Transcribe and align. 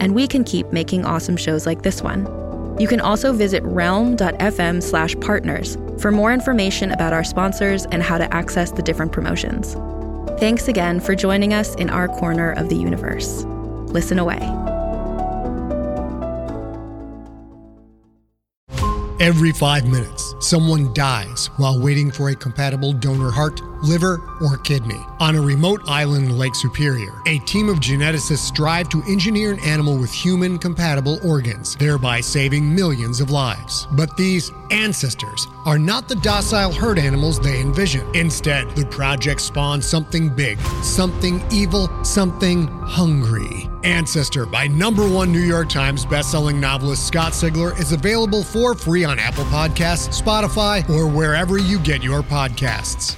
and 0.00 0.14
we 0.14 0.26
can 0.26 0.44
keep 0.44 0.72
making 0.72 1.04
awesome 1.04 1.36
shows 1.36 1.66
like 1.66 1.82
this 1.82 2.02
one. 2.02 2.26
You 2.78 2.86
can 2.86 3.00
also 3.00 3.32
visit 3.32 3.62
realm.fm 3.64 4.82
slash 4.82 5.14
partners 5.20 5.78
for 5.98 6.10
more 6.10 6.32
information 6.32 6.92
about 6.92 7.12
our 7.12 7.24
sponsors 7.24 7.86
and 7.86 8.02
how 8.02 8.18
to 8.18 8.32
access 8.34 8.70
the 8.70 8.82
different 8.82 9.12
promotions. 9.12 9.74
Thanks 10.38 10.68
again 10.68 11.00
for 11.00 11.14
joining 11.14 11.54
us 11.54 11.74
in 11.76 11.88
our 11.88 12.08
corner 12.08 12.52
of 12.52 12.68
the 12.68 12.76
universe. 12.76 13.44
Listen 13.88 14.18
away. 14.18 14.40
Every 19.18 19.50
five 19.52 19.86
minutes, 19.86 20.34
someone 20.40 20.92
dies 20.92 21.46
while 21.56 21.80
waiting 21.80 22.10
for 22.10 22.28
a 22.28 22.36
compatible 22.36 22.92
donor 22.92 23.30
heart, 23.30 23.62
liver, 23.82 24.20
or 24.40 24.56
kidney. 24.58 25.00
On 25.20 25.36
a 25.36 25.40
remote 25.40 25.82
island 25.86 26.26
in 26.26 26.38
Lake 26.38 26.54
Superior, 26.54 27.12
a 27.26 27.38
team 27.40 27.68
of 27.68 27.78
geneticists 27.78 28.38
strive 28.38 28.88
to 28.90 29.02
engineer 29.04 29.52
an 29.52 29.60
animal 29.60 29.96
with 29.96 30.12
human 30.12 30.58
compatible 30.58 31.18
organs, 31.24 31.76
thereby 31.76 32.20
saving 32.20 32.74
millions 32.74 33.20
of 33.20 33.30
lives. 33.30 33.86
But 33.92 34.16
these 34.16 34.52
ancestors 34.70 35.46
are 35.64 35.78
not 35.78 36.08
the 36.08 36.16
docile 36.16 36.72
herd 36.72 36.98
animals 36.98 37.40
they 37.40 37.60
envision. 37.60 38.06
Instead, 38.14 38.70
the 38.76 38.86
project 38.86 39.40
spawns 39.40 39.86
something 39.86 40.28
big, 40.28 40.58
something 40.82 41.42
evil, 41.50 41.88
something 42.04 42.68
hungry. 42.68 43.68
Ancestor 43.84 44.46
by 44.46 44.66
number 44.66 45.08
one 45.08 45.30
New 45.30 45.38
York 45.38 45.68
Times 45.68 46.04
bestselling 46.04 46.58
novelist 46.58 47.06
Scott 47.06 47.32
Sigler 47.32 47.78
is 47.78 47.92
available 47.92 48.42
for 48.42 48.74
free 48.74 49.04
on 49.04 49.18
Apple 49.18 49.44
Podcasts, 49.44 50.20
Spotify, 50.20 50.88
or 50.90 51.06
wherever 51.06 51.58
you 51.58 51.78
get 51.78 52.02
your 52.02 52.22
podcasts. 52.22 53.16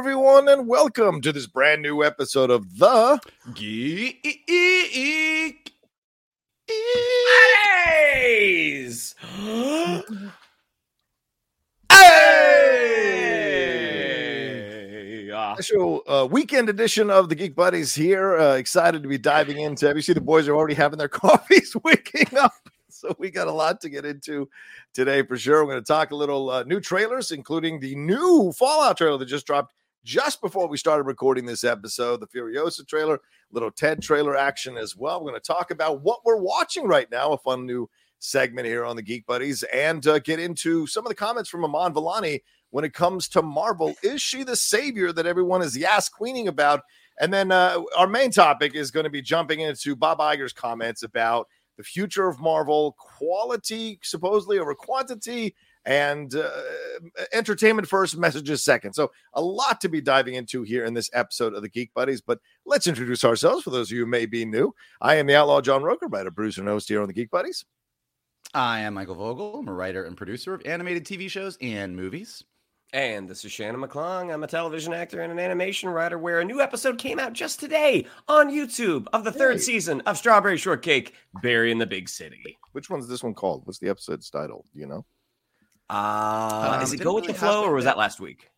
Everyone, 0.00 0.48
and 0.48 0.66
welcome 0.66 1.20
to 1.20 1.30
this 1.30 1.46
brand 1.46 1.82
new 1.82 2.02
episode 2.02 2.48
of 2.48 2.78
the 2.78 3.20
Geek 3.52 4.40
Buddies! 8.16 9.14
Hey! 11.92 13.10
Special 15.56 16.02
uh, 16.08 16.26
weekend 16.30 16.70
edition 16.70 17.10
of 17.10 17.28
the 17.28 17.34
Geek 17.34 17.54
Buddies 17.54 17.94
here. 17.94 18.38
Uh, 18.38 18.54
excited 18.54 19.02
to 19.02 19.08
be 19.08 19.18
diving 19.18 19.60
into. 19.60 19.92
You 19.94 20.00
see, 20.00 20.14
the 20.14 20.22
boys 20.22 20.48
are 20.48 20.56
already 20.56 20.72
having 20.72 20.98
their 20.98 21.08
coffees 21.10 21.76
waking 21.84 22.38
up. 22.38 22.54
So 22.88 23.14
we 23.18 23.30
got 23.30 23.48
a 23.48 23.52
lot 23.52 23.82
to 23.82 23.90
get 23.90 24.06
into 24.06 24.48
today 24.94 25.22
for 25.22 25.36
sure. 25.36 25.62
We're 25.62 25.72
going 25.72 25.84
to 25.84 25.86
talk 25.86 26.10
a 26.10 26.16
little 26.16 26.48
uh, 26.48 26.62
new 26.62 26.80
trailers, 26.80 27.32
including 27.32 27.80
the 27.80 27.94
new 27.96 28.50
Fallout 28.52 28.96
trailer 28.96 29.18
that 29.18 29.26
just 29.26 29.46
dropped 29.46 29.74
just 30.04 30.40
before 30.40 30.68
we 30.68 30.76
started 30.76 31.04
recording 31.04 31.46
this 31.46 31.64
episode, 31.64 32.20
the 32.20 32.26
Furiosa 32.26 32.86
trailer, 32.86 33.20
little 33.52 33.70
Ted 33.70 34.02
trailer 34.02 34.36
action 34.36 34.76
as 34.76 34.96
well. 34.96 35.20
We're 35.20 35.30
going 35.30 35.40
to 35.40 35.46
talk 35.46 35.70
about 35.70 36.02
what 36.02 36.20
we're 36.24 36.40
watching 36.40 36.86
right 36.86 37.10
now, 37.10 37.32
a 37.32 37.38
fun 37.38 37.66
new 37.66 37.88
segment 38.18 38.66
here 38.66 38.84
on 38.84 38.96
the 38.96 39.02
Geek 39.02 39.26
Buddies, 39.26 39.62
and 39.64 40.06
uh, 40.06 40.18
get 40.18 40.40
into 40.40 40.86
some 40.86 41.04
of 41.04 41.08
the 41.08 41.14
comments 41.14 41.50
from 41.50 41.64
Iman 41.64 41.94
Vellani 41.94 42.40
when 42.70 42.84
it 42.84 42.94
comes 42.94 43.28
to 43.28 43.42
Marvel. 43.42 43.94
Is 44.02 44.22
she 44.22 44.42
the 44.44 44.56
savior 44.56 45.12
that 45.12 45.26
everyone 45.26 45.62
is 45.62 45.76
yas 45.76 46.08
queening 46.08 46.48
about? 46.48 46.82
And 47.20 47.32
then 47.32 47.52
uh, 47.52 47.82
our 47.98 48.06
main 48.06 48.30
topic 48.30 48.74
is 48.74 48.90
going 48.90 49.04
to 49.04 49.10
be 49.10 49.22
jumping 49.22 49.60
into 49.60 49.94
Bob 49.94 50.18
Iger's 50.18 50.54
comments 50.54 51.02
about 51.02 51.48
the 51.76 51.84
future 51.84 52.28
of 52.28 52.40
Marvel, 52.40 52.96
quality 52.98 53.98
supposedly 54.02 54.58
over 54.58 54.74
quantity, 54.74 55.54
and 55.84 56.34
uh, 56.34 56.50
entertainment 57.32 57.88
first, 57.88 58.16
messages 58.16 58.62
second. 58.62 58.92
So, 58.92 59.10
a 59.34 59.40
lot 59.40 59.80
to 59.80 59.88
be 59.88 60.00
diving 60.00 60.34
into 60.34 60.62
here 60.62 60.84
in 60.84 60.94
this 60.94 61.10
episode 61.12 61.54
of 61.54 61.62
the 61.62 61.68
Geek 61.68 61.92
Buddies. 61.94 62.20
But 62.20 62.38
let's 62.66 62.86
introduce 62.86 63.24
ourselves 63.24 63.62
for 63.64 63.70
those 63.70 63.88
of 63.90 63.96
you 63.96 64.04
who 64.04 64.10
may 64.10 64.26
be 64.26 64.44
new. 64.44 64.74
I 65.00 65.16
am 65.16 65.26
the 65.26 65.36
Outlaw 65.36 65.60
John 65.60 65.82
Rocha, 65.82 66.06
writer, 66.06 66.30
producer, 66.30 66.60
and 66.60 66.68
host 66.68 66.88
here 66.88 67.00
on 67.00 67.08
the 67.08 67.14
Geek 67.14 67.30
Buddies. 67.30 67.64
I 68.52 68.80
am 68.80 68.94
Michael 68.94 69.14
Vogel. 69.14 69.60
I'm 69.60 69.68
a 69.68 69.72
writer 69.72 70.04
and 70.04 70.16
producer 70.16 70.54
of 70.54 70.62
animated 70.66 71.04
TV 71.04 71.30
shows 71.30 71.56
and 71.60 71.94
movies. 71.94 72.42
And 72.92 73.28
this 73.28 73.44
is 73.44 73.52
Shannon 73.52 73.80
McClung. 73.80 74.34
I'm 74.34 74.42
a 74.42 74.48
television 74.48 74.92
actor 74.92 75.20
and 75.20 75.30
an 75.30 75.38
animation 75.38 75.88
writer 75.88 76.18
where 76.18 76.40
a 76.40 76.44
new 76.44 76.60
episode 76.60 76.98
came 76.98 77.20
out 77.20 77.32
just 77.32 77.60
today 77.60 78.04
on 78.26 78.50
YouTube 78.50 79.06
of 79.12 79.22
the 79.22 79.30
third 79.30 79.58
Hey. 79.58 79.62
season 79.62 80.00
of 80.06 80.18
Strawberry 80.18 80.56
Shortcake, 80.56 81.14
Berry 81.40 81.70
in 81.70 81.78
the 81.78 81.86
Big 81.86 82.08
City. 82.08 82.58
Which 82.72 82.90
one's 82.90 83.06
this 83.06 83.22
one 83.22 83.34
called? 83.34 83.64
What's 83.64 83.78
the 83.78 83.88
episode's 83.88 84.28
title? 84.28 84.64
Do 84.74 84.80
you 84.80 84.86
know? 84.86 85.06
Uh, 85.90 86.72
Um, 86.76 86.82
is 86.82 86.92
it 86.92 87.00
it 87.00 87.04
Go 87.04 87.14
With 87.14 87.22
really 87.24 87.32
the 87.32 87.38
Flow 87.38 87.64
or 87.64 87.74
was 87.74 87.84
that- 87.84 87.98
last 87.98 88.20
week? 88.20 88.50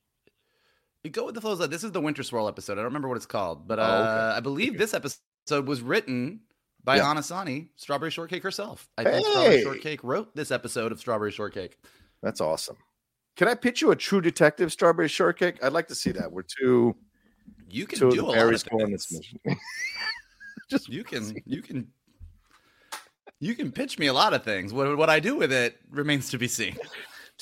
You 1.05 1.11
go 1.11 1.27
with 1.27 1.35
the 1.35 1.41
flow. 1.41 1.57
This 1.57 1.83
is 1.83 1.91
the 1.91 2.01
Winter 2.01 2.23
Swirl 2.23 2.47
episode. 2.47 2.75
I 2.75 2.77
don't 2.77 2.85
remember 2.85 3.09
what 3.09 3.17
it's 3.17 3.27
called, 3.27 3.67
but 3.67 3.81
uh, 3.81 3.83
Oh, 3.83 4.03
okay. 4.03 4.37
I 4.37 4.41
believe 4.41 4.79
this 4.79 4.95
episode 4.95 5.67
was 5.67 5.81
written 5.83 6.43
by 6.85 6.97
Yeah. 6.99 7.05
Anasani, 7.05 7.71
Strawberry 7.75 8.13
Shortcake 8.13 8.43
herself. 8.45 8.89
I 8.97 9.03
think 9.05 9.27
Strawberry 9.27 9.57
Hey! 9.57 9.63
Shortcake 9.65 10.05
wrote 10.05 10.37
this 10.37 10.53
episode 10.53 10.93
of 10.93 11.01
Strawberry 11.01 11.33
Shortcake. 11.33 11.77
That's 12.23 12.41
awesome. 12.41 12.77
Can 13.35 13.49
I 13.49 13.55
pitch 13.57 13.81
you 13.83 13.91
a 13.91 13.97
True 13.97 14.21
Detective 14.21 14.71
Strawberry 14.71 15.09
Shortcake? 15.09 15.65
I'd 15.65 15.73
like 15.73 15.89
to 15.89 15.95
see 15.97 16.13
that. 16.13 16.31
We're 16.31 16.43
two, 16.43 16.95
You 17.69 17.87
can 17.87 17.99
two 17.99 18.11
do 18.13 18.25
a 18.25 18.27
lot 18.27 18.39
of 18.39 18.51
this 18.51 19.11
mission. 19.11 19.41
Just 20.71 20.89
You 20.89 21.03
can, 21.03 21.37
you 21.47 21.63
can, 21.63 21.89
you 23.41 23.55
can 23.57 23.73
pitch 23.73 23.99
me 23.99 24.07
a 24.07 24.13
lot 24.13 24.35
of 24.35 24.45
things. 24.45 24.73
What 24.73 24.97
what 24.97 25.11
I 25.11 25.19
do 25.19 25.35
with 25.35 25.53
it 25.53 25.79
remains 25.91 26.31
to 26.31 26.39
be 26.39 26.47
seen. 26.47 26.77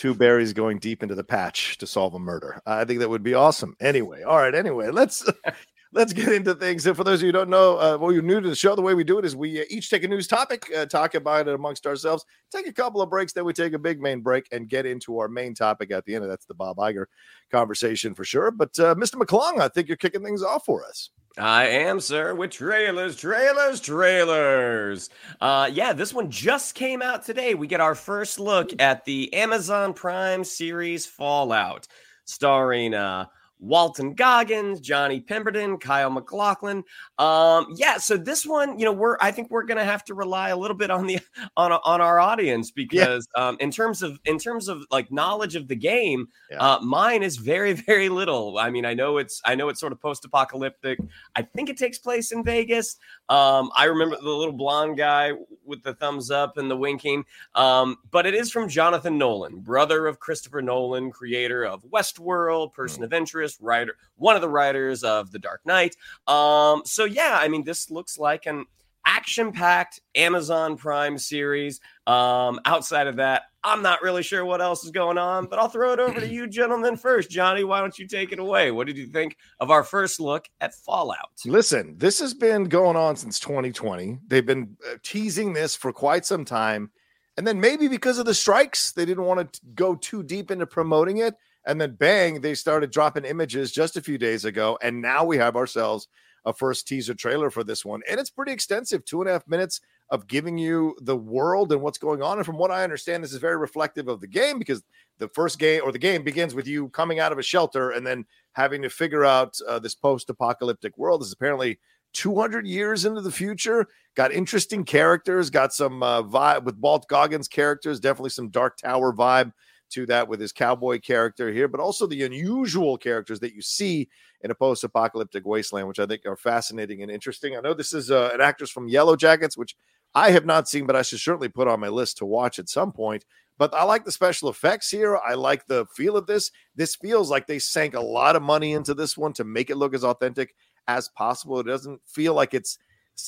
two 0.00 0.14
berries 0.14 0.54
going 0.54 0.78
deep 0.78 1.02
into 1.02 1.14
the 1.14 1.22
patch 1.22 1.76
to 1.76 1.86
solve 1.86 2.14
a 2.14 2.18
murder. 2.18 2.62
I 2.64 2.86
think 2.86 3.00
that 3.00 3.10
would 3.10 3.22
be 3.22 3.34
awesome. 3.34 3.76
Anyway, 3.80 4.22
all 4.22 4.38
right. 4.38 4.54
Anyway, 4.54 4.88
let's 4.90 5.22
let's 5.92 6.12
get 6.12 6.32
into 6.32 6.54
things. 6.54 6.86
And 6.86 6.96
for 6.96 7.04
those 7.04 7.20
of 7.20 7.22
you 7.22 7.28
who 7.28 7.32
don't 7.32 7.50
know, 7.50 7.78
uh, 7.78 7.98
well, 8.00 8.12
you're 8.12 8.22
new 8.22 8.40
to 8.40 8.48
the 8.48 8.54
show. 8.54 8.74
The 8.74 8.82
way 8.82 8.94
we 8.94 9.04
do 9.04 9.18
it 9.18 9.24
is 9.24 9.34
we 9.34 9.60
uh, 9.60 9.64
each 9.68 9.90
take 9.90 10.04
a 10.04 10.08
news 10.08 10.26
topic, 10.26 10.70
uh, 10.76 10.86
talk 10.86 11.14
about 11.14 11.48
it 11.48 11.54
amongst 11.54 11.86
ourselves, 11.86 12.24
take 12.54 12.66
a 12.66 12.72
couple 12.72 13.02
of 13.02 13.10
breaks, 13.10 13.32
then 13.32 13.44
we 13.44 13.52
take 13.52 13.72
a 13.72 13.78
big 13.78 14.00
main 14.00 14.20
break 14.20 14.46
and 14.52 14.68
get 14.68 14.86
into 14.86 15.18
our 15.18 15.28
main 15.28 15.54
topic 15.54 15.90
at 15.90 16.04
the 16.04 16.14
end. 16.14 16.24
And 16.24 16.32
that's 16.32 16.46
the 16.46 16.54
Bob 16.54 16.76
Iger 16.76 17.06
conversation 17.50 18.14
for 18.14 18.24
sure. 18.24 18.50
But 18.50 18.78
uh, 18.78 18.94
Mr. 18.94 19.14
McClung, 19.14 19.60
I 19.60 19.68
think 19.68 19.88
you're 19.88 19.96
kicking 19.96 20.22
things 20.22 20.42
off 20.42 20.64
for 20.64 20.84
us. 20.84 21.10
I 21.38 21.68
am, 21.68 22.00
sir, 22.00 22.34
with 22.34 22.50
trailers, 22.50 23.16
trailers, 23.16 23.80
trailers. 23.80 25.10
Uh, 25.40 25.70
yeah, 25.72 25.92
this 25.92 26.12
one 26.12 26.28
just 26.28 26.74
came 26.74 27.02
out 27.02 27.24
today. 27.24 27.54
We 27.54 27.68
get 27.68 27.80
our 27.80 27.94
first 27.94 28.40
look 28.40 28.70
at 28.80 29.04
the 29.04 29.32
Amazon 29.32 29.94
Prime 29.94 30.42
series 30.42 31.06
Fallout, 31.06 31.86
starring 32.24 32.94
uh, 32.94 33.26
Walton 33.60 34.14
Goggins, 34.14 34.80
Johnny 34.80 35.20
Pemberton, 35.20 35.78
Kyle 35.78 36.10
MacLachlan. 36.10 36.82
Um, 37.18 37.66
yeah, 37.76 37.98
so 37.98 38.16
this 38.16 38.44
one, 38.46 38.78
you 38.78 38.84
know, 38.84 38.92
we're 38.92 39.16
I 39.20 39.30
think 39.30 39.50
we're 39.50 39.64
gonna 39.64 39.84
have 39.84 40.04
to 40.06 40.14
rely 40.14 40.48
a 40.48 40.56
little 40.56 40.76
bit 40.76 40.90
on 40.90 41.06
the 41.06 41.18
on 41.56 41.72
on 41.72 42.00
our 42.00 42.18
audience 42.18 42.70
because 42.70 43.28
um, 43.36 43.56
in 43.60 43.70
terms 43.70 44.02
of 44.02 44.18
in 44.24 44.38
terms 44.38 44.68
of 44.68 44.84
like 44.90 45.12
knowledge 45.12 45.56
of 45.56 45.68
the 45.68 45.76
game, 45.76 46.28
Yeah. 46.50 46.58
uh, 46.58 46.80
mine 46.80 47.22
is 47.22 47.36
very 47.36 47.72
very 47.90 48.08
little. 48.08 48.58
I 48.58 48.70
mean, 48.70 48.84
I 48.86 48.94
know 48.94 49.18
it's 49.18 49.40
I 49.44 49.54
know 49.54 49.68
it's 49.68 49.80
sort 49.80 49.92
of 49.92 50.00
post 50.00 50.24
apocalyptic. 50.24 50.98
I 51.36 51.42
think 51.42 51.68
it 51.68 51.76
takes 51.76 51.98
place 51.98 52.32
in 52.32 52.42
Vegas. 52.42 52.96
Um, 53.28 53.70
I 53.76 53.84
remember 53.84 54.16
the 54.16 54.28
little 54.28 54.52
blonde 54.54 54.96
guy 54.96 55.32
with 55.64 55.82
the 55.82 55.94
thumbs 55.94 56.30
up 56.30 56.56
and 56.56 56.70
the 56.70 56.76
winking. 56.76 57.24
Um, 57.54 57.98
but 58.10 58.26
it 58.26 58.34
is 58.34 58.50
from 58.50 58.68
Jonathan 58.68 59.18
Nolan, 59.18 59.60
brother 59.60 60.06
of 60.06 60.18
Christopher 60.18 60.62
Nolan, 60.62 61.10
creator 61.12 61.64
of 61.64 61.82
Westworld, 61.84 62.72
Person 62.72 63.04
of 63.04 63.12
Interest, 63.12 63.49
writer, 63.60 63.96
one 64.16 64.36
of 64.36 64.42
the 64.42 64.48
writers 64.48 65.02
of 65.02 65.30
The 65.30 65.38
Dark 65.38 65.60
Knight. 65.64 65.96
Um, 66.26 66.82
so 66.84 67.04
yeah, 67.04 67.38
I 67.40 67.48
mean, 67.48 67.64
this 67.64 67.90
looks 67.90 68.18
like 68.18 68.46
an 68.46 68.66
action 69.06 69.52
packed 69.52 70.00
Amazon 70.14 70.76
Prime 70.76 71.18
series. 71.18 71.80
Um, 72.06 72.60
outside 72.64 73.06
of 73.06 73.16
that, 73.16 73.42
I'm 73.62 73.82
not 73.82 74.02
really 74.02 74.22
sure 74.22 74.44
what 74.44 74.60
else 74.60 74.84
is 74.84 74.90
going 74.90 75.18
on, 75.18 75.46
but 75.46 75.58
I'll 75.58 75.68
throw 75.68 75.92
it 75.92 76.00
over 76.00 76.20
to 76.20 76.26
you, 76.32 76.46
gentlemen, 76.46 76.96
first. 76.96 77.30
Johnny, 77.30 77.64
why 77.64 77.80
don't 77.80 77.98
you 77.98 78.06
take 78.06 78.32
it 78.32 78.38
away? 78.38 78.70
What 78.70 78.86
did 78.86 78.96
you 78.96 79.06
think 79.06 79.36
of 79.58 79.70
our 79.70 79.84
first 79.84 80.20
look 80.20 80.48
at 80.60 80.74
Fallout? 80.74 81.30
Listen, 81.44 81.96
this 81.98 82.18
has 82.20 82.34
been 82.34 82.64
going 82.64 82.96
on 82.96 83.16
since 83.16 83.38
2020. 83.40 84.18
They've 84.26 84.46
been 84.46 84.76
uh, 84.88 84.96
teasing 85.02 85.52
this 85.52 85.76
for 85.76 85.92
quite 85.92 86.24
some 86.24 86.44
time. 86.44 86.90
And 87.36 87.46
then 87.46 87.60
maybe 87.60 87.88
because 87.88 88.18
of 88.18 88.26
the 88.26 88.34
strikes, 88.34 88.92
they 88.92 89.04
didn't 89.04 89.24
want 89.24 89.52
to 89.52 89.60
go 89.74 89.94
too 89.94 90.22
deep 90.22 90.50
into 90.50 90.66
promoting 90.66 91.18
it. 91.18 91.34
And 91.66 91.80
then 91.80 91.94
bang, 91.94 92.40
they 92.40 92.54
started 92.54 92.90
dropping 92.90 93.24
images 93.24 93.72
just 93.72 93.96
a 93.96 94.02
few 94.02 94.18
days 94.18 94.44
ago. 94.44 94.78
And 94.82 95.02
now 95.02 95.24
we 95.24 95.36
have 95.38 95.56
ourselves 95.56 96.08
a 96.46 96.54
first 96.54 96.88
teaser 96.88 97.14
trailer 97.14 97.50
for 97.50 97.64
this 97.64 97.84
one. 97.84 98.00
And 98.08 98.18
it's 98.18 98.30
pretty 98.30 98.52
extensive 98.52 99.04
two 99.04 99.20
and 99.20 99.28
a 99.28 99.32
half 99.32 99.46
minutes 99.46 99.80
of 100.10 100.26
giving 100.26 100.58
you 100.58 100.96
the 101.02 101.16
world 101.16 101.70
and 101.70 101.82
what's 101.82 101.98
going 101.98 102.22
on. 102.22 102.38
And 102.38 102.46
from 102.46 102.58
what 102.58 102.70
I 102.70 102.82
understand, 102.82 103.22
this 103.22 103.32
is 103.32 103.38
very 103.38 103.56
reflective 103.56 104.08
of 104.08 104.20
the 104.20 104.26
game 104.26 104.58
because 104.58 104.82
the 105.18 105.28
first 105.28 105.58
game 105.58 105.82
or 105.84 105.92
the 105.92 105.98
game 105.98 106.24
begins 106.24 106.54
with 106.54 106.66
you 106.66 106.88
coming 106.88 107.20
out 107.20 107.30
of 107.30 107.38
a 107.38 107.42
shelter 107.42 107.90
and 107.90 108.06
then 108.06 108.24
having 108.52 108.82
to 108.82 108.90
figure 108.90 109.24
out 109.24 109.56
uh, 109.68 109.78
this 109.78 109.94
post 109.94 110.30
apocalyptic 110.30 110.96
world. 110.98 111.20
This 111.20 111.28
is 111.28 111.34
apparently 111.34 111.78
200 112.14 112.66
years 112.66 113.04
into 113.04 113.20
the 113.20 113.30
future. 113.30 113.86
Got 114.16 114.32
interesting 114.32 114.84
characters, 114.84 115.50
got 115.50 115.72
some 115.72 116.02
uh, 116.02 116.22
vibe 116.22 116.64
with 116.64 116.78
Walt 116.78 117.06
Goggins 117.08 117.46
characters, 117.46 118.00
definitely 118.00 118.30
some 118.30 118.48
Dark 118.48 118.78
Tower 118.78 119.12
vibe 119.12 119.52
to 119.90 120.06
that 120.06 120.28
with 120.28 120.40
his 120.40 120.52
cowboy 120.52 120.98
character 120.98 121.50
here, 121.52 121.68
but 121.68 121.80
also 121.80 122.06
the 122.06 122.22
unusual 122.22 122.96
characters 122.96 123.40
that 123.40 123.54
you 123.54 123.62
see 123.62 124.08
in 124.42 124.50
a 124.50 124.54
post 124.54 124.84
apocalyptic 124.84 125.46
wasteland, 125.46 125.88
which 125.88 125.98
I 125.98 126.06
think 126.06 126.26
are 126.26 126.36
fascinating 126.36 127.02
and 127.02 127.10
interesting. 127.10 127.56
I 127.56 127.60
know 127.60 127.74
this 127.74 127.92
is 127.92 128.10
uh, 128.10 128.30
an 128.32 128.40
actress 128.40 128.70
from 128.70 128.88
Yellowjackets, 128.88 129.56
which 129.56 129.76
I 130.14 130.30
have 130.30 130.46
not 130.46 130.68
seen, 130.68 130.86
but 130.86 130.96
I 130.96 131.02
should 131.02 131.20
certainly 131.20 131.48
put 131.48 131.68
on 131.68 131.80
my 131.80 131.88
list 131.88 132.18
to 132.18 132.26
watch 132.26 132.58
at 132.58 132.68
some 132.68 132.92
point. 132.92 133.24
But 133.58 133.74
I 133.74 133.84
like 133.84 134.04
the 134.04 134.12
special 134.12 134.48
effects 134.48 134.90
here. 134.90 135.18
I 135.18 135.34
like 135.34 135.66
the 135.66 135.86
feel 135.94 136.16
of 136.16 136.26
this. 136.26 136.50
This 136.74 136.96
feels 136.96 137.30
like 137.30 137.46
they 137.46 137.58
sank 137.58 137.94
a 137.94 138.00
lot 138.00 138.34
of 138.34 138.42
money 138.42 138.72
into 138.72 138.94
this 138.94 139.18
one 139.18 139.34
to 139.34 139.44
make 139.44 139.68
it 139.68 139.76
look 139.76 139.94
as 139.94 140.02
authentic 140.02 140.54
as 140.88 141.10
possible. 141.10 141.60
It 141.60 141.66
doesn't 141.66 142.00
feel 142.06 142.32
like 142.32 142.54
it's 142.54 142.78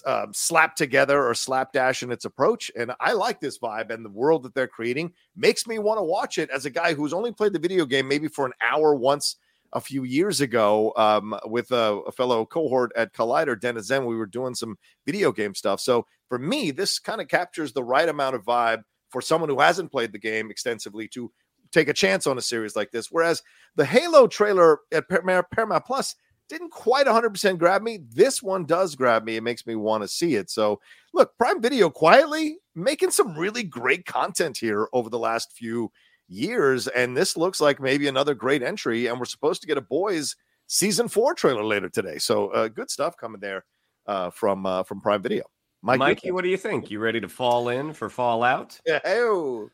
uh, 0.06 0.26
slapped 0.32 0.78
together 0.78 1.26
or 1.26 1.34
slapdash 1.34 2.02
in 2.02 2.12
its 2.12 2.24
approach. 2.24 2.70
And 2.76 2.92
I 3.00 3.12
like 3.12 3.40
this 3.40 3.58
vibe 3.58 3.90
and 3.90 4.04
the 4.04 4.10
world 4.10 4.44
that 4.44 4.54
they're 4.54 4.68
creating 4.68 5.12
makes 5.36 5.66
me 5.66 5.78
want 5.78 5.98
to 5.98 6.04
watch 6.04 6.38
it 6.38 6.50
as 6.50 6.64
a 6.64 6.70
guy 6.70 6.94
who's 6.94 7.12
only 7.12 7.32
played 7.32 7.52
the 7.52 7.58
video 7.58 7.84
game 7.84 8.08
maybe 8.08 8.28
for 8.28 8.46
an 8.46 8.52
hour 8.62 8.94
once 8.94 9.36
a 9.72 9.80
few 9.80 10.04
years 10.04 10.40
ago 10.40 10.92
um, 10.96 11.34
with 11.46 11.70
a, 11.70 12.02
a, 12.06 12.12
fellow 12.12 12.44
cohort 12.44 12.92
at 12.94 13.14
Collider, 13.14 13.58
Dennis 13.58 13.86
Zen. 13.86 14.04
We 14.04 14.16
were 14.16 14.26
doing 14.26 14.54
some 14.54 14.76
video 15.06 15.32
game 15.32 15.54
stuff. 15.54 15.80
So 15.80 16.06
for 16.28 16.38
me, 16.38 16.70
this 16.70 16.98
kind 16.98 17.20
of 17.20 17.28
captures 17.28 17.72
the 17.72 17.84
right 17.84 18.08
amount 18.08 18.36
of 18.36 18.44
vibe 18.44 18.82
for 19.08 19.20
someone 19.20 19.48
who 19.48 19.60
hasn't 19.60 19.90
played 19.90 20.12
the 20.12 20.18
game 20.18 20.50
extensively 20.50 21.08
to 21.08 21.32
take 21.70 21.88
a 21.88 21.94
chance 21.94 22.26
on 22.26 22.36
a 22.38 22.42
series 22.42 22.76
like 22.76 22.90
this. 22.90 23.08
Whereas 23.10 23.42
the 23.76 23.84
Halo 23.84 24.26
trailer 24.26 24.80
at 24.92 25.08
Paramount 25.08 25.86
Plus 25.86 26.14
didn't 26.48 26.70
quite 26.70 27.06
100% 27.06 27.58
grab 27.58 27.82
me. 27.82 28.00
This 28.10 28.42
one 28.42 28.64
does 28.64 28.94
grab 28.94 29.24
me. 29.24 29.36
It 29.36 29.42
makes 29.42 29.66
me 29.66 29.74
want 29.74 30.02
to 30.02 30.08
see 30.08 30.34
it. 30.34 30.50
So, 30.50 30.80
look, 31.14 31.36
Prime 31.38 31.60
Video 31.62 31.88
quietly 31.88 32.58
making 32.74 33.10
some 33.10 33.34
really 33.36 33.62
great 33.62 34.04
content 34.06 34.58
here 34.58 34.88
over 34.92 35.08
the 35.08 35.18
last 35.18 35.52
few 35.52 35.90
years. 36.28 36.88
And 36.88 37.16
this 37.16 37.36
looks 37.36 37.60
like 37.60 37.80
maybe 37.80 38.08
another 38.08 38.34
great 38.34 38.62
entry. 38.62 39.06
And 39.06 39.18
we're 39.18 39.24
supposed 39.24 39.62
to 39.62 39.66
get 39.66 39.78
a 39.78 39.82
boys 39.82 40.36
season 40.66 41.08
four 41.08 41.34
trailer 41.34 41.64
later 41.64 41.88
today. 41.88 42.18
So, 42.18 42.48
uh, 42.48 42.68
good 42.68 42.90
stuff 42.90 43.16
coming 43.16 43.40
there 43.40 43.64
uh, 44.06 44.30
from 44.30 44.66
uh, 44.66 44.82
from 44.82 45.00
Prime 45.00 45.22
Video. 45.22 45.44
Mike, 45.82 45.98
Mikey, 45.98 46.30
what 46.30 46.44
do 46.44 46.50
you 46.50 46.56
think? 46.56 46.90
You 46.90 47.00
ready 47.00 47.20
to 47.20 47.28
fall 47.28 47.68
in 47.68 47.92
for 47.92 48.08
Fallout? 48.08 48.80
Yeah. 48.86 49.00
Oh. 49.04 49.70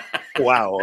wow. 0.38 0.78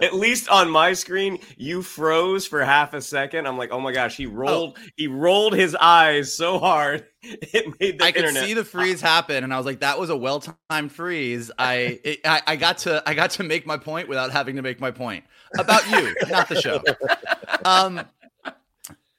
At 0.00 0.14
least 0.14 0.48
on 0.48 0.70
my 0.70 0.92
screen, 0.92 1.38
you 1.56 1.82
froze 1.82 2.46
for 2.46 2.64
half 2.64 2.94
a 2.94 3.00
second. 3.00 3.46
I'm 3.46 3.58
like, 3.58 3.70
oh 3.72 3.80
my 3.80 3.92
gosh, 3.92 4.16
he 4.16 4.26
oh. 4.26 4.30
rolled, 4.30 4.78
oh. 4.78 4.82
he 4.96 5.06
rolled 5.06 5.54
his 5.54 5.74
eyes 5.74 6.32
so 6.32 6.58
hard 6.58 7.06
it 7.24 7.80
made 7.80 7.98
the 7.98 8.04
I 8.04 8.08
internet. 8.08 8.34
could 8.34 8.44
see 8.44 8.54
the 8.54 8.64
freeze 8.64 9.00
happen, 9.00 9.44
and 9.44 9.52
I 9.52 9.56
was 9.56 9.66
like, 9.66 9.80
that 9.80 9.98
was 9.98 10.10
a 10.10 10.16
well 10.16 10.42
timed 10.70 10.92
freeze. 10.92 11.50
I, 11.58 12.00
it, 12.04 12.20
I 12.24 12.42
I 12.46 12.56
got 12.56 12.78
to 12.78 13.02
I 13.06 13.14
got 13.14 13.30
to 13.30 13.42
make 13.42 13.66
my 13.66 13.76
point 13.76 14.08
without 14.08 14.30
having 14.30 14.56
to 14.56 14.62
make 14.62 14.80
my 14.80 14.90
point 14.90 15.24
about 15.58 15.88
you, 15.90 16.14
not 16.28 16.48
the 16.48 16.60
show. 16.60 16.82
Um, 17.64 18.02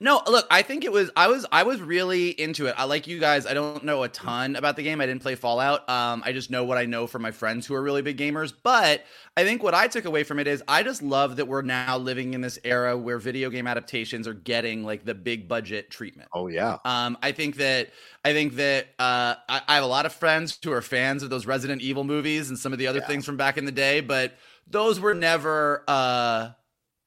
no, 0.02 0.22
look, 0.28 0.46
I 0.52 0.62
think 0.62 0.84
it 0.84 0.92
was 0.92 1.10
I 1.16 1.28
was 1.28 1.46
I 1.54 1.64
was 1.64 1.80
really 1.80 2.30
into 2.30 2.66
it. 2.66 2.76
I 2.78 2.84
like 2.84 3.08
you 3.08 3.18
guys. 3.18 3.46
I 3.46 3.54
don't 3.54 3.86
know 3.86 4.04
a 4.04 4.10
ton 4.10 4.58
about 4.58 4.76
the 4.76 4.84
game. 4.84 5.00
I 5.00 5.06
didn't 5.06 5.22
play 5.22 5.36
Fallout. 5.36 5.90
Um, 5.90 6.22
I 6.26 6.34
just 6.34 6.52
know 6.52 6.66
what 6.66 6.78
I 6.78 6.86
know 6.86 7.08
from 7.08 7.22
my 7.22 7.32
friends 7.32 7.66
who 7.66 7.76
are 7.76 7.82
really 7.82 8.02
big 8.02 8.18
gamers. 8.18 8.54
But 8.62 9.06
I 9.38 9.46
think 9.46 9.64
what 9.64 9.74
I 9.74 9.88
took 9.88 10.04
away 10.04 10.24
from 10.24 10.38
it 10.40 10.48
is 10.48 10.62
I 10.68 10.84
just 10.84 11.02
love 11.02 11.38
that 11.38 11.48
we're 11.48 11.62
now 11.62 11.98
living 11.98 12.34
in 12.34 12.42
this 12.42 12.60
era 12.66 12.98
where 12.98 13.20
video 13.20 13.50
game 13.50 13.68
adaptations 13.68 14.28
are 14.28 14.34
getting 14.34 14.84
like 14.84 15.06
the 15.06 15.16
big 15.16 15.48
budget 15.48 15.90
treatment. 15.90 16.28
Oh 16.34 16.48
yeah. 16.48 16.78
Um, 16.84 17.18
I 17.24 17.32
think 17.32 17.56
that 17.56 17.92
I 18.26 18.34
think 18.34 18.56
that 18.56 18.88
uh, 19.00 19.36
I, 19.48 19.62
I, 19.66 19.76
have 19.76 19.86
a 19.86 19.88
lot 19.88 20.06
of 20.06 20.12
friends 20.12 20.60
who 20.62 20.74
are 20.74 20.82
fans 20.82 21.24
of 21.24 21.30
those 21.30 21.46
Resident 21.46 21.82
Evil 21.82 22.04
movies 22.04 22.50
and 22.50 22.60
some 22.60 22.74
of 22.74 22.80
the 22.80 22.88
other 22.88 23.00
yeah. 23.00 23.08
things 23.08 23.26
from 23.26 23.38
back 23.38 23.58
in 23.58 23.64
the 23.64 23.72
day, 23.72 24.02
but 24.02 24.34
those 24.68 25.00
were 25.00 25.14
never 25.14 25.86
uh, 25.88 26.50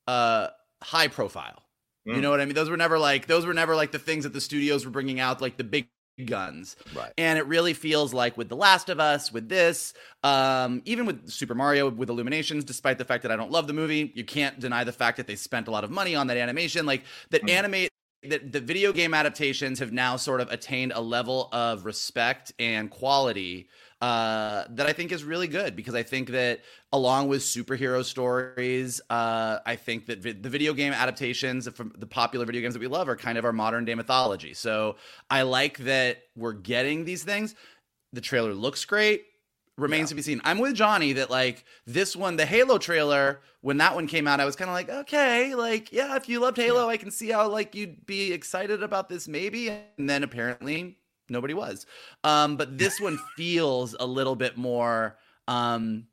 uh, 0.07 0.47
high 0.83 1.09
profile. 1.09 1.63
You 2.09 2.15
mm. 2.15 2.23
know 2.23 2.31
what 2.31 2.41
I 2.41 2.47
mean? 2.47 2.55
Those 2.55 2.71
were 2.71 2.77
never 2.77 2.99
like 2.99 3.27
those 3.27 3.45
were 3.45 3.55
never 3.55 3.77
like 3.77 3.93
the 3.93 3.99
things 3.99 4.25
that 4.25 4.33
the 4.33 4.41
studios 4.41 4.85
were 4.85 4.91
bringing 4.91 5.21
out 5.21 5.43
like 5.43 5.59
the 5.59 5.65
big 5.65 5.89
guns. 6.25 6.75
Right. 6.97 7.13
And 7.19 7.39
it 7.39 7.47
really 7.47 7.75
feels 7.75 8.15
like 8.15 8.37
with 8.37 8.49
The 8.49 8.57
Last 8.57 8.89
of 8.89 8.99
Us, 8.99 9.31
with 9.31 9.49
this, 9.49 9.95
um, 10.25 10.83
even 10.85 11.07
with 11.07 11.31
Super 11.31 11.55
Mario, 11.55 11.91
with 11.91 12.09
Illuminations, 12.09 12.65
despite 12.65 12.99
the 12.99 13.05
fact 13.05 13.23
that 13.23 13.31
I 13.31 13.37
don't 13.37 13.51
love 13.51 13.67
the 13.67 13.73
movie, 13.73 14.11
you 14.15 14.25
can't 14.25 14.59
deny 14.59 14.85
the 14.85 14.93
fact 14.93 15.19
that 15.19 15.27
they 15.27 15.37
spent 15.37 15.69
a 15.69 15.71
lot 15.71 15.85
of 15.85 15.91
money 15.91 16.15
on 16.15 16.27
that 16.29 16.37
animation. 16.37 16.87
Like 16.87 17.05
that 17.31 17.43
mm. 17.43 17.51
animate 17.51 17.91
that 18.25 18.53
the 18.53 18.61
video 18.61 18.93
game 18.93 19.15
adaptations 19.15 19.79
have 19.79 19.93
now 19.93 20.17
sort 20.17 20.41
of 20.41 20.51
attained 20.51 20.93
a 20.95 21.01
level 21.01 21.49
of 21.53 21.85
respect 21.85 22.53
and 22.59 22.91
quality 22.91 23.69
uh, 24.01 24.65
that 24.71 24.87
I 24.87 24.93
think 24.93 25.11
is 25.11 25.25
really 25.25 25.49
good 25.49 25.75
because 25.75 25.95
I 25.95 26.05
think 26.05 26.31
that 26.31 26.61
along 26.93 27.29
with 27.29 27.43
superhero 27.43 28.05
stories, 28.05 29.01
uh, 29.11 29.59
I 29.67 29.75
think 29.75 30.07
that 30.07 30.21
vi- 30.21 30.33
the 30.33 30.49
video 30.49 30.73
game 30.73 30.93
adaptations 30.93 31.69
from 31.69 31.93
the 31.99 32.07
popular 32.07 32.47
video 32.47 32.63
games 32.63 32.75
that 32.75 32.81
we 32.81 32.87
love 32.87 33.09
are 33.09 33.17
kind 33.17 33.39
of 33.39 33.45
our 33.45 33.53
modern 33.53 33.85
day 33.85 33.97
mythology. 33.97 34.55
So 34.55 34.97
I 35.31 35.43
like 35.43 35.79
that 35.79 36.19
we're 36.37 36.53
getting 36.53 37.05
these 37.05 37.25
things. 37.25 37.57
The 38.13 38.21
trailer 38.21 38.55
looks 38.55 38.85
great. 38.85 39.25
Remains 39.77 40.09
yeah. 40.11 40.11
to 40.11 40.15
be 40.15 40.23
seen. 40.23 40.41
I'm 40.45 40.59
with 40.59 40.75
Johnny 40.75 41.15
that 41.15 41.29
like 41.29 41.65
this 41.85 42.15
one, 42.15 42.37
the 42.37 42.47
Halo 42.47 42.79
trailer, 42.79 43.41
when 43.63 43.79
that 43.79 43.97
one 43.97 44.07
came 44.07 44.29
out, 44.29 44.39
I 44.41 44.45
was 44.45 44.55
kind 44.55 44.69
of 44.69 44.75
like, 44.75 44.89
okay, 44.89 45.57
like 45.57 45.93
yeah, 45.93 46.15
if 46.15 46.29
you 46.29 46.39
loved 46.39 46.57
Halo, 46.57 46.85
yeah. 46.85 46.93
I 46.93 46.97
can 46.99 47.11
see 47.11 47.31
how 47.31 47.49
like 47.49 47.75
you'd 47.75 48.07
be 48.07 48.33
excited 48.33 48.83
about 48.83 49.09
this 49.09 49.27
maybe. 49.27 49.71
And 49.71 50.09
then 50.09 50.23
apparently 50.23 50.98
nobody 51.29 51.55
was. 51.55 51.87
Um, 52.25 52.57
but 52.57 52.79
this 52.79 53.01
one 53.01 53.19
feels 53.37 53.95
a 53.99 54.07
little 54.07 54.37
bit 54.37 54.57
more 54.57 55.17
um, 55.47 56.07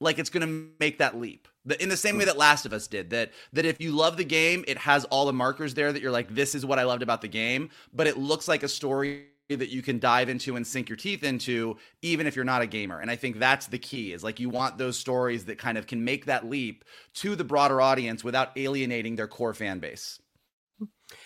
like 0.00 0.18
it's 0.18 0.30
going 0.30 0.46
to 0.46 0.68
make 0.80 0.98
that 0.98 1.18
leap. 1.18 1.48
In 1.80 1.88
the 1.88 1.96
same 1.96 2.18
way 2.18 2.26
that 2.26 2.36
Last 2.36 2.66
of 2.66 2.74
Us 2.74 2.86
did, 2.86 3.08
that 3.10 3.32
that 3.54 3.64
if 3.64 3.80
you 3.80 3.92
love 3.92 4.18
the 4.18 4.24
game, 4.24 4.64
it 4.68 4.76
has 4.76 5.06
all 5.06 5.24
the 5.24 5.32
markers 5.32 5.72
there 5.72 5.92
that 5.92 6.02
you're 6.02 6.12
like, 6.12 6.34
this 6.34 6.54
is 6.54 6.66
what 6.66 6.78
I 6.78 6.82
loved 6.82 7.02
about 7.02 7.22
the 7.22 7.28
game, 7.28 7.70
but 7.92 8.06
it 8.06 8.18
looks 8.18 8.46
like 8.46 8.62
a 8.62 8.68
story 8.68 9.28
that 9.48 9.68
you 9.68 9.82
can 9.82 9.98
dive 9.98 10.28
into 10.28 10.56
and 10.56 10.66
sink 10.66 10.88
your 10.88 10.96
teeth 10.96 11.22
into 11.22 11.76
even 12.00 12.26
if 12.26 12.34
you're 12.34 12.46
not 12.46 12.62
a 12.62 12.66
gamer 12.66 12.98
and 12.98 13.10
i 13.10 13.16
think 13.16 13.38
that's 13.38 13.66
the 13.66 13.78
key 13.78 14.12
is 14.12 14.24
like 14.24 14.40
you 14.40 14.48
want 14.48 14.78
those 14.78 14.98
stories 14.98 15.44
that 15.44 15.58
kind 15.58 15.76
of 15.76 15.86
can 15.86 16.02
make 16.02 16.24
that 16.24 16.48
leap 16.48 16.82
to 17.12 17.36
the 17.36 17.44
broader 17.44 17.80
audience 17.80 18.24
without 18.24 18.56
alienating 18.56 19.16
their 19.16 19.28
core 19.28 19.52
fan 19.52 19.80
base 19.80 20.18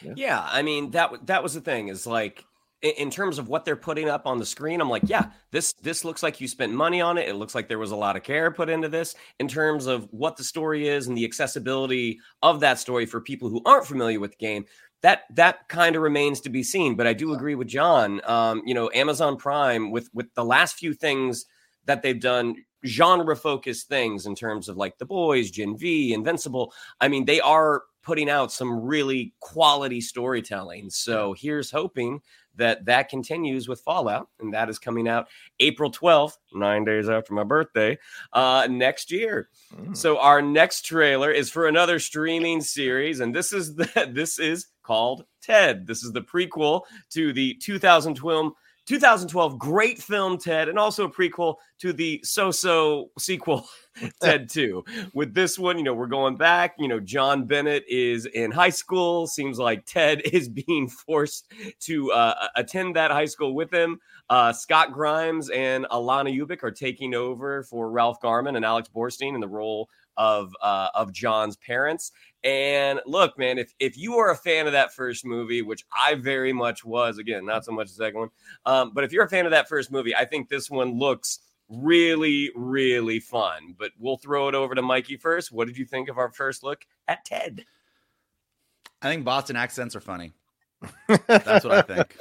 yeah, 0.02 0.12
yeah 0.16 0.48
i 0.50 0.62
mean 0.62 0.90
that 0.90 1.26
that 1.26 1.44
was 1.44 1.54
the 1.54 1.60
thing 1.60 1.86
is 1.86 2.08
like 2.08 2.44
in 2.82 3.11
terms 3.11 3.38
of 3.38 3.49
what 3.49 3.64
they're 3.64 3.76
putting 3.76 4.08
up 4.08 4.26
on 4.26 4.38
the 4.38 4.47
screen 4.47 4.80
i'm 4.80 4.88
like 4.88 5.02
yeah 5.06 5.30
this 5.50 5.73
this 5.82 6.04
looks 6.04 6.23
like 6.23 6.40
you 6.40 6.49
spent 6.49 6.73
money 6.73 7.00
on 7.00 7.18
it. 7.18 7.28
It 7.28 7.35
looks 7.35 7.54
like 7.54 7.68
there 7.68 7.78
was 7.78 7.90
a 7.90 7.97
lot 7.97 8.16
of 8.16 8.23
care 8.23 8.50
put 8.50 8.68
into 8.68 8.88
this. 8.88 9.14
In 9.38 9.49
terms 9.49 9.87
of 9.87 10.08
what 10.11 10.37
the 10.37 10.44
story 10.44 10.88
is 10.88 11.06
and 11.06 11.16
the 11.16 11.25
accessibility 11.25 12.20
of 12.42 12.61
that 12.61 12.78
story 12.78 13.06
for 13.06 13.20
people 13.20 13.49
who 13.49 13.62
aren't 13.64 13.87
familiar 13.87 14.20
with 14.20 14.32
the 14.32 14.37
game 14.37 14.66
that 15.00 15.23
that 15.35 15.68
kind 15.68 15.94
of 15.94 16.02
remains 16.02 16.40
to 16.40 16.50
be 16.50 16.62
seen. 16.62 16.97
But 16.97 17.06
i 17.06 17.12
do 17.12 17.32
agree 17.32 17.54
with 17.54 17.68
john. 17.68 18.20
Um, 18.25 18.62
you 18.66 18.75
know 18.75 18.90
amazon 18.94 19.37
prime 19.37 19.90
with 19.90 20.11
with 20.12 20.32
the 20.35 20.44
last 20.44 20.76
few 20.78 20.94
things 20.94 21.47
that 21.87 22.02
they've 22.02 22.20
done 22.20 22.56
genre 22.85 23.35
focused 23.35 23.88
things 23.88 24.26
in 24.26 24.37
terms 24.37 24.68
of 24.68 24.76
like 24.76 24.99
the 24.99 25.04
boys 25.04 25.50
gen 25.50 25.76
v 25.76 26.12
invincible 26.12 26.73
i 27.00 27.08
mean 27.08 27.25
they 27.25 27.40
are 27.40 27.82
putting 28.08 28.30
out 28.30 28.50
some 28.50 28.80
really 28.80 29.35
quality 29.40 30.00
storytelling. 30.00 30.88
So 30.88 31.35
here's 31.35 31.70
hoping 31.70 32.23
that 32.58 32.84
that 32.84 33.08
continues 33.08 33.68
with 33.68 33.80
Fallout, 33.80 34.28
and 34.40 34.52
that 34.52 34.68
is 34.68 34.78
coming 34.78 35.08
out 35.08 35.28
April 35.60 35.90
12th, 35.90 36.38
nine 36.52 36.84
days 36.84 37.08
after 37.08 37.32
my 37.32 37.44
birthday, 37.44 37.98
uh, 38.32 38.68
next 38.70 39.10
year. 39.10 39.48
Mm. 39.74 39.96
So 39.96 40.18
our 40.18 40.42
next 40.42 40.82
trailer 40.82 41.30
is 41.30 41.50
for 41.50 41.66
another 41.66 41.98
streaming 41.98 42.60
series, 42.60 43.20
and 43.20 43.34
this 43.34 43.52
is 43.52 43.74
the, 43.76 44.10
this 44.12 44.38
is 44.38 44.66
called 44.82 45.24
Ted. 45.42 45.86
This 45.86 46.04
is 46.04 46.12
the 46.12 46.22
prequel 46.22 46.82
to 47.10 47.32
the 47.32 47.54
2012 47.54 48.52
2012 48.88 49.59
great 49.59 49.99
film 49.99 50.38
Ted, 50.38 50.68
and 50.68 50.78
also 50.78 51.04
a 51.04 51.11
prequel 51.11 51.57
to 51.78 51.92
the 51.92 52.21
so-so 52.25 53.11
sequel 53.18 53.68
Ted 54.23 54.49
2. 54.49 54.83
With 55.12 55.35
this 55.35 55.59
one, 55.59 55.76
you 55.76 55.85
know, 55.85 55.92
we're 55.92 56.07
going 56.07 56.37
back. 56.37 56.75
You 56.78 56.88
know, 56.88 56.99
John 56.99 57.45
Bennett 57.45 57.85
is 57.87 58.25
in 58.25 58.50
high 58.50 58.71
school. 58.71 59.26
Seems 59.26 59.59
like 59.59 59.85
Ted 59.85 60.23
is 60.33 60.49
being 60.49 60.88
forced 60.88 61.52
to 61.80 62.11
uh, 62.12 62.49
attend 62.57 62.97
that 62.97 63.11
high 63.11 63.26
school 63.26 63.54
with 63.54 63.71
him. 63.71 64.00
Uh, 64.30 64.54
Scott 64.54 64.92
Grimes 64.92 65.50
and 65.50 65.85
Alanna 65.90 66.35
Ubach 66.35 66.62
are 66.62 66.71
taking 66.71 67.14
over 67.14 67.62
for 67.64 67.90
Ralph 67.90 68.21
Garman 68.23 68.57
and 68.57 68.64
Alex 68.64 68.88
Borstein 68.95 69.35
in 69.35 69.40
the 69.40 69.49
role 69.49 69.90
of 70.16 70.52
uh, 70.61 70.88
of 70.95 71.12
John's 71.12 71.57
parents. 71.57 72.12
And 72.45 73.00
look, 73.04 73.37
man, 73.37 73.59
if 73.59 73.73
if 73.80 73.99
you 73.99 74.16
are 74.18 74.30
a 74.30 74.37
fan 74.37 74.66
of 74.66 74.73
that 74.73 74.95
first 74.95 75.25
movie, 75.25 75.62
which 75.62 75.85
I 75.97 76.14
very 76.14 76.52
much 76.52 76.85
was, 76.85 77.18
again, 77.18 77.45
not 77.45 77.64
so 77.64 77.73
much 77.73 77.88
the 77.88 77.95
second 77.95 78.21
one, 78.21 78.30
um, 78.64 78.92
but 78.95 79.04
if 79.04 79.12
you're 79.12 79.25
a 79.25 79.28
fan 79.28 79.45
of 79.45 79.50
that 79.50 79.68
first 79.68 79.90
movie, 79.90 80.14
I 80.14 80.25
think 80.25 80.49
this 80.49 80.71
one 80.71 80.99
looks 80.99 81.40
really, 81.68 82.50
really 82.54 83.21
fun. 83.21 83.75
But 83.76 83.90
we'll 83.99 84.18
throw 84.18 84.49
it 84.49 84.54
over 84.54 84.75
to 84.75 84.83
Mikey 84.83 85.16
first. 85.16 85.50
What 85.50 85.66
did 85.66 85.76
you 85.76 85.85
think 85.85 86.09
of 86.09 86.18
our 86.18 86.30
first 86.30 86.62
look 86.62 86.87
at 87.09 87.25
Ted? 87.25 87.64
I 89.02 89.09
think 89.09 89.25
Boston 89.25 89.57
accents 89.57 89.97
are 89.97 90.00
funny. 90.00 90.33
That's 91.09 91.64
what 91.64 91.73
I 91.73 91.83
think. 91.83 92.16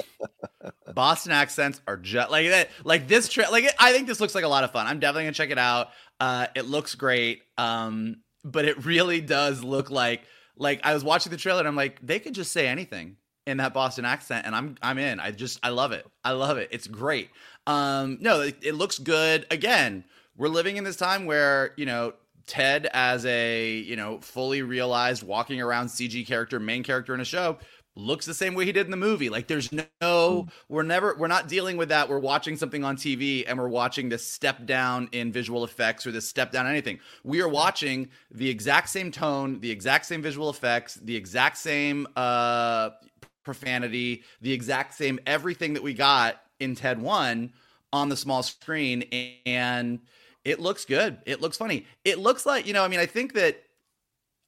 Boston 0.95 1.31
accents 1.31 1.81
are 1.87 1.97
just 1.97 2.31
like 2.31 2.49
that. 2.49 2.69
Like 2.83 3.07
this, 3.07 3.29
tra- 3.29 3.49
like 3.51 3.65
I 3.79 3.93
think 3.93 4.07
this 4.07 4.19
looks 4.19 4.33
like 4.33 4.43
a 4.43 4.49
lot 4.49 4.63
of 4.63 4.71
fun. 4.71 4.87
I'm 4.87 4.99
definitely 4.99 5.25
gonna 5.25 5.33
check 5.33 5.51
it 5.51 5.59
out. 5.59 5.89
Uh, 6.19 6.47
it 6.55 6.65
looks 6.65 6.95
great. 6.95 7.43
Um, 7.57 8.17
but 8.51 8.65
it 8.65 8.85
really 8.85 9.21
does 9.21 9.63
look 9.63 9.89
like 9.89 10.23
like 10.57 10.81
I 10.83 10.93
was 10.93 11.03
watching 11.03 11.31
the 11.31 11.37
trailer 11.37 11.59
and 11.59 11.67
I'm 11.67 11.75
like, 11.75 11.99
they 12.05 12.19
could 12.19 12.33
just 12.33 12.51
say 12.51 12.67
anything 12.67 13.17
in 13.45 13.57
that 13.57 13.73
Boston 13.73 14.05
accent, 14.05 14.45
and 14.45 14.55
I'm 14.55 14.75
I'm 14.81 14.97
in. 14.97 15.19
I 15.19 15.31
just 15.31 15.59
I 15.63 15.69
love 15.69 15.91
it. 15.91 16.05
I 16.23 16.31
love 16.31 16.57
it. 16.57 16.69
It's 16.71 16.87
great. 16.87 17.29
Um, 17.65 18.17
no, 18.21 18.41
it, 18.41 18.57
it 18.61 18.75
looks 18.75 18.99
good. 18.99 19.45
Again, 19.49 20.03
we're 20.37 20.49
living 20.49 20.77
in 20.77 20.83
this 20.83 20.97
time 20.97 21.25
where 21.25 21.73
you 21.77 21.85
know 21.85 22.13
Ted 22.45 22.87
as 22.93 23.25
a 23.25 23.71
you 23.71 23.95
know 23.95 24.19
fully 24.19 24.61
realized 24.61 25.23
walking 25.23 25.61
around 25.61 25.87
CG 25.87 26.27
character, 26.27 26.59
main 26.59 26.83
character 26.83 27.13
in 27.13 27.21
a 27.21 27.25
show 27.25 27.57
looks 27.97 28.25
the 28.25 28.33
same 28.33 28.53
way 28.53 28.65
he 28.65 28.71
did 28.71 28.85
in 28.85 28.91
the 28.91 28.97
movie. 28.97 29.29
Like 29.29 29.47
there's 29.47 29.71
no 29.71 29.85
mm. 30.01 30.49
we're 30.69 30.83
never 30.83 31.15
we're 31.17 31.27
not 31.27 31.47
dealing 31.47 31.77
with 31.77 31.89
that. 31.89 32.09
We're 32.09 32.19
watching 32.19 32.55
something 32.55 32.83
on 32.83 32.95
TV 32.95 33.43
and 33.47 33.57
we're 33.57 33.67
watching 33.67 34.09
this 34.09 34.25
step 34.25 34.65
down 34.65 35.09
in 35.11 35.31
visual 35.31 35.63
effects 35.63 36.05
or 36.05 36.11
this 36.11 36.27
step 36.27 36.51
down 36.51 36.67
anything. 36.67 36.99
We 37.23 37.41
are 37.41 37.49
watching 37.49 38.09
the 38.31 38.49
exact 38.49 38.89
same 38.89 39.11
tone, 39.11 39.59
the 39.59 39.71
exact 39.71 40.05
same 40.05 40.21
visual 40.21 40.49
effects, 40.49 40.95
the 40.95 41.15
exact 41.15 41.57
same 41.57 42.07
uh 42.15 42.91
profanity, 43.43 44.23
the 44.41 44.51
exact 44.51 44.93
same 44.93 45.19
everything 45.25 45.73
that 45.73 45.83
we 45.83 45.93
got 45.93 46.41
in 46.59 46.75
Ted 46.75 47.01
1 47.01 47.53
on 47.93 48.09
the 48.09 48.17
small 48.17 48.43
screen 48.43 49.03
and 49.45 49.99
it 50.43 50.59
looks 50.59 50.85
good. 50.85 51.17
It 51.25 51.41
looks 51.41 51.57
funny. 51.57 51.85
It 52.05 52.19
looks 52.19 52.45
like, 52.45 52.67
you 52.67 52.73
know, 52.73 52.83
I 52.83 52.87
mean, 52.87 52.99
I 52.99 53.05
think 53.05 53.33
that 53.33 53.63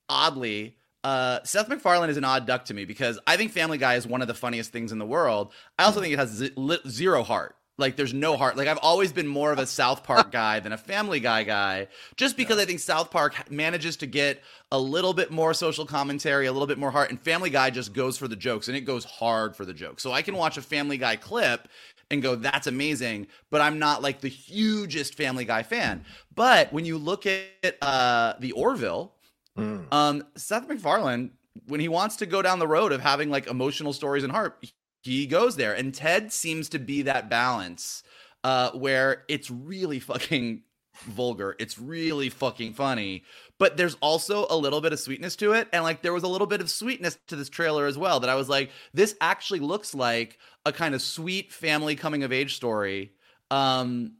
oddly 0.07 0.77
uh, 1.03 1.39
Seth 1.43 1.69
MacFarlane 1.69 2.09
is 2.09 2.17
an 2.17 2.23
odd 2.23 2.45
duck 2.45 2.65
to 2.65 2.73
me 2.73 2.85
because 2.85 3.19
I 3.25 3.37
think 3.37 3.51
Family 3.51 3.77
Guy 3.77 3.95
is 3.95 4.05
one 4.05 4.21
of 4.21 4.27
the 4.27 4.33
funniest 4.33 4.71
things 4.71 4.91
in 4.91 4.99
the 4.99 5.05
world. 5.05 5.51
I 5.77 5.83
also 5.83 6.01
think 6.01 6.13
it 6.13 6.19
has 6.19 6.29
z- 6.29 6.79
zero 6.87 7.23
heart. 7.23 7.55
Like 7.77 7.95
there's 7.95 8.13
no 8.13 8.35
heart. 8.35 8.57
Like 8.57 8.67
I've 8.67 8.79
always 8.79 9.13
been 9.13 9.27
more 9.27 9.53
of 9.53 9.59
a 9.59 9.65
South 9.65 10.03
Park 10.03 10.31
guy 10.33 10.59
than 10.59 10.73
a 10.73 10.77
Family 10.77 11.21
Guy 11.21 11.43
guy, 11.43 11.87
just 12.17 12.35
because 12.35 12.57
yeah. 12.57 12.63
I 12.63 12.65
think 12.65 12.81
South 12.81 13.09
Park 13.09 13.49
manages 13.49 13.95
to 13.97 14.05
get 14.05 14.43
a 14.71 14.77
little 14.77 15.13
bit 15.13 15.31
more 15.31 15.53
social 15.53 15.85
commentary, 15.85 16.45
a 16.47 16.51
little 16.51 16.67
bit 16.67 16.77
more 16.77 16.91
heart, 16.91 17.09
and 17.09 17.19
Family 17.21 17.49
Guy 17.49 17.69
just 17.69 17.93
goes 17.93 18.17
for 18.17 18.27
the 18.27 18.35
jokes 18.35 18.67
and 18.67 18.75
it 18.75 18.81
goes 18.81 19.05
hard 19.05 19.55
for 19.55 19.63
the 19.63 19.73
jokes. 19.73 20.03
So 20.03 20.11
I 20.11 20.21
can 20.21 20.35
watch 20.35 20.57
a 20.57 20.61
Family 20.61 20.97
Guy 20.97 21.15
clip 21.15 21.69
and 22.11 22.21
go, 22.21 22.35
"That's 22.35 22.67
amazing," 22.67 23.27
but 23.49 23.61
I'm 23.61 23.79
not 23.79 24.01
like 24.01 24.19
the 24.19 24.27
hugest 24.27 25.15
Family 25.15 25.45
Guy 25.45 25.63
fan. 25.63 26.03
But 26.35 26.73
when 26.73 26.83
you 26.83 26.97
look 26.97 27.25
at 27.25 27.77
uh, 27.81 28.33
the 28.39 28.51
Orville, 28.51 29.13
Mm. 29.57 29.91
Um, 29.91 30.23
Seth 30.35 30.67
MacFarlane, 30.67 31.31
when 31.67 31.79
he 31.79 31.87
wants 31.87 32.17
to 32.17 32.25
go 32.25 32.41
down 32.41 32.59
the 32.59 32.67
road 32.67 32.91
of 32.91 33.01
having 33.01 33.29
like 33.29 33.47
emotional 33.47 33.93
stories 33.93 34.23
and 34.23 34.31
heart, 34.31 34.63
he 35.01 35.25
goes 35.27 35.55
there. 35.55 35.73
And 35.73 35.93
Ted 35.93 36.31
seems 36.31 36.69
to 36.69 36.79
be 36.79 37.03
that 37.03 37.29
balance 37.29 38.03
uh, 38.43 38.71
where 38.71 39.23
it's 39.27 39.49
really 39.49 39.99
fucking 39.99 40.63
vulgar. 41.01 41.55
It's 41.59 41.79
really 41.79 42.29
fucking 42.29 42.73
funny, 42.73 43.23
but 43.57 43.77
there's 43.77 43.95
also 44.01 44.47
a 44.49 44.57
little 44.57 44.81
bit 44.81 44.93
of 44.93 44.99
sweetness 44.99 45.35
to 45.37 45.53
it. 45.53 45.67
And 45.71 45.83
like 45.83 46.01
there 46.01 46.13
was 46.13 46.23
a 46.23 46.27
little 46.27 46.47
bit 46.47 46.61
of 46.61 46.69
sweetness 46.69 47.17
to 47.27 47.35
this 47.35 47.49
trailer 47.49 47.85
as 47.85 47.97
well 47.97 48.19
that 48.19 48.29
I 48.29 48.35
was 48.35 48.49
like, 48.49 48.71
this 48.93 49.15
actually 49.21 49.59
looks 49.59 49.93
like 49.93 50.37
a 50.65 50.71
kind 50.71 50.93
of 50.93 51.01
sweet 51.01 51.53
family 51.53 51.95
coming 51.95 52.23
of 52.23 52.33
age 52.33 52.55
story 52.55 53.13
um, 53.49 54.13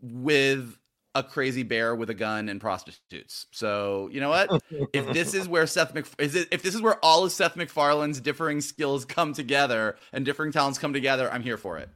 with 0.00 0.76
a 1.14 1.22
crazy 1.22 1.62
bear 1.62 1.94
with 1.94 2.10
a 2.10 2.14
gun 2.14 2.48
and 2.48 2.60
prostitutes. 2.60 3.46
So 3.50 4.08
you 4.12 4.20
know 4.20 4.28
what? 4.28 4.62
if 4.92 5.12
this 5.12 5.34
is 5.34 5.48
where 5.48 5.66
Seth 5.66 5.94
Mc 5.94 6.06
is 6.18 6.34
it, 6.34 6.48
if 6.50 6.62
this 6.62 6.74
is 6.74 6.80
where 6.80 7.04
all 7.04 7.24
of 7.24 7.32
Seth 7.32 7.56
MacFarlane's 7.56 8.20
differing 8.20 8.60
skills 8.60 9.04
come 9.04 9.32
together 9.32 9.96
and 10.12 10.24
differing 10.24 10.52
talents 10.52 10.78
come 10.78 10.92
together, 10.92 11.32
I'm 11.32 11.42
here 11.42 11.56
for 11.56 11.78
it. 11.78 11.88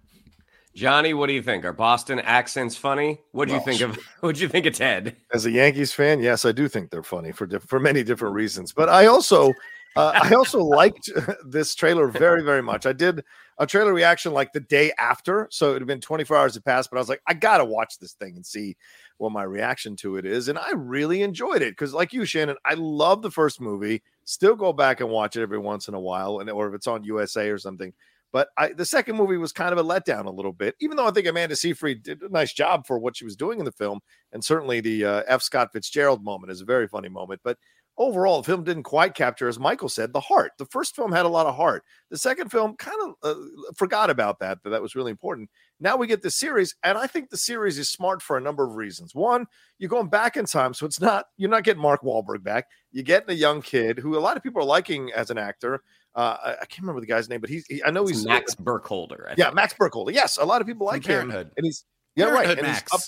Johnny, 0.75 1.15
what 1.15 1.29
do 1.29 1.35
you 1.35 1.43
think? 1.43 1.65
Are 1.65 1.73
Boston 1.73 2.19
accents 2.19 2.77
funny? 2.77 3.21
What 3.31 3.47
do 3.47 3.55
you 3.55 3.61
think 3.61 3.81
of? 3.81 3.97
What 4.21 4.35
do 4.35 4.43
you 4.43 4.49
think 4.49 4.67
of 4.67 4.75
Ted? 4.75 5.15
As 5.33 5.47
a 5.47 5.51
Yankees 5.51 5.93
fan, 5.93 6.21
yes, 6.21 6.45
I 6.45 6.51
do 6.53 6.67
think 6.67 6.91
they're 6.91 7.05
funny 7.05 7.31
for 7.31 7.47
diff- 7.47 7.63
for 7.63 7.79
many 7.79 8.03
different 8.03 8.35
reasons. 8.35 8.73
But 8.73 8.89
I 8.89 9.07
also, 9.07 9.53
uh, 9.95 10.13
I 10.21 10.35
also 10.35 10.59
liked 10.59 11.11
this 11.47 11.77
trailer 11.77 12.09
very, 12.09 12.43
very 12.43 12.63
much. 12.63 12.87
I 12.87 12.93
did 12.93 13.23
a 13.59 13.67
trailer 13.67 13.93
reaction 13.93 14.33
like 14.33 14.53
the 14.53 14.61
day 14.61 14.93
after, 14.99 15.49
so 15.51 15.75
it 15.75 15.81
had 15.81 15.87
been 15.87 16.01
24 16.01 16.37
hours 16.37 16.55
had 16.55 16.65
passed. 16.65 16.91
But 16.91 16.97
I 16.97 17.01
was 17.01 17.09
like, 17.09 17.23
I 17.27 17.35
gotta 17.35 17.65
watch 17.65 17.99
this 17.99 18.15
thing 18.15 18.37
and 18.37 18.45
see 18.45 18.77
what 19.19 19.33
my 19.33 19.43
reaction 19.45 19.97
to 19.97 20.17
it 20.17 20.27
is. 20.27 20.49
And 20.49 20.59
I 20.59 20.73
really 20.73 21.23
enjoyed 21.23 21.63
it 21.63 21.73
because, 21.73 21.95
like 21.95 22.13
you, 22.13 22.25
Shannon, 22.25 22.57
I 22.65 22.75
love 22.75 23.23
the 23.23 23.31
first 23.31 23.61
movie. 23.61 24.03
Still 24.25 24.57
go 24.57 24.73
back 24.73 25.01
and 25.01 25.11
watch 25.11 25.37
it 25.37 25.43
every 25.43 25.59
once 25.59 25.89
in 25.89 25.95
a 25.95 26.01
while, 26.01 26.41
and 26.41 26.51
or 26.51 26.69
if 26.69 26.75
it's 26.75 26.87
on 26.87 27.05
USA 27.05 27.49
or 27.51 27.59
something. 27.59 27.93
But 28.35 28.49
I, 28.59 28.73
the 28.73 28.85
second 28.85 29.15
movie 29.15 29.37
was 29.37 29.53
kind 29.53 29.73
of 29.73 29.79
a 29.79 29.89
letdown 29.89 30.27
a 30.27 30.31
little 30.31 30.53
bit, 30.53 30.75
even 30.81 30.97
though 30.97 31.07
I 31.07 31.13
think 31.13 31.29
Amanda 31.29 31.55
Seyfried 31.55 32.03
did 32.03 32.21
a 32.21 32.29
nice 32.29 32.53
job 32.53 32.85
for 32.85 32.99
what 32.99 33.17
she 33.17 33.25
was 33.25 33.37
doing 33.37 33.61
in 33.61 33.65
the 33.65 33.71
film. 33.71 34.01
And 34.33 34.45
certainly 34.45 34.81
the 34.81 35.05
uh, 35.05 35.23
F. 35.29 35.41
Scott 35.41 35.69
Fitzgerald 35.73 36.25
moment 36.25 36.51
is 36.51 36.61
a 36.61 36.65
very 36.65 36.89
funny 36.89 37.09
moment. 37.09 37.43
But 37.45 37.59
overall, 37.97 38.43
the 38.43 38.47
film 38.47 38.65
didn't 38.65 38.83
quite 38.83 39.15
capture, 39.15 39.49
as 39.49 39.59
Michael 39.59 39.89
said, 39.89 40.13
the 40.13 40.21
heart. 40.21 40.53
The 40.59 40.67
first 40.67 40.97
film 40.97 41.13
had 41.13 41.27
a 41.27 41.29
lot 41.29 41.47
of 41.47 41.55
heart. 41.55 41.85
The 42.11 42.19
second 42.19 42.51
film 42.51 42.77
kind 42.77 42.99
of 43.03 43.15
uh, 43.23 43.41
forgot 43.75 44.11
about 44.11 44.41
that, 44.41 44.59
but 44.63 44.71
that 44.71 44.83
was 44.83 44.95
really 44.95 45.11
important. 45.11 45.51
Now 45.81 45.97
we 45.97 46.07
get 46.07 46.23
the 46.23 46.31
series, 46.31 46.75
and 46.83 46.99
I 46.99 47.07
think 47.07 47.31
the 47.31 47.37
series 47.37 47.79
is 47.79 47.91
smart 47.91 48.23
for 48.23 48.37
a 48.37 48.41
number 48.41 48.65
of 48.65 48.75
reasons. 48.75 49.15
One, 49.15 49.47
you're 49.79 49.91
going 49.91 50.09
back 50.09 50.37
in 50.37 50.47
time, 50.47 50.75
so 50.75 50.87
it's 50.87 51.01
not 51.01 51.27
you're 51.37 51.51
not 51.51 51.65
getting 51.65 51.83
Mark 51.83 52.03
Wahlberg 52.03 52.43
back. 52.43 52.67
You're 52.93 53.05
getting 53.05 53.31
a 53.31 53.39
young 53.39 53.63
kid 53.63 53.99
who 53.99 54.17
a 54.17 54.21
lot 54.21 54.37
of 54.37 54.43
people 54.43 54.61
are 54.63 54.67
liking 54.67 55.11
as 55.15 55.31
an 55.31 55.39
actor. 55.39 55.83
Uh, 56.15 56.37
I, 56.45 56.51
I, 56.53 56.67
can't 56.67 56.83
remember 56.83 57.01
the 57.01 57.09
guy's 57.09 57.29
name, 57.29 57.41
but 57.41 57.51
he's 57.51 57.67
he, 57.67 57.83
I 57.83 57.91
know 57.91 58.03
it's 58.03 58.19
he's 58.19 58.27
Max 58.27 58.55
Burkholder. 58.55 59.35
yeah, 59.37 59.51
Max 59.51 59.75
Burkholder. 59.75 60.13
Yes, 60.13 60.37
a 60.37 60.45
lot 60.45 60.61
of 60.61 60.67
people 60.67 60.87
like 60.87 61.05
him, 61.05 61.31
and 61.33 61.51
he's 61.61 61.85
yeah 62.15 62.27
right. 62.27 62.57
And 62.57 62.65
he's, 62.65 62.83
up, 62.93 63.01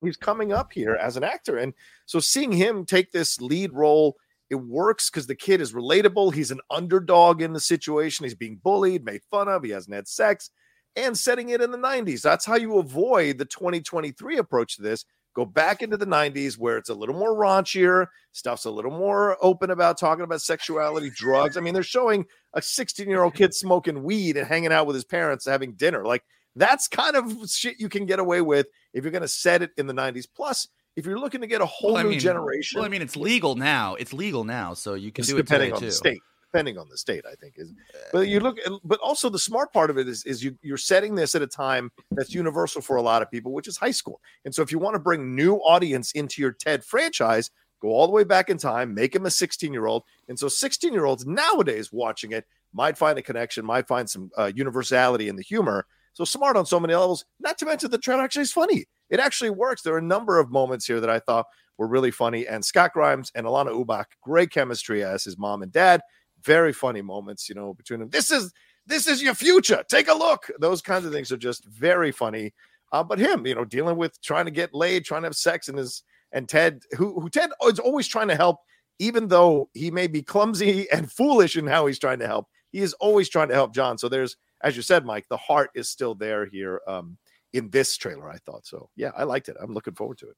he's 0.00 0.16
coming 0.16 0.52
up 0.52 0.72
here 0.72 0.94
as 0.94 1.16
an 1.16 1.24
actor, 1.24 1.58
and 1.58 1.74
so 2.06 2.20
seeing 2.20 2.52
him 2.52 2.86
take 2.86 3.10
this 3.10 3.40
lead 3.40 3.72
role 3.72 4.16
it 4.52 4.56
works 4.56 5.08
because 5.08 5.26
the 5.26 5.34
kid 5.34 5.62
is 5.62 5.72
relatable. 5.72 6.34
He's 6.34 6.50
an 6.50 6.60
underdog 6.70 7.40
in 7.40 7.54
the 7.54 7.60
situation. 7.60 8.24
He's 8.24 8.34
being 8.34 8.60
bullied, 8.62 9.02
made 9.02 9.22
fun 9.30 9.48
of. 9.48 9.64
He 9.64 9.70
hasn't 9.70 9.94
had 9.94 10.06
sex, 10.06 10.50
and 10.94 11.16
setting 11.18 11.48
it 11.48 11.62
in 11.62 11.70
the 11.70 11.78
90s. 11.78 12.20
That's 12.20 12.44
how 12.44 12.56
you 12.56 12.76
avoid 12.76 13.38
the 13.38 13.46
2023 13.46 14.36
approach 14.36 14.76
to 14.76 14.82
this. 14.82 15.06
Go 15.34 15.46
back 15.46 15.80
into 15.80 15.96
the 15.96 16.04
90s 16.04 16.58
where 16.58 16.76
it's 16.76 16.90
a 16.90 16.94
little 16.94 17.14
more 17.14 17.34
raunchier, 17.34 18.08
stuff's 18.32 18.66
a 18.66 18.70
little 18.70 18.90
more 18.90 19.38
open 19.40 19.70
about 19.70 19.96
talking 19.96 20.24
about 20.24 20.42
sexuality, 20.42 21.08
drugs. 21.08 21.56
I 21.56 21.60
mean, 21.60 21.72
they're 21.72 21.82
showing 21.82 22.26
a 22.52 22.60
16 22.60 23.08
year 23.08 23.22
old 23.22 23.34
kid 23.34 23.54
smoking 23.54 24.02
weed 24.02 24.36
and 24.36 24.46
hanging 24.46 24.70
out 24.70 24.86
with 24.86 24.94
his 24.94 25.06
parents 25.06 25.46
having 25.46 25.72
dinner. 25.72 26.04
Like, 26.04 26.24
that's 26.56 26.88
kind 26.88 27.16
of 27.16 27.48
shit 27.48 27.80
you 27.80 27.88
can 27.88 28.04
get 28.04 28.18
away 28.18 28.42
with 28.42 28.66
if 28.92 29.02
you're 29.02 29.12
going 29.12 29.22
to 29.22 29.28
set 29.28 29.62
it 29.62 29.70
in 29.78 29.86
the 29.86 29.94
90s. 29.94 30.26
Plus, 30.36 30.68
if 30.96 31.06
you're 31.06 31.18
looking 31.18 31.40
to 31.40 31.46
get 31.46 31.60
a 31.60 31.66
whole 31.66 31.94
well, 31.94 32.04
new 32.04 32.10
mean, 32.10 32.20
generation, 32.20 32.78
well, 32.78 32.86
I 32.86 32.88
mean, 32.88 33.02
it's 33.02 33.16
legal 33.16 33.54
now. 33.54 33.94
It's 33.94 34.12
legal 34.12 34.44
now, 34.44 34.74
so 34.74 34.94
you 34.94 35.10
can 35.12 35.24
do 35.24 35.36
it 35.36 35.46
depending 35.46 35.72
on 35.72 35.80
too. 35.80 35.86
the 35.86 35.92
state. 35.92 36.20
Depending 36.52 36.76
on 36.76 36.86
the 36.90 36.98
state, 36.98 37.24
I 37.26 37.34
think 37.36 37.54
is. 37.56 37.72
But 38.12 38.28
you 38.28 38.38
look, 38.38 38.58
but 38.84 39.00
also 39.00 39.30
the 39.30 39.38
smart 39.38 39.72
part 39.72 39.88
of 39.88 39.96
it 39.96 40.06
is, 40.06 40.22
is 40.24 40.44
you 40.44 40.54
you're 40.60 40.76
setting 40.76 41.14
this 41.14 41.34
at 41.34 41.40
a 41.40 41.46
time 41.46 41.90
that's 42.10 42.34
universal 42.34 42.82
for 42.82 42.96
a 42.96 43.02
lot 43.02 43.22
of 43.22 43.30
people, 43.30 43.52
which 43.52 43.66
is 43.66 43.78
high 43.78 43.90
school. 43.90 44.20
And 44.44 44.54
so, 44.54 44.60
if 44.60 44.70
you 44.70 44.78
want 44.78 44.94
to 44.94 44.98
bring 44.98 45.34
new 45.34 45.54
audience 45.56 46.12
into 46.12 46.42
your 46.42 46.52
TED 46.52 46.84
franchise, 46.84 47.50
go 47.80 47.88
all 47.88 48.06
the 48.06 48.12
way 48.12 48.24
back 48.24 48.50
in 48.50 48.58
time, 48.58 48.92
make 48.92 49.16
him 49.16 49.24
a 49.24 49.30
16 49.30 49.72
year 49.72 49.86
old. 49.86 50.04
And 50.28 50.38
so, 50.38 50.46
16 50.46 50.92
year 50.92 51.06
olds 51.06 51.24
nowadays 51.24 51.90
watching 51.90 52.32
it 52.32 52.44
might 52.74 52.98
find 52.98 53.18
a 53.18 53.22
connection, 53.22 53.64
might 53.64 53.88
find 53.88 54.08
some 54.08 54.30
uh, 54.36 54.52
universality 54.54 55.28
in 55.28 55.36
the 55.36 55.42
humor. 55.42 55.86
So 56.14 56.24
smart 56.24 56.56
on 56.56 56.66
so 56.66 56.78
many 56.78 56.94
levels. 56.94 57.24
Not 57.40 57.56
to 57.58 57.64
mention 57.64 57.90
the 57.90 57.98
trailer 57.98 58.22
actually 58.22 58.42
is 58.42 58.52
funny. 58.52 58.84
It 59.12 59.20
actually 59.20 59.50
works. 59.50 59.82
There 59.82 59.94
are 59.94 59.98
a 59.98 60.02
number 60.02 60.40
of 60.40 60.50
moments 60.50 60.86
here 60.86 60.98
that 60.98 61.10
I 61.10 61.18
thought 61.18 61.46
were 61.76 61.86
really 61.86 62.10
funny. 62.10 62.48
And 62.48 62.64
Scott 62.64 62.94
Grimes 62.94 63.30
and 63.34 63.46
Alanna 63.46 63.72
Ubach, 63.72 64.06
great 64.22 64.50
chemistry 64.50 65.04
as 65.04 65.22
his 65.22 65.38
mom 65.38 65.62
and 65.62 65.70
dad. 65.70 66.00
Very 66.42 66.72
funny 66.72 67.02
moments, 67.02 67.46
you 67.46 67.54
know, 67.54 67.74
between 67.74 68.00
them. 68.00 68.08
This 68.08 68.30
is 68.30 68.52
this 68.86 69.06
is 69.06 69.22
your 69.22 69.34
future. 69.34 69.84
Take 69.88 70.08
a 70.08 70.14
look. 70.14 70.50
Those 70.58 70.80
kinds 70.80 71.04
of 71.04 71.12
things 71.12 71.30
are 71.30 71.36
just 71.36 71.64
very 71.66 72.10
funny. 72.10 72.54
Uh, 72.90 73.04
but 73.04 73.18
him, 73.18 73.46
you 73.46 73.54
know, 73.54 73.66
dealing 73.66 73.96
with 73.96 74.20
trying 74.22 74.46
to 74.46 74.50
get 74.50 74.74
laid, 74.74 75.04
trying 75.04 75.22
to 75.22 75.26
have 75.26 75.36
sex, 75.36 75.68
and 75.68 75.76
his 75.76 76.02
and 76.32 76.48
Ted, 76.48 76.80
who 76.96 77.20
who 77.20 77.28
Ted 77.28 77.50
is 77.66 77.78
always 77.78 78.08
trying 78.08 78.28
to 78.28 78.34
help, 78.34 78.60
even 78.98 79.28
though 79.28 79.68
he 79.74 79.90
may 79.90 80.06
be 80.06 80.22
clumsy 80.22 80.90
and 80.92 81.12
foolish 81.12 81.56
in 81.56 81.66
how 81.66 81.86
he's 81.86 81.98
trying 81.98 82.18
to 82.20 82.26
help. 82.26 82.46
He 82.70 82.80
is 82.80 82.94
always 82.94 83.28
trying 83.28 83.48
to 83.48 83.54
help 83.54 83.74
John. 83.74 83.98
So 83.98 84.08
there's, 84.08 84.38
as 84.62 84.74
you 84.74 84.80
said, 84.82 85.04
Mike, 85.04 85.26
the 85.28 85.36
heart 85.36 85.68
is 85.74 85.90
still 85.90 86.14
there 86.14 86.46
here 86.46 86.80
um, 86.88 87.18
in 87.52 87.70
this 87.70 87.96
trailer. 87.96 88.28
I 88.28 88.38
thought 88.38 88.66
so. 88.66 88.88
Yeah, 88.96 89.10
I 89.16 89.24
liked 89.24 89.48
it. 89.48 89.56
I'm 89.60 89.74
looking 89.74 89.94
forward 89.94 90.18
to 90.18 90.28
it. 90.28 90.36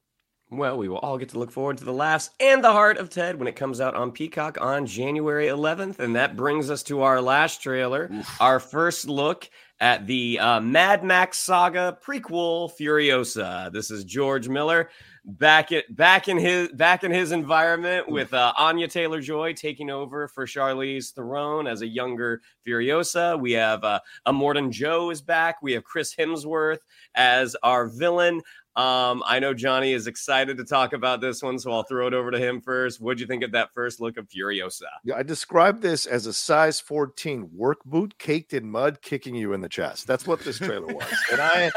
Well, 0.51 0.77
we 0.77 0.89
will 0.89 0.99
all 0.99 1.17
get 1.19 1.31
to 1.31 1.39
look 1.39 1.51
forward 1.51 1.79
to 1.79 1.85
the 1.85 1.93
laughs 1.93 2.31
and 2.39 2.63
the 2.63 2.71
heart 2.71 2.99
of 2.99 3.09
Ted 3.09 3.39
when 3.39 3.49
it 3.49 3.57
comes 3.57 3.81
out 3.81 3.95
on 3.95 4.13
Peacock 4.13 4.59
on 4.61 4.87
January 4.87 5.47
11th. 5.47 5.99
And 5.99 6.17
that 6.17 6.37
brings 6.37 6.71
us 6.71 6.83
to 6.85 7.03
our 7.03 7.21
last 7.21 7.63
trailer, 7.63 8.11
Oof. 8.13 8.41
our 8.41 8.61
first 8.61 9.09
look 9.09 9.49
at 9.81 10.07
the 10.07 10.39
uh, 10.39 10.61
Mad 10.61 11.03
Max 11.03 11.39
saga 11.39 11.99
prequel 12.05 12.71
Furiosa. 12.79 13.73
This 13.73 13.91
is 13.91 14.05
George 14.05 14.49
Miller 14.49 14.91
back 15.25 15.73
at 15.73 15.95
back 15.95 16.29
in 16.29 16.37
his 16.39 16.69
back 16.73 17.03
in 17.03 17.11
his 17.11 17.33
environment 17.33 18.09
with 18.09 18.33
uh, 18.35 18.53
Anya 18.59 18.89
Taylor 18.89 19.21
Joy 19.21 19.55
taking 19.55 19.91
over 19.91 20.29
for 20.29 20.47
Charlize 20.47 21.13
Theron 21.13 21.67
as 21.67 21.83
a 21.83 21.87
younger 21.87 22.43
Furiosa. 22.67 23.39
We 23.39 23.53
have 23.53 23.85
uh, 23.85 24.01
Immortan 24.27 24.71
Joe 24.71 25.11
is 25.11 25.23
back. 25.23 25.63
We 25.63 25.73
have 25.73 25.85
Chris 25.85 26.15
Hemsworth 26.15 26.81
as 27.15 27.57
our 27.63 27.87
villain. 27.87 28.43
Um, 28.77 29.23
I 29.25 29.39
know 29.39 29.55
Johnny 29.55 29.93
is 29.93 30.09
excited 30.09 30.57
to 30.57 30.65
talk 30.65 30.95
about 30.95 31.21
this 31.21 31.45
one, 31.45 31.61
so 31.61 31.71
I'll 31.71 31.85
throw 31.85 32.09
it 32.09 32.15
over 32.15 32.33
to 32.33 32.39
him 32.41 32.61
first. 32.61 33.01
What'd 33.01 33.21
you 33.21 33.27
think 33.27 33.45
of 33.45 33.53
that 33.53 33.73
first 33.73 34.01
look 34.01 34.17
of 34.17 34.29
Furiosa? 34.29 34.83
Yeah, 35.05 35.15
I 35.15 35.23
described 35.23 35.81
this 35.81 36.07
as 36.07 36.27
a 36.27 36.33
size 36.33 36.81
14 36.81 37.51
work 37.55 37.85
boot 37.85 38.19
caked 38.19 38.53
in 38.53 38.69
mud 38.69 39.01
kicking 39.01 39.37
you 39.37 39.53
in 39.53 39.61
the 39.61 39.69
chest. 39.69 40.09
That's 40.09 40.27
what 40.27 40.41
this 40.41 40.59
trailer 40.59 40.93
was. 40.93 41.07
and 41.31 41.41
I 41.41 41.71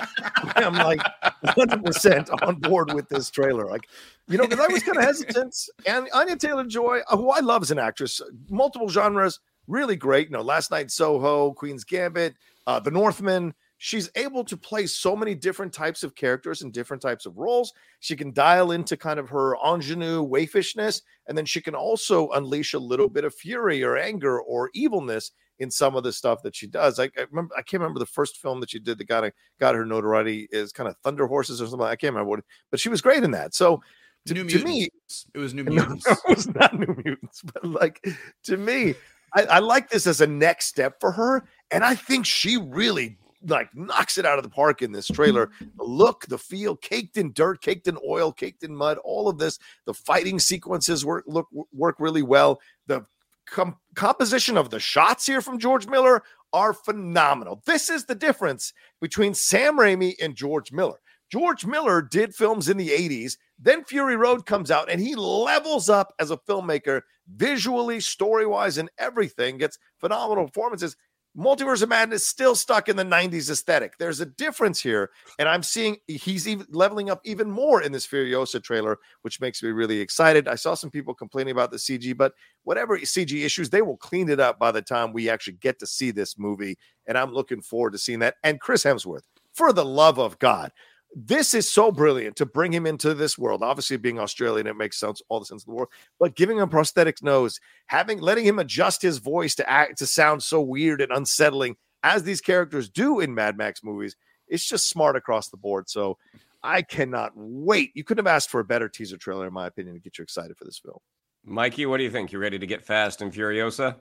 am 0.55 0.73
like 0.73 1.01
100% 1.45 2.29
on 2.41 2.55
board 2.55 2.91
with 2.93 3.07
this 3.09 3.29
trailer. 3.41 3.65
Like, 3.65 3.87
you 4.27 4.37
know, 4.37 4.47
because 4.47 4.59
I 4.59 4.71
was 4.71 4.83
kind 4.83 4.97
of 4.97 5.03
hesitant. 5.03 5.55
And 5.85 6.07
Anya 6.13 6.35
Taylor 6.35 6.65
Joy, 6.65 6.99
uh, 7.09 7.17
who 7.17 7.29
I 7.29 7.39
love 7.39 7.61
as 7.61 7.71
an 7.71 7.79
actress, 7.79 8.21
multiple 8.49 8.89
genres, 8.89 9.39
really 9.67 9.95
great. 9.95 10.27
You 10.27 10.33
know, 10.33 10.41
Last 10.41 10.71
Night 10.71 10.91
Soho, 10.91 11.53
Queen's 11.53 11.83
Gambit, 11.83 12.35
uh, 12.65 12.79
The 12.79 12.91
Northman 12.91 13.53
she's 13.77 14.09
able 14.15 14.43
to 14.43 14.57
play 14.57 14.87
so 14.87 15.15
many 15.15 15.35
different 15.35 15.71
types 15.71 16.03
of 16.03 16.15
characters 16.15 16.61
and 16.61 16.73
different 16.73 17.01
types 17.01 17.25
of 17.25 17.37
roles. 17.37 17.73
She 17.99 18.15
can 18.15 18.33
dial 18.33 18.71
into 18.71 18.97
kind 18.97 19.19
of 19.19 19.29
her 19.29 19.55
ingenue 19.65 20.27
waifishness, 20.27 21.01
and 21.27 21.37
then 21.37 21.45
she 21.45 21.61
can 21.61 21.75
also 21.75 22.29
unleash 22.29 22.73
a 22.73 22.79
little 22.79 23.09
bit 23.09 23.23
of 23.23 23.35
fury 23.35 23.83
or 23.83 23.97
anger 23.97 24.39
or 24.41 24.69
evilness 24.73 25.31
in 25.59 25.71
some 25.71 25.95
of 25.95 26.03
the 26.03 26.13
stuff 26.13 26.41
that 26.43 26.55
she 26.55 26.67
does. 26.67 26.99
I, 26.99 27.05
I 27.05 27.25
remember 27.29 27.55
I 27.57 27.61
can't 27.61 27.81
remember 27.81 27.99
the 27.99 28.05
first 28.05 28.37
film 28.37 28.59
that 28.61 28.69
she 28.69 28.79
did 28.79 28.97
that 28.97 29.07
got 29.07 29.23
a, 29.23 29.31
got 29.59 29.75
her 29.75 29.85
notoriety 29.85 30.47
is 30.51 30.71
kind 30.71 30.87
of 30.87 30.95
Thunder 30.97 31.27
Horses 31.27 31.61
or 31.61 31.67
something. 31.67 31.87
I 31.87 31.95
can't 31.95 32.13
remember 32.13 32.29
what, 32.29 32.39
but 32.71 32.79
she 32.79 32.89
was 32.89 33.01
great 33.01 33.23
in 33.23 33.31
that. 33.31 33.53
So 33.53 33.81
to, 34.27 34.33
to 34.33 34.63
me, 34.63 34.89
it 35.33 35.37
was 35.37 35.53
New 35.53 35.63
Mutants. 35.63 36.05
No, 36.07 36.13
it 36.13 36.35
was 36.35 36.47
not 36.53 36.77
New 36.77 36.95
Mutants, 37.03 37.41
but 37.41 37.63
like 37.63 38.05
to 38.43 38.57
me, 38.57 38.95
I, 39.33 39.43
I 39.43 39.59
like 39.59 39.89
this 39.89 40.07
as 40.07 40.21
a 40.21 40.27
next 40.27 40.67
step 40.67 40.99
for 40.99 41.11
her, 41.11 41.43
and 41.71 41.83
I 41.83 41.95
think 41.95 42.25
she 42.25 42.57
really 42.57 43.17
like 43.45 43.73
knocks 43.75 44.17
it 44.17 44.25
out 44.25 44.37
of 44.37 44.43
the 44.43 44.49
park 44.49 44.81
in 44.81 44.91
this 44.91 45.07
trailer. 45.07 45.51
The 45.77 45.83
look, 45.83 46.25
the 46.27 46.37
feel, 46.37 46.75
caked 46.75 47.17
in 47.17 47.31
dirt, 47.33 47.61
caked 47.61 47.87
in 47.87 47.97
oil, 48.07 48.31
caked 48.31 48.63
in 48.63 48.75
mud. 48.75 48.97
All 49.03 49.29
of 49.29 49.37
this, 49.37 49.59
the 49.85 49.93
fighting 49.93 50.39
sequences 50.39 51.05
work 51.05 51.23
look 51.27 51.47
work 51.71 51.97
really 51.99 52.23
well. 52.23 52.59
The 52.87 53.05
com- 53.47 53.77
composition 53.95 54.57
of 54.57 54.69
the 54.69 54.79
shots 54.79 55.25
here 55.25 55.41
from 55.41 55.59
George 55.59 55.87
Miller 55.87 56.23
are 56.53 56.73
phenomenal. 56.73 57.61
This 57.65 57.89
is 57.89 58.05
the 58.05 58.15
difference 58.15 58.73
between 59.01 59.33
Sam 59.33 59.77
Raimi 59.77 60.15
and 60.21 60.35
George 60.35 60.71
Miller. 60.71 60.99
George 61.29 61.65
Miller 61.65 62.01
did 62.01 62.33
films 62.33 62.69
in 62.69 62.77
the 62.77 62.89
80s. 62.89 63.37
Then 63.59 63.83
Fury 63.83 64.15
Road 64.15 64.45
comes 64.45 64.71
out 64.71 64.89
and 64.89 65.01
he 65.01 65.15
levels 65.15 65.89
up 65.89 66.13
as 66.19 66.31
a 66.31 66.37
filmmaker, 66.37 67.01
visually, 67.35 67.99
story 67.99 68.45
wise, 68.45 68.77
and 68.77 68.89
everything. 68.97 69.57
Gets 69.57 69.77
phenomenal 69.99 70.45
performances. 70.45 70.95
Multiverse 71.37 71.83
of 71.83 71.89
Madness 71.89 72.25
still 72.25 72.55
stuck 72.55 72.89
in 72.89 72.95
the 72.95 73.03
90s 73.03 73.49
aesthetic. 73.51 73.97
There's 73.99 74.21
a 74.21 74.25
difference 74.25 74.81
here, 74.81 75.11
and 75.37 75.47
I'm 75.47 75.61
seeing 75.61 75.97
he's 76.07 76.47
even 76.47 76.65
leveling 76.69 77.11
up 77.11 77.21
even 77.25 77.51
more 77.51 77.83
in 77.83 77.91
this 77.91 78.07
Furiosa 78.07 78.61
trailer, 78.63 78.97
which 79.21 79.39
makes 79.39 79.61
me 79.61 79.69
really 79.69 79.99
excited. 79.99 80.47
I 80.47 80.55
saw 80.55 80.73
some 80.73 80.89
people 80.89 81.13
complaining 81.13 81.51
about 81.51 81.69
the 81.69 81.77
CG, 81.77 82.17
but 82.17 82.33
whatever 82.63 82.97
CG 82.97 83.45
issues, 83.45 83.69
they 83.69 83.83
will 83.83 83.97
clean 83.97 84.29
it 84.29 84.39
up 84.39 84.57
by 84.57 84.71
the 84.71 84.81
time 84.81 85.13
we 85.13 85.29
actually 85.29 85.57
get 85.57 85.77
to 85.79 85.85
see 85.85 86.09
this 86.09 86.39
movie, 86.39 86.75
and 87.05 87.17
I'm 87.17 87.31
looking 87.31 87.61
forward 87.61 87.91
to 87.91 87.99
seeing 87.99 88.19
that. 88.19 88.35
And 88.43 88.59
Chris 88.59 88.83
Hemsworth, 88.83 89.23
for 89.53 89.71
the 89.73 89.85
love 89.85 90.17
of 90.17 90.39
God, 90.39 90.71
this 91.15 91.53
is 91.53 91.71
so 91.71 91.91
brilliant 91.91 92.35
to 92.37 92.45
bring 92.45 92.71
him 92.71 92.85
into 92.85 93.13
this 93.13 93.37
world. 93.37 93.63
Obviously, 93.63 93.97
being 93.97 94.19
Australian, 94.19 94.67
it 94.67 94.75
makes 94.75 94.99
sense 94.99 95.21
all 95.29 95.39
the 95.39 95.45
sense 95.45 95.65
in 95.65 95.71
the 95.71 95.75
world. 95.75 95.89
But 96.19 96.35
giving 96.35 96.57
him 96.57 96.69
prosthetic 96.69 97.23
nose, 97.23 97.59
having 97.87 98.19
letting 98.19 98.45
him 98.45 98.59
adjust 98.59 99.01
his 99.01 99.17
voice 99.17 99.55
to 99.55 99.69
act 99.69 99.97
to 99.99 100.07
sound 100.07 100.43
so 100.43 100.61
weird 100.61 101.01
and 101.01 101.11
unsettling 101.11 101.77
as 102.03 102.23
these 102.23 102.41
characters 102.41 102.89
do 102.89 103.19
in 103.19 103.33
Mad 103.33 103.57
Max 103.57 103.83
movies, 103.83 104.15
it's 104.47 104.67
just 104.67 104.89
smart 104.89 105.15
across 105.15 105.49
the 105.49 105.57
board. 105.57 105.89
So 105.89 106.17
I 106.63 106.81
cannot 106.81 107.31
wait. 107.35 107.91
You 107.95 108.03
couldn't 108.03 108.25
have 108.25 108.35
asked 108.35 108.49
for 108.49 108.59
a 108.59 108.65
better 108.65 108.89
teaser 108.89 109.17
trailer, 109.17 109.47
in 109.47 109.53
my 109.53 109.67
opinion, 109.67 109.95
to 109.95 110.01
get 110.01 110.17
you 110.17 110.23
excited 110.23 110.57
for 110.57 110.65
this 110.65 110.79
film. 110.79 110.99
Mikey, 111.43 111.85
what 111.85 111.97
do 111.97 112.03
you 112.03 112.11
think? 112.11 112.31
You 112.31 112.39
ready 112.39 112.59
to 112.59 112.67
get 112.67 112.85
fast 112.85 113.21
and 113.21 113.31
Furiosa? 113.31 113.95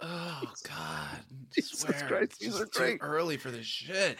Oh 0.00 0.42
God! 0.68 1.18
Jesus 1.54 1.80
swear, 1.80 2.04
Christ, 2.06 2.38
these 2.40 2.60
are 2.60 2.66
great. 2.66 3.00
Too 3.00 3.06
early 3.06 3.36
for 3.36 3.50
this 3.50 3.66
shit. 3.66 4.16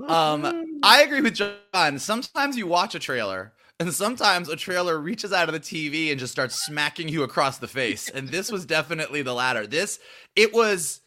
Um, 0.00 0.04
um, 0.08 0.80
I 0.82 1.02
agree 1.02 1.20
with 1.20 1.34
John. 1.34 1.98
Sometimes 1.98 2.56
you 2.56 2.66
watch 2.66 2.94
a 2.94 2.98
trailer, 2.98 3.52
and 3.78 3.92
sometimes 3.92 4.48
a 4.48 4.56
trailer 4.56 4.98
reaches 4.98 5.32
out 5.32 5.48
of 5.48 5.52
the 5.52 5.60
TV 5.60 6.10
and 6.10 6.18
just 6.18 6.32
starts 6.32 6.64
smacking 6.64 7.08
you 7.08 7.22
across 7.22 7.58
the 7.58 7.68
face. 7.68 8.08
And 8.08 8.28
this 8.28 8.50
was 8.50 8.66
definitely 8.66 9.22
the 9.22 9.34
latter. 9.34 9.66
This 9.66 10.00
it 10.34 10.52
was 10.52 11.00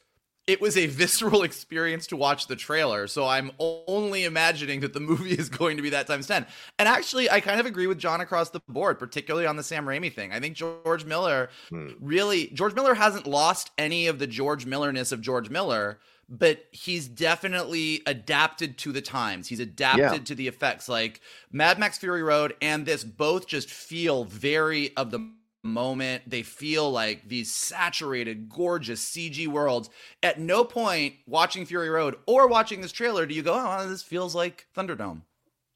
it 0.48 0.62
was 0.62 0.78
a 0.78 0.88
visceral 0.88 1.44
experience 1.44 2.08
to 2.08 2.18
watch 2.18 2.48
the 2.48 2.56
trailer. 2.56 3.08
So 3.08 3.28
I'm 3.28 3.52
only 3.60 4.24
imagining 4.24 4.82
that 4.82 4.94
the 4.94 5.00
movie 5.00 5.32
is 5.32 5.50
going 5.50 5.78
to 5.78 5.84
be 5.84 5.90
that 5.92 6.08
times 6.08 6.28
10. 6.28 6.46
And 6.80 6.88
actually, 6.88 7.30
I 7.30 7.40
kind 7.40 7.60
of 7.60 7.66
agree 7.66 7.88
with 7.88 8.00
John 8.00 8.22
across 8.22 8.50
the 8.50 8.62
board, 8.68 9.00
particularly 9.00 9.46
on 9.48 9.56
the 9.56 9.64
Sam 9.64 9.86
Raimi 9.86 10.14
thing. 10.14 10.32
I 10.32 10.40
think 10.40 10.56
George 10.56 11.06
Miller 11.06 11.50
hmm. 11.70 11.90
really, 12.00 12.48
George 12.48 12.76
Miller 12.76 12.94
hasn't 12.94 13.28
lost 13.28 13.72
any 13.78 14.08
of 14.08 14.20
the 14.20 14.28
George 14.28 14.66
Millerness 14.66 15.12
of 15.12 15.22
George 15.22 15.50
Miller, 15.50 16.00
but 16.30 16.66
he's 16.72 17.08
definitely 17.08 18.02
adapted 18.06 18.78
to 18.80 18.92
the 18.92 19.02
times. 19.02 19.48
He's 19.48 19.60
adapted 19.60 20.12
yeah. 20.12 20.18
to 20.18 20.36
the 20.36 20.48
effects. 20.48 20.90
Like 20.90 21.22
Mad 21.52 21.80
Max 21.80 21.98
Fury 21.98 22.24
Road 22.24 22.56
and 22.62 22.86
this 22.86 23.04
both 23.04 23.48
just 23.48 23.70
feel 23.70 24.24
very 24.26 24.96
of 24.98 25.12
the 25.12 25.32
moment. 25.64 26.30
They 26.30 26.44
feel 26.44 26.92
like 26.92 27.28
these 27.28 27.54
saturated, 27.54 28.50
gorgeous 28.50 29.04
CG 29.04 29.48
worlds. 29.48 29.90
At 30.22 30.40
no 30.40 30.64
point 30.64 31.16
watching 31.26 31.66
Fury 31.66 31.90
Road 31.90 32.16
or 32.26 32.48
watching 32.48 32.82
this 32.82 32.92
trailer 32.92 33.26
do 33.26 33.34
you 33.34 33.42
go, 33.42 33.54
oh, 33.54 33.88
this 33.88 34.04
feels 34.04 34.36
like 34.36 34.68
Thunderdome. 34.76 35.22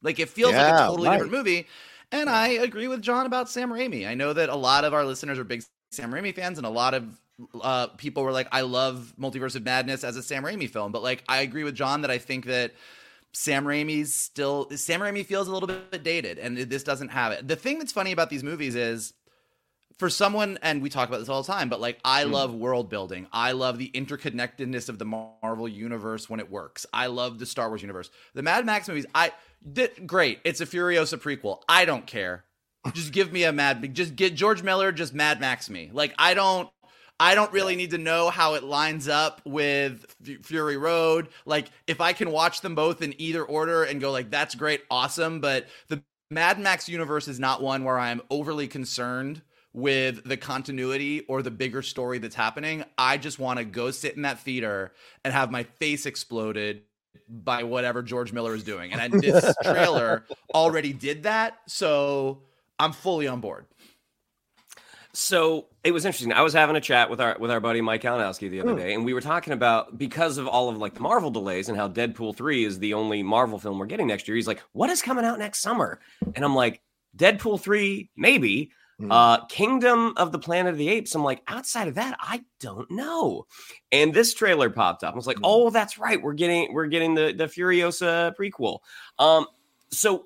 Like 0.01 0.19
it 0.19 0.29
feels 0.29 0.51
yeah, 0.51 0.71
like 0.71 0.81
a 0.81 0.87
totally 0.87 1.07
right. 1.07 1.13
different 1.15 1.33
movie. 1.33 1.67
And 2.11 2.29
I 2.29 2.49
agree 2.49 2.87
with 2.87 3.01
John 3.01 3.25
about 3.25 3.49
Sam 3.49 3.69
Raimi. 3.69 4.07
I 4.07 4.13
know 4.13 4.33
that 4.33 4.49
a 4.49 4.55
lot 4.55 4.85
of 4.85 4.93
our 4.93 5.03
listeners 5.03 5.39
are 5.39 5.43
big 5.43 5.63
Sam 5.91 6.11
Raimi 6.11 6.33
fans, 6.33 6.57
and 6.57 6.65
a 6.65 6.69
lot 6.69 6.93
of 6.93 7.19
uh, 7.61 7.87
people 7.87 8.23
were 8.23 8.31
like, 8.31 8.47
I 8.51 8.61
love 8.61 9.13
Multiverse 9.19 9.55
of 9.55 9.63
Madness 9.63 10.03
as 10.03 10.15
a 10.15 10.23
Sam 10.23 10.43
Raimi 10.43 10.69
film. 10.69 10.91
But 10.91 11.03
like, 11.03 11.23
I 11.27 11.41
agree 11.41 11.63
with 11.63 11.75
John 11.75 12.01
that 12.01 12.11
I 12.11 12.17
think 12.17 12.45
that 12.45 12.73
Sam 13.33 13.65
Raimi's 13.65 14.13
still, 14.13 14.69
Sam 14.75 15.01
Raimi 15.01 15.25
feels 15.25 15.47
a 15.47 15.51
little 15.51 15.67
bit 15.67 16.03
dated, 16.03 16.39
and 16.39 16.57
this 16.57 16.83
doesn't 16.83 17.09
have 17.09 17.31
it. 17.33 17.47
The 17.47 17.55
thing 17.55 17.79
that's 17.79 17.91
funny 17.91 18.11
about 18.11 18.29
these 18.29 18.43
movies 18.43 18.75
is, 18.75 19.13
for 19.99 20.09
someone, 20.09 20.59
and 20.61 20.81
we 20.81 20.89
talk 20.89 21.07
about 21.09 21.19
this 21.19 21.29
all 21.29 21.41
the 21.41 21.51
time, 21.51 21.69
but 21.69 21.81
like 21.81 21.99
I 22.05 22.23
mm. 22.23 22.31
love 22.31 22.53
world 22.53 22.89
building. 22.89 23.27
I 23.31 23.53
love 23.53 23.77
the 23.77 23.89
interconnectedness 23.93 24.89
of 24.89 24.99
the 24.99 25.05
Marvel 25.05 25.67
universe 25.67 26.29
when 26.29 26.39
it 26.39 26.51
works. 26.51 26.85
I 26.93 27.07
love 27.07 27.39
the 27.39 27.45
Star 27.45 27.69
Wars 27.69 27.81
universe. 27.81 28.09
The 28.33 28.43
Mad 28.43 28.65
Max 28.65 28.87
movies, 28.87 29.07
I 29.15 29.31
did 29.71 30.05
great. 30.05 30.39
It's 30.43 30.61
a 30.61 30.65
Furiosa 30.65 31.17
prequel. 31.17 31.61
I 31.67 31.85
don't 31.85 32.05
care. 32.05 32.43
Just 32.93 33.11
give 33.11 33.33
me 33.33 33.43
a 33.43 33.51
Mad. 33.51 33.93
Just 33.93 34.15
get 34.15 34.35
George 34.35 34.63
Miller. 34.63 34.91
Just 34.91 35.13
Mad 35.13 35.39
Max 35.39 35.69
me. 35.69 35.89
Like 35.91 36.13
I 36.17 36.33
don't. 36.33 36.69
I 37.19 37.33
don't 37.33 37.51
really 37.51 37.75
need 37.75 37.89
to 37.91 37.97
know 37.97 38.29
how 38.29 38.53
it 38.53 38.63
lines 38.63 39.07
up 39.07 39.41
with 39.43 40.05
F- 40.23 40.45
Fury 40.45 40.77
Road. 40.77 41.29
Like 41.47 41.71
if 41.87 41.99
I 41.99 42.13
can 42.13 42.29
watch 42.29 42.61
them 42.61 42.75
both 42.75 43.01
in 43.01 43.19
either 43.19 43.43
order 43.43 43.83
and 43.83 43.99
go 43.99 44.11
like 44.11 44.29
that's 44.29 44.53
great, 44.53 44.83
awesome. 44.91 45.41
But 45.41 45.65
the 45.87 46.03
Mad 46.29 46.59
Max 46.59 46.87
universe 46.87 47.27
is 47.27 47.39
not 47.39 47.63
one 47.63 47.83
where 47.83 47.97
I'm 47.97 48.21
overly 48.29 48.67
concerned 48.67 49.41
with 49.77 50.23
the 50.23 50.35
continuity 50.35 51.21
or 51.27 51.43
the 51.43 51.51
bigger 51.51 51.83
story 51.83 52.17
that's 52.17 52.33
happening. 52.33 52.83
I 52.97 53.17
just 53.17 53.37
want 53.37 53.59
to 53.59 53.63
go 53.63 53.91
sit 53.91 54.15
in 54.15 54.23
that 54.23 54.39
theater 54.39 54.91
and 55.23 55.31
have 55.31 55.51
my 55.51 55.63
face 55.63 56.07
exploded 56.07 56.81
by 57.29 57.61
whatever 57.61 58.01
George 58.01 58.33
Miller 58.33 58.55
is 58.55 58.63
doing. 58.63 58.91
And 58.91 59.13
this 59.21 59.53
trailer 59.63 60.25
already 60.51 60.93
did 60.93 61.23
that. 61.23 61.59
So 61.67 62.41
I'm 62.79 62.91
fully 62.91 63.27
on 63.27 63.39
board. 63.39 63.67
So 65.13 65.67
it 65.83 65.91
was 65.91 66.05
interesting. 66.05 66.33
I 66.33 66.41
was 66.41 66.53
having 66.53 66.75
a 66.75 66.81
chat 66.81 67.11
with 67.11 67.21
our 67.21 67.37
with 67.39 67.51
our 67.51 67.59
buddy 67.59 67.81
Mike 67.81 68.01
Kalinowski 68.01 68.49
the 68.49 68.61
other 68.61 68.71
hmm. 68.71 68.79
day, 68.79 68.93
and 68.95 69.05
we 69.05 69.13
were 69.13 69.21
talking 69.21 69.53
about 69.53 69.97
because 69.97 70.39
of 70.39 70.47
all 70.47 70.69
of 70.69 70.77
like 70.77 70.95
the 70.95 71.01
Marvel 71.01 71.29
delays 71.29 71.69
and 71.69 71.77
how 71.77 71.87
Deadpool 71.87 72.35
three 72.35 72.63
is 72.65 72.77
the 72.79 72.95
only 72.95 73.21
Marvel 73.21 73.57
film 73.57 73.77
we're 73.77 73.87
getting 73.87 74.07
next 74.07 74.27
year. 74.27 74.35
He's 74.35 74.47
like, 74.47 74.61
"What 74.73 74.91
is 74.91 75.01
coming 75.01 75.25
out 75.25 75.39
next 75.39 75.61
summer?" 75.61 75.99
And 76.35 76.45
I'm 76.45 76.55
like, 76.55 76.81
"Deadpool 77.15 77.61
three, 77.61 78.09
maybe." 78.15 78.71
Mm. 79.01 79.11
Uh, 79.11 79.45
Kingdom 79.45 80.13
of 80.17 80.31
the 80.31 80.39
Planet 80.39 80.71
of 80.71 80.77
the 80.77 80.89
Apes. 80.89 81.13
I'm 81.13 81.23
like, 81.23 81.43
outside 81.47 81.87
of 81.87 81.95
that, 81.95 82.17
I 82.19 82.43
don't 82.59 82.89
know. 82.89 83.45
And 83.91 84.13
this 84.13 84.33
trailer 84.33 84.69
popped 84.71 85.03
up. 85.03 85.13
I 85.13 85.15
was 85.15 85.27
like, 85.27 85.37
mm. 85.37 85.41
oh, 85.43 85.69
that's 85.69 85.99
right. 85.99 86.21
We're 86.21 86.33
getting 86.33 86.73
we're 86.73 86.87
getting 86.87 87.13
the 87.13 87.33
the 87.35 87.45
Furiosa 87.45 88.35
prequel. 88.35 88.79
Um, 89.19 89.45
so 89.91 90.25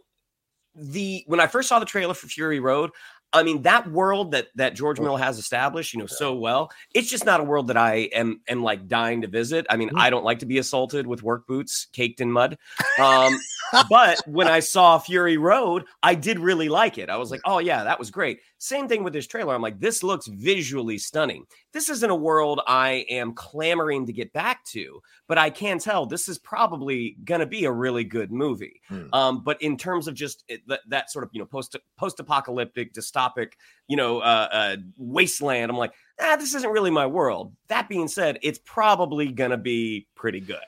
the 0.74 1.24
when 1.28 1.42
I 1.42 1.48
first 1.48 1.68
saw 1.68 1.80
the 1.80 1.86
trailer 1.86 2.14
for 2.14 2.28
Fury 2.28 2.62
Road, 2.62 2.92
I 3.34 3.44
mean, 3.44 3.62
that 3.62 3.90
world 3.90 4.32
that 4.32 4.48
that 4.56 4.74
George 4.74 5.00
Mill 5.00 5.18
has 5.18 5.38
established, 5.38 5.94
you 5.94 6.00
know, 6.00 6.06
so 6.06 6.34
well, 6.34 6.72
it's 6.94 7.10
just 7.10 7.26
not 7.26 7.40
a 7.40 7.44
world 7.44 7.68
that 7.68 7.78
I 7.78 8.10
am 8.14 8.42
am 8.48 8.62
like 8.62 8.88
dying 8.88 9.22
to 9.22 9.28
visit. 9.28 9.66
I 9.70 9.78
mean, 9.78 9.90
mm. 9.90 10.00
I 10.00 10.10
don't 10.10 10.26
like 10.26 10.40
to 10.40 10.46
be 10.46 10.58
assaulted 10.58 11.08
with 11.08 11.24
work 11.24 11.48
boots 11.48 11.88
caked 11.94 12.20
in 12.20 12.32
mud. 12.32 12.58
Um, 13.00 13.38
but 13.90 14.22
when 14.28 14.48
I 14.48 14.60
saw 14.60 14.98
Fury 14.98 15.38
Road, 15.38 15.86
I 16.04 16.16
did 16.16 16.40
really 16.40 16.70
like 16.70 16.98
it. 16.98 17.10
I 17.10 17.18
was 17.18 17.32
like, 17.32 17.42
oh 17.46 17.60
yeah, 17.60 17.84
that 17.84 18.00
was 18.00 18.12
great. 18.12 18.40
Same 18.58 18.88
thing 18.88 19.04
with 19.04 19.14
this 19.14 19.28
trailer. 19.28 19.56
I'm 19.56 19.62
like, 19.62 19.80
this 19.80 20.04
looks 20.04 20.28
visually 20.28 20.98
stunning. 20.98 21.46
This 21.74 21.90
isn't 21.90 22.10
a 22.10 22.16
world 22.16 22.62
I 22.68 23.06
am 23.10 23.34
clamoring 23.34 24.06
to 24.08 24.14
get 24.14 24.34
back 24.34 24.64
to, 24.66 25.02
but 25.28 25.38
I 25.38 25.50
can 25.50 25.80
tell 25.80 26.06
this 26.06 26.28
is 26.28 26.38
probably 26.40 27.18
gonna 27.24 27.46
be 27.46 27.66
a 27.66 27.72
really 27.72 28.04
good 28.04 28.32
movie. 28.32 28.82
Mm. 28.90 29.10
Um, 29.14 29.44
but 29.44 29.62
in 29.62 29.78
terms 29.78 30.08
of 30.08 30.14
just 30.14 30.44
it, 30.48 30.62
that, 30.68 30.82
that 30.88 31.12
sort 31.12 31.24
of 31.24 31.30
you 31.34 31.40
know 31.40 31.46
post 31.46 31.76
post 31.98 32.20
apocalyptic 32.20 32.94
dystopic 32.94 33.54
you 33.92 33.98
know, 33.98 34.20
uh, 34.20 34.48
uh, 34.52 34.78
wasteland. 34.96 35.70
I'm 35.70 35.78
like, 35.78 35.92
ah, 36.22 36.38
this 36.38 36.56
isn't 36.56 36.72
really 36.72 36.92
my 36.92 37.08
world. 37.08 37.54
That 37.68 37.90
being 37.90 38.08
said, 38.08 38.40
it's 38.42 38.60
probably 38.64 39.34
gonna 39.34 39.58
be 39.58 40.08
pretty 40.16 40.40
good. 40.40 40.60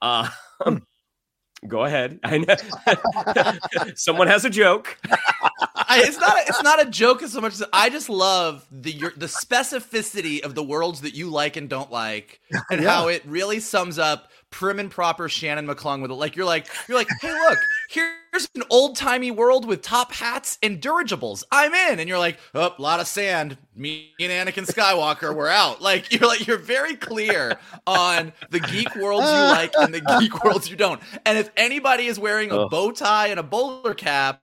Uh, 0.00 0.28
go 1.66 1.84
ahead. 1.84 2.20
I 2.24 2.38
know 2.38 2.56
someone 3.94 4.26
has 4.26 4.44
a 4.44 4.50
joke. 4.50 4.98
I, 5.74 6.02
it's 6.04 6.18
not. 6.18 6.36
A, 6.36 6.40
it's 6.46 6.62
not 6.62 6.86
a 6.86 6.90
joke 6.90 7.22
as 7.22 7.32
so 7.32 7.40
much 7.40 7.54
as 7.54 7.64
I 7.72 7.90
just 7.90 8.08
love 8.08 8.66
the 8.70 8.92
your, 8.92 9.12
the 9.16 9.26
specificity 9.26 10.40
of 10.42 10.54
the 10.54 10.62
worlds 10.62 11.00
that 11.02 11.14
you 11.14 11.28
like 11.30 11.56
and 11.56 11.68
don't 11.68 11.90
like, 11.90 12.40
and 12.70 12.80
yeah. 12.82 12.90
how 12.90 13.08
it 13.08 13.22
really 13.26 13.60
sums 13.60 13.98
up 13.98 14.30
prim 14.50 14.78
and 14.78 14.90
proper 14.90 15.28
Shannon 15.28 15.66
McClung 15.66 16.02
with 16.02 16.10
it. 16.10 16.14
Like 16.14 16.36
you're 16.36 16.46
like 16.46 16.66
you're 16.88 16.98
like, 16.98 17.08
hey, 17.20 17.32
look, 17.32 17.58
here's 17.88 18.48
an 18.54 18.62
old 18.70 18.96
timey 18.96 19.30
world 19.30 19.66
with 19.66 19.82
top 19.82 20.12
hats 20.12 20.58
and 20.62 20.80
dirigibles. 20.80 21.44
I'm 21.50 21.72
in, 21.72 22.00
and 22.00 22.08
you're 22.08 22.18
like, 22.18 22.38
oh, 22.54 22.74
a 22.76 22.82
lot 22.82 23.00
of 23.00 23.06
sand. 23.06 23.56
Me 23.74 24.12
and 24.20 24.30
Anakin 24.30 24.66
Skywalker, 24.66 25.34
we're 25.34 25.48
out. 25.48 25.80
Like 25.80 26.12
you're 26.12 26.28
like 26.28 26.46
you're 26.46 26.58
very 26.58 26.96
clear 26.96 27.58
on 27.86 28.32
the 28.50 28.60
geek 28.60 28.94
worlds 28.96 29.26
you 29.26 29.38
like 29.38 29.72
and 29.78 29.94
the 29.94 30.02
geek 30.18 30.44
worlds 30.44 30.70
you 30.70 30.76
don't. 30.76 31.00
And 31.24 31.38
if 31.38 31.50
anybody 31.56 32.06
is 32.06 32.18
wearing 32.18 32.50
a 32.50 32.68
bow 32.68 32.92
tie 32.92 33.28
and 33.28 33.40
a 33.40 33.42
bowler 33.42 33.94
cap 33.94 34.42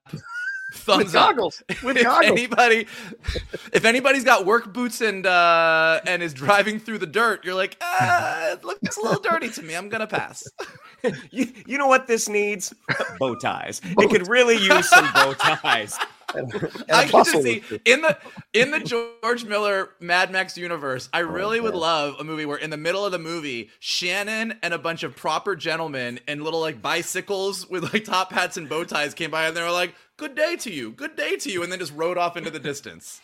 thumbs 0.74 1.06
with 1.06 1.14
goggles. 1.14 1.64
up. 1.70 1.84
With 1.84 1.98
if 1.98 2.04
goggles. 2.04 2.32
Anybody, 2.32 2.88
if 3.74 3.86
anybody's 3.86 4.24
got 4.24 4.46
work 4.46 4.74
boots 4.74 5.02
and 5.02 5.26
uh, 5.26 6.02
and 6.06 6.22
is 6.22 6.34
driving 6.34 6.80
through 6.80 7.00
the 7.00 7.08
dirt, 7.08 7.46
you're 7.46 7.56
like, 7.56 7.78
ah, 7.82 8.52
it 8.52 8.64
looks 8.64 8.98
a 8.98 9.02
little 9.02 9.22
dirty 9.22 9.50
to 9.50 9.62
me. 9.62 9.76
I'm 9.76 9.90
gonna 9.90 10.08
pass. 10.08 10.48
you, 11.32 11.48
you 11.66 11.78
know 11.78 11.88
what 11.88 12.08
this 12.08 12.28
needs? 12.28 12.74
Bow 13.20 13.36
ties. 13.36 13.80
Bow 13.80 14.04
it 14.04 14.10
could 14.10 14.28
really 14.28 14.58
use 14.58 14.90
some 14.90 15.08
bow 15.14 15.34
ties. 15.38 15.98
And, 16.36 16.54
and 16.54 16.92
I 16.92 17.06
can 17.08 17.24
just 17.24 17.42
see 17.42 17.64
in 17.86 18.02
the 18.02 18.18
in 18.52 18.72
the 18.72 18.80
George 18.82 19.46
Miller 19.46 19.92
Mad 20.02 20.30
Max 20.30 20.58
universe. 20.58 21.08
I 21.14 21.22
oh, 21.22 21.26
really 21.26 21.60
oh, 21.60 21.64
would 21.64 21.76
love 21.76 22.16
a 22.20 22.24
movie 22.26 22.46
where 22.46 22.58
in 22.58 22.70
the 22.70 22.78
middle 22.78 23.06
of 23.06 23.14
the 23.14 23.20
movie, 23.20 23.70
Shannon 23.80 24.56
and 24.62 24.74
a 24.74 24.78
bunch 24.78 25.04
of 25.04 25.16
proper 25.16 25.56
gentlemen 25.56 26.20
and 26.28 26.44
little 26.44 26.60
like 26.60 26.82
bicycles 26.82 27.70
with 27.70 27.94
like 27.94 28.04
top 28.04 28.34
hats 28.34 28.58
and 28.58 28.68
bow 28.68 28.84
ties 28.84 29.14
came 29.14 29.32
by, 29.32 29.48
and 29.48 29.56
they 29.56 29.62
were 29.62 29.72
like, 29.72 29.96
"Good 30.18 30.36
day 30.36 30.56
to 30.58 30.72
you, 30.72 30.92
good 30.92 31.16
day 31.16 31.36
to 31.38 31.52
you," 31.52 31.64
and 31.64 31.72
then 31.72 31.80
just 31.80 31.94
rode 31.96 32.18
off 32.18 32.36
into 32.36 32.50
the 32.50 32.60
distance. 32.60 33.22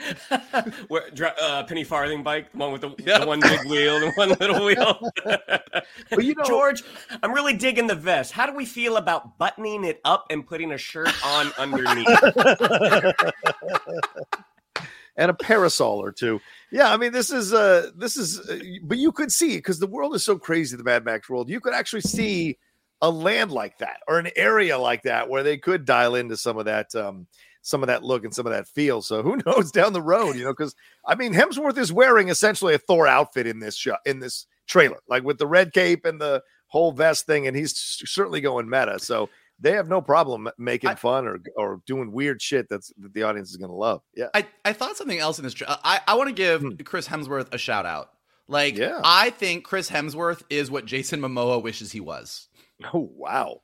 Where 0.88 1.10
uh, 1.40 1.64
penny 1.64 1.84
farthing 1.84 2.22
bike, 2.22 2.50
the 2.52 2.58
one 2.58 2.72
with 2.72 2.80
the, 2.80 2.94
yep. 3.04 3.20
the 3.20 3.26
one 3.26 3.40
big 3.40 3.64
wheel 3.66 3.96
and 3.96 4.12
one 4.14 4.30
little 4.40 4.64
wheel. 4.64 5.10
but 5.24 6.24
you 6.24 6.34
know, 6.34 6.44
George, 6.44 6.82
I'm 7.22 7.32
really 7.32 7.54
digging 7.54 7.86
the 7.86 7.94
vest. 7.94 8.32
How 8.32 8.46
do 8.46 8.54
we 8.54 8.64
feel 8.64 8.96
about 8.96 9.38
buttoning 9.38 9.84
it 9.84 10.00
up 10.04 10.26
and 10.30 10.46
putting 10.46 10.72
a 10.72 10.78
shirt 10.78 11.12
on 11.24 11.52
underneath? 11.58 12.08
and 15.16 15.30
a 15.30 15.34
parasol 15.34 16.02
or 16.02 16.10
two. 16.10 16.40
Yeah, 16.70 16.92
I 16.92 16.96
mean, 16.96 17.12
this 17.12 17.30
is 17.30 17.52
uh 17.52 17.90
this 17.94 18.16
is, 18.16 18.40
uh, 18.40 18.58
but 18.82 18.96
you 18.98 19.12
could 19.12 19.30
see 19.30 19.56
because 19.56 19.78
the 19.78 19.86
world 19.86 20.14
is 20.14 20.24
so 20.24 20.38
crazy, 20.38 20.76
the 20.76 20.84
Mad 20.84 21.04
Max 21.04 21.28
world. 21.28 21.50
You 21.50 21.60
could 21.60 21.74
actually 21.74 22.00
see 22.00 22.58
a 23.02 23.10
land 23.10 23.50
like 23.50 23.78
that 23.78 24.00
or 24.08 24.18
an 24.18 24.30
area 24.36 24.78
like 24.78 25.02
that 25.02 25.28
where 25.28 25.42
they 25.42 25.58
could 25.58 25.84
dial 25.84 26.14
into 26.14 26.36
some 26.36 26.56
of 26.56 26.64
that 26.64 26.94
um 26.94 27.26
some 27.64 27.82
of 27.82 27.86
that 27.88 28.02
look 28.02 28.24
and 28.24 28.34
some 28.34 28.46
of 28.46 28.52
that 28.52 28.66
feel. 28.66 29.02
So 29.02 29.22
who 29.22 29.36
knows 29.46 29.70
down 29.70 29.92
the 29.92 30.02
road, 30.02 30.36
you 30.36 30.44
know, 30.44 30.52
because 30.52 30.74
I 31.04 31.16
mean 31.16 31.34
Hemsworth 31.34 31.76
is 31.76 31.92
wearing 31.92 32.28
essentially 32.28 32.74
a 32.74 32.78
Thor 32.78 33.06
outfit 33.06 33.46
in 33.46 33.58
this 33.58 33.76
show 33.76 33.96
in 34.06 34.20
this 34.20 34.46
trailer, 34.66 35.00
like 35.08 35.24
with 35.24 35.38
the 35.38 35.46
red 35.46 35.72
cape 35.72 36.04
and 36.04 36.20
the 36.20 36.42
whole 36.68 36.92
vest 36.92 37.26
thing, 37.26 37.46
and 37.46 37.56
he's 37.56 37.74
certainly 37.76 38.40
going 38.40 38.70
meta. 38.70 38.98
So 38.98 39.28
they 39.60 39.72
have 39.72 39.88
no 39.88 40.00
problem 40.00 40.48
making 40.56 40.90
I, 40.90 40.94
fun 40.94 41.26
or 41.26 41.40
or 41.56 41.82
doing 41.86 42.12
weird 42.12 42.40
shit 42.40 42.68
that's 42.68 42.92
that 42.98 43.12
the 43.12 43.24
audience 43.24 43.50
is 43.50 43.56
going 43.56 43.70
to 43.70 43.76
love. 43.76 44.02
Yeah, 44.14 44.28
I, 44.32 44.46
I 44.64 44.72
thought 44.72 44.96
something 44.96 45.18
else 45.18 45.38
in 45.38 45.44
this. 45.44 45.54
Tra- 45.54 45.78
I 45.82 46.00
I 46.06 46.14
want 46.14 46.28
to 46.28 46.34
give 46.34 46.62
hmm. 46.62 46.70
Chris 46.84 47.08
Hemsworth 47.08 47.52
a 47.52 47.58
shout 47.58 47.84
out. 47.84 48.10
Like, 48.48 48.76
yeah. 48.76 49.00
I 49.02 49.30
think 49.30 49.64
Chris 49.64 49.88
Hemsworth 49.88 50.42
is 50.50 50.70
what 50.70 50.84
Jason 50.84 51.20
Momoa 51.20 51.62
wishes 51.62 51.92
he 51.92 52.00
was. 52.00 52.48
Oh 52.92 53.10
wow! 53.14 53.62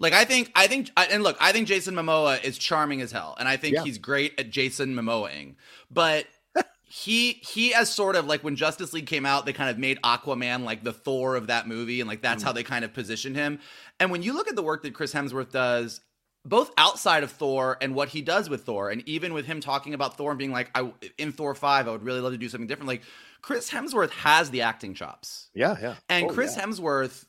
Like 0.00 0.14
I 0.14 0.24
think 0.24 0.50
I 0.56 0.66
think 0.66 0.90
and 0.96 1.22
look, 1.22 1.36
I 1.40 1.52
think 1.52 1.68
Jason 1.68 1.94
Momoa 1.94 2.42
is 2.42 2.56
charming 2.56 3.02
as 3.02 3.12
hell, 3.12 3.36
and 3.38 3.46
I 3.46 3.58
think 3.58 3.76
yeah. 3.76 3.84
he's 3.84 3.98
great 3.98 4.38
at 4.38 4.50
Jason 4.50 4.94
Momoaing. 4.94 5.56
But 5.90 6.26
he 6.82 7.32
he 7.42 7.74
as 7.74 7.90
sort 7.90 8.16
of 8.16 8.26
like 8.26 8.42
when 8.42 8.56
Justice 8.56 8.94
League 8.94 9.06
came 9.06 9.26
out, 9.26 9.44
they 9.44 9.52
kind 9.52 9.68
of 9.68 9.78
made 9.78 10.00
Aquaman 10.02 10.64
like 10.64 10.82
the 10.82 10.94
Thor 10.94 11.36
of 11.36 11.48
that 11.48 11.68
movie, 11.68 12.00
and 12.00 12.08
like 12.08 12.22
that's 12.22 12.42
mm. 12.42 12.46
how 12.46 12.52
they 12.52 12.62
kind 12.62 12.84
of 12.84 12.94
positioned 12.94 13.36
him. 13.36 13.60
And 14.00 14.10
when 14.10 14.22
you 14.22 14.32
look 14.32 14.48
at 14.48 14.56
the 14.56 14.62
work 14.62 14.82
that 14.84 14.94
Chris 14.94 15.12
Hemsworth 15.12 15.50
does, 15.50 16.00
both 16.46 16.72
outside 16.78 17.22
of 17.22 17.30
Thor 17.30 17.76
and 17.82 17.94
what 17.94 18.08
he 18.08 18.22
does 18.22 18.48
with 18.48 18.64
Thor, 18.64 18.88
and 18.88 19.06
even 19.06 19.34
with 19.34 19.44
him 19.44 19.60
talking 19.60 19.92
about 19.92 20.16
Thor 20.16 20.30
and 20.30 20.38
being 20.38 20.52
like, 20.52 20.70
I 20.74 20.90
in 21.18 21.32
Thor 21.32 21.54
five, 21.54 21.86
I 21.86 21.90
would 21.90 22.02
really 22.02 22.20
love 22.20 22.32
to 22.32 22.38
do 22.38 22.48
something 22.48 22.66
different. 22.66 22.88
Like 22.88 23.02
Chris 23.42 23.70
Hemsworth 23.70 24.10
has 24.10 24.50
the 24.50 24.62
acting 24.62 24.94
chops. 24.94 25.50
Yeah, 25.54 25.76
yeah. 25.80 25.94
And 26.08 26.30
oh, 26.30 26.32
Chris 26.32 26.56
yeah. 26.56 26.64
Hemsworth 26.64 27.26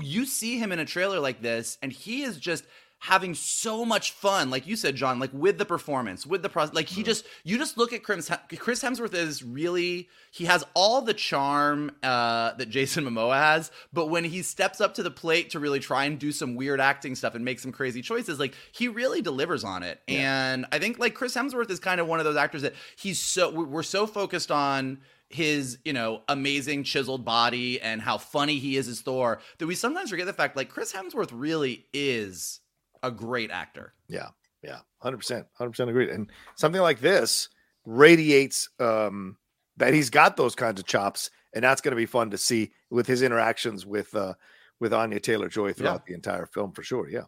you 0.00 0.26
see 0.26 0.58
him 0.58 0.72
in 0.72 0.78
a 0.78 0.84
trailer 0.84 1.20
like 1.20 1.42
this, 1.42 1.78
and 1.82 1.92
he 1.92 2.22
is 2.22 2.38
just 2.38 2.64
having 3.04 3.34
so 3.34 3.84
much 3.84 4.12
fun 4.12 4.48
like 4.48 4.66
you 4.66 4.76
said 4.76 4.96
john 4.96 5.18
like 5.18 5.28
with 5.34 5.58
the 5.58 5.64
performance 5.64 6.26
with 6.26 6.42
the 6.42 6.48
process 6.48 6.74
like 6.74 6.88
he 6.88 7.02
mm-hmm. 7.02 7.08
just 7.08 7.26
you 7.42 7.58
just 7.58 7.76
look 7.76 7.92
at 7.92 8.02
chris, 8.02 8.30
chris 8.56 8.82
hemsworth 8.82 9.12
is 9.12 9.42
really 9.42 10.08
he 10.30 10.46
has 10.46 10.64
all 10.72 11.02
the 11.02 11.12
charm 11.12 11.90
uh, 12.02 12.54
that 12.54 12.70
jason 12.70 13.04
momoa 13.04 13.34
has 13.34 13.70
but 13.92 14.08
when 14.08 14.24
he 14.24 14.40
steps 14.40 14.80
up 14.80 14.94
to 14.94 15.02
the 15.02 15.10
plate 15.10 15.50
to 15.50 15.60
really 15.60 15.80
try 15.80 16.04
and 16.04 16.18
do 16.18 16.32
some 16.32 16.54
weird 16.54 16.80
acting 16.80 17.14
stuff 17.14 17.34
and 17.34 17.44
make 17.44 17.60
some 17.60 17.72
crazy 17.72 18.00
choices 18.00 18.40
like 18.40 18.54
he 18.72 18.88
really 18.88 19.20
delivers 19.20 19.64
on 19.64 19.82
it 19.82 20.00
yeah. 20.06 20.52
and 20.54 20.64
i 20.72 20.78
think 20.78 20.98
like 20.98 21.12
chris 21.12 21.34
hemsworth 21.34 21.70
is 21.70 21.78
kind 21.78 22.00
of 22.00 22.06
one 22.06 22.20
of 22.20 22.24
those 22.24 22.36
actors 22.36 22.62
that 22.62 22.72
he's 22.96 23.20
so 23.20 23.50
we're 23.50 23.82
so 23.82 24.06
focused 24.06 24.50
on 24.50 24.98
his, 25.34 25.78
you 25.84 25.92
know, 25.92 26.22
amazing 26.28 26.84
chiseled 26.84 27.24
body 27.24 27.80
and 27.80 28.00
how 28.00 28.16
funny 28.16 28.60
he 28.60 28.76
is 28.76 28.86
as 28.86 29.00
Thor 29.00 29.40
that 29.58 29.66
we 29.66 29.74
sometimes 29.74 30.10
forget 30.10 30.26
the 30.26 30.32
fact 30.32 30.56
like 30.56 30.68
Chris 30.68 30.92
Hemsworth 30.92 31.30
really 31.32 31.86
is 31.92 32.60
a 33.02 33.10
great 33.10 33.50
actor. 33.50 33.94
Yeah. 34.06 34.28
Yeah. 34.62 34.78
100%. 35.02 35.44
100% 35.60 35.88
agreed. 35.88 36.10
And 36.10 36.30
something 36.54 36.80
like 36.80 37.00
this 37.00 37.48
radiates 37.84 38.70
um 38.78 39.36
that 39.76 39.92
he's 39.92 40.08
got 40.08 40.36
those 40.36 40.54
kinds 40.54 40.80
of 40.80 40.86
chops 40.86 41.30
and 41.52 41.64
that's 41.64 41.80
going 41.80 41.90
to 41.90 41.96
be 41.96 42.06
fun 42.06 42.30
to 42.30 42.38
see 42.38 42.70
with 42.88 43.06
his 43.06 43.20
interactions 43.20 43.84
with 43.84 44.14
uh 44.14 44.34
with 44.78 44.94
Anya 44.94 45.18
Taylor 45.18 45.48
Joy 45.48 45.72
throughout 45.72 46.02
yeah. 46.06 46.12
the 46.12 46.14
entire 46.14 46.46
film 46.46 46.70
for 46.70 46.84
sure. 46.84 47.08
Yeah. 47.08 47.24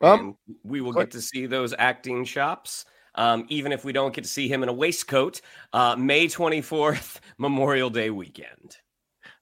Um, 0.00 0.36
and 0.48 0.56
we 0.64 0.80
will 0.80 0.92
get 0.92 1.10
to 1.10 1.20
see 1.20 1.46
those 1.46 1.74
acting 1.78 2.24
chops 2.24 2.86
um, 3.14 3.46
even 3.48 3.72
if 3.72 3.84
we 3.84 3.92
don't 3.92 4.14
get 4.14 4.24
to 4.24 4.30
see 4.30 4.48
him 4.48 4.62
in 4.62 4.68
a 4.68 4.72
waistcoat, 4.72 5.40
uh, 5.72 5.96
May 5.96 6.26
24th, 6.26 7.18
Memorial 7.38 7.90
Day 7.90 8.10
weekend. 8.10 8.76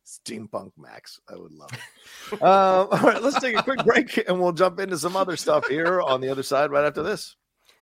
Steampunk 0.07 0.73
Max. 0.77 1.21
I 1.29 1.37
would 1.37 1.53
love 1.53 1.71
it. 1.73 2.43
uh, 2.43 2.87
all 2.91 2.99
right, 3.01 3.23
let's 3.23 3.41
take 3.41 3.57
a 3.57 3.63
quick 3.63 3.85
break 3.85 4.29
and 4.29 4.41
we'll 4.41 4.53
jump 4.53 4.81
into 4.81 4.99
some 4.99 5.17
other 5.17 5.37
stuff 5.37 5.67
here 5.69 6.01
on 6.03 6.21
the 6.21 6.29
other 6.29 6.43
side 6.43 6.71
right 6.71 6.85
after 6.85 7.03
this. 7.03 7.37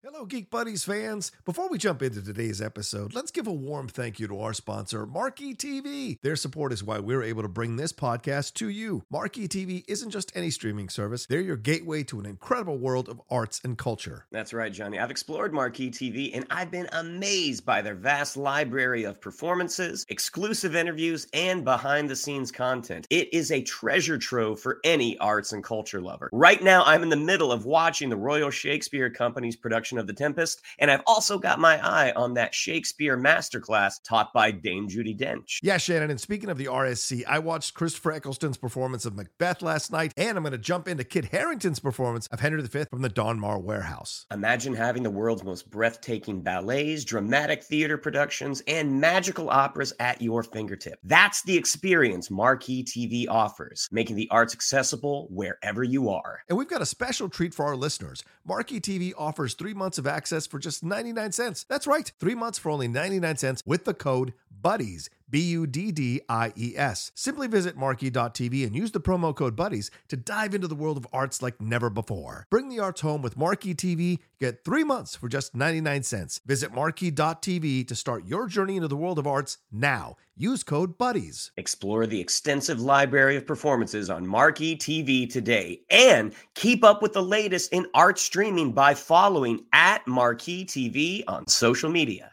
Hello, 0.04 0.24
Geek 0.24 0.50
Buddies 0.50 0.82
fans. 0.82 1.30
Before 1.44 1.68
we 1.68 1.78
jump 1.78 2.02
into 2.02 2.20
today's 2.20 2.60
episode, 2.60 3.14
let's 3.14 3.30
give 3.30 3.46
a 3.46 3.52
warm 3.52 3.86
thank 3.86 4.18
you 4.18 4.26
to 4.26 4.40
our 4.40 4.52
sponsor, 4.52 5.06
Marquee 5.06 5.54
TV. 5.54 6.20
Their 6.22 6.34
support 6.34 6.72
is 6.72 6.82
why 6.82 6.98
we're 6.98 7.22
able 7.22 7.42
to 7.42 7.48
bring 7.48 7.76
this 7.76 7.92
podcast 7.92 8.54
to 8.54 8.68
you. 8.68 9.04
Marquee 9.12 9.46
TV 9.46 9.84
isn't 9.86 10.10
just 10.10 10.32
any 10.34 10.50
streaming 10.50 10.88
service, 10.88 11.26
they're 11.26 11.40
your 11.40 11.54
gateway 11.54 12.02
to 12.02 12.18
an 12.18 12.26
incredible 12.26 12.78
world 12.78 13.08
of 13.08 13.22
arts 13.30 13.60
and 13.62 13.78
culture. 13.78 14.26
That's 14.32 14.52
right, 14.52 14.72
Johnny. 14.72 14.98
I've 14.98 15.12
explored 15.12 15.54
Marquee 15.54 15.92
TV 15.92 16.32
and 16.34 16.46
I've 16.50 16.72
been 16.72 16.88
amazed 16.90 17.64
by 17.64 17.80
their 17.80 17.94
vast 17.94 18.36
library 18.36 19.04
of 19.04 19.20
performances, 19.20 20.04
exclusive 20.08 20.74
interviews, 20.74 21.28
and 21.32 21.64
behind 21.64 22.10
the 22.10 22.16
scenes 22.16 22.50
content. 22.50 23.06
It 23.08 23.32
is 23.32 23.52
a 23.52 23.62
treasure 23.62 24.18
trove 24.18 24.58
for 24.58 24.80
any 24.82 25.16
arts 25.18 25.52
and 25.52 25.62
culture 25.62 26.00
lover. 26.00 26.28
Right 26.32 26.60
now, 26.60 26.82
I'm 26.82 27.04
in 27.04 27.08
the 27.08 27.16
middle 27.16 27.52
of 27.52 27.66
watching 27.66 28.08
the 28.08 28.16
Royal 28.16 28.50
Shakespeare 28.50 29.08
Company's 29.08 29.54
production 29.54 29.91
of 29.98 30.06
The 30.06 30.12
Tempest, 30.12 30.62
and 30.78 30.90
I've 30.90 31.02
also 31.06 31.38
got 31.38 31.58
my 31.58 31.78
eye 31.84 32.12
on 32.12 32.34
that 32.34 32.54
Shakespeare 32.54 33.16
masterclass 33.16 33.94
taught 34.02 34.32
by 34.32 34.50
Dame 34.50 34.88
Judi 34.88 35.18
Dench. 35.18 35.58
Yeah, 35.62 35.76
Shannon, 35.76 36.10
and 36.10 36.20
speaking 36.20 36.50
of 36.50 36.58
the 36.58 36.66
RSC, 36.66 37.24
I 37.26 37.38
watched 37.38 37.74
Christopher 37.74 38.12
Eccleston's 38.12 38.56
performance 38.56 39.04
of 39.04 39.16
Macbeth 39.16 39.62
last 39.62 39.92
night, 39.92 40.12
and 40.16 40.36
I'm 40.36 40.42
going 40.42 40.52
to 40.52 40.58
jump 40.58 40.88
into 40.88 41.04
Kit 41.04 41.26
Harington's 41.26 41.80
performance 41.80 42.26
of 42.28 42.40
Henry 42.40 42.62
V 42.62 42.84
from 42.90 43.02
the 43.02 43.10
Donmar 43.10 43.62
Warehouse. 43.62 44.26
Imagine 44.32 44.74
having 44.74 45.02
the 45.02 45.10
world's 45.10 45.44
most 45.44 45.70
breathtaking 45.70 46.42
ballets, 46.42 47.04
dramatic 47.04 47.62
theater 47.62 47.98
productions, 47.98 48.62
and 48.66 49.00
magical 49.00 49.50
operas 49.50 49.92
at 50.00 50.22
your 50.22 50.42
fingertip. 50.42 50.98
That's 51.04 51.42
the 51.42 51.56
experience 51.56 52.30
Marquee 52.30 52.84
TV 52.84 53.26
offers, 53.28 53.88
making 53.92 54.16
the 54.16 54.28
arts 54.30 54.54
accessible 54.54 55.28
wherever 55.30 55.82
you 55.82 56.08
are. 56.08 56.40
And 56.48 56.56
we've 56.56 56.68
got 56.68 56.82
a 56.82 56.86
special 56.86 57.28
treat 57.28 57.54
for 57.54 57.66
our 57.66 57.76
listeners. 57.76 58.22
Marquee 58.44 58.80
TV 58.80 59.12
offers 59.16 59.54
three 59.54 59.74
months 59.74 59.81
of 59.98 60.06
access 60.06 60.46
for 60.46 60.58
just 60.58 60.84
99 60.84 61.32
cents. 61.32 61.64
That's 61.68 61.86
right, 61.86 62.10
three 62.20 62.34
months 62.34 62.58
for 62.58 62.70
only 62.70 62.88
99 62.88 63.36
cents 63.36 63.62
with 63.66 63.84
the 63.84 63.94
code 63.94 64.32
BUDDIES. 64.62 65.08
B 65.32 65.40
U 65.40 65.66
D 65.66 65.90
D 65.90 66.20
I 66.28 66.52
E 66.56 66.74
S. 66.76 67.10
Simply 67.14 67.48
visit 67.48 67.76
marquee.tv 67.76 68.66
and 68.66 68.76
use 68.76 68.92
the 68.92 69.00
promo 69.00 69.34
code 69.34 69.56
BUDDIES 69.56 69.90
to 70.08 70.16
dive 70.16 70.54
into 70.54 70.68
the 70.68 70.74
world 70.74 70.98
of 70.98 71.06
arts 71.10 71.40
like 71.40 71.58
never 71.58 71.88
before. 71.88 72.46
Bring 72.50 72.68
the 72.68 72.78
arts 72.78 73.00
home 73.00 73.22
with 73.22 73.38
Marquee 73.38 73.74
TV. 73.74 74.18
Get 74.38 74.62
three 74.62 74.84
months 74.84 75.16
for 75.16 75.28
just 75.28 75.56
99 75.56 76.02
cents. 76.02 76.40
Visit 76.44 76.74
marquee.tv 76.74 77.88
to 77.88 77.94
start 77.94 78.26
your 78.26 78.46
journey 78.46 78.76
into 78.76 78.88
the 78.88 78.96
world 78.96 79.18
of 79.18 79.26
arts 79.26 79.56
now. 79.72 80.16
Use 80.36 80.62
code 80.62 80.98
BUDDIES. 80.98 81.52
Explore 81.56 82.06
the 82.06 82.20
extensive 82.20 82.80
library 82.80 83.36
of 83.36 83.46
performances 83.46 84.10
on 84.10 84.26
Marquee 84.26 84.76
TV 84.76 85.30
today 85.30 85.80
and 85.90 86.34
keep 86.54 86.84
up 86.84 87.00
with 87.00 87.14
the 87.14 87.22
latest 87.22 87.72
in 87.72 87.86
art 87.94 88.18
streaming 88.18 88.72
by 88.72 88.92
following 88.92 89.64
at 89.72 90.06
Marquee 90.06 90.66
TV 90.66 91.24
on 91.26 91.46
social 91.48 91.90
media. 91.90 92.32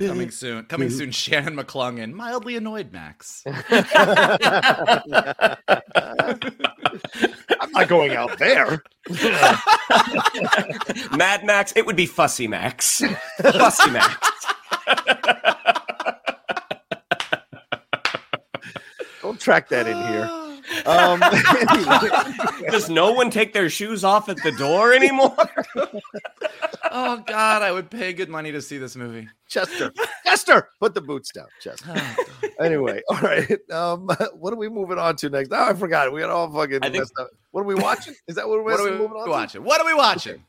Coming 0.00 0.30
soon. 0.30 0.64
Coming 0.64 0.90
soon. 0.90 1.10
Shannon 1.12 1.56
McClungan, 1.56 2.12
mildly 2.12 2.56
annoyed 2.56 2.92
Max. 2.92 3.42
I'm 3.46 3.54
not 7.72 7.88
going 7.88 8.12
out 8.12 8.38
there. 8.38 8.82
Mad 11.16 11.44
Max, 11.44 11.72
it 11.76 11.86
would 11.86 11.96
be 11.96 12.06
Fussy 12.06 12.48
Max. 12.48 13.02
Fussy 13.40 13.90
Max. 13.90 14.28
Don't 19.22 19.40
track 19.40 19.68
that 19.68 19.86
in 19.86 19.96
here. 20.08 20.28
Um. 20.86 21.20
Does 22.70 22.88
no 22.88 23.12
one 23.12 23.30
take 23.30 23.52
their 23.52 23.68
shoes 23.68 24.04
off 24.04 24.28
at 24.28 24.36
the 24.42 24.52
door 24.52 24.92
anymore? 24.92 25.36
oh 26.90 27.22
God, 27.26 27.62
I 27.62 27.72
would 27.72 27.90
pay 27.90 28.12
good 28.12 28.28
money 28.28 28.52
to 28.52 28.60
see 28.62 28.78
this 28.78 28.96
movie. 28.96 29.28
Chester, 29.48 29.92
Chester, 30.24 30.68
put 30.80 30.94
the 30.94 31.00
boots 31.00 31.30
down, 31.32 31.46
Chester. 31.60 31.94
anyway, 32.60 33.02
all 33.08 33.18
right. 33.18 33.70
Um, 33.70 34.08
what 34.34 34.52
are 34.52 34.56
we 34.56 34.68
moving 34.68 34.98
on 34.98 35.16
to 35.16 35.30
next? 35.30 35.50
Oh, 35.52 35.62
I 35.70 35.74
forgot. 35.74 36.12
We 36.12 36.20
got 36.20 36.30
all 36.30 36.50
fucking 36.52 36.78
I 36.82 36.88
think- 36.90 36.98
messed 36.98 37.12
up. 37.20 37.28
What 37.50 37.62
are 37.62 37.64
we 37.64 37.74
watching? 37.74 38.14
Is 38.28 38.36
that 38.36 38.48
what 38.48 38.64
we're 38.64 38.70
What 38.70 38.80
are 38.80 38.84
we 38.84 38.92
moving 38.92 39.16
on 39.16 39.24
to? 39.26 39.30
watching? 39.30 39.62
What 39.64 39.80
are 39.80 39.86
we 39.86 39.94
watching? 39.94 40.42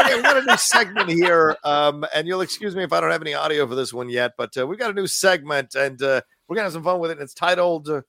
okay, 0.00 0.16
we 0.16 0.22
got 0.22 0.38
a 0.38 0.42
new 0.44 0.56
segment 0.56 1.08
here. 1.08 1.56
Um, 1.62 2.04
and 2.12 2.26
you'll 2.26 2.40
excuse 2.40 2.74
me 2.74 2.82
if 2.82 2.92
I 2.92 3.00
don't 3.00 3.12
have 3.12 3.22
any 3.22 3.34
audio 3.34 3.64
for 3.66 3.76
this 3.76 3.92
one 3.92 4.08
yet, 4.08 4.32
but 4.36 4.56
uh, 4.56 4.66
we've 4.66 4.78
got 4.78 4.90
a 4.90 4.94
new 4.94 5.06
segment 5.06 5.76
and 5.76 6.02
uh, 6.02 6.20
we're 6.48 6.56
gonna 6.56 6.64
have 6.64 6.72
some 6.72 6.82
fun 6.82 6.98
with 6.98 7.12
it. 7.12 7.18
And 7.18 7.22
it's 7.22 7.34
titled. 7.34 7.88
Uh, 7.88 8.00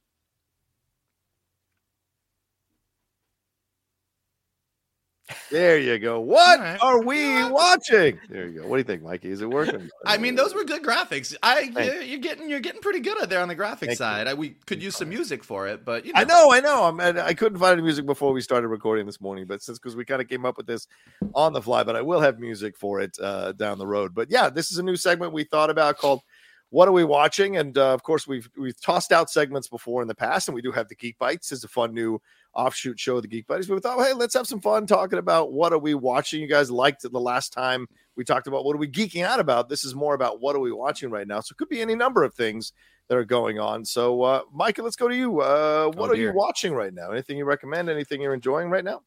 there 5.52 5.78
you 5.78 5.98
go. 6.00 6.20
What 6.20 6.60
right. 6.60 6.78
are 6.82 7.02
we 7.02 7.44
watching? 7.50 8.20
There 8.30 8.48
you 8.48 8.62
go. 8.62 8.68
What 8.68 8.78
do 8.78 8.80
you 8.80 8.84
think, 8.84 9.04
Mikey? 9.04 9.30
Is 9.30 9.42
it 9.42 9.50
working? 9.50 9.90
I 10.06 10.18
mean, 10.18 10.36
those 10.36 10.54
were 10.54 10.64
good 10.64 10.84
graphics. 10.84 11.36
I 11.44 11.72
you're, 11.76 12.02
you're 12.02 12.20
getting 12.20 12.50
you're 12.50 12.60
getting 12.60 12.82
pretty 12.82 13.00
good 13.00 13.22
at 13.22 13.30
there 13.30 13.42
on 13.42 13.48
the 13.48 13.56
graphic 13.56 13.90
Thank 13.90 13.98
side. 13.98 14.28
I, 14.28 14.34
we 14.34 14.52
could 14.66 14.82
use 14.82 14.96
some 14.96 15.10
music 15.10 15.44
for 15.44 15.68
it, 15.68 15.86
but 15.86 16.06
you 16.06 16.14
know, 16.14 16.20
I 16.20 16.24
know, 16.24 16.52
I 16.52 16.60
know. 16.60 16.84
I'm, 16.84 17.00
and 17.00 17.20
I 17.20 17.34
couldn't 17.34 17.60
find 17.60 17.74
any 17.74 17.82
music 17.82 18.06
before 18.06 18.34
we 18.34 18.42
started 18.42 18.68
recording 18.68 19.06
this 19.06 19.22
morning, 19.22 19.46
but 19.46 19.62
since 19.62 19.80
because 19.80 19.96
we 19.96 20.06
kind 20.06 20.22
of 20.22 20.28
came 20.28 20.46
up 20.46 20.58
with 20.58 20.68
this 20.68 20.88
on 21.34 21.54
the 21.54 21.62
fly, 21.62 21.84
but 21.84 21.96
I 21.96 22.02
will 22.02 22.22
have 22.22 22.40
music 22.40 22.78
for 22.78 23.02
it 23.02 23.18
uh, 23.22 23.52
down 23.54 23.78
the 23.78 23.88
road. 23.88 24.14
But 24.14 24.32
yeah, 24.32 24.50
this 24.50 24.72
is 24.72 24.78
a 24.78 24.84
new 24.84 24.96
segment 24.96 25.34
we 25.34 25.44
thought 25.44 25.70
about 25.70 25.98
called 25.98 26.22
"What 26.70 26.88
Are 26.88 26.92
We 26.92 27.04
Watching?" 27.04 27.58
And 27.58 27.78
uh, 27.78 27.94
of 27.94 28.04
course, 28.04 28.28
we've 28.28 28.50
we've 28.58 28.80
tossed 28.80 29.12
out 29.12 29.30
segments 29.30 29.68
before 29.68 30.02
in 30.02 30.08
the 30.08 30.16
past, 30.16 30.48
and 30.48 30.56
we 30.56 30.62
do 30.62 30.72
have 30.72 30.88
the 30.88 30.96
Geek 30.96 31.18
Bites. 31.18 31.52
It's 31.52 31.64
a 31.64 31.68
fun 31.68 31.94
new 31.94 32.22
offshoot 32.54 33.00
show 33.00 33.18
of 33.18 33.22
the 33.22 33.28
Geek 33.28 33.48
Buddies. 33.48 33.68
But 33.68 33.76
we 33.76 33.80
thought, 33.82 34.00
hey, 34.06 34.14
let's 34.14 34.34
have 34.34 34.48
some 34.48 34.60
fun 34.62 34.86
talking 34.88 35.20
about 35.20 35.54
what 35.54 35.72
are 35.74 35.78
we 35.78 35.94
watching. 35.94 36.42
You 36.42 36.48
guys 36.48 36.70
liked 36.72 37.06
it 37.06 37.12
the 37.12 37.20
last 37.20 37.54
time 37.54 37.88
we 38.16 38.24
talked 38.24 38.48
about 38.48 38.66
what 38.66 38.76
are 38.76 38.80
we 38.80 38.88
geeking 38.88 39.24
out 39.24 39.40
about. 39.40 39.70
This 39.70 39.84
is 39.84 39.96
more 39.96 40.14
about 40.14 40.42
what 40.42 40.56
are 40.56 40.60
we 40.60 40.72
watching 40.72 41.10
right 41.10 41.28
now. 41.28 41.40
So 41.42 41.54
it 41.54 41.58
could 41.58 41.70
be 41.70 41.82
any 41.82 41.96
number 41.96 42.24
of 42.24 42.34
things 42.34 42.74
that 43.08 43.18
are 43.18 43.26
going 43.26 43.60
on. 43.60 43.84
So, 43.86 44.22
uh, 44.24 44.42
Micah, 44.54 44.84
let's 44.84 44.96
go 44.96 45.08
to 45.08 45.16
you. 45.16 45.42
Uh, 45.42 45.86
what 45.96 46.10
Oh, 46.10 46.14
are 46.14 46.16
you 46.16 46.34
watching 46.34 46.74
right 46.74 46.94
now? 46.94 47.12
Anything 47.12 47.38
you 47.38 47.46
recommend? 47.46 47.90
Anything 47.90 48.22
you're 48.22 48.34
enjoying 48.34 48.70
right 48.70 48.84
now? 48.84 49.02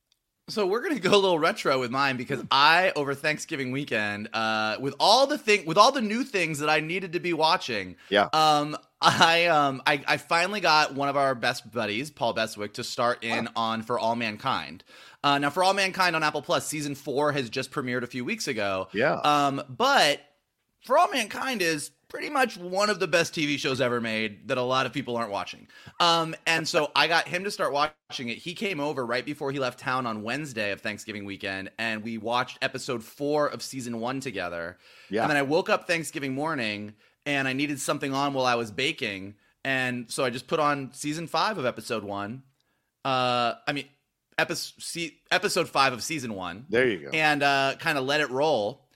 So 0.48 0.66
we're 0.66 0.83
gonna 0.83 0.98
go 0.98 1.11
a 1.11 1.16
little 1.16 1.38
retro 1.38 1.78
with 1.78 1.92
mine 1.92 2.16
because 2.16 2.42
I 2.50 2.92
over 2.96 3.14
Thanksgiving 3.14 3.70
weekend, 3.70 4.28
uh, 4.33 4.76
with 4.81 4.94
all 4.98 5.28
the 5.28 5.38
thing, 5.38 5.64
with 5.66 5.78
all 5.78 5.92
the 5.92 6.00
new 6.00 6.24
things 6.24 6.59
that 6.59 6.68
I 6.68 6.81
needed 6.81 7.12
to 7.12 7.20
be 7.20 7.33
watching, 7.33 7.94
Yeah. 8.09 8.28
um, 8.33 8.76
I 9.02 9.46
um, 9.46 9.82
I, 9.86 10.02
I 10.06 10.16
finally 10.16 10.60
got 10.60 10.94
one 10.94 11.08
of 11.08 11.16
our 11.16 11.34
best 11.34 11.70
buddies, 11.70 12.10
Paul 12.10 12.32
Beswick, 12.34 12.74
to 12.74 12.84
start 12.84 13.24
in 13.24 13.48
on 13.56 13.82
For 13.82 13.98
All 13.98 14.16
Mankind. 14.16 14.84
Uh, 15.24 15.38
now, 15.38 15.50
For 15.50 15.62
All 15.62 15.74
Mankind 15.74 16.16
on 16.16 16.22
Apple 16.22 16.42
Plus, 16.42 16.66
season 16.66 16.94
four 16.94 17.32
has 17.32 17.50
just 17.50 17.70
premiered 17.70 18.02
a 18.02 18.06
few 18.06 18.24
weeks 18.24 18.48
ago. 18.48 18.88
Yeah. 18.92 19.14
Um, 19.14 19.62
but 19.68 20.20
For 20.84 20.98
All 20.98 21.10
Mankind 21.10 21.62
is 21.62 21.90
pretty 22.12 22.28
much 22.28 22.58
one 22.58 22.90
of 22.90 23.00
the 23.00 23.08
best 23.08 23.34
TV 23.34 23.58
shows 23.58 23.80
ever 23.80 23.98
made 23.98 24.46
that 24.48 24.58
a 24.58 24.62
lot 24.62 24.84
of 24.84 24.92
people 24.92 25.16
aren't 25.16 25.30
watching. 25.30 25.66
Um, 25.98 26.34
and 26.46 26.68
so 26.68 26.92
I 26.94 27.08
got 27.08 27.26
him 27.26 27.44
to 27.44 27.50
start 27.50 27.72
watching 27.72 28.28
it. 28.28 28.36
He 28.36 28.52
came 28.52 28.80
over 28.80 29.06
right 29.06 29.24
before 29.24 29.50
he 29.50 29.58
left 29.58 29.78
town 29.78 30.04
on 30.04 30.22
Wednesday 30.22 30.72
of 30.72 30.82
Thanksgiving 30.82 31.24
weekend, 31.24 31.70
and 31.78 32.02
we 32.02 32.18
watched 32.18 32.58
episode 32.60 33.02
four 33.02 33.46
of 33.46 33.62
season 33.62 33.98
one 33.98 34.20
together. 34.20 34.76
Yeah. 35.08 35.22
And 35.22 35.30
then 35.30 35.38
I 35.38 35.42
woke 35.42 35.70
up 35.70 35.86
Thanksgiving 35.86 36.34
morning 36.34 36.92
and 37.26 37.46
I 37.46 37.52
needed 37.52 37.80
something 37.80 38.12
on 38.12 38.35
while 38.35 38.46
I 38.46 38.54
was 38.54 38.70
baking. 38.70 39.35
And 39.64 40.11
so 40.11 40.24
I 40.24 40.30
just 40.30 40.46
put 40.46 40.58
on 40.58 40.90
season 40.92 41.26
five 41.26 41.58
of 41.58 41.66
episode 41.66 42.04
one. 42.04 42.42
uh, 43.04 43.54
I 43.66 43.72
mean, 43.72 43.87
episode 44.38 45.12
episode 45.30 45.68
five 45.68 45.92
of 45.92 46.02
season 46.02 46.35
one. 46.35 46.66
There 46.68 46.88
you 46.88 46.98
go. 46.98 47.11
And 47.12 47.42
uh, 47.42 47.74
kind 47.78 47.98
of 47.98 48.04
let 48.04 48.20
it 48.20 48.30
roll. 48.30 48.87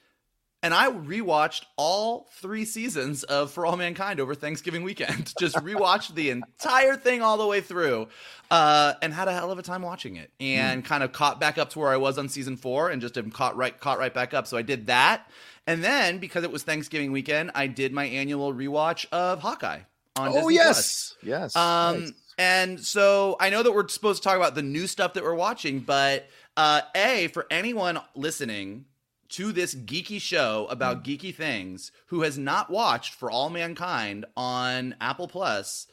And 0.66 0.74
I 0.74 0.90
rewatched 0.90 1.62
all 1.76 2.26
three 2.40 2.64
seasons 2.64 3.22
of 3.22 3.52
For 3.52 3.64
All 3.64 3.76
Mankind 3.76 4.18
over 4.18 4.35
Thanksgiving 4.35 4.83
weekend. 4.83 5.33
Just 5.38 5.55
rewatched 5.59 6.16
the 6.16 6.31
entire 6.31 6.96
thing 6.96 7.22
all 7.22 7.38
the 7.38 7.46
way 7.46 7.61
through, 7.61 8.09
uh, 8.50 8.94
and 9.00 9.14
had 9.14 9.29
a 9.29 9.33
hell 9.33 9.52
of 9.52 9.61
a 9.61 9.62
time 9.62 9.83
watching 9.83 10.16
it. 10.16 10.33
And 10.40 10.85
kind 10.85 11.05
of 11.05 11.12
caught 11.12 11.38
back 11.38 11.57
up 11.57 11.70
to 11.70 11.79
where 11.79 11.90
I 11.90 11.98
was 11.98 12.18
on 12.18 12.29
season 12.29 12.57
four, 12.57 12.90
and 12.90 13.00
just 13.00 13.16
am 13.16 13.31
caught 13.31 13.57
right 13.57 13.79
caught 13.79 14.00
right 14.00 14.12
back 14.12 14.35
up. 14.35 14.48
So 14.48 14.57
I 14.57 14.62
did 14.62 14.88
that, 14.88 15.31
and 15.68 15.85
then 15.85 16.18
because 16.18 16.42
it 16.42 16.50
was 16.50 16.64
Thanksgiving 16.64 17.12
weekend, 17.12 17.52
I 17.55 17.68
did 17.68 17.92
my 17.92 18.07
annual 18.07 18.52
rewatch 18.52 19.07
of 19.12 19.38
Hawkeye 19.38 19.83
on 20.16 20.31
Oh 20.31 20.33
Disney 20.33 20.55
yes, 20.55 21.14
yes. 21.22 21.55
um, 21.55 22.00
Nice. 22.00 22.12
and 22.38 22.81
so 22.81 23.37
I 23.38 23.50
know 23.50 23.62
that 23.62 23.70
we're 23.70 23.87
supposed 23.87 24.20
to 24.20 24.29
talk 24.29 24.37
about 24.37 24.57
the 24.57 24.62
new 24.62 24.88
stuff 24.88 25.14
that 25.14 25.22
we're 25.22 25.33
watching, 25.37 25.79
but 25.79 26.29
uh, 26.57 26.81
a 26.96 27.29
for 27.29 27.46
anyone 27.52 28.00
listening 28.16 28.87
to 29.30 29.52
this 29.52 29.74
geeky 29.74 30.20
show 30.20 30.66
about 30.70 31.04
geeky 31.04 31.34
things 31.34 31.92
who 32.06 32.22
has 32.22 32.36
not 32.38 32.70
watched 32.70 33.14
For 33.14 33.30
All 33.30 33.50
Mankind 33.50 34.24
on 34.36 34.94
Apple 35.00 35.28
Plus. 35.28 35.86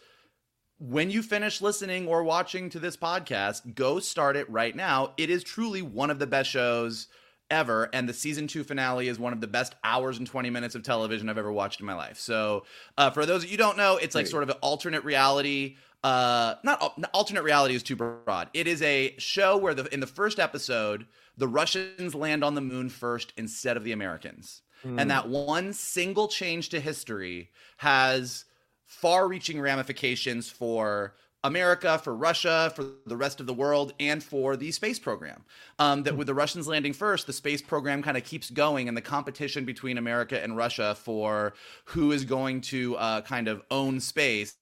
When 0.79 1.09
you 1.09 1.21
finish 1.21 1.61
listening 1.61 2.07
or 2.07 2.23
watching 2.23 2.69
to 2.71 2.79
this 2.79 2.97
podcast, 2.97 3.75
go 3.75 3.99
start 3.99 4.35
it 4.35 4.49
right 4.49 4.75
now. 4.75 5.13
It 5.17 5.29
is 5.29 5.43
truly 5.43 5.81
one 5.81 6.09
of 6.09 6.19
the 6.19 6.27
best 6.27 6.49
shows 6.49 7.07
ever. 7.49 7.89
And 7.93 8.09
the 8.09 8.13
season 8.13 8.47
two 8.47 8.63
finale 8.63 9.07
is 9.07 9.19
one 9.19 9.31
of 9.33 9.39
the 9.39 9.47
best 9.47 9.75
hours 9.83 10.17
and 10.17 10.27
20 10.27 10.49
minutes 10.49 10.75
of 10.75 10.83
television 10.83 11.29
I've 11.29 11.37
ever 11.37 11.51
watched 11.53 11.79
in 11.79 11.85
my 11.85 11.93
life. 11.93 12.17
So, 12.19 12.65
uh, 12.97 13.11
for 13.11 13.25
those 13.25 13.43
of 13.43 13.49
you 13.49 13.57
who 13.57 13.57
don't 13.63 13.77
know, 13.77 13.97
it's 13.97 14.15
like 14.15 14.23
Right. 14.25 14.31
sort 14.31 14.43
of 14.43 14.49
an 14.49 14.57
alternate 14.61 15.03
reality. 15.03 15.77
Uh, 16.03 16.55
not 16.63 16.81
alternate 17.13 17.43
reality 17.43 17.75
is 17.75 17.83
too 17.83 17.95
broad. 17.95 18.49
It 18.53 18.67
is 18.67 18.81
a 18.81 19.15
show 19.19 19.55
where 19.55 19.73
the 19.73 19.85
in 19.93 20.01
the 20.01 20.07
first 20.07 20.37
episode, 20.37 21.05
the 21.37 21.47
Russians 21.47 22.15
land 22.15 22.43
on 22.43 22.55
the 22.55 22.61
moon 22.61 22.89
first 22.89 23.33
instead 23.37 23.77
of 23.77 23.83
the 23.83 23.91
Americans. 23.91 24.61
Hmm. 24.81 24.99
And 24.99 25.11
that 25.11 25.29
one 25.29 25.73
single 25.73 26.27
change 26.27 26.69
to 26.69 26.79
history 26.79 27.49
has 27.77 28.45
far 28.85 29.27
reaching 29.27 29.59
ramifications 29.59 30.49
for 30.49 31.15
America, 31.43 31.99
for 31.99 32.15
Russia, 32.15 32.71
for 32.75 32.85
the 33.05 33.17
rest 33.17 33.39
of 33.41 33.47
the 33.47 33.53
world, 33.53 33.93
and 33.99 34.23
for 34.23 34.55
the 34.55 34.71
space 34.71 34.97
program. 34.97 35.43
Um, 35.77 36.03
that 36.03 36.15
with 36.15 36.27
the 36.27 36.33
Russians 36.33 36.67
landing 36.67 36.93
first, 36.93 37.27
the 37.27 37.33
space 37.33 37.61
program 37.61 38.01
kind 38.01 38.15
of 38.15 38.23
keeps 38.23 38.49
going, 38.49 38.87
and 38.87 38.95
the 38.95 39.01
competition 39.01 39.65
between 39.65 39.97
America 39.97 40.41
and 40.41 40.55
Russia 40.55 40.95
for 40.95 41.53
who 41.85 42.11
is 42.11 42.23
going 42.23 42.61
to 42.61 42.95
uh, 42.95 43.21
kind 43.21 43.47
of 43.47 43.61
own 43.71 43.99
space 43.99 44.55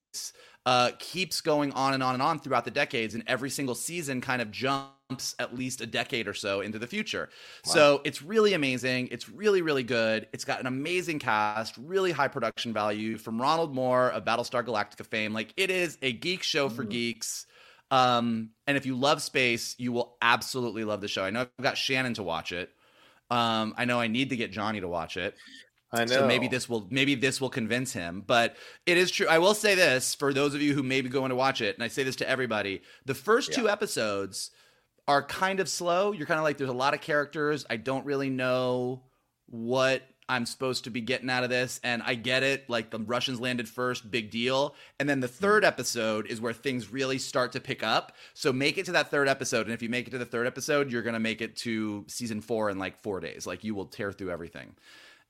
uh, 0.66 0.92
keeps 1.00 1.42
going 1.42 1.72
on 1.74 1.94
and 1.94 2.04
on 2.04 2.14
and 2.14 2.24
on 2.24 2.40
throughout 2.40 2.66
the 2.66 2.72
decades, 2.72 3.14
and 3.14 3.24
every 3.28 3.50
single 3.50 3.76
season 3.76 4.22
kind 4.22 4.42
of 4.42 4.52
jumps 4.52 4.92
at 5.40 5.56
least 5.56 5.82
a 5.82 5.86
decade 5.86 6.28
or 6.28 6.34
so 6.34 6.62
into 6.62 6.80
the 6.80 6.88
future. 6.88 7.30
So 7.64 8.02
it's 8.04 8.22
really 8.22 8.54
amazing. 8.54 9.10
It's 9.12 9.30
really, 9.30 9.62
really 9.62 9.84
good. 9.84 10.28
It's 10.34 10.46
got 10.46 10.60
an 10.60 10.68
amazing 10.68 11.20
cast, 11.20 11.76
really 11.78 12.12
high 12.12 12.28
production 12.28 12.74
value 12.74 13.18
from 13.18 13.42
Ronald 13.42 13.74
Moore 13.74 14.10
of 14.10 14.26
Battlestar 14.26 14.64
Galactica 14.66 15.06
fame. 15.06 15.34
Like 15.34 15.54
it 15.58 15.70
is 15.70 15.98
a 16.02 16.12
geek 16.12 16.44
show 16.44 16.70
for 16.70 16.84
geeks. 16.84 17.46
Um, 17.92 18.52
and 18.68 18.78
if 18.78 18.86
you 18.86 18.96
love 18.96 19.22
space, 19.22 19.76
you 19.78 19.92
will 19.92 20.16
absolutely 20.22 20.86
love 20.86 21.02
the 21.02 21.08
show. 21.08 21.24
I 21.24 21.30
know 21.30 21.42
I've 21.42 21.64
got 21.64 21.78
Shannon 21.78 22.14
to 22.16 22.24
watch 22.24 22.54
it. 22.54 22.70
Um, 23.30 23.74
I 23.78 23.86
know 23.86 24.00
I 24.00 24.08
need 24.08 24.30
to 24.30 24.36
get 24.36 24.52
Johnny 24.52 24.82
to 24.82 24.88
watch 24.88 25.18
it. 25.18 25.36
I 25.94 26.06
know. 26.06 26.14
So 26.14 26.28
maybe 26.28 26.48
this 26.48 26.70
will 26.70 26.88
maybe 26.90 27.16
this 27.16 27.42
will 27.42 27.50
convince 27.50 27.92
him. 27.92 28.24
But 28.26 28.56
it 28.86 28.98
is 28.98 29.12
true. 29.12 29.28
I 29.28 29.40
will 29.40 29.54
say 29.54 29.76
this 29.76 30.16
for 30.16 30.34
those 30.34 30.56
of 30.56 30.62
you 30.62 30.74
who 30.74 30.84
may 30.84 31.02
be 31.02 31.10
going 31.10 31.30
to 31.30 31.36
watch 31.36 31.62
it, 31.62 31.76
and 31.76 31.84
I 31.84 31.90
say 31.90 32.04
this 32.04 32.16
to 32.18 32.30
everybody: 32.30 32.82
the 33.06 33.16
first 33.16 33.54
two 33.54 33.70
episodes 33.70 34.52
are 35.08 35.24
kind 35.24 35.60
of 35.60 35.68
slow. 35.68 36.12
You're 36.12 36.28
kind 36.28 36.40
of 36.40 36.44
like, 36.44 36.58
there's 36.58 36.70
a 36.70 36.74
lot 36.74 36.94
of 36.94 37.02
characters. 37.02 37.66
I 37.70 37.78
don't 37.78 38.06
really 38.06 38.30
know 38.30 39.04
what 39.48 40.04
I'm 40.30 40.46
supposed 40.46 40.86
to 40.86 40.90
be 40.90 41.02
getting 41.02 41.30
out 41.30 41.44
of 41.44 41.50
this. 41.50 41.82
And 41.84 42.02
I 42.06 42.16
get 42.16 42.44
it. 42.44 42.70
Like 42.70 42.90
the 42.90 43.00
Russians 43.00 43.42
landed 43.42 43.68
first, 43.68 44.10
big 44.10 44.32
deal. 44.32 44.76
And 45.00 45.10
then 45.10 45.20
the 45.20 45.28
third 45.28 45.66
episode 45.66 46.28
is 46.28 46.40
where 46.40 46.54
things 46.54 46.92
really 46.92 47.18
start 47.18 47.52
to 47.52 47.60
pick 47.60 47.84
up. 47.84 48.16
So 48.34 48.54
make 48.54 48.78
it 48.78 48.86
to 48.86 48.94
that 48.94 49.12
third 49.12 49.28
episode. 49.28 49.66
And 49.66 49.74
if 49.74 49.82
you 49.82 49.90
make 49.90 50.08
it 50.08 50.12
to 50.12 50.18
the 50.18 50.26
third 50.26 50.48
episode, 50.48 50.90
you're 50.90 51.02
going 51.02 51.16
to 51.16 51.20
make 51.20 51.42
it 51.42 51.58
to 51.58 52.06
season 52.08 52.40
four 52.40 52.70
in 52.70 52.80
like 52.80 52.98
four 53.02 53.20
days. 53.20 53.46
Like 53.46 53.66
you 53.66 53.76
will 53.76 53.88
tear 53.88 54.14
through 54.14 54.32
everything. 54.32 54.76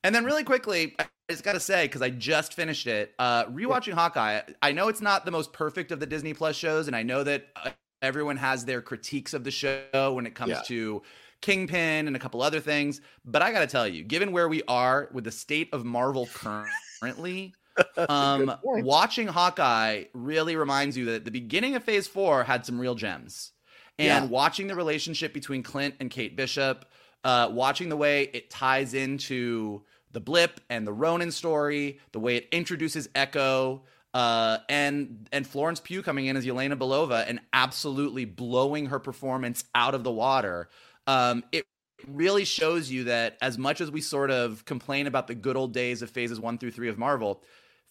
And 0.03 0.13
then 0.13 0.25
really 0.25 0.43
quickly, 0.43 0.95
I 0.99 1.05
just 1.29 1.43
got 1.43 1.53
to 1.53 1.59
say, 1.59 1.85
because 1.85 2.01
I 2.01 2.09
just 2.09 2.53
finished 2.53 2.85
it, 2.87 3.13
uh, 3.17 3.45
rewatching 3.45 3.93
Hawkeye, 3.93 4.41
I 4.61 4.71
know 4.71 4.87
it's 4.87 5.01
not 5.01 5.25
the 5.25 5.31
most 5.31 5.53
perfect 5.53 5.91
of 5.91 5.99
the 5.99 6.05
Disney 6.05 6.33
Plus 6.33 6.55
shows. 6.55 6.87
And 6.87 6.95
I 6.95 7.03
know 7.03 7.23
that 7.23 7.47
uh, 7.55 7.69
everyone 8.01 8.37
has 8.37 8.65
their 8.65 8.81
critiques 8.81 9.33
of 9.33 9.43
the 9.43 9.51
show 9.51 10.13
when 10.13 10.25
it 10.25 10.35
comes 10.35 10.51
Yeah. 10.51 10.61
to 10.67 11.03
Kingpin 11.41 12.07
and 12.07 12.15
a 12.15 12.19
couple 12.19 12.41
other 12.41 12.59
things. 12.59 13.01
But 13.25 13.41
I 13.41 13.51
got 13.51 13.59
to 13.61 13.67
tell 13.67 13.87
you, 13.87 14.03
given 14.03 14.31
where 14.31 14.47
we 14.49 14.61
are 14.67 15.09
with 15.11 15.23
the 15.23 15.31
state 15.31 15.69
of 15.73 15.85
Marvel 15.85 16.27
currently, 16.33 17.53
um, 18.09 18.53
watching 18.63 19.27
Hawkeye 19.27 20.05
really 20.13 20.55
reminds 20.55 20.97
you 20.97 21.05
that 21.05 21.25
the 21.25 21.31
beginning 21.31 21.75
of 21.75 21.83
Phase 21.83 22.07
Four 22.07 22.43
had 22.43 22.65
some 22.65 22.79
real 22.79 22.95
gems, 22.95 23.51
and 23.97 24.25
Yeah. 24.25 24.29
watching 24.31 24.67
the 24.67 24.75
relationship 24.75 25.33
between 25.33 25.63
Clint 25.63 25.95
and 25.99 26.09
Kate 26.11 26.35
Bishop, 26.35 26.85
uh, 27.23 27.49
watching 27.51 27.89
the 27.89 27.97
way 27.97 28.23
it 28.33 28.49
ties 28.49 28.93
into 28.93 29.83
the 30.11 30.19
blip 30.19 30.59
and 30.69 30.85
the 30.85 30.91
Ronin 30.93 31.31
story, 31.31 31.99
the 32.11 32.19
way 32.19 32.35
it 32.35 32.47
introduces 32.51 33.07
Echo. 33.15 33.83
Uh, 34.13 34.57
and 34.67 35.29
and 35.31 35.47
Florence 35.47 35.79
Pugh 35.79 36.03
coming 36.03 36.25
in 36.25 36.35
as 36.35 36.45
Yelena 36.45 36.77
Belova 36.77 37.23
and 37.27 37.39
absolutely 37.53 38.25
blowing 38.25 38.87
her 38.87 38.99
performance 38.99 39.63
out 39.73 39.95
of 39.95 40.03
the 40.03 40.11
water. 40.11 40.67
Um, 41.07 41.43
it 41.51 41.65
really 42.07 42.45
shows 42.45 42.91
you 42.91 43.05
that 43.05 43.37
as 43.41 43.57
much 43.57 43.79
as 43.79 43.89
we 43.89 44.01
sort 44.01 44.31
of 44.31 44.65
complain 44.65 45.07
about 45.07 45.27
the 45.27 45.35
good 45.35 45.55
old 45.55 45.73
days 45.73 46.01
of 46.01 46.09
phases 46.09 46.39
one 46.39 46.57
through 46.57 46.71
three 46.71 46.89
of 46.89 46.97
Marvel, 46.97 47.41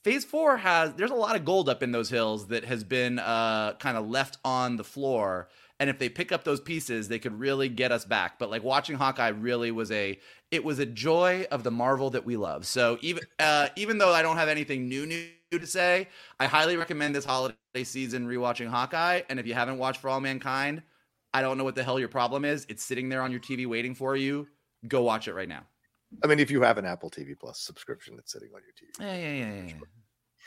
phase 0.05 0.25
four 0.25 0.59
has 0.59 0.93
there's 0.95 1.11
a 1.11 1.15
lot 1.15 1.37
of 1.37 1.45
gold 1.45 1.69
up 1.69 1.83
in 1.83 1.93
those 1.93 2.11
hills 2.11 2.49
that 2.49 2.65
has 2.65 2.85
been 2.85 3.19
uh, 3.19 3.75
kind 3.75 3.97
of 3.97 4.09
left 4.09 4.37
on 4.45 4.77
the 4.77 4.85
floor. 4.85 5.49
And 5.81 5.89
if 5.89 5.99
they 5.99 6.11
pick 6.11 6.31
up 6.31 6.45
those 6.45 6.61
pieces, 6.61 7.09
they 7.09 7.19
could 7.19 7.41
really 7.41 7.71
get 7.71 7.91
us 7.91 8.05
back. 8.05 8.39
But 8.39 8.51
like 8.51 8.63
watching 8.63 8.97
Hawkeye 8.97 9.29
really 9.29 9.71
was 9.71 9.91
a 9.91 10.19
it 10.51 10.63
was 10.63 10.79
a 10.79 10.87
joy 10.87 11.47
of 11.51 11.65
the 11.65 11.71
Marvel 11.71 12.11
that 12.11 12.25
we 12.25 12.37
love. 12.37 12.67
So 12.67 12.99
even 13.01 13.25
uh, 13.39 13.69
even 13.77 13.99
though 13.99 14.13
I 14.13 14.21
don't 14.21 14.37
have 14.37 14.49
anything 14.49 14.89
new 14.89 15.07
new 15.07 15.29
to 15.51 15.67
say, 15.67 16.07
I 16.39 16.47
highly 16.47 16.77
recommend 16.77 17.15
this 17.15 17.25
holiday 17.25 17.57
season 17.83 18.29
rewatching 18.29 18.69
Hawkeye. 18.69 19.23
And 19.29 19.41
if 19.41 19.47
you 19.47 19.55
haven't 19.55 19.79
watched 19.79 20.01
For 20.01 20.11
All 20.11 20.21
Mankind, 20.21 20.83
I 21.33 21.43
don't 21.43 21.59
know 21.59 21.65
what 21.65 21.75
the 21.75 21.83
hell 21.83 21.99
your 21.99 22.09
problem 22.09 22.45
is. 22.45 22.67
It's 22.69 22.85
sitting 22.85 23.09
there 23.09 23.23
on 23.23 23.31
your 23.31 23.41
TV 23.41 23.67
waiting 23.67 23.95
for 23.95 24.17
you. 24.17 24.47
Go 24.87 25.03
watch 25.03 25.29
it 25.29 25.35
right 25.35 25.49
now. 25.49 25.63
I 26.23 26.27
mean, 26.27 26.41
if 26.41 26.51
you 26.51 26.63
have 26.63 26.77
an 26.77 26.85
Apple 26.85 27.11
TV 27.11 27.39
Plus 27.39 27.59
subscription 27.61 28.17
that's 28.17 28.33
sitting 28.33 28.51
on 28.55 28.61
your 28.63 28.75
TV. 28.75 29.01
Yeah, 29.01 29.17
yeah, 29.17 29.45
yeah, 29.45 29.67
yeah. 29.67 29.75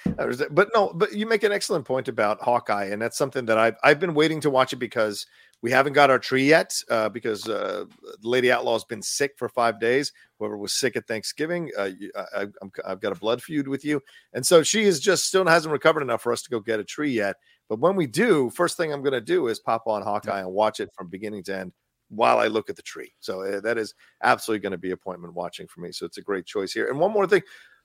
That 0.05 0.27
was 0.27 0.41
it. 0.41 0.53
But 0.53 0.69
no, 0.75 0.91
but 0.93 1.13
you 1.13 1.25
make 1.25 1.43
an 1.43 1.51
excellent 1.51 1.85
point 1.85 2.07
about 2.07 2.41
Hawkeye, 2.41 2.85
and 2.85 3.01
that's 3.01 3.17
something 3.17 3.45
that 3.45 3.57
I've 3.57 3.75
I've 3.83 3.99
been 3.99 4.13
waiting 4.13 4.39
to 4.41 4.49
watch 4.49 4.73
it 4.73 4.77
because 4.77 5.25
we 5.61 5.71
haven't 5.71 5.93
got 5.93 6.09
our 6.09 6.19
tree 6.19 6.47
yet. 6.47 6.73
Uh, 6.89 7.09
because 7.09 7.47
uh, 7.47 7.85
Lady 8.21 8.51
Outlaw 8.51 8.73
has 8.73 8.83
been 8.83 9.01
sick 9.01 9.33
for 9.37 9.47
five 9.49 9.79
days. 9.79 10.11
Whoever 10.39 10.57
was 10.57 10.73
sick 10.73 10.95
at 10.95 11.07
Thanksgiving, 11.07 11.71
uh, 11.77 11.89
you, 11.97 12.11
I, 12.35 12.47
I've 12.85 12.99
got 12.99 13.15
a 13.15 13.19
blood 13.19 13.41
feud 13.41 13.67
with 13.67 13.85
you, 13.85 14.01
and 14.33 14.45
so 14.45 14.63
she 14.63 14.83
is 14.83 14.99
just 14.99 15.25
still 15.25 15.45
hasn't 15.45 15.71
recovered 15.71 16.01
enough 16.01 16.21
for 16.21 16.31
us 16.33 16.41
to 16.43 16.49
go 16.49 16.59
get 16.59 16.79
a 16.79 16.83
tree 16.83 17.11
yet. 17.11 17.37
But 17.69 17.79
when 17.79 17.95
we 17.95 18.07
do, 18.07 18.49
first 18.49 18.77
thing 18.77 18.91
I'm 18.91 19.01
going 19.01 19.13
to 19.13 19.21
do 19.21 19.47
is 19.47 19.59
pop 19.59 19.83
on 19.87 20.01
Hawkeye 20.01 20.41
and 20.41 20.51
watch 20.51 20.79
it 20.79 20.89
from 20.95 21.07
beginning 21.07 21.43
to 21.45 21.57
end 21.57 21.71
while 22.09 22.39
I 22.39 22.47
look 22.47 22.69
at 22.69 22.75
the 22.75 22.81
tree. 22.81 23.13
So 23.19 23.41
uh, 23.41 23.59
that 23.61 23.77
is 23.77 23.93
absolutely 24.21 24.61
going 24.61 24.71
to 24.71 24.77
be 24.77 24.91
appointment 24.91 25.33
watching 25.33 25.67
for 25.67 25.81
me. 25.81 25.91
So 25.91 26.05
it's 26.05 26.17
a 26.17 26.21
great 26.21 26.45
choice 26.45 26.71
here. 26.71 26.89
And 26.89 26.99
one 26.99 27.11
more 27.11 27.27
thing. 27.27 27.41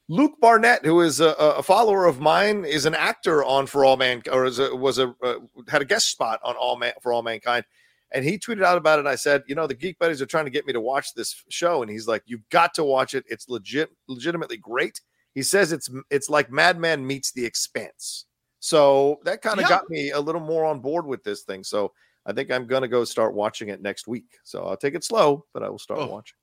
Luke 0.08 0.34
Barnett, 0.40 0.84
who 0.86 1.00
is 1.02 1.20
a, 1.20 1.30
a 1.38 1.62
follower 1.62 2.06
of 2.06 2.18
mine, 2.20 2.64
is 2.64 2.86
an 2.86 2.94
actor 2.94 3.44
on 3.44 3.66
For 3.66 3.84
All 3.84 3.96
Man, 3.96 4.22
or 4.32 4.46
is 4.46 4.58
a, 4.58 4.74
was 4.74 4.98
a 4.98 5.14
uh, 5.22 5.34
had 5.68 5.82
a 5.82 5.84
guest 5.84 6.10
spot 6.10 6.40
on 6.42 6.56
All 6.56 6.76
Man 6.76 6.94
for 7.02 7.12
All 7.12 7.22
Mankind, 7.22 7.64
and 8.12 8.24
he 8.24 8.38
tweeted 8.38 8.64
out 8.64 8.78
about 8.78 8.98
it. 8.98 9.00
And 9.00 9.08
I 9.08 9.16
said, 9.16 9.42
you 9.46 9.54
know, 9.54 9.66
the 9.66 9.74
Geek 9.74 9.98
Buddies 9.98 10.22
are 10.22 10.26
trying 10.26 10.46
to 10.46 10.50
get 10.50 10.66
me 10.66 10.72
to 10.72 10.80
watch 10.80 11.12
this 11.14 11.44
show, 11.50 11.82
and 11.82 11.90
he's 11.90 12.08
like, 12.08 12.22
you've 12.26 12.48
got 12.48 12.72
to 12.74 12.84
watch 12.84 13.14
it. 13.14 13.24
It's 13.28 13.48
legit, 13.50 13.90
legitimately 14.08 14.56
great. 14.56 15.00
He 15.34 15.42
says 15.42 15.72
it's 15.72 15.90
it's 16.10 16.30
like 16.30 16.50
Mad 16.50 16.78
Men 16.80 17.06
meets 17.06 17.32
The 17.32 17.44
Expanse. 17.44 18.24
So 18.60 19.20
that 19.24 19.42
kind 19.42 19.58
of 19.60 19.64
Yeah. 19.64 19.68
got 19.68 19.90
me 19.90 20.10
a 20.10 20.20
little 20.20 20.40
more 20.40 20.64
on 20.64 20.80
board 20.80 21.06
with 21.06 21.22
this 21.22 21.42
thing. 21.42 21.62
So 21.62 21.92
I 22.26 22.32
think 22.32 22.50
I'm 22.50 22.66
gonna 22.66 22.88
go 22.88 23.04
start 23.04 23.34
watching 23.34 23.68
it 23.68 23.82
next 23.82 24.08
week. 24.08 24.38
So 24.42 24.64
I'll 24.64 24.76
take 24.76 24.94
it 24.94 25.04
slow, 25.04 25.44
but 25.52 25.62
I 25.62 25.68
will 25.68 25.78
start 25.78 26.00
Oh. 26.00 26.06
watching. 26.06 26.34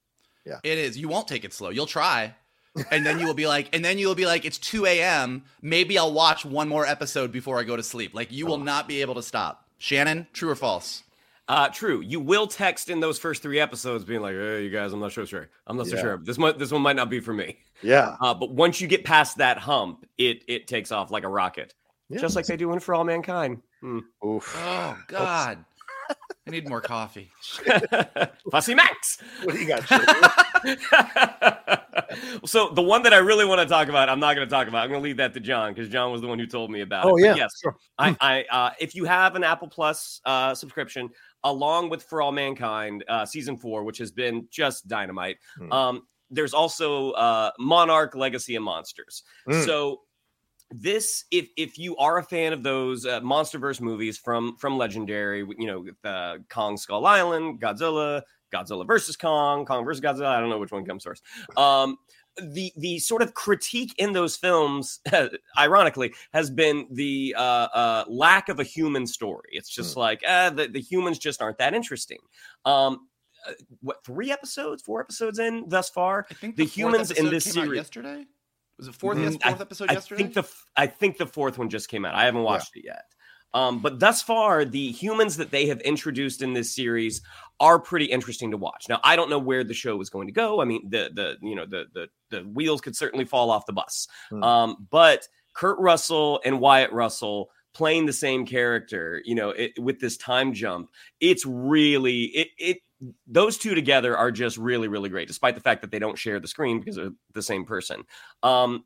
Yeah. 0.46 0.60
It 0.64 0.78
is. 0.78 0.98
You 0.98 1.10
won't 1.10 1.28
take 1.28 1.44
it 1.44 1.52
slow. 1.52 1.72
You'll 1.72 1.88
try. 1.88 2.36
And 2.92 3.06
then 3.06 3.20
you 3.20 3.26
will 3.26 3.34
be 3.34 3.48
like, 3.48 3.70
and 3.74 3.84
then 3.86 3.98
you'll 3.98 4.16
be 4.16 4.26
like, 4.26 4.44
it's 4.46 4.58
2 4.58 4.86
a.m. 4.86 5.44
Maybe 5.62 5.98
I'll 5.98 6.12
watch 6.14 6.44
one 6.46 6.68
more 6.68 6.86
episode 6.86 7.32
before 7.32 7.60
I 7.60 7.64
go 7.64 7.76
to 7.76 7.84
sleep. 7.84 8.14
Like 8.14 8.32
you 8.32 8.46
will 8.46 8.58
not 8.58 8.88
be 8.88 9.02
able 9.02 9.16
to 9.16 9.24
stop. 9.24 9.66
Shannon, 9.78 10.28
true 10.34 10.50
or 10.50 10.56
false? 10.56 11.04
Uh, 11.48 11.70
true. 11.70 12.02
You 12.02 12.20
will 12.20 12.48
text 12.48 12.90
in 12.90 13.00
those 13.02 13.20
first 13.20 13.44
three 13.44 13.60
episodes, 13.60 14.04
being 14.04 14.22
like, 14.22 14.34
"Hey, 14.34 14.64
you 14.64 14.72
guys, 14.72 14.94
I'm 14.94 15.00
not 15.00 15.12
so 15.14 15.26
sure. 15.26 15.48
I'm 15.68 15.78
not 15.78 15.86
so 15.86 15.96
Yeah. 15.96 16.02
sure. 16.02 16.18
This 16.18 16.38
might, 16.40 16.58
this 16.58 16.72
one 16.72 16.82
might 16.82 16.96
not 16.96 17.10
be 17.10 17.20
for 17.20 17.34
me." 17.34 17.60
Yeah. 17.84 18.16
Uh, 18.20 18.34
but 18.34 18.52
once 18.52 18.82
you 18.82 18.88
get 18.88 19.04
past 19.06 19.38
that 19.38 19.58
hump, 19.60 20.06
it 20.18 20.44
it 20.48 20.68
takes 20.68 20.92
off 20.92 21.12
like 21.12 21.24
a 21.24 21.28
rocket. 21.30 21.74
just 22.12 22.36
like 22.36 22.46
they 22.48 22.58
do 22.58 22.72
in 22.74 22.80
For 22.80 22.96
All 22.96 23.04
Mankind. 23.04 23.62
Hmm. 23.82 24.00
Oof. 24.26 24.56
Oh 24.58 24.98
God. 25.08 25.64
I 26.48 26.52
need 26.52 26.70
more 26.70 26.82
coffee. 26.82 27.32
Fussy 28.52 28.76
Max. 28.76 29.18
What 29.43 29.56
do 29.56 29.62
you 29.62 29.68
got? 29.68 29.84
so 32.46 32.70
the 32.70 32.84
one 32.84 33.02
that 33.04 33.14
I 33.14 33.18
really 33.18 33.46
want 33.46 33.62
to 33.62 33.68
talk 33.68 33.88
about, 33.88 34.10
I'm 34.10 34.20
not 34.20 34.36
going 34.36 34.48
to 34.48 34.52
talk 34.52 34.68
about. 34.68 34.84
I'm 34.84 34.89
going 34.89 35.02
to 35.02 35.04
leave 35.04 35.18
that 35.18 35.34
to 35.34 35.39
John 35.39 35.74
because 35.74 35.89
John 35.89 36.12
was 36.12 36.22
the 36.22 36.28
one 36.28 36.38
who 36.38 36.46
told 36.46 36.70
me 36.70 36.82
about 36.82 37.06
Oh, 37.06 37.18
it. 37.18 37.22
But 37.22 37.22
yeah, 37.22 37.36
yes. 37.36 37.52
sure. 37.62 37.76
I, 37.98 38.16
I 38.22 38.46
uh, 38.52 38.70
if 38.80 38.93
you 38.93 39.06
have 39.06 39.36
an 39.36 39.43
Apple 39.43 39.68
Plus 39.68 40.22
uh, 40.26 40.54
subscription, 40.54 41.10
along 41.43 41.89
with 41.89 42.04
For 42.04 42.22
All 42.22 42.32
Mankind 42.32 43.04
uh, 43.08 43.26
season 43.26 43.58
four, 43.58 43.84
which 43.84 43.98
has 43.98 44.12
been 44.12 44.48
just 44.52 44.88
dynamite. 44.88 45.38
Hmm. 45.58 45.72
Um, 45.72 46.02
there's 46.30 46.54
also 46.54 47.12
uh, 47.12 47.52
Monarch 47.60 48.16
Legacy 48.16 48.56
of 48.56 48.64
Monsters. 48.64 49.24
Mm. 49.48 49.64
So 49.64 50.02
this 50.82 51.26
if 51.32 51.48
if 51.58 51.78
you 51.78 51.96
are 51.98 52.18
a 52.18 52.24
fan 52.24 52.54
of 52.54 52.64
those 52.64 53.06
uh, 53.06 53.22
monsterverse 53.22 53.80
movies 53.80 54.18
from 54.18 54.56
from 54.58 54.78
legendary 54.78 55.40
you 55.58 55.68
know 55.68 55.82
with, 55.82 55.96
uh, 56.04 56.38
kong 56.50 56.78
skull 56.78 57.06
island 57.06 57.62
godzilla 57.62 58.22
godzilla 58.54 58.86
versus 58.86 59.16
kong 59.16 59.66
kong 59.66 59.86
versus 59.86 60.02
godzilla 60.02 60.28
i 60.28 60.40
don't 60.40 60.50
know 60.50 60.60
which 60.60 60.72
one 60.72 60.86
comes 60.86 61.04
first. 61.04 61.24
Um 61.58 61.98
the 62.38 62.74
the 62.76 63.00
sort 63.00 63.22
of 63.22 63.34
critique 63.34 63.94
in 63.98 64.12
those 64.12 64.36
films 64.36 65.00
ironically 65.58 66.14
has 66.34 66.50
been 66.50 66.86
the 66.92 67.34
uh, 67.38 67.68
uh 67.74 68.04
lack 68.10 68.50
of 68.50 68.60
a 68.60 68.64
human 68.64 69.08
story. 69.08 69.50
It's 69.54 69.70
just 69.70 69.96
like 69.96 70.22
uh 70.28 70.50
the, 70.50 70.68
the 70.68 70.82
humans 70.82 71.18
just 71.18 71.42
aren't 71.42 71.58
that 71.60 71.74
interesting. 71.74 72.20
Um 72.66 73.08
uh, 73.48 73.54
what 73.82 74.04
three 74.04 74.32
episodes 74.32 74.82
four 74.82 75.00
episodes 75.00 75.40
in 75.40 75.64
thus 75.68 75.90
far? 75.90 76.26
I 76.30 76.34
think 76.34 76.58
the, 76.58 76.66
the 76.66 76.70
humans 76.70 77.12
in 77.12 77.30
this 77.30 77.46
series 77.46 77.78
yesterday. 77.78 78.26
Was 78.78 78.88
it 78.88 78.96
fourth? 78.96 79.18
Mm, 79.18 79.40
I- 79.44 79.50
fourth 79.50 79.62
episode 79.62 79.92
yesterday? 79.92 79.92
I 79.92 79.94
yesterday. 79.94 80.24
think 80.24 80.34
the 80.34 80.44
I 80.76 80.88
think 80.88 81.18
the 81.18 81.26
fourth 81.28 81.58
one 81.58 81.70
just 81.70 81.90
came 81.90 82.06
out. 82.06 82.16
I 82.16 82.26
haven't 82.26 82.44
watched 82.44 82.76
it 82.76 82.84
yet. 82.86 83.04
Um, 83.54 83.80
but 83.80 84.02
thus 84.02 84.22
far, 84.22 84.66
the 84.66 84.92
humans 84.92 85.38
that 85.38 85.50
they 85.50 85.68
have 85.68 85.80
introduced 85.82 86.42
in 86.42 86.52
this 86.52 86.76
series 86.76 87.22
are 87.62 87.80
pretty 87.80 88.04
interesting 88.06 88.52
to 88.52 88.58
watch. 88.58 88.88
Now, 88.90 89.00
I 89.02 89.16
don't 89.16 89.30
know 89.30 89.40
where 89.40 89.64
the 89.64 89.74
show 89.74 90.00
is 90.02 90.10
going 90.10 90.28
to 90.28 90.34
go. 90.34 90.60
I 90.62 90.66
mean, 90.66 90.90
the 90.90 91.10
the 91.14 91.38
you 91.42 91.56
know 91.56 91.66
the 91.66 91.86
the 91.94 92.08
the 92.32 92.42
wheels 92.42 92.82
could 92.82 92.98
certainly 92.98 93.24
fall 93.24 93.50
off 93.50 93.66
the 93.66 93.74
bus. 93.74 94.08
Hmm. 94.30 94.44
Um, 94.44 94.88
but 94.92 95.28
Kurt 95.54 95.80
Russell 95.80 96.42
and 96.44 96.60
Wyatt 96.60 96.92
Russell 96.92 97.50
playing 97.74 98.06
the 98.06 98.14
same 98.14 98.46
character, 98.46 99.22
you 99.26 99.36
know, 99.36 99.50
it, 99.50 99.78
with 99.80 100.00
this 100.00 100.18
time 100.18 100.54
jump, 100.54 100.90
it's 101.22 101.46
really 101.46 102.24
it 102.24 102.48
it 102.58 102.78
those 103.28 103.58
two 103.58 103.76
together 103.76 104.18
are 104.18 104.32
just 104.32 104.58
really 104.58 104.88
really 104.88 105.10
great 105.10 105.28
despite 105.28 105.56
the 105.56 105.62
fact 105.62 105.82
that 105.82 105.91
they 105.91 106.00
don't 106.00 106.18
share 106.18 106.39
the 106.39 106.48
screen 106.48 106.80
because 106.80 106.96
they're 106.96 107.12
the 107.34 107.41
same 107.41 107.66
person 107.66 108.04
um 108.43 108.84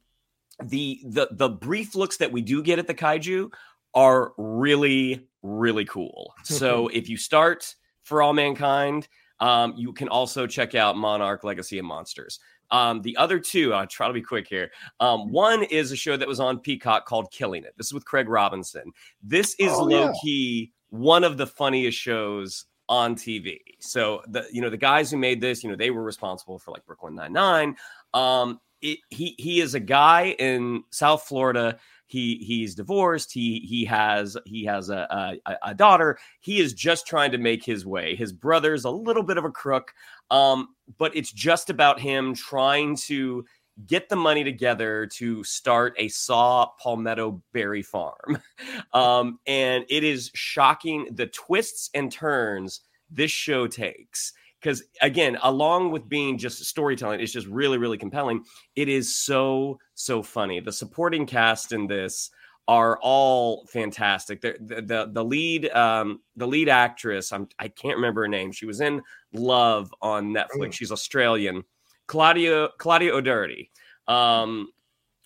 the 0.64 1.00
the 1.06 1.28
the 1.32 1.50
brief 1.50 1.96
looks 1.96 2.18
that 2.18 2.32
we 2.32 2.42
do 2.42 2.62
get 2.64 2.80
at 2.80 2.88
the 2.88 2.94
kaiju 2.94 3.52
are 3.94 4.34
really 4.38 5.28
really 5.44 5.86
cool 5.86 6.34
so 6.44 6.88
if 6.90 7.08
you 7.08 7.18
start 7.18 7.76
for 8.04 8.22
all 8.22 8.34
mankind 8.34 9.08
um 9.40 9.74
you 9.78 9.94
can 9.94 10.08
also 10.10 10.48
check 10.48 10.76
out 10.76 10.98
monarch 10.98 11.44
legacy 11.44 11.78
of 11.78 11.86
monsters 11.86 12.40
um, 12.72 13.02
the 13.02 13.18
other 13.18 13.40
two, 13.40 13.74
I'll 13.74 13.88
try 13.88 14.06
to 14.08 14.14
be 14.14 14.22
quick 14.22 14.48
here. 14.48 14.70
Um, 15.00 15.32
one 15.32 15.64
is 15.64 15.92
a 15.92 15.96
show 15.96 16.18
that 16.18 16.28
was 16.28 16.40
on 16.40 16.60
Peacock 16.60 17.08
called 17.08 17.32
Killing 17.32 17.64
It. 17.64 17.74
This 17.78 17.88
is 17.88 17.94
with 17.94 18.06
Craig 18.06 18.30
Robinson. 18.30 18.92
This 19.24 19.56
is 19.58 19.72
Oh, 19.72 19.86
low 19.86 20.06
yeah. 20.06 20.14
key 20.22 20.72
one 20.90 21.24
of 21.24 21.38
the 21.38 21.48
funniest 21.48 21.98
shows 21.98 22.66
on 22.90 23.16
TV. 23.16 23.60
So 23.80 24.22
the 24.28 24.46
you 24.52 24.62
know 24.62 24.70
the 24.70 24.78
guys 24.78 25.10
who 25.10 25.18
made 25.18 25.40
this, 25.40 25.64
you 25.64 25.70
know, 25.70 25.76
they 25.76 25.92
were 25.92 26.04
responsible 26.04 26.60
for 26.60 26.72
like 26.72 26.86
Brooklyn 26.86 27.16
Nine 27.16 27.32
Nine. 27.32 27.78
Um, 28.14 28.60
he 28.82 29.02
he 29.10 29.62
is 29.62 29.76
a 29.76 29.80
guy 29.80 30.36
in 30.40 30.84
South 30.90 31.24
Florida. 31.24 31.78
He 32.08 32.38
he's 32.38 32.74
divorced. 32.74 33.32
He 33.32 33.60
he 33.60 33.86
has 33.86 34.36
he 34.46 34.66
has 34.66 34.90
a, 34.90 35.38
a 35.46 35.56
a 35.62 35.76
daughter. 35.76 36.18
He 36.40 36.60
is 36.60 36.74
just 36.74 37.06
trying 37.06 37.32
to 37.32 37.38
make 37.38 37.64
his 37.64 37.86
way. 37.86 38.16
His 38.16 38.34
brother's 38.34 38.86
a 38.86 38.90
little 38.90 39.24
bit 39.24 39.38
of 39.38 39.46
a 39.46 39.52
crook, 39.52 39.94
um, 40.32 40.70
but 40.98 41.16
it's 41.16 41.32
just 41.32 41.70
about 41.70 42.00
him 42.00 42.34
trying 42.34 42.96
to 42.96 43.46
get 43.88 44.10
the 44.10 44.16
money 44.16 44.44
together 44.44 45.06
to 45.06 45.44
start 45.44 45.94
a 45.98 46.08
saw 46.10 46.68
palmetto 46.80 47.42
berry 47.54 47.84
farm. 47.84 48.40
Um, 48.94 49.40
and 49.46 49.86
it 49.88 50.04
is 50.04 50.32
shocking 50.34 51.08
the 51.12 51.28
twists 51.28 51.90
and 51.94 52.12
turns 52.12 52.82
this 53.10 53.32
show 53.32 53.68
takes. 53.68 54.34
Because 54.60 54.84
again, 55.02 55.38
along 55.44 55.92
with 55.92 56.10
being 56.10 56.38
just 56.38 56.64
storytelling, 56.66 57.20
it's 57.22 57.32
just 57.32 57.48
really, 57.48 57.78
really 57.78 57.98
compelling. 57.98 58.44
It 58.76 58.90
is 58.90 59.16
so, 59.16 59.80
so 59.94 60.24
funny. 60.24 60.60
The 60.60 60.72
supporting 60.72 61.26
cast 61.26 61.72
in 61.72 61.88
this 61.88 62.32
are 62.68 63.00
all 63.02 63.66
fantastic. 63.66 64.42
The 64.42 64.56
the 64.60 65.10
the, 65.12 65.24
lead 65.24 65.70
um, 65.72 66.22
the 66.36 66.48
lead 66.48 66.70
actress, 66.70 67.32
I'm 67.32 67.48
I 67.58 67.68
can't 67.68 67.96
remember 67.96 68.22
her 68.22 68.28
name. 68.28 68.52
She 68.52 68.68
was 68.68 68.80
in 68.80 69.02
Love 69.34 69.94
on 70.02 70.34
Netflix. 70.34 70.74
She's 70.74 70.92
Australian. 70.92 71.64
Claudia 72.10 72.70
Claudia 72.80 73.14
O'Doherty, 73.14 73.70
um, 74.08 74.72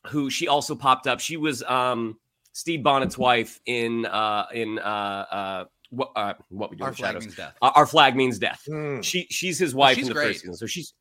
who 0.07 0.29
she 0.29 0.49
also 0.49 0.75
popped 0.75 1.07
up. 1.07 1.21
She 1.21 1.37
was 1.37 1.63
um, 1.63 2.19
Stede 2.51 2.83
Bonnet's 2.83 3.17
wife 3.17 3.61
in 3.65 4.05
uh, 4.05 4.45
in 4.53 4.79
uh, 4.79 4.81
uh, 5.31 5.65
what 5.91 6.11
uh, 6.17 6.33
what 6.49 6.71
we 6.71 6.77
do 6.77 6.83
Our 6.83 6.89
in 6.89 6.95
Flag 6.95 7.07
Shadows. 7.07 7.23
Means 7.23 7.35
Death. 7.37 7.55
Our 7.61 7.85
flag 7.85 8.15
means 8.17 8.37
death. 8.37 8.63
Hmm. 8.67 8.99
She 8.99 9.27
she's 9.31 9.57
his 9.57 9.73
wife 9.73 9.95
she's 9.95 10.03
in 10.03 10.09
the 10.09 10.13
great. 10.13 10.27
first 10.27 10.41
season. 10.41 10.55
So 10.55 10.65
she's 10.65 10.93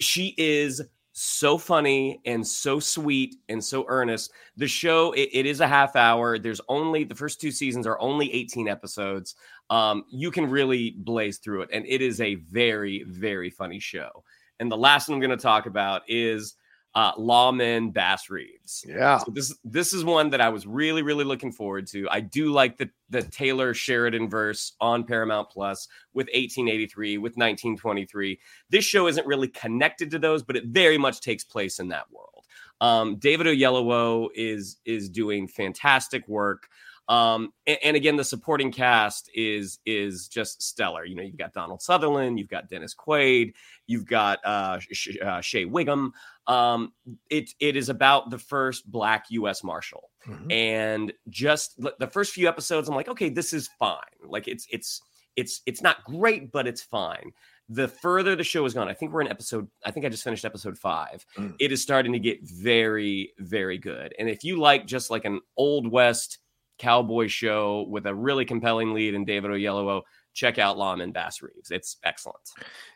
she 0.00 0.34
is 0.38 0.80
so 1.16 1.58
funny 1.58 2.20
and 2.26 2.46
so 2.46 2.78
sweet 2.78 3.36
and 3.48 3.62
so 3.62 3.84
earnest. 3.88 4.32
The 4.56 4.68
show 4.68 5.12
it, 5.12 5.30
it 5.32 5.46
is 5.46 5.60
a 5.60 5.66
half 5.66 5.96
hour. 5.96 6.38
There's 6.38 6.60
only 6.68 7.02
the 7.02 7.14
first 7.14 7.40
two 7.40 7.50
seasons 7.50 7.86
are 7.88 7.98
only 8.00 8.32
18 8.32 8.68
episodes. 8.68 9.34
Um, 9.70 10.04
you 10.10 10.30
can 10.30 10.48
really 10.48 10.94
blaze 10.98 11.38
through 11.38 11.62
it, 11.62 11.70
and 11.72 11.84
it 11.86 12.02
is 12.02 12.20
a 12.20 12.36
very 12.36 13.02
very 13.02 13.50
funny 13.50 13.80
show. 13.80 14.23
And 14.60 14.70
the 14.70 14.76
last 14.76 15.08
one 15.08 15.16
I'm 15.16 15.20
going 15.20 15.36
to 15.36 15.42
talk 15.42 15.66
about 15.66 16.02
is 16.08 16.54
uh, 16.94 17.12
Lawman 17.18 17.90
Bass 17.90 18.30
Reeves. 18.30 18.84
Yeah. 18.86 19.18
So 19.18 19.32
this 19.32 19.54
this 19.64 19.92
is 19.92 20.04
one 20.04 20.30
that 20.30 20.40
I 20.40 20.48
was 20.48 20.66
really 20.66 21.02
really 21.02 21.24
looking 21.24 21.50
forward 21.50 21.88
to. 21.88 22.06
I 22.10 22.20
do 22.20 22.52
like 22.52 22.76
the 22.76 22.88
the 23.10 23.22
Taylor 23.22 23.74
Sheridan 23.74 24.28
verse 24.28 24.74
on 24.80 25.04
Paramount 25.04 25.50
Plus 25.50 25.88
with 26.12 26.26
1883 26.26 27.18
with 27.18 27.32
1923. 27.32 28.38
This 28.70 28.84
show 28.84 29.08
isn't 29.08 29.26
really 29.26 29.48
connected 29.48 30.10
to 30.12 30.18
those, 30.18 30.44
but 30.44 30.56
it 30.56 30.66
very 30.66 30.98
much 30.98 31.20
takes 31.20 31.42
place 31.42 31.80
in 31.80 31.88
that 31.88 32.06
world. 32.12 32.44
Um, 32.80 33.16
David 33.16 33.48
Oyelowo 33.48 34.28
is 34.34 34.76
is 34.84 35.08
doing 35.08 35.48
fantastic 35.48 36.26
work. 36.28 36.68
Um, 37.08 37.52
and, 37.66 37.78
and 37.82 37.96
again, 37.96 38.16
the 38.16 38.24
supporting 38.24 38.72
cast 38.72 39.30
is 39.34 39.78
is 39.84 40.28
just 40.28 40.62
stellar. 40.62 41.04
You 41.04 41.16
know, 41.16 41.22
you've 41.22 41.36
got 41.36 41.52
Donald 41.52 41.82
Sutherland, 41.82 42.38
you've 42.38 42.48
got 42.48 42.68
Dennis 42.68 42.94
Quaid, 42.94 43.52
you've 43.86 44.06
got 44.06 44.44
uh, 44.44 44.78
Sh- 44.78 45.18
uh, 45.22 45.40
Shea 45.40 45.64
Whigham. 45.64 46.12
Um, 46.46 46.92
it 47.30 47.50
it 47.60 47.76
is 47.76 47.88
about 47.88 48.30
the 48.30 48.38
first 48.38 48.90
Black 48.90 49.26
U.S. 49.30 49.62
Marshal, 49.62 50.10
and 50.50 51.12
just 51.28 51.80
the 51.98 52.08
first 52.08 52.32
few 52.32 52.48
episodes, 52.48 52.88
I'm 52.88 52.94
like, 52.94 53.08
okay, 53.08 53.28
this 53.28 53.52
is 53.52 53.68
fine. 53.78 53.98
Like 54.26 54.48
it's 54.48 54.66
it's 54.70 55.02
it's 55.36 55.60
it's 55.66 55.82
not 55.82 56.04
great, 56.04 56.52
but 56.52 56.66
it's 56.66 56.82
fine. 56.82 57.32
The 57.70 57.88
further 57.88 58.36
the 58.36 58.44
show 58.44 58.62
has 58.64 58.74
gone, 58.74 58.88
I 58.88 58.94
think 58.94 59.12
we're 59.12 59.22
in 59.22 59.28
episode. 59.28 59.68
I 59.84 59.90
think 59.90 60.04
I 60.04 60.10
just 60.10 60.24
finished 60.24 60.44
episode 60.44 60.78
five. 60.78 61.24
Mm. 61.36 61.54
It 61.58 61.72
is 61.72 61.82
starting 61.82 62.12
to 62.12 62.18
get 62.18 62.42
very 62.42 63.32
very 63.38 63.78
good. 63.78 64.14
And 64.18 64.28
if 64.28 64.44
you 64.44 64.58
like 64.58 64.86
just 64.86 65.10
like 65.10 65.24
an 65.24 65.40
old 65.56 65.90
west 65.90 66.38
cowboy 66.78 67.28
show 67.28 67.86
with 67.88 68.06
a 68.06 68.14
really 68.14 68.44
compelling 68.44 68.94
lead 68.94 69.14
in 69.14 69.24
David 69.24 69.50
Oyelowo, 69.50 70.02
check 70.32 70.58
out 70.58 70.76
Lawman 70.76 71.12
Bass 71.12 71.42
Reeves. 71.42 71.70
It's 71.70 71.96
excellent. 72.04 72.50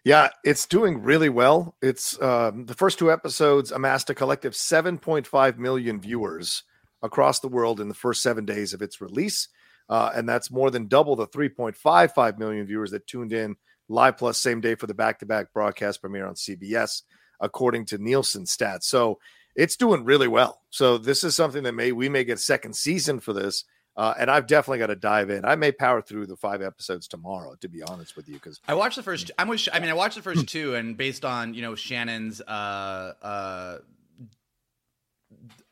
Yeah, 0.05 0.29
it's 0.45 0.67
doing 0.67 1.03
really 1.03 1.29
well. 1.29 1.77
It's 1.81 2.21
um, 2.21 2.67
the 2.67 2.75
first 2.75 2.99
two 2.99 3.13
episodes 3.13 3.71
amassed 3.71 4.11
a 4.11 4.15
collective 4.15 4.53
7.5 4.53 5.59
million 5.59 6.01
viewers 6.01 6.65
across 7.03 7.41
the 7.41 7.49
world 7.49 7.81
in 7.81 7.89
the 7.89 7.95
first 7.95 8.23
seven 8.23 8.45
days 8.45 8.75
of 8.75 8.83
its 8.83 9.01
release. 9.01 9.49
Uh, 9.89 10.11
and 10.15 10.29
that's 10.29 10.51
more 10.51 10.71
than 10.71 10.89
double 10.89 11.17
the 11.17 11.27
3.55 11.29 12.39
million 12.39 12.67
viewers 12.67 12.91
that 12.91 13.07
tuned 13.07 13.33
in 13.33 13.57
live 13.89 14.19
plus 14.19 14.39
same 14.39 14.61
day 14.61 14.75
for 14.75 14.87
the 14.87 14.95
back 14.95 15.19
to 15.19 15.27
back 15.27 15.53
broadcast 15.53 16.01
premiere 16.01 16.27
on 16.27 16.35
CBS, 16.35 17.03
according 17.41 17.87
to 17.87 17.99
Nielsen 17.99 18.45
stats. 18.45 18.85
So 18.85 19.19
it's 19.59 19.77
doing 19.77 20.05
really 20.05 20.29
well. 20.29 20.63
So 20.71 20.97
this 20.97 21.25
is 21.25 21.35
something 21.35 21.65
that 21.65 21.73
may 21.73 21.93
we 21.93 22.09
may 22.09 22.25
get 22.25 22.39
second 22.39 22.77
season 22.77 23.21
for 23.21 23.33
this. 23.35 23.65
Uh, 23.97 24.15
and 24.17 24.31
I've 24.31 24.47
definitely 24.47 24.79
got 24.79 24.87
to 24.87 24.95
dive 24.95 25.29
in. 25.29 25.45
I 25.45 25.57
may 25.57 25.73
power 25.73 26.01
through 26.01 26.29
the 26.29 26.37
five 26.37 26.63
episodes 26.63 27.09
tomorrow, 27.09 27.57
to 27.61 27.69
be 27.69 27.83
honest 27.83 28.15
with 28.15 28.29
you, 28.29 28.35
because 28.35 28.61
I 28.69 28.75
watched 28.75 28.95
the 28.95 29.03
first. 29.03 29.33
I'm 29.37 29.49
with. 29.49 29.69
I 29.73 29.81
mean, 29.81 29.91
I 29.91 29.95
watched 29.95 30.15
the 30.15 30.23
first 30.23 30.47
two, 30.47 30.77
and 30.77 30.97
based 30.97 31.25
on 31.25 31.53
you 31.53 31.63
know 31.63 31.75
Shannon's 31.75 32.41
uh 32.41 33.13
uh 33.21 33.79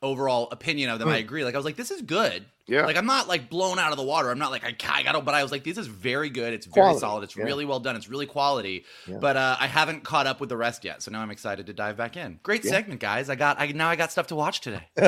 overall 0.01 0.49
opinion 0.51 0.89
of 0.89 0.99
them. 0.99 1.09
I 1.09 1.17
agree. 1.17 1.43
Like 1.43 1.55
I 1.55 1.57
was 1.57 1.65
like, 1.65 1.75
this 1.75 1.91
is 1.91 2.01
good. 2.01 2.45
Yeah. 2.67 2.85
Like 2.85 2.97
I'm 2.97 3.05
not 3.05 3.27
like 3.27 3.49
blown 3.49 3.79
out 3.79 3.91
of 3.91 3.97
the 3.97 4.03
water. 4.03 4.29
I'm 4.29 4.39
not 4.39 4.51
like 4.51 4.63
I, 4.63 4.75
I 4.89 5.03
got 5.03 5.13
to, 5.13 5.21
but 5.21 5.33
I 5.33 5.41
was 5.41 5.51
like, 5.51 5.63
this 5.63 5.77
is 5.77 5.87
very 5.87 6.29
good. 6.29 6.53
It's 6.53 6.65
very 6.65 6.83
Quality, 6.83 6.99
solid. 6.99 7.23
It's 7.23 7.35
yeah. 7.37 7.43
really 7.45 7.65
well 7.65 7.79
done. 7.79 7.95
It's 7.95 8.09
really 8.09 8.25
quality. 8.25 8.83
Yeah. 9.07 9.17
But 9.19 9.37
uh, 9.37 9.55
I 9.59 9.67
haven't 9.67 10.03
caught 10.03 10.27
up 10.27 10.39
with 10.41 10.49
the 10.49 10.57
rest 10.57 10.83
yet. 10.83 11.01
So 11.01 11.11
now 11.11 11.21
I'm 11.21 11.31
excited 11.31 11.65
to 11.67 11.73
dive 11.73 11.95
back 11.97 12.17
in. 12.17 12.39
Great 12.43 12.65
Yeah. 12.65 12.71
segment, 12.71 12.99
guys. 12.99 13.29
I 13.29 13.35
got. 13.35 13.59
I 13.59 13.67
now 13.67 13.89
I 13.89 13.95
got 13.95 14.11
stuff 14.11 14.27
to 14.27 14.35
watch 14.35 14.61
today. 14.61 14.87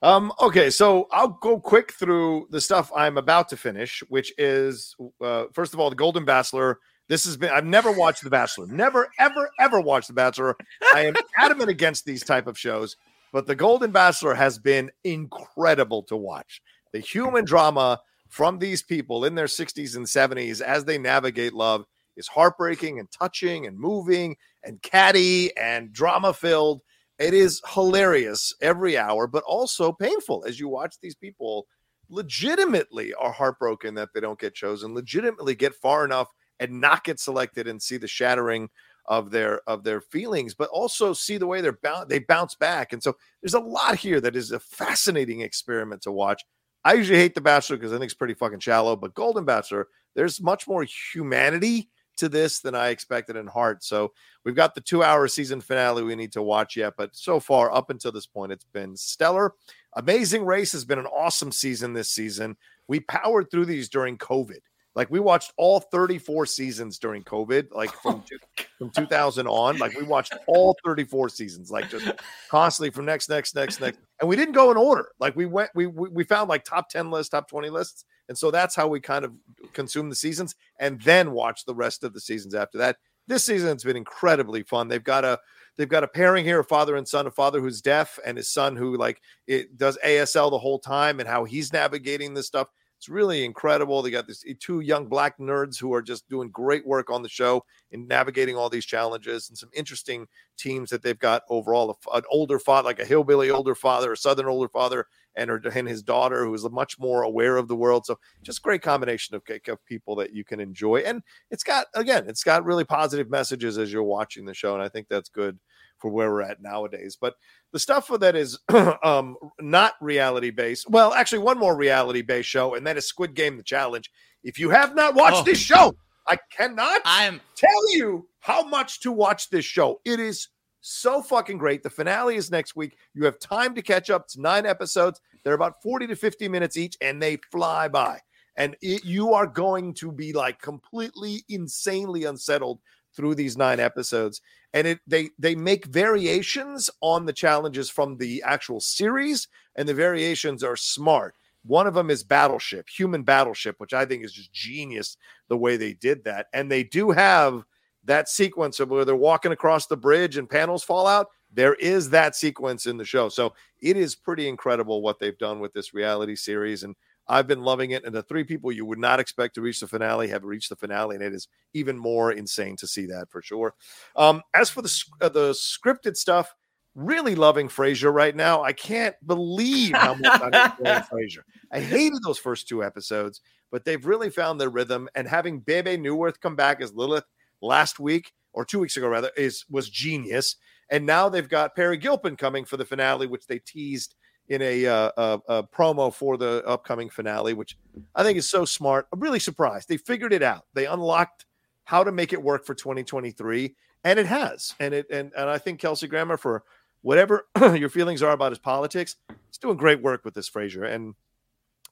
Um, 0.00 0.32
okay, 0.40 0.70
so 0.70 1.08
I'll 1.10 1.28
go 1.40 1.58
quick 1.58 1.92
through 1.92 2.46
the 2.50 2.60
stuff 2.60 2.92
I'm 2.94 3.18
about 3.18 3.48
to 3.48 3.56
finish, 3.56 4.02
which 4.08 4.32
is 4.38 4.94
uh, 5.20 5.46
first 5.52 5.74
of 5.74 5.80
all, 5.80 5.90
The 5.90 5.96
Golden 5.96 6.24
Bachelor. 6.24 6.78
This 7.08 7.24
has 7.24 7.36
been 7.36 7.50
I've 7.50 7.64
never 7.64 7.90
watched 7.90 8.22
The 8.22 8.30
Bachelor. 8.30 8.66
Never, 8.66 9.08
ever, 9.18 9.50
ever 9.58 9.80
watched 9.80 10.08
The 10.08 10.14
Bachelor. 10.14 10.56
I 10.94 11.06
am 11.06 11.14
adamant 11.38 11.70
against 11.70 12.04
these 12.04 12.22
type 12.22 12.46
of 12.46 12.58
shows, 12.58 12.96
but 13.32 13.46
The 13.46 13.56
Golden 13.56 13.90
Bachelor 13.90 14.34
has 14.34 14.58
been 14.58 14.90
incredible 15.04 16.02
to 16.04 16.16
watch. 16.16 16.60
The 16.92 17.00
human 17.00 17.44
drama 17.44 18.00
from 18.28 18.58
these 18.58 18.82
people 18.82 19.24
in 19.24 19.34
their 19.34 19.46
60s 19.46 19.96
and 19.96 20.06
70s 20.06 20.60
as 20.60 20.84
they 20.84 20.98
navigate 20.98 21.54
love 21.54 21.86
is 22.16 22.28
heartbreaking 22.28 22.98
and 22.98 23.10
touching 23.10 23.66
and 23.66 23.78
moving 23.78 24.36
and 24.62 24.82
catty 24.82 25.56
and 25.56 25.92
drama 25.92 26.34
filled. 26.34 26.82
It 27.18 27.32
is 27.32 27.62
hilarious 27.72 28.54
every 28.60 28.98
hour, 28.98 29.26
but 29.26 29.44
also 29.44 29.92
painful 29.92 30.44
as 30.46 30.60
you 30.60 30.68
watch 30.68 30.96
these 31.00 31.14
people 31.14 31.66
legitimately 32.10 33.14
are 33.14 33.32
heartbroken 33.32 33.94
that 33.94 34.10
they 34.14 34.20
don't 34.20 34.38
get 34.38 34.54
chosen, 34.54 34.94
legitimately 34.94 35.54
get 35.54 35.74
far 35.74 36.04
enough 36.04 36.28
and 36.60 36.80
not 36.80 37.04
get 37.04 37.20
selected 37.20 37.68
and 37.68 37.80
see 37.80 37.96
the 37.96 38.08
shattering 38.08 38.68
of 39.06 39.30
their 39.30 39.60
of 39.66 39.84
their 39.84 40.00
feelings, 40.00 40.54
but 40.54 40.68
also 40.68 41.12
see 41.12 41.38
the 41.38 41.46
way 41.46 41.60
they're 41.60 41.78
bound 41.82 42.08
they 42.08 42.18
bounce 42.18 42.54
back. 42.54 42.92
And 42.92 43.02
so 43.02 43.16
there's 43.42 43.54
a 43.54 43.60
lot 43.60 43.96
here 43.96 44.20
that 44.20 44.36
is 44.36 44.52
a 44.52 44.60
fascinating 44.60 45.40
experiment 45.40 46.02
to 46.02 46.12
watch. 46.12 46.44
I 46.84 46.94
usually 46.94 47.18
hate 47.18 47.34
The 47.34 47.40
Bachelor 47.40 47.76
because 47.76 47.92
I 47.92 47.96
think 47.96 48.04
it's 48.04 48.14
pretty 48.14 48.34
fucking 48.34 48.60
shallow, 48.60 48.96
but 48.96 49.14
Golden 49.14 49.44
Bachelor, 49.44 49.88
there's 50.14 50.40
much 50.40 50.68
more 50.68 50.86
humanity 51.12 51.90
to 52.18 52.28
this 52.28 52.60
than 52.60 52.74
I 52.74 52.88
expected 52.88 53.36
in 53.36 53.46
heart. 53.46 53.82
So 53.82 54.12
we've 54.44 54.54
got 54.54 54.74
the 54.74 54.80
two 54.80 55.02
hour 55.02 55.26
season 55.28 55.60
finale 55.60 56.02
we 56.02 56.16
need 56.16 56.32
to 56.32 56.42
watch 56.42 56.76
yet, 56.76 56.94
but 56.96 57.16
so 57.16 57.40
far, 57.40 57.72
up 57.72 57.90
until 57.90 58.12
this 58.12 58.26
point, 58.26 58.52
it's 58.52 58.64
been 58.64 58.96
stellar. 58.96 59.54
Amazing 59.96 60.44
Race 60.44 60.72
has 60.72 60.84
been 60.84 60.98
an 60.98 61.06
awesome 61.06 61.52
season 61.52 61.92
this 61.92 62.10
season. 62.10 62.56
We 62.88 63.00
powered 63.00 63.50
through 63.50 63.66
these 63.66 63.88
during 63.88 64.18
COVID. 64.18 64.60
Like 64.94 65.10
we 65.10 65.20
watched 65.20 65.52
all 65.56 65.80
34 65.80 66.46
seasons 66.46 66.98
during 66.98 67.22
COVID, 67.22 67.72
like 67.72 67.92
from, 68.02 68.16
oh 68.16 68.24
two- 68.28 68.64
from 68.78 68.90
2000 68.90 69.46
on. 69.46 69.78
Like 69.78 69.96
we 69.96 70.02
watched 70.02 70.34
all 70.46 70.76
34 70.84 71.28
seasons, 71.28 71.70
like 71.70 71.88
just 71.88 72.10
constantly 72.50 72.90
from 72.90 73.04
next, 73.04 73.28
next, 73.28 73.54
next, 73.54 73.80
next. 73.80 74.00
And 74.20 74.28
we 74.28 74.36
didn't 74.36 74.54
go 74.54 74.70
in 74.70 74.76
order. 74.76 75.08
Like 75.20 75.36
we 75.36 75.46
went, 75.46 75.70
we 75.74 75.86
we, 75.86 76.08
we 76.08 76.24
found 76.24 76.48
like 76.48 76.64
top 76.64 76.88
10 76.88 77.10
lists, 77.10 77.30
top 77.30 77.48
20 77.48 77.70
lists. 77.70 78.04
And 78.28 78.36
so 78.36 78.50
that's 78.50 78.74
how 78.74 78.88
we 78.88 79.00
kind 79.00 79.24
of 79.24 79.32
consume 79.72 80.08
the 80.08 80.14
seasons 80.14 80.54
and 80.78 81.00
then 81.02 81.32
watch 81.32 81.64
the 81.64 81.74
rest 81.74 82.04
of 82.04 82.12
the 82.12 82.20
seasons 82.20 82.54
after 82.54 82.78
that. 82.78 82.96
This 83.26 83.44
season 83.44 83.68
has 83.68 83.84
been 83.84 83.96
incredibly 83.96 84.62
fun. 84.62 84.88
They've 84.88 85.04
got 85.04 85.24
a 85.24 85.38
they've 85.76 85.88
got 85.88 86.04
a 86.04 86.08
pairing 86.08 86.44
here, 86.44 86.60
a 86.60 86.64
father 86.64 86.96
and 86.96 87.06
son, 87.06 87.26
a 87.26 87.30
father 87.30 87.60
who's 87.60 87.80
deaf 87.80 88.18
and 88.24 88.36
his 88.36 88.48
son 88.50 88.74
who 88.74 88.96
like 88.96 89.20
it 89.46 89.76
does 89.76 89.98
ASL 90.04 90.50
the 90.50 90.58
whole 90.58 90.78
time 90.78 91.20
and 91.20 91.28
how 91.28 91.44
he's 91.44 91.72
navigating 91.72 92.34
this 92.34 92.46
stuff. 92.46 92.68
It's 92.98 93.08
really 93.08 93.44
incredible. 93.44 94.02
They 94.02 94.10
got 94.10 94.26
these 94.26 94.44
eh, 94.48 94.54
two 94.58 94.80
young 94.80 95.06
black 95.06 95.38
nerds 95.38 95.78
who 95.78 95.94
are 95.94 96.02
just 96.02 96.28
doing 96.28 96.50
great 96.50 96.84
work 96.84 97.10
on 97.10 97.22
the 97.22 97.28
show 97.28 97.64
in 97.92 98.08
navigating 98.08 98.56
all 98.56 98.68
these 98.68 98.84
challenges 98.84 99.48
and 99.48 99.56
some 99.56 99.70
interesting 99.72 100.26
teams 100.58 100.90
that 100.90 101.02
they've 101.04 101.18
got 101.18 101.42
overall. 101.48 101.96
An 102.12 102.22
older 102.28 102.58
father, 102.58 102.86
like 102.86 102.98
a 102.98 103.04
hillbilly 103.04 103.50
older 103.50 103.76
father, 103.76 104.12
a 104.12 104.16
southern 104.16 104.46
older 104.46 104.68
father, 104.68 105.06
and, 105.36 105.48
her, 105.48 105.62
and 105.72 105.86
his 105.86 106.02
daughter, 106.02 106.44
who 106.44 106.52
is 106.52 106.68
much 106.70 106.98
more 106.98 107.22
aware 107.22 107.56
of 107.56 107.68
the 107.68 107.76
world. 107.76 108.04
So 108.04 108.18
just 108.42 108.62
great 108.62 108.82
combination 108.82 109.36
of, 109.36 109.42
of 109.68 109.84
people 109.86 110.16
that 110.16 110.32
you 110.32 110.44
can 110.44 110.58
enjoy. 110.58 110.96
And 110.96 111.22
it's 111.52 111.62
got, 111.62 111.86
again, 111.94 112.24
it's 112.26 112.42
got 112.42 112.64
really 112.64 112.84
positive 112.84 113.30
messages 113.30 113.78
as 113.78 113.92
you're 113.92 114.02
watching 114.02 114.44
the 114.44 114.54
show. 114.54 114.74
And 114.74 114.82
I 114.82 114.88
think 114.88 115.06
that's 115.08 115.28
good 115.28 115.56
for 115.98 116.10
where 116.10 116.30
we're 116.30 116.42
at 116.42 116.62
nowadays. 116.62 117.16
But 117.20 117.34
the 117.72 117.78
stuff 117.78 118.06
for 118.06 118.18
that 118.18 118.36
is 118.36 118.58
um, 119.02 119.36
not 119.60 119.94
reality 120.00 120.50
based, 120.50 120.88
well, 120.90 121.12
actually, 121.14 121.40
one 121.40 121.58
more 121.58 121.76
reality 121.76 122.22
based 122.22 122.48
show, 122.48 122.74
and 122.74 122.86
that 122.86 122.96
is 122.96 123.06
Squid 123.06 123.34
Game: 123.34 123.56
The 123.56 123.62
Challenge. 123.62 124.10
If 124.44 124.58
you 124.58 124.70
have 124.70 124.94
not 124.94 125.14
watched 125.14 125.38
Oh. 125.38 125.42
this 125.44 125.58
show, 125.58 125.94
I 126.26 126.38
cannot 126.50 127.00
I'm 127.04 127.40
tell 127.56 127.94
you 127.96 128.28
how 128.40 128.62
much 128.62 129.00
to 129.00 129.12
watch 129.12 129.50
this 129.50 129.64
show. 129.64 130.00
It 130.04 130.20
is 130.20 130.48
so 130.80 131.20
fucking 131.20 131.58
great. 131.58 131.82
The 131.82 131.90
finale 131.90 132.36
is 132.36 132.50
next 132.50 132.76
week. 132.76 132.96
You 133.14 133.24
have 133.24 133.38
time 133.40 133.74
to 133.74 133.82
catch 133.82 134.10
up. 134.10 134.22
It's 134.26 134.38
nine 134.38 134.64
episodes. 134.64 135.20
They're 135.44 135.54
about 135.54 135.82
40 135.82 136.06
to 136.06 136.16
50 136.16 136.48
minutes 136.48 136.76
each, 136.76 136.96
and 137.00 137.20
they 137.20 137.38
fly 137.50 137.88
by. 137.88 138.20
And 138.56 138.76
it, 138.80 139.04
you 139.04 139.34
are 139.34 139.46
going 139.46 139.94
to 139.94 140.10
be 140.12 140.32
like 140.32 140.60
completely 140.60 141.44
insanely 141.48 142.24
unsettled 142.24 142.80
through 143.18 143.34
these 143.34 143.56
nine 143.56 143.80
episodes. 143.80 144.40
And 144.72 144.86
it 144.86 145.00
they 145.06 145.30
they 145.38 145.56
make 145.56 145.86
variations 145.86 146.88
on 147.00 147.26
the 147.26 147.32
challenges 147.32 147.90
from 147.90 148.16
the 148.16 148.42
actual 148.46 148.80
series, 148.80 149.48
and 149.74 149.88
the 149.88 149.94
variations 149.94 150.62
are 150.62 150.76
smart. 150.76 151.34
One 151.64 151.88
of 151.88 151.94
them 151.94 152.10
is 152.10 152.22
Battleship, 152.22 152.88
Human 152.88 153.24
Battleship, 153.24 153.74
which 153.78 153.92
I 153.92 154.06
think 154.06 154.24
is 154.24 154.32
just 154.32 154.52
genius 154.52 155.16
the 155.48 155.56
way 155.56 155.76
they 155.76 155.94
did 155.94 156.22
that. 156.24 156.46
And 156.52 156.70
they 156.70 156.84
do 156.84 157.10
have 157.10 157.64
that 158.04 158.28
sequence 158.28 158.78
of 158.78 158.88
where 158.88 159.04
they're 159.04 159.16
walking 159.16 159.52
across 159.52 159.86
the 159.86 159.96
bridge 159.96 160.36
and 160.36 160.48
panels 160.48 160.84
fall 160.84 161.08
out. 161.08 161.26
There 161.52 161.74
is 161.74 162.10
that 162.10 162.36
sequence 162.36 162.86
in 162.86 162.98
the 162.98 163.04
show. 163.04 163.28
So 163.28 163.52
it 163.82 163.96
is 163.96 164.14
pretty 164.14 164.48
incredible 164.48 165.02
what 165.02 165.18
they've 165.18 165.36
done 165.36 165.58
with 165.58 165.72
this 165.72 165.92
reality 165.92 166.36
series. 166.36 166.84
And 166.84 166.94
I've 167.28 167.46
been 167.46 167.62
loving 167.62 167.90
it. 167.90 168.04
And 168.04 168.14
the 168.14 168.22
three 168.22 168.44
people 168.44 168.72
you 168.72 168.86
would 168.86 168.98
not 168.98 169.20
expect 169.20 169.54
to 169.56 169.60
reach 169.60 169.80
the 169.80 169.86
finale 169.86 170.28
have 170.28 170.44
reached 170.44 170.70
the 170.70 170.76
finale. 170.76 171.16
And 171.16 171.24
it 171.24 171.34
is 171.34 171.48
even 171.74 171.98
more 171.98 172.32
insane 172.32 172.76
to 172.76 172.86
see 172.86 173.06
that 173.06 173.30
for 173.30 173.42
sure. 173.42 173.74
Um, 174.16 174.42
as 174.54 174.70
for 174.70 174.82
the, 174.82 175.04
uh, 175.20 175.28
the 175.28 175.50
scripted 175.50 176.16
stuff, 176.16 176.54
really 176.94 177.34
loving 177.34 177.68
Frasier 177.68 178.12
right 178.12 178.34
now. 178.34 178.62
I 178.62 178.72
can't 178.72 179.14
believe 179.24 179.92
how 179.92 180.14
much 180.14 180.40
I'm 180.42 180.54
enjoying 180.54 181.02
Frasier. 181.12 181.42
I 181.72 181.80
hated 181.80 182.18
those 182.24 182.38
first 182.38 182.66
two 182.66 182.82
episodes, 182.82 183.40
but 183.70 183.84
they've 183.84 184.04
really 184.04 184.30
found 184.30 184.60
their 184.60 184.70
rhythm. 184.70 185.08
And 185.14 185.28
having 185.28 185.60
Bebe 185.60 185.96
Neuwirth 185.96 186.40
come 186.40 186.56
back 186.56 186.80
as 186.80 186.92
Lilith 186.92 187.26
last 187.60 188.00
week 188.00 188.32
or 188.52 188.64
two 188.64 188.80
weeks 188.80 188.96
ago, 188.96 189.06
rather, 189.08 189.30
is 189.36 189.64
was 189.70 189.88
genius. 189.88 190.56
And 190.90 191.06
now 191.06 191.28
they've 191.28 191.48
got 191.48 191.76
Peri 191.76 191.98
Gilpin 191.98 192.36
coming 192.36 192.64
for 192.64 192.76
the 192.76 192.84
finale, 192.84 193.26
which 193.26 193.46
they 193.46 193.58
teased 193.60 194.14
in 194.48 194.62
a, 194.62 194.86
uh, 194.86 195.10
a, 195.16 195.40
a 195.48 195.62
promo 195.62 196.12
for 196.12 196.36
the 196.36 196.62
upcoming 196.66 197.10
finale, 197.10 197.54
which 197.54 197.76
I 198.14 198.22
think 198.22 198.38
is 198.38 198.48
so 198.48 198.64
smart. 198.64 199.06
I'm 199.12 199.20
really 199.20 199.40
surprised. 199.40 199.88
They 199.88 199.96
figured 199.96 200.32
it 200.32 200.42
out. 200.42 200.64
They 200.74 200.86
unlocked 200.86 201.46
how 201.84 202.04
to 202.04 202.12
make 202.12 202.32
it 202.32 202.42
work 202.42 202.64
for 202.64 202.74
2023, 202.74 203.74
and 204.04 204.18
it 204.18 204.26
has. 204.26 204.74
And 204.80 204.94
it 204.94 205.06
and 205.10 205.32
and 205.36 205.48
I 205.48 205.58
think 205.58 205.80
Kelsey 205.80 206.06
Grammer 206.06 206.36
for 206.36 206.64
whatever 207.02 207.46
your 207.74 207.88
feelings 207.88 208.22
are 208.22 208.32
about 208.32 208.52
his 208.52 208.58
politics, 208.58 209.16
he's 209.28 209.58
doing 209.58 209.76
great 209.76 210.02
work 210.02 210.24
with 210.24 210.34
this 210.34 210.50
Frasier, 210.50 210.92
and 210.92 211.14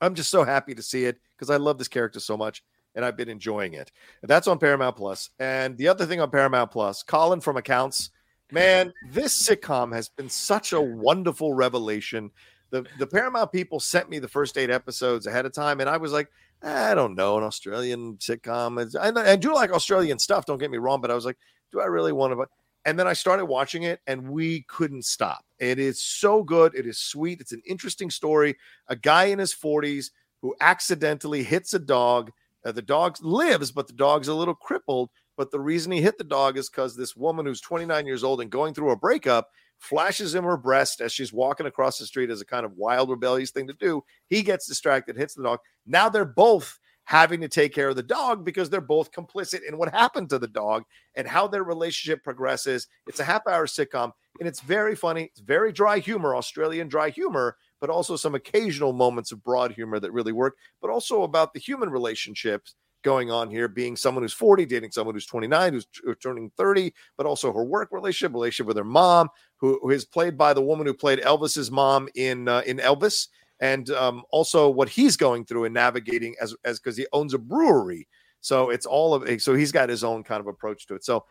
I'm 0.01 0.15
just 0.15 0.31
so 0.31 0.45
happy 0.45 0.75
to 0.75 0.83
see 0.83 1.05
it 1.05 1.19
because 1.37 1.51
I 1.51 1.57
love 1.57 1.79
this 1.79 1.89
character 1.89 2.21
so 2.21 2.37
much, 2.37 2.63
and 2.95 3.05
I've 3.05 3.17
been 3.17 3.29
enjoying 3.29 3.75
it. 3.75 3.93
That's 4.23 4.49
on 4.49 4.59
Paramount 4.59 4.97
Plus. 4.97 5.31
And 5.39 5.77
the 5.77 5.89
other 5.89 6.07
thing 6.07 6.21
on 6.21 6.31
Paramount 6.31 6.71
Plus, 6.71 7.03
Colin 7.03 7.41
from 7.41 7.57
Accounts, 7.57 8.11
man, 8.51 8.93
this 9.11 9.49
sitcom 9.49 9.93
has 9.93 10.09
been 10.09 10.29
such 10.29 10.73
a 10.73 10.81
wonderful 10.81 11.55
revelation. 11.55 12.31
The 12.71 12.85
the 12.99 13.07
Paramount 13.07 13.53
people 13.53 13.81
sent 13.81 14.11
me 14.11 14.19
the 14.19 14.29
first 14.29 14.59
eight 14.59 14.71
episodes 14.71 15.27
ahead 15.27 15.47
of 15.47 15.53
time, 15.53 15.81
and 15.81 15.89
I 15.89 15.97
was 15.97 16.13
like, 16.13 16.29
I 16.63 16.95
don't 16.95 17.15
know, 17.15 17.37
an 17.39 17.45
Australian 17.45 18.17
sitcom. 18.17 18.81
It's- 18.81 18.95
I, 18.97 19.33
I 19.33 19.37
do 19.37 19.55
like 19.55 19.71
Australian 19.71 20.19
stuff. 20.19 20.47
Don't 20.47 20.59
get 20.59 20.71
me 20.71 20.79
wrong, 20.79 21.01
but 21.01 21.11
I 21.11 21.15
was 21.15 21.25
like, 21.25 21.39
do 21.73 21.81
I 21.81 21.85
really 21.87 22.13
want 22.13 22.33
to? 22.33 22.47
And 22.85 22.99
then 22.99 23.09
I 23.09 23.13
started 23.15 23.47
watching 23.47 23.83
it, 23.83 24.01
and 24.07 24.31
we 24.31 24.63
couldn't 24.69 25.05
stop. 25.05 25.45
It 25.59 25.79
is 25.79 26.01
so 26.03 26.43
good. 26.43 26.75
It 26.75 26.87
is 26.87 26.99
sweet. 26.99 27.41
It's 27.41 27.53
an 27.53 27.63
interesting 27.67 28.11
story. 28.11 28.57
A 28.89 28.95
guy 28.97 29.25
in 29.25 29.39
his 29.41 29.53
40s 29.55 30.11
who 30.41 30.55
accidentally 30.61 31.43
hits 31.43 31.75
a 31.75 31.79
dog. 31.81 32.31
Uh, 32.65 32.73
the 32.73 32.83
dog 32.83 33.17
lives, 33.21 33.71
but 33.73 33.87
the 33.87 33.93
dog's 33.93 34.29
a 34.29 34.35
little 34.35 34.55
crippled. 34.55 35.11
But 35.37 35.51
the 35.51 35.61
reason 35.61 35.93
he 35.93 36.01
hit 36.01 36.19
the 36.19 36.25
dog 36.25 36.57
is 36.57 36.69
because 36.69 36.97
this 36.97 37.17
woman 37.17 37.47
who's 37.47 37.61
29 37.61 38.07
years 38.07 38.25
old 38.25 38.41
and 38.41 38.51
going 38.51 38.75
through 38.75 38.91
a 38.91 38.97
breakup 38.97 39.51
flashes 39.79 40.35
him 40.35 40.45
her 40.45 40.57
breast 40.57 41.01
as 41.01 41.13
she's 41.13 41.33
walking 41.33 41.67
across 41.67 41.99
the 41.99 42.07
street 42.07 42.31
as 42.31 42.41
a 42.41 42.47
kind 42.47 42.65
of 42.65 42.77
wild, 42.77 43.11
rebellious 43.11 43.51
thing 43.51 43.67
to 43.67 43.75
do. 43.75 44.03
He 44.29 44.43
gets 44.43 44.67
distracted, 44.67 45.17
hits 45.17 45.35
the 45.35 45.43
dog. 45.43 45.61
Now 45.87 46.09
they're 46.09 46.25
both 46.25 46.79
having 47.05 47.41
to 47.41 47.49
take 47.49 47.73
care 47.73 47.89
of 47.89 47.97
the 47.97 48.03
dog 48.03 48.45
because 48.45 48.69
they're 48.69 48.81
both 48.81 49.13
complicit 49.13 49.61
in 49.67 49.79
what 49.79 49.95
happened 49.95 50.29
to 50.29 50.41
the 50.41 50.49
dog 50.49 50.83
and 51.15 51.29
how 51.29 51.47
their 51.47 51.63
relationship 51.63 52.25
progresses. 52.25 52.89
It's 53.07 53.21
a 53.21 53.25
half 53.25 53.47
hour 53.47 53.67
sitcom 53.67 54.11
and 54.41 54.49
it's 54.49 54.61
very 54.61 54.97
funny. 54.97 55.25
It's 55.25 55.41
very 55.41 55.73
dry 55.73 56.01
humor, 56.01 56.35
Australian 56.35 56.89
dry 56.89 57.11
humor, 57.11 57.57
but 57.81 57.91
also 57.91 58.17
some 58.17 58.35
occasional 58.35 58.93
moments 58.93 59.31
of 59.31 59.45
broad 59.45 59.73
humor 59.73 60.01
that 60.01 60.13
really 60.13 60.33
work, 60.33 60.57
but 60.81 60.91
also 60.91 61.23
about 61.23 61.53
the 61.53 61.61
human 61.61 61.91
relationships 61.91 62.75
going 63.07 63.31
on 63.31 63.49
here, 63.49 63.69
being 63.69 63.95
someone 63.97 64.25
who's 64.25 64.33
40, 64.33 64.67
dating 64.67 64.91
someone 64.91 65.15
who's 65.15 65.27
29, 65.27 65.73
who's 65.75 65.87
t- 65.87 66.01
turning 66.21 66.51
30, 66.57 66.93
but 67.17 67.25
also 67.25 67.53
her 67.53 67.63
work 67.65 67.91
relationship, 67.93 68.35
relationship 68.35 68.67
with 68.67 68.77
her 68.77 68.83
mom, 68.85 69.29
who, 69.59 69.79
who 69.81 69.91
is 69.91 70.05
played 70.05 70.37
by 70.37 70.53
the 70.53 70.61
woman 70.61 70.89
who 70.89 70.93
played 70.93 71.21
Elvis's 71.21 71.71
mom 71.71 72.09
in 72.17 72.49
uh, 72.49 72.63
in 72.67 72.79
Elvis, 72.79 73.29
and 73.61 73.89
um, 73.91 74.25
also 74.31 74.69
what 74.69 74.89
he's 74.89 75.17
going 75.17 75.45
through 75.47 75.67
and 75.67 75.73
navigating 75.75 76.35
as 76.43 76.55
as 76.65 76.81
because 76.81 76.97
he 76.97 77.07
owns 77.13 77.33
a 77.33 77.39
brewery. 77.39 78.09
So 78.41 78.71
it's 78.71 78.87
all 78.87 79.15
of 79.15 79.41
so 79.41 79.55
he's 79.55 79.71
got 79.73 79.89
his 79.89 80.03
own 80.03 80.25
kind 80.25 80.41
of 80.41 80.49
approach 80.49 80.87
to 80.89 80.97
it. 80.97 81.05
So 81.05 81.25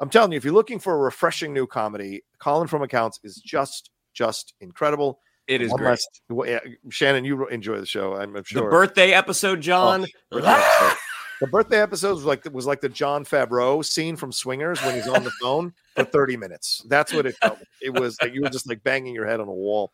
I'm 0.00 0.10
telling 0.10 0.32
you, 0.32 0.36
if 0.36 0.44
you're 0.44 0.52
looking 0.52 0.80
for 0.80 0.94
a 0.94 0.98
refreshing 0.98 1.54
new 1.54 1.66
comedy, 1.68 2.24
Colin 2.40 2.66
from 2.66 2.82
Accounts 2.82 3.20
is 3.22 3.36
just 3.36 3.90
just 4.14 4.54
incredible. 4.60 5.20
It 5.46 5.62
is 5.62 5.70
One 5.70 5.78
great. 5.78 5.88
last- 5.90 6.22
well, 6.28 6.48
yeah, 6.48 6.60
Shannon, 6.90 7.24
you 7.24 7.46
enjoy 7.48 7.78
the 7.80 7.86
show. 7.86 8.14
I'm, 8.14 8.36
I'm 8.36 8.44
sure. 8.44 8.64
The 8.64 8.70
birthday 8.70 9.12
episode, 9.12 9.60
John. 9.60 10.02
Oh, 10.02 10.06
birthday 10.36 10.50
episode. 10.52 10.96
The 11.40 11.46
birthday 11.46 11.80
episode 11.80 12.14
was 12.14 12.24
like 12.24 12.44
it 12.44 12.52
was 12.52 12.66
like 12.66 12.80
the 12.82 12.88
Jon 12.88 13.24
Favreau 13.24 13.84
scene 13.84 14.16
from 14.16 14.30
Swingers 14.30 14.82
when 14.82 14.94
he's 14.94 15.08
on 15.08 15.24
the 15.24 15.30
phone 15.40 15.72
for 15.96 16.04
30 16.04 16.36
minutes. 16.36 16.84
That's 16.88 17.12
what 17.12 17.26
it 17.26 17.34
felt. 17.36 17.58
like. 17.58 17.68
It 17.80 17.98
was 17.98 18.18
like 18.20 18.34
you 18.34 18.42
were 18.42 18.50
just 18.50 18.68
like 18.68 18.82
banging 18.82 19.14
your 19.14 19.26
head 19.26 19.40
on 19.40 19.48
a 19.48 19.52
wall. 19.52 19.92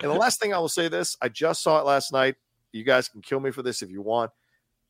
And 0.00 0.10
the 0.10 0.16
last 0.16 0.40
thing 0.40 0.52
I 0.52 0.58
will 0.58 0.68
say 0.68 0.88
this: 0.88 1.16
I 1.22 1.28
just 1.28 1.62
saw 1.62 1.78
it 1.78 1.84
last 1.86 2.12
night. 2.12 2.34
You 2.72 2.84
guys 2.84 3.08
can 3.08 3.22
kill 3.22 3.40
me 3.40 3.50
for 3.52 3.62
this 3.62 3.80
if 3.80 3.90
you 3.90 4.02
want, 4.02 4.30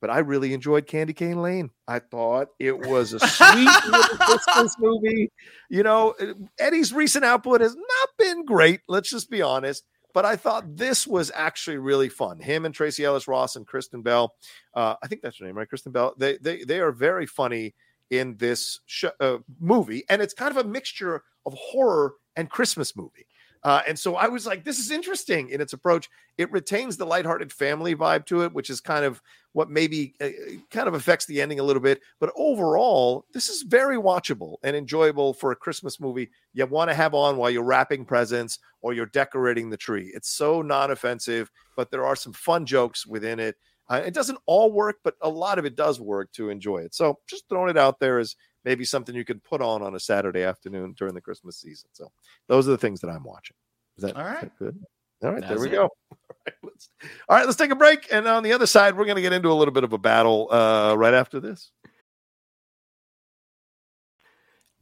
but 0.01 0.09
I 0.11 0.21
really 0.21 0.55
enjoyed 0.55 0.87
Candy 0.87 1.13
Cane 1.13 1.43
Lane. 1.43 1.71
I 1.87 1.99
thought 1.99 2.49
it 2.59 2.77
was 2.87 3.13
a 3.13 3.21
sweet 3.21 3.69
little 3.87 4.17
Christmas 4.17 4.77
movie. 4.79 5.31
You 5.69 5.83
know, 5.83 6.15
Eddie's 6.59 6.93
recent 6.93 7.25
output 7.25 7.61
has 7.61 7.77
not 7.77 8.09
been 8.19 8.45
great. 8.47 8.81
Let's 8.89 9.11
just 9.11 9.31
be 9.31 9.43
honest. 9.43 9.85
But 10.15 10.25
I 10.25 10.37
thought 10.37 10.77
this 10.77 11.07
was 11.07 11.31
actually 11.35 11.77
really 11.77 12.09
fun. 12.09 12.41
Him 12.41 12.65
and 12.65 12.75
Tracee 12.75 13.05
Ellis 13.05 13.29
Ross 13.29 13.57
and 13.57 13.67
Kristen 13.67 14.03
Bell. 14.03 14.35
Uh, 14.75 14.95
I 15.03 15.07
think 15.07 15.23
that's 15.23 15.39
her 15.39 15.45
name, 15.45 15.57
right? 15.57 15.69
Kristen 15.69 15.93
Bell. 15.93 16.15
They 16.19 16.39
they 16.39 16.65
they 16.65 16.81
are 16.81 16.93
very 16.93 17.27
funny 17.27 17.75
in 18.11 18.37
this 18.37 18.81
sh- 18.87 19.05
uh, 19.21 19.39
movie, 19.61 20.05
and 20.09 20.23
it's 20.23 20.35
kind 20.35 20.51
of 20.57 20.65
a 20.65 20.69
mixture 20.69 21.23
of 21.47 21.55
horror 21.55 22.15
and 22.37 22.51
Christmas 22.51 22.97
movie. 22.97 23.27
Uh, 23.65 23.83
and 23.87 23.99
so 23.99 24.17
I 24.17 24.29
was 24.29 24.47
like, 24.47 24.65
this 24.65 24.79
is 24.79 24.91
interesting 24.91 25.51
in 25.51 25.61
its 25.61 25.73
approach. 25.73 26.09
It 26.37 26.51
retains 26.53 26.97
the 26.97 27.07
lighthearted 27.07 27.53
family 27.53 27.95
vibe 27.95 28.27
to 28.27 28.43
it, 28.43 28.53
which 28.53 28.71
is 28.71 28.81
kind 28.81 29.05
of 29.05 29.21
what 29.53 29.71
maybe 29.71 30.15
uh, 30.21 30.29
kind 30.71 30.87
of 30.87 30.95
affects 30.95 31.27
the 31.27 31.41
ending 31.41 31.59
a 31.59 31.63
little 31.63 31.83
bit. 31.83 32.01
But 32.21 32.33
overall, 32.37 33.25
this 33.33 33.49
is 33.49 33.63
very 33.63 33.97
watchable 33.97 34.57
and 34.63 34.77
enjoyable 34.77 35.35
for 35.35 35.51
a 35.51 35.57
Christmas 35.57 35.99
movie 35.99 36.31
you 36.53 36.67
want 36.67 36.91
to 36.91 36.95
have 36.95 37.15
on 37.15 37.37
while 37.37 37.51
you're 37.51 37.65
wrapping 37.65 38.05
presents 38.05 38.59
or 38.81 38.93
you're 38.93 39.07
decorating 39.07 39.71
the 39.71 39.77
tree. 39.77 40.13
It's 40.15 40.31
so 40.31 40.63
non 40.63 40.91
offensive, 40.91 41.51
but 41.77 41.91
there 41.91 42.07
are 42.07 42.17
some 42.17 42.33
fun 42.33 42.67
jokes 42.67 43.07
within 43.07 43.41
it. 43.41 43.57
Uh, 43.91 44.03
it 44.05 44.13
doesn't 44.13 44.39
all 44.47 44.71
work, 44.71 44.97
but 45.03 45.15
a 45.23 45.29
lot 45.29 45.59
of 45.59 45.65
it 45.65 45.75
does 45.75 45.99
work 45.99 46.31
to 46.33 46.51
enjoy 46.51 46.79
it. 46.79 46.95
So 46.95 47.19
just 47.27 47.49
throwing 47.49 47.71
it 47.71 47.79
out 47.79 47.99
there 47.99 48.19
as 48.19 48.37
maybe 48.69 48.85
something 48.85 49.15
you 49.15 49.25
could 49.25 49.43
put 49.43 49.63
on 49.63 49.81
on 49.81 49.95
a 49.95 50.01
Saturday 50.01 50.43
afternoon 50.43 50.95
during 50.99 51.15
the 51.15 51.23
Christmas 51.23 51.57
season. 51.57 51.89
So 51.95 52.13
those 52.49 52.69
are 52.69 52.73
the 52.73 52.77
things 52.77 53.01
that 53.01 53.09
I'm 53.09 53.25
watching. 53.25 53.57
Is 53.97 54.03
that 54.05 54.15
All 54.15 54.25
right. 54.25 54.43
that 54.43 54.59
good? 54.59 54.79
All 55.23 55.33
right, 55.33 55.49
there 55.49 55.59
we 55.59 55.69
it. 55.69 55.73
go. 55.73 55.85
All 56.11 56.19
right, 56.47 56.55
let's, 56.63 56.91
all 57.29 57.37
right, 57.37 57.47
let's 57.47 57.57
take 57.57 57.71
a 57.71 57.77
break. 57.77 58.09
And 58.13 58.29
on 58.29 58.43
the 58.43 58.53
other 58.53 58.67
side, 58.67 58.95
we're 58.95 59.07
going 59.07 59.17
to 59.17 59.23
get 59.23 59.33
into 59.33 59.51
a 59.51 59.55
little 59.55 59.73
bit 59.73 59.85
of 59.85 59.95
a 59.95 59.99
battle 59.99 60.49
uh, 60.53 60.95
right 60.97 61.15
after 61.15 61.41
this. 61.41 61.73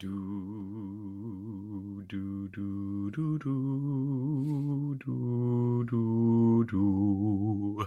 Do, 0.00 0.08
do, 2.08 2.48
do, 2.48 3.10
do, 3.14 3.38
do, 3.38 4.98
do, 5.06 5.86
do, 5.88 6.66
do. 6.68 7.86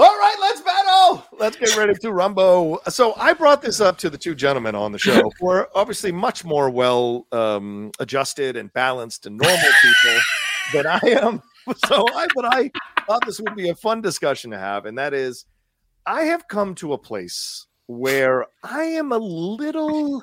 All 0.00 0.06
right, 0.06 0.36
let's 0.40 0.60
battle. 0.60 1.24
Let's 1.40 1.56
get 1.56 1.76
ready 1.76 1.92
to 1.92 2.12
rumbo. 2.12 2.78
So 2.88 3.14
I 3.16 3.32
brought 3.32 3.62
this 3.62 3.80
up 3.80 3.98
to 3.98 4.08
the 4.08 4.16
two 4.16 4.36
gentlemen 4.36 4.76
on 4.76 4.92
the 4.92 4.98
show 4.98 5.28
who 5.40 5.48
are 5.48 5.68
obviously 5.74 6.12
much 6.12 6.44
more 6.44 6.70
well 6.70 7.26
um, 7.32 7.90
adjusted 7.98 8.56
and 8.56 8.72
balanced 8.72 9.26
and 9.26 9.36
normal 9.36 9.58
people 9.82 10.20
than 10.72 10.86
I 10.86 11.00
am. 11.20 11.42
So 11.88 12.06
I, 12.14 12.28
but 12.32 12.44
I 12.44 12.70
thought 13.08 13.26
this 13.26 13.40
would 13.40 13.56
be 13.56 13.70
a 13.70 13.74
fun 13.74 14.00
discussion 14.00 14.52
to 14.52 14.58
have, 14.58 14.86
and 14.86 14.96
that 14.98 15.14
is, 15.14 15.46
I 16.06 16.22
have 16.22 16.46
come 16.46 16.76
to 16.76 16.92
a 16.92 16.98
place 16.98 17.66
where 17.88 18.46
I 18.62 18.84
am 18.84 19.10
a 19.10 19.18
little 19.18 20.22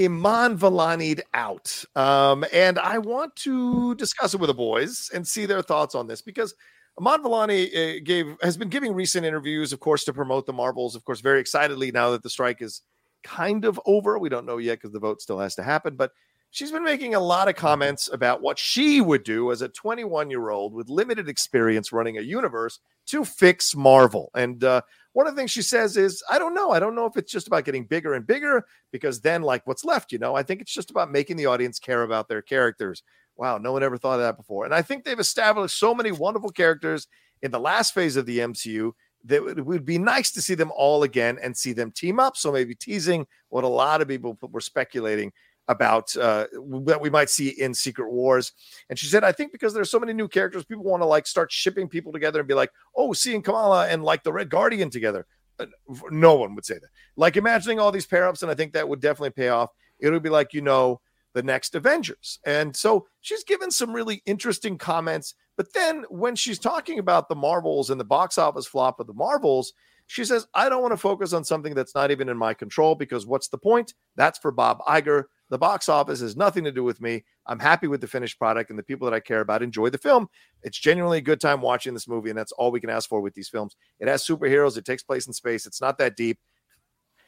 Iman 0.00 0.56
Vellani'd 0.56 1.22
out. 1.34 1.84
Um, 1.96 2.44
and 2.52 2.78
I 2.78 2.98
want 2.98 3.34
to 3.36 3.96
discuss 3.96 4.34
it 4.34 4.40
with 4.40 4.48
the 4.48 4.54
boys 4.54 5.10
and 5.12 5.26
see 5.26 5.46
their 5.46 5.62
thoughts 5.62 5.96
on 5.96 6.06
this 6.06 6.22
because 6.22 6.54
Iman 7.00 7.22
Vellani 7.22 7.96
uh, 7.96 8.00
gave 8.04 8.36
has 8.42 8.56
been 8.56 8.68
giving 8.68 8.92
recent 8.92 9.24
interviews, 9.24 9.72
of 9.72 9.80
course, 9.80 10.04
to 10.04 10.12
promote 10.12 10.46
the 10.46 10.52
Marvels, 10.52 10.94
of 10.94 11.04
course, 11.04 11.20
very 11.20 11.40
excitedly 11.40 11.90
now 11.90 12.10
that 12.10 12.22
the 12.22 12.30
strike 12.30 12.60
is 12.60 12.82
kind 13.24 13.64
of 13.64 13.80
over. 13.86 14.18
We 14.18 14.28
don't 14.28 14.46
know 14.46 14.58
yet 14.58 14.74
because 14.74 14.92
the 14.92 14.98
vote 15.00 15.22
still 15.22 15.38
has 15.38 15.54
to 15.54 15.62
happen, 15.62 15.96
but 15.96 16.12
she's 16.50 16.70
been 16.70 16.84
making 16.84 17.14
a 17.14 17.20
lot 17.20 17.48
of 17.48 17.56
comments 17.56 18.10
about 18.12 18.42
what 18.42 18.58
she 18.58 19.00
would 19.00 19.24
do 19.24 19.50
as 19.50 19.62
a 19.62 19.68
21 19.68 20.30
year 20.30 20.50
old 20.50 20.74
with 20.74 20.88
limited 20.88 21.28
experience 21.28 21.92
running 21.92 22.18
a 22.18 22.22
universe 22.22 22.78
to 23.06 23.24
fix 23.24 23.74
Marvel. 23.74 24.30
And 24.34 24.62
uh, 24.62 24.82
one 25.14 25.26
of 25.26 25.34
the 25.34 25.40
things 25.40 25.50
she 25.50 25.62
says 25.62 25.96
is, 25.96 26.22
I 26.30 26.38
don't 26.38 26.54
know. 26.54 26.70
I 26.70 26.78
don't 26.78 26.94
know 26.94 27.06
if 27.06 27.16
it's 27.16 27.32
just 27.32 27.46
about 27.46 27.64
getting 27.64 27.84
bigger 27.84 28.14
and 28.14 28.26
bigger 28.26 28.64
because 28.92 29.20
then, 29.20 29.42
like, 29.42 29.66
what's 29.66 29.84
left? 29.84 30.12
You 30.12 30.18
know, 30.18 30.34
I 30.34 30.42
think 30.42 30.60
it's 30.60 30.74
just 30.74 30.90
about 30.90 31.10
making 31.10 31.36
the 31.36 31.46
audience 31.46 31.78
care 31.78 32.02
about 32.02 32.28
their 32.28 32.42
characters. 32.42 33.02
Wow, 33.36 33.58
no 33.58 33.72
one 33.72 33.82
ever 33.82 33.96
thought 33.96 34.14
of 34.14 34.20
that 34.20 34.36
before. 34.36 34.64
And 34.64 34.74
I 34.74 34.82
think 34.82 35.04
they've 35.04 35.18
established 35.18 35.78
so 35.78 35.94
many 35.94 36.12
wonderful 36.12 36.50
characters 36.50 37.08
in 37.42 37.50
the 37.50 37.60
last 37.60 37.94
phase 37.94 38.16
of 38.16 38.26
the 38.26 38.38
MCU 38.40 38.92
that 39.24 39.58
it 39.58 39.64
would 39.64 39.84
be 39.84 39.98
nice 39.98 40.30
to 40.32 40.42
see 40.42 40.54
them 40.54 40.72
all 40.74 41.02
again 41.02 41.38
and 41.42 41.56
see 41.56 41.72
them 41.72 41.90
team 41.90 42.18
up. 42.18 42.36
So 42.36 42.52
maybe 42.52 42.74
teasing 42.74 43.26
what 43.48 43.64
a 43.64 43.68
lot 43.68 44.02
of 44.02 44.08
people 44.08 44.36
were 44.50 44.60
speculating 44.60 45.32
about 45.68 46.14
uh, 46.16 46.46
that 46.84 47.00
we 47.00 47.08
might 47.08 47.30
see 47.30 47.48
in 47.48 47.72
Secret 47.72 48.10
Wars. 48.10 48.52
And 48.90 48.98
she 48.98 49.06
said, 49.06 49.22
I 49.22 49.32
think 49.32 49.52
because 49.52 49.72
there's 49.72 49.90
so 49.90 50.00
many 50.00 50.12
new 50.12 50.28
characters, 50.28 50.64
people 50.64 50.84
want 50.84 51.02
to 51.02 51.06
like 51.06 51.26
start 51.26 51.52
shipping 51.52 51.88
people 51.88 52.12
together 52.12 52.40
and 52.40 52.48
be 52.48 52.54
like, 52.54 52.70
oh, 52.96 53.12
seeing 53.12 53.42
Kamala 53.42 53.88
and 53.88 54.02
like 54.02 54.22
the 54.24 54.32
Red 54.32 54.50
Guardian 54.50 54.90
together. 54.90 55.26
Uh, 55.58 55.66
No 56.10 56.34
one 56.34 56.54
would 56.54 56.64
say 56.64 56.74
that. 56.74 56.90
Like 57.16 57.36
imagining 57.36 57.78
all 57.78 57.92
these 57.92 58.06
pair 58.06 58.26
ups, 58.26 58.42
and 58.42 58.50
I 58.50 58.54
think 58.54 58.72
that 58.72 58.88
would 58.88 59.00
definitely 59.00 59.30
pay 59.30 59.48
off. 59.48 59.70
It 60.00 60.10
would 60.10 60.22
be 60.22 60.30
like, 60.30 60.52
you 60.52 60.62
know, 60.62 61.00
the 61.34 61.42
next 61.42 61.74
Avengers. 61.74 62.38
And 62.44 62.74
so 62.74 63.06
she's 63.20 63.44
given 63.44 63.70
some 63.70 63.92
really 63.92 64.22
interesting 64.26 64.78
comments. 64.78 65.34
But 65.56 65.72
then 65.74 66.04
when 66.08 66.36
she's 66.36 66.58
talking 66.58 66.98
about 66.98 67.28
the 67.28 67.34
Marvels 67.34 67.90
and 67.90 68.00
the 68.00 68.04
box 68.04 68.38
office 68.38 68.66
flop 68.66 69.00
of 69.00 69.06
the 69.06 69.14
Marvels, 69.14 69.72
she 70.06 70.24
says, 70.24 70.46
I 70.54 70.68
don't 70.68 70.82
want 70.82 70.92
to 70.92 70.98
focus 70.98 71.32
on 71.32 71.44
something 71.44 71.74
that's 71.74 71.94
not 71.94 72.10
even 72.10 72.28
in 72.28 72.36
my 72.36 72.54
control 72.54 72.94
because 72.94 73.26
what's 73.26 73.48
the 73.48 73.58
point? 73.58 73.94
That's 74.16 74.38
for 74.38 74.50
Bob 74.50 74.80
Iger. 74.80 75.24
The 75.48 75.58
box 75.58 75.88
office 75.88 76.20
has 76.20 76.36
nothing 76.36 76.64
to 76.64 76.72
do 76.72 76.82
with 76.82 77.00
me. 77.00 77.24
I'm 77.46 77.58
happy 77.58 77.86
with 77.86 78.00
the 78.00 78.06
finished 78.06 78.38
product 78.38 78.70
and 78.70 78.78
the 78.78 78.82
people 78.82 79.04
that 79.08 79.14
I 79.14 79.20
care 79.20 79.40
about 79.40 79.62
enjoy 79.62 79.90
the 79.90 79.98
film. 79.98 80.28
It's 80.62 80.78
genuinely 80.78 81.18
a 81.18 81.22
good 81.22 81.40
time 81.40 81.60
watching 81.60 81.94
this 81.94 82.08
movie, 82.08 82.30
and 82.30 82.38
that's 82.38 82.52
all 82.52 82.70
we 82.70 82.80
can 82.80 82.90
ask 82.90 83.08
for 83.08 83.20
with 83.20 83.34
these 83.34 83.48
films. 83.48 83.76
It 84.00 84.08
has 84.08 84.26
superheroes, 84.26 84.76
it 84.76 84.84
takes 84.84 85.02
place 85.02 85.26
in 85.26 85.32
space, 85.32 85.66
it's 85.66 85.80
not 85.80 85.98
that 85.98 86.16
deep, 86.16 86.38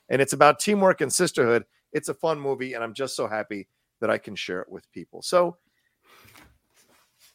and 0.08 0.22
it's 0.22 0.32
about 0.32 0.58
teamwork 0.58 1.00
and 1.00 1.12
sisterhood. 1.12 1.64
It's 1.92 2.08
a 2.08 2.14
fun 2.14 2.40
movie, 2.40 2.72
and 2.72 2.82
I'm 2.82 2.94
just 2.94 3.14
so 3.14 3.28
happy 3.28 3.68
that 4.04 4.10
I 4.10 4.18
can 4.18 4.36
share 4.36 4.60
it 4.60 4.68
with 4.68 4.90
people. 4.92 5.22
So, 5.22 5.56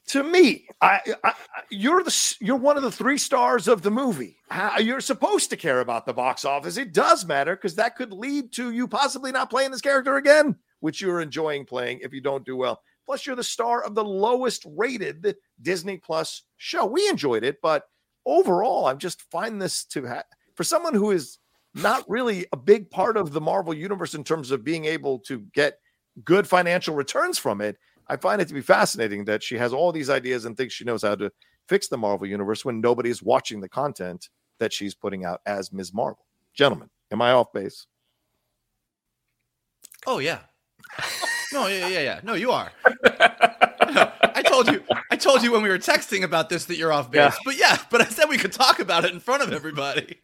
to 0.10 0.24
me, 0.24 0.68
I, 0.82 1.00
I 1.24 1.34
you're 1.72 2.04
the 2.04 2.36
you're 2.40 2.58
one 2.58 2.78
of 2.78 2.84
the 2.84 2.92
three 2.92 3.18
stars 3.18 3.68
of 3.68 3.82
the 3.82 3.90
movie. 3.90 4.38
You're 4.80 5.02
supposed 5.02 5.50
to 5.50 5.58
care 5.58 5.80
about 5.80 6.06
the 6.06 6.14
box 6.14 6.46
office. 6.46 6.78
It 6.78 6.94
does 6.94 7.26
matter 7.26 7.56
because 7.56 7.74
that 7.76 7.96
could 7.96 8.14
lead 8.14 8.52
to 8.54 8.70
you 8.70 8.88
possibly 8.88 9.32
not 9.32 9.50
playing 9.50 9.72
this 9.72 9.82
character 9.82 10.18
again, 10.18 10.56
which 10.80 11.02
you're 11.02 11.22
enjoying 11.22 11.66
playing 11.66 12.02
if 12.04 12.14
you 12.14 12.22
don't 12.22 12.46
do 12.46 12.56
well. 12.56 12.82
Plus, 13.08 13.26
you're 13.26 13.36
the 13.36 13.44
star 13.44 13.84
of 13.84 13.96
the 13.96 14.06
lowest 14.06 14.68
rated 14.68 15.36
Disney 15.60 15.98
Plus 15.98 16.44
show. 16.58 16.86
We 16.86 17.10
enjoyed 17.10 17.44
it, 17.44 17.58
but 17.64 17.86
overall, 18.24 18.86
I'm 18.86 19.00
just 19.00 19.24
find 19.32 19.60
this 19.60 19.86
to 19.86 20.08
ha- 20.08 20.24
for 20.54 20.64
someone 20.64 20.94
who 20.94 21.10
is 21.10 21.40
not 21.76 22.08
really 22.10 22.46
a 22.52 22.58
big 22.58 22.90
part 22.90 23.18
of 23.18 23.32
the 23.32 23.42
Marvel 23.42 23.74
universe 23.74 24.16
in 24.16 24.24
terms 24.24 24.52
of 24.52 24.64
being 24.64 24.86
able 24.86 25.20
to 25.20 25.40
get 25.54 25.80
good 26.24 26.48
financial 26.48 26.96
returns 26.96 27.38
from 27.38 27.62
it. 27.62 27.78
I 28.08 28.18
find 28.18 28.42
it 28.42 28.48
to 28.48 28.54
be 28.54 28.62
fascinating 28.62 29.26
that 29.26 29.44
she 29.44 29.58
has 29.58 29.74
all 29.74 29.92
these 29.92 30.10
ideas 30.10 30.46
and 30.46 30.58
thinks 30.58 30.74
she 30.74 30.84
knows 30.84 31.04
how 31.04 31.16
to 31.16 31.32
fix 31.68 31.88
the 31.88 31.98
Marvel 31.98 32.28
universe 32.28 32.66
when 32.66 32.82
nobody 32.82 33.10
is 33.10 33.22
watching 33.22 33.62
the 33.62 33.70
content 33.70 34.30
that 34.60 34.74
she's 34.74 34.96
putting 34.96 35.26
out 35.26 35.42
as 35.46 35.72
Ms. 35.72 35.94
Marvel. 35.94 36.26
Gentlemen, 36.54 36.90
am 37.12 37.22
I 37.22 37.32
off 37.32 37.54
base? 37.54 37.86
Oh 40.08 40.20
yeah. 40.20 40.40
No, 41.52 41.66
yeah, 41.66 41.88
yeah, 41.88 42.00
yeah. 42.02 42.20
No, 42.24 42.36
you 42.36 42.52
are. 42.52 42.72
I 43.04 44.44
told 44.46 44.68
you. 44.68 44.84
I 45.10 45.16
told 45.16 45.42
you 45.42 45.52
when 45.52 45.64
we 45.64 45.70
were 45.70 45.80
texting 45.80 46.24
about 46.24 46.50
this 46.50 46.66
that 46.66 46.78
you're 46.78 46.94
off 46.94 47.10
base. 47.10 47.34
Yeah. 47.34 47.38
But 47.44 47.58
yeah, 47.58 47.78
but 47.90 48.02
I 48.02 48.06
said 48.06 48.26
we 48.30 48.38
could 48.38 48.52
talk 48.52 48.80
about 48.80 49.04
it 49.04 49.14
in 49.14 49.20
front 49.20 49.42
of 49.42 49.52
everybody. 49.52 50.20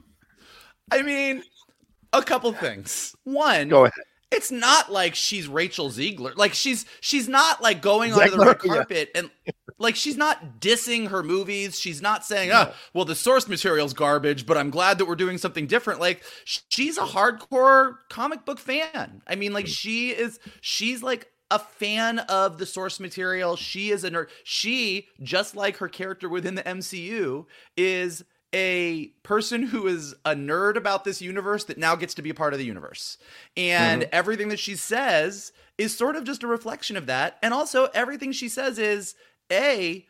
I 0.92 1.02
mean, 1.02 1.42
a 2.12 2.22
couple 2.22 2.52
things. 2.52 3.16
One, 3.24 3.68
Go 3.68 3.84
ahead. 3.84 3.94
It's 4.32 4.50
not 4.50 4.90
like 4.90 5.14
she's 5.14 5.46
Rachel 5.46 5.90
Zegler. 5.90 6.36
Like 6.36 6.54
she's 6.54 6.86
she's 7.00 7.28
not 7.28 7.62
like 7.62 7.82
going 7.82 8.12
onto 8.12 8.30
the 8.30 8.36
Zegler, 8.36 8.46
red 8.46 8.60
yeah. 8.64 8.74
carpet 8.74 9.10
and 9.14 9.30
like 9.78 9.96
she's 9.96 10.16
not 10.16 10.60
dissing 10.60 11.08
her 11.08 11.22
movies. 11.22 11.78
She's 11.78 12.00
not 12.00 12.24
saying, 12.24 12.50
"Oh, 12.52 12.72
well, 12.94 13.04
the 13.04 13.14
source 13.14 13.48
material's 13.48 13.92
garbage, 13.92 14.46
but 14.46 14.56
I'm 14.56 14.70
glad 14.70 14.98
that 14.98 15.06
we're 15.06 15.16
doing 15.16 15.38
something 15.38 15.66
different." 15.66 16.00
Like 16.00 16.22
she's 16.44 16.98
a 16.98 17.02
hardcore 17.02 17.96
comic 18.08 18.44
book 18.44 18.58
fan. 18.58 19.22
I 19.26 19.34
mean, 19.34 19.52
like 19.52 19.66
she 19.66 20.10
is 20.10 20.38
she's 20.60 21.02
like 21.02 21.28
a 21.50 21.58
fan 21.58 22.20
of 22.20 22.58
the 22.58 22.66
source 22.66 22.98
material. 22.98 23.56
She 23.56 23.90
is 23.90 24.04
a 24.04 24.10
nerd. 24.10 24.28
She, 24.44 25.08
just 25.22 25.54
like 25.54 25.76
her 25.76 25.88
character 25.88 26.28
within 26.28 26.54
the 26.54 26.62
MCU, 26.62 27.44
is 27.76 28.24
a 28.54 29.06
person 29.22 29.62
who 29.62 29.86
is 29.86 30.14
a 30.24 30.34
nerd 30.34 30.76
about 30.76 31.04
this 31.04 31.22
universe 31.22 31.64
that 31.64 31.78
now 31.78 31.94
gets 31.96 32.14
to 32.14 32.22
be 32.22 32.30
a 32.30 32.34
part 32.34 32.52
of 32.52 32.58
the 32.58 32.66
universe. 32.66 33.16
And 33.56 34.02
Mhm. 34.02 34.08
everything 34.12 34.48
that 34.48 34.58
she 34.58 34.76
says 34.76 35.52
is 35.78 35.96
sort 35.96 36.16
of 36.16 36.24
just 36.24 36.42
a 36.42 36.46
reflection 36.46 36.96
of 36.96 37.06
that. 37.06 37.38
And 37.42 37.54
also, 37.54 37.86
everything 37.94 38.32
she 38.32 38.48
says 38.48 38.78
is 38.78 39.14
A, 39.50 40.06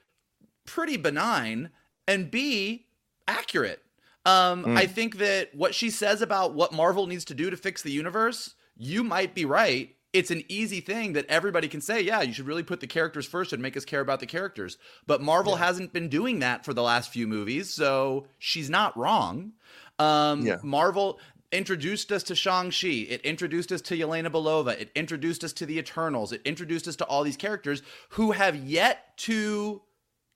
pretty 0.67 0.97
benign, 0.97 1.71
and 2.07 2.31
B, 2.31 2.87
accurate. 3.29 3.83
Um, 4.25 4.65
Mm. 4.65 4.77
I 4.79 4.87
think 4.87 5.19
that 5.19 5.55
what 5.55 5.75
she 5.75 5.91
says 5.91 6.23
about 6.23 6.55
what 6.55 6.73
Marvel 6.73 7.07
needs 7.07 7.25
to 7.27 7.35
do 7.35 7.51
to 7.51 7.57
fix 7.57 7.83
the 7.83 7.91
universe, 7.93 8.55
you 8.77 9.03
might 9.05 9.35
be 9.35 9.45
right. 9.45 9.97
It's 10.13 10.31
an 10.31 10.45
easy 10.49 10.81
thing 10.81 11.15
that 11.15 11.27
everybody 11.27 11.69
can 11.69 11.81
say, 11.81 12.03
yeah, 12.03 12.21
you 12.21 12.35
should 12.35 12.47
really 12.47 12.63
put 12.63 12.81
the 12.81 12.87
characters 12.87 13.27
first 13.27 13.53
and 13.53 13.63
make 13.63 13.77
us 13.77 13.85
care 13.85 14.01
about 14.01 14.21
the 14.21 14.27
characters. 14.27 14.77
But 15.07 15.23
Marvel 15.23 15.57
hasn't 15.57 15.93
been 15.93 16.09
doing 16.09 16.41
that 16.41 16.65
for 16.65 16.75
the 16.75 16.83
last 16.83 17.11
few 17.11 17.27
movies, 17.27 17.73
so 17.73 18.27
she's 18.39 18.69
not 18.69 18.97
wrong. 18.97 19.53
Um, 19.99 20.45
Yeah. 20.45 20.59
Marvel 20.63 21.19
introduced 21.51 22.13
us 22.13 22.23
to 22.25 22.35
Shang-Chi. 22.35 23.07
It 23.09 23.21
introduced 23.23 23.73
us 23.73 23.81
to 23.83 23.97
Yelena 23.97 24.31
Belova. 24.31 24.79
It 24.79 24.91
introduced 24.95 25.45
us 25.45 25.53
to 25.55 25.67
the 25.67 25.79
Eternals. 25.79 26.33
It 26.33 26.43
introduced 26.45 26.89
us 26.89 26.97
to 26.97 27.05
all 27.05 27.23
these 27.25 27.37
characters 27.37 27.83
who 28.11 28.33
have 28.33 28.57
yet 28.57 29.17
to 29.19 29.83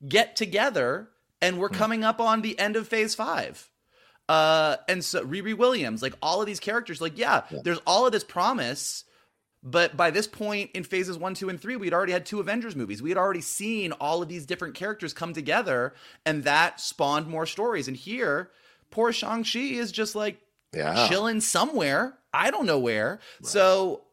get 0.07 0.35
together, 0.35 1.09
and 1.41 1.59
we're 1.59 1.69
coming 1.69 2.03
up 2.03 2.19
on 2.19 2.41
the 2.41 2.57
end 2.59 2.75
of 2.75 2.87
phase 2.87 3.15
five. 3.15 3.69
Uh, 4.29 4.77
and 4.87 5.03
so 5.05 5.23
Riri 5.25 5.57
Williams, 5.57 6.01
like 6.01 6.13
all 6.21 6.41
of 6.41 6.47
these 6.47 6.59
characters, 6.59 6.99
like, 6.99 7.17
yeah, 7.17 7.41
there's 7.63 7.79
all 7.87 8.05
of 8.05 8.11
this 8.11 8.23
promise. 8.23 9.03
But 9.69 9.97
by 9.97 10.11
this 10.11 10.27
point 10.27 10.71
in 10.73 10.85
phases 10.85 11.17
one, 11.17 11.33
two, 11.33 11.49
and 11.49 11.59
three, 11.59 11.75
we'd 11.75 11.93
already 11.93 12.13
had 12.13 12.25
two 12.25 12.39
Avengers 12.39 12.73
movies. 12.73 13.01
We 13.01 13.09
had 13.09 13.17
already 13.17 13.41
seen 13.41 13.91
all 13.91 14.21
of 14.21 14.29
these 14.29 14.45
different 14.45 14.75
characters 14.75 15.11
come 15.13 15.33
together, 15.33 15.93
and 16.25 16.45
that 16.45 16.79
spawned 16.79 17.27
more 17.27 17.45
stories. 17.45 17.89
And 17.89 17.97
here, 17.97 18.49
poor 18.91 19.11
Shang-Chi 19.11 19.59
is 19.59 19.91
just 19.91 20.15
like 20.15 20.39
Yeah. 20.73 21.09
chilling 21.09 21.41
somewhere. 21.41 22.17
I 22.33 22.49
don't 22.49 22.65
know 22.65 22.79
where. 22.79 23.19
So 23.41 24.05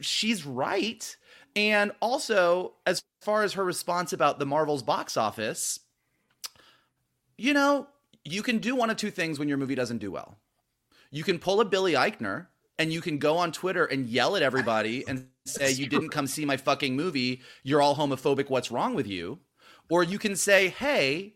she's 0.00 0.44
right. 0.44 1.16
And 1.54 1.92
also, 2.00 2.74
as 2.84 3.04
far 3.20 3.44
as 3.44 3.52
her 3.52 3.64
response 3.64 4.12
about 4.12 4.40
the 4.40 4.46
Marvel's 4.46 4.82
box 4.82 5.16
office, 5.16 5.78
you 7.38 7.54
know, 7.54 7.86
you 8.24 8.42
can 8.42 8.58
do 8.58 8.74
one 8.74 8.90
of 8.90 8.96
two 8.96 9.12
things 9.12 9.38
when 9.38 9.48
your 9.48 9.58
movie 9.58 9.76
doesn't 9.76 9.98
do 9.98 10.10
well. 10.10 10.36
You 11.12 11.22
can 11.22 11.38
pull 11.38 11.60
a 11.60 11.64
Billy 11.64 11.92
Eichner 11.92 12.48
and 12.78 12.92
you 12.92 13.00
can 13.00 13.18
go 13.18 13.38
on 13.38 13.52
Twitter 13.52 13.84
and 13.84 14.06
yell 14.06 14.36
at 14.36 14.42
everybody 14.42 15.04
and 15.08 15.26
say, 15.44 15.72
You 15.72 15.86
didn't 15.86 16.10
come 16.10 16.26
see 16.26 16.44
my 16.44 16.56
fucking 16.56 16.96
movie. 16.96 17.42
You're 17.62 17.82
all 17.82 17.96
homophobic. 17.96 18.48
What's 18.48 18.70
wrong 18.70 18.94
with 18.94 19.06
you? 19.06 19.38
Or 19.88 20.02
you 20.02 20.18
can 20.18 20.36
say, 20.36 20.68
Hey, 20.68 21.34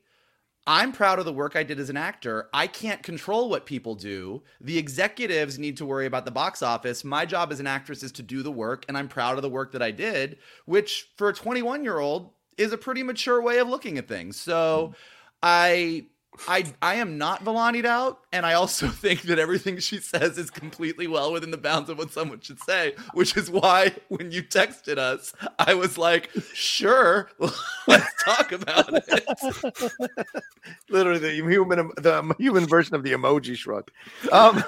I'm 0.67 0.93
proud 0.93 1.19
of 1.19 1.25
the 1.25 1.33
work 1.33 1.57
I 1.57 1.63
did 1.63 1.81
as 1.81 1.91
an 1.91 1.97
actor. 1.97 2.49
I 2.53 2.67
can't 2.67 3.03
control 3.03 3.49
what 3.49 3.67
people 3.67 3.95
do. 3.95 4.43
The 4.61 4.79
executives 4.79 5.59
need 5.59 5.77
to 5.79 5.87
worry 5.87 6.07
about 6.07 6.27
the 6.27 6.31
box 6.31 6.63
office. 6.63 7.03
My 7.03 7.25
job 7.25 7.51
as 7.51 7.61
an 7.61 7.67
actress 7.67 8.03
is 8.03 8.13
to 8.13 8.23
do 8.23 8.43
the 8.43 8.53
work, 8.53 8.85
and 8.87 8.97
I'm 8.97 9.09
proud 9.09 9.37
of 9.37 9.43
the 9.43 9.49
work 9.49 9.73
that 9.73 9.83
I 9.83 9.91
did, 9.91 10.39
which 10.67 11.11
for 11.17 11.31
a 11.31 11.35
21 11.35 11.83
year 11.83 11.99
old 11.99 12.31
is 12.59 12.73
a 12.73 12.79
pretty 12.79 13.03
mature 13.03 13.41
way 13.41 13.59
of 13.59 13.69
looking 13.69 13.99
at 13.99 14.09
things. 14.09 14.39
So 14.39 14.89
hmm. 14.89 14.95
I. 15.43 16.07
I 16.49 16.65
I 16.81 16.97
am 16.97 17.19
not 17.19 17.45
Vellani'd 17.45 17.87
out, 17.87 18.21
and 18.33 18.47
I 18.47 18.55
also 18.55 18.89
think 18.89 19.23
that 19.23 19.39
everything 19.39 19.79
she 19.79 19.99
says 19.99 20.39
is 20.39 20.51
completely 20.51 21.07
well 21.07 21.33
within 21.33 21.51
the 21.51 21.59
bounds 21.59 21.91
of 21.91 21.99
what 21.99 22.13
someone 22.13 22.41
should 22.41 22.61
say, 22.61 22.95
which 23.15 23.37
is 23.37 23.51
why 23.51 23.95
when 24.09 24.31
you 24.31 24.43
texted 24.43 24.99
us, 24.99 25.33
I 25.59 25.75
was 25.75 25.99
like, 25.99 26.31
sure, 26.55 27.31
let's 27.87 28.25
talk 28.25 28.53
about 28.53 28.89
it. 28.93 29.93
Literally 30.89 31.19
the 31.19 31.33
human 31.35 31.91
the 31.97 32.35
human 32.39 32.67
version 32.67 32.95
of 32.95 33.03
the 33.03 33.13
emoji 33.13 33.57
shrug. 33.57 33.91
Um, 34.33 34.63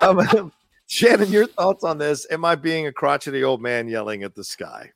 um, 0.00 0.52
Shannon, 0.88 1.30
your 1.30 1.46
thoughts 1.46 1.84
on 1.84 1.98
this? 1.98 2.26
Am 2.30 2.44
I 2.44 2.54
being 2.54 2.86
a 2.86 2.92
crotchety 2.92 3.42
old 3.42 3.62
man 3.62 3.88
yelling 3.88 4.24
at 4.24 4.34
the 4.34 4.44
sky? 4.44 4.92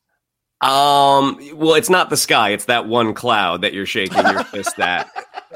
Um, 0.60 1.38
well, 1.54 1.74
it's 1.74 1.90
not 1.90 2.10
the 2.10 2.16
sky; 2.16 2.50
it's 2.50 2.66
that 2.66 2.86
one 2.86 3.14
cloud 3.14 3.62
that 3.62 3.72
you're 3.72 3.86
shaking 3.86 4.26
your 4.26 4.44
fist 4.44 4.78
at 4.78 5.10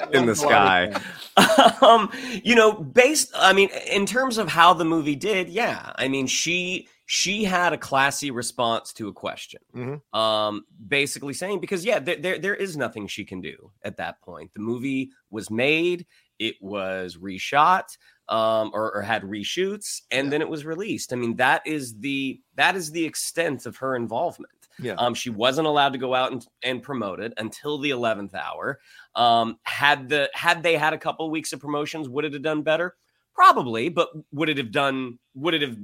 in 0.12 0.26
the 0.26 0.36
sky. 0.36 0.92
um, 1.82 2.10
you 2.42 2.54
know, 2.54 2.72
based, 2.72 3.32
I 3.36 3.52
mean, 3.52 3.70
in 3.90 4.06
terms 4.06 4.38
of 4.38 4.48
how 4.48 4.74
the 4.74 4.84
movie 4.84 5.16
did, 5.16 5.48
yeah, 5.48 5.92
I 5.96 6.08
mean, 6.08 6.26
she 6.26 6.88
she 7.06 7.42
had 7.42 7.72
a 7.72 7.78
classy 7.78 8.30
response 8.30 8.92
to 8.92 9.08
a 9.08 9.12
question. 9.12 9.60
Mhm. 9.74 10.16
Um, 10.16 10.64
basically 10.86 11.34
saying 11.34 11.60
because 11.60 11.84
yeah, 11.84 11.98
there, 11.98 12.16
there 12.16 12.38
there 12.38 12.54
is 12.54 12.76
nothing 12.76 13.08
she 13.08 13.24
can 13.24 13.40
do 13.40 13.72
at 13.82 13.96
that 13.96 14.20
point. 14.22 14.54
The 14.54 14.60
movie 14.60 15.10
was 15.28 15.50
made, 15.50 16.06
it 16.38 16.54
was 16.60 17.16
reshot, 17.16 17.96
um, 18.28 18.70
or, 18.72 18.94
or 18.94 19.02
had 19.02 19.22
reshoots, 19.22 20.02
and 20.12 20.32
then 20.32 20.40
it 20.40 20.48
was 20.48 20.64
released. 20.64 21.12
I 21.12 21.16
mean, 21.16 21.36
that 21.36 21.66
is 21.66 21.98
the 21.98 22.40
that 22.54 22.76
is 22.76 22.92
the 22.92 23.04
extent 23.04 23.66
of 23.66 23.78
her 23.78 23.96
involvement. 23.96 24.59
Yeah. 24.80 24.94
Um, 24.94 25.14
she 25.14 25.30
wasn't 25.30 25.66
allowed 25.66 25.92
to 25.92 25.98
go 25.98 26.14
out 26.14 26.32
and, 26.32 26.46
and 26.62 26.82
promote 26.82 27.20
it 27.20 27.32
until 27.36 27.78
the 27.78 27.90
eleventh 27.90 28.34
hour. 28.34 28.80
Um, 29.14 29.58
had 29.62 30.08
the 30.08 30.30
had 30.34 30.62
they 30.62 30.76
had 30.76 30.92
a 30.92 30.98
couple 30.98 31.30
weeks 31.30 31.52
of 31.52 31.60
promotions, 31.60 32.08
would 32.08 32.24
it 32.24 32.32
have 32.32 32.42
done 32.42 32.62
better? 32.62 32.96
Probably, 33.34 33.88
but 33.88 34.10
would 34.32 34.48
it 34.48 34.58
have 34.58 34.72
done 34.72 35.18
would 35.34 35.54
it 35.54 35.62
have 35.62 35.76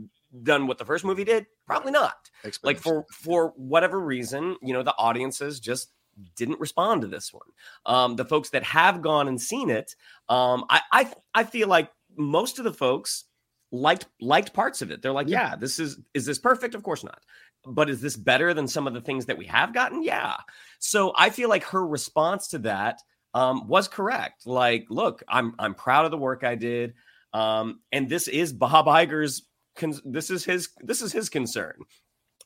done 0.43 0.67
what 0.67 0.79
the 0.79 0.85
first 0.85 1.05
movie 1.05 1.25
did? 1.25 1.47
Probably 1.67 1.93
not. 1.93 2.31
Like 2.67 2.79
for 2.79 3.05
for 3.11 3.53
whatever 3.57 4.01
reason, 4.01 4.57
you 4.63 4.73
know, 4.73 4.83
the 4.83 4.95
audiences 4.97 5.61
just 5.61 5.93
didn't 6.35 6.61
respond 6.61 7.03
to 7.03 7.07
this 7.09 7.33
one. 7.33 7.49
Um, 7.85 8.17
the 8.17 8.25
folks 8.25 8.51
that 8.51 8.63
have 8.65 9.03
gone 9.03 9.29
and 9.29 9.41
seen 9.41 9.71
it, 9.71 9.95
um, 10.29 10.65
I, 10.71 10.81
I 10.93 11.13
I 11.35 11.45
feel 11.45 11.69
like 11.69 11.91
most 12.17 12.59
of 12.59 12.65
the 12.65 12.73
folks 12.73 13.25
liked 13.73 14.07
liked 14.21 14.53
parts 14.53 14.83
of 14.83 14.91
it. 14.91 15.03
They're 15.03 15.13
like, 15.13 15.29
yeah, 15.29 15.57
this 15.57 15.79
is 15.79 15.99
is 16.15 16.27
this 16.27 16.39
perfect? 16.39 16.75
Of 16.75 16.83
course 16.83 17.05
not. 17.05 17.23
But 17.67 17.91
is 17.91 18.01
this 18.01 18.17
better 18.17 18.55
than 18.55 18.69
some 18.69 18.87
of 18.87 18.95
the 18.95 19.01
things 19.01 19.27
that 19.27 19.39
we 19.39 19.47
have 19.47 19.75
gotten? 19.75 20.03
Yeah. 20.03 20.37
So 20.79 21.13
I 21.17 21.31
feel 21.31 21.49
like 21.49 21.65
her 21.65 21.87
response 21.87 22.49
to 22.49 22.59
that 22.61 23.01
um, 23.35 23.67
was 23.69 23.89
correct. 23.89 24.47
Like, 24.47 24.87
look, 24.89 25.23
I'm 25.29 25.55
I'm 25.59 25.75
proud 25.75 26.05
of 26.05 26.11
the 26.11 26.19
work 26.19 26.45
I 26.45 26.55
did, 26.55 26.95
um, 27.33 27.81
and 27.93 28.09
this 28.09 28.29
is 28.29 28.53
Bob 28.53 28.87
Iger's. 28.87 29.43
Con- 29.77 30.01
this 30.05 30.31
is 30.31 30.45
his. 30.45 30.71
This 30.81 31.03
is 31.03 31.13
his 31.13 31.29
concern 31.29 31.75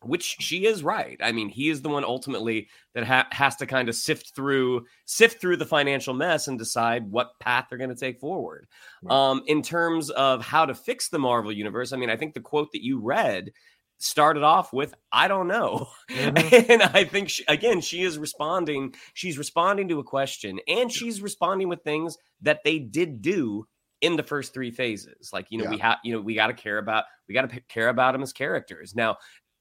which 0.03 0.36
she 0.40 0.66
is 0.66 0.82
right. 0.82 1.18
I 1.22 1.32
mean, 1.32 1.48
he 1.48 1.68
is 1.68 1.82
the 1.82 1.88
one 1.88 2.05
ultimately 2.05 2.68
that 2.94 3.05
ha- 3.05 3.28
has 3.30 3.57
to 3.57 3.66
kind 3.66 3.88
of 3.88 3.94
sift 3.94 4.34
through 4.34 4.86
sift 5.05 5.40
through 5.40 5.59
the 5.59 5.66
financial 5.66 6.14
mess 6.14 6.48
and 6.48 6.59
decide 6.59 7.11
what 7.11 7.38
path 7.38 7.66
they're 7.68 7.78
going 7.78 7.90
to 7.90 7.96
take 7.96 8.18
forward. 8.18 8.66
Um, 9.09 9.42
in 9.46 9.62
terms 9.62 10.11
of 10.11 10.42
how 10.42 10.66
to 10.66 10.74
fix 10.74 11.09
the 11.09 11.18
Marvel 11.18 11.53
universe, 11.53 11.92
I 11.92 11.96
mean, 11.96 12.11
I 12.11 12.16
think 12.16 12.34
the 12.34 12.40
quote 12.40 12.72
that 12.72 12.82
you 12.82 13.01
read 13.01 13.53
started 13.98 14.42
off 14.42 14.72
with 14.72 14.94
"I 15.12 15.28
don't 15.28 15.48
know," 15.48 15.88
and 16.09 16.82
I 16.82 17.05
think 17.05 17.28
she, 17.28 17.44
again 17.46 17.80
she 17.80 18.03
is 18.03 18.18
responding. 18.18 18.94
She's 19.14 19.38
responding 19.38 19.88
to 19.88 19.98
a 19.98 20.05
question, 20.05 20.61
and 20.66 20.90
she's 20.90 21.20
responding 21.20 21.68
with 21.68 21.82
things 21.82 22.16
that 22.40 22.61
they 22.64 22.78
did 22.78 23.20
do 23.22 23.66
in 24.01 24.16
the 24.16 24.22
first 24.22 24.55
three 24.55 24.70
phases. 24.70 25.30
Like 25.32 25.46
you 25.51 25.59
know, 25.59 25.70
we 25.70 25.78
have 25.78 25.98
you 26.03 26.14
know 26.14 26.20
we 26.20 26.34
got 26.34 26.48
to 26.48 26.55
care 26.55 26.78
about 26.78 27.05
we 27.28 27.34
got 27.34 27.48
to 27.48 27.61
care 27.68 27.88
about 27.88 28.12
them 28.12 28.22
as 28.22 28.32
characters 28.32 28.94
now 28.94 29.16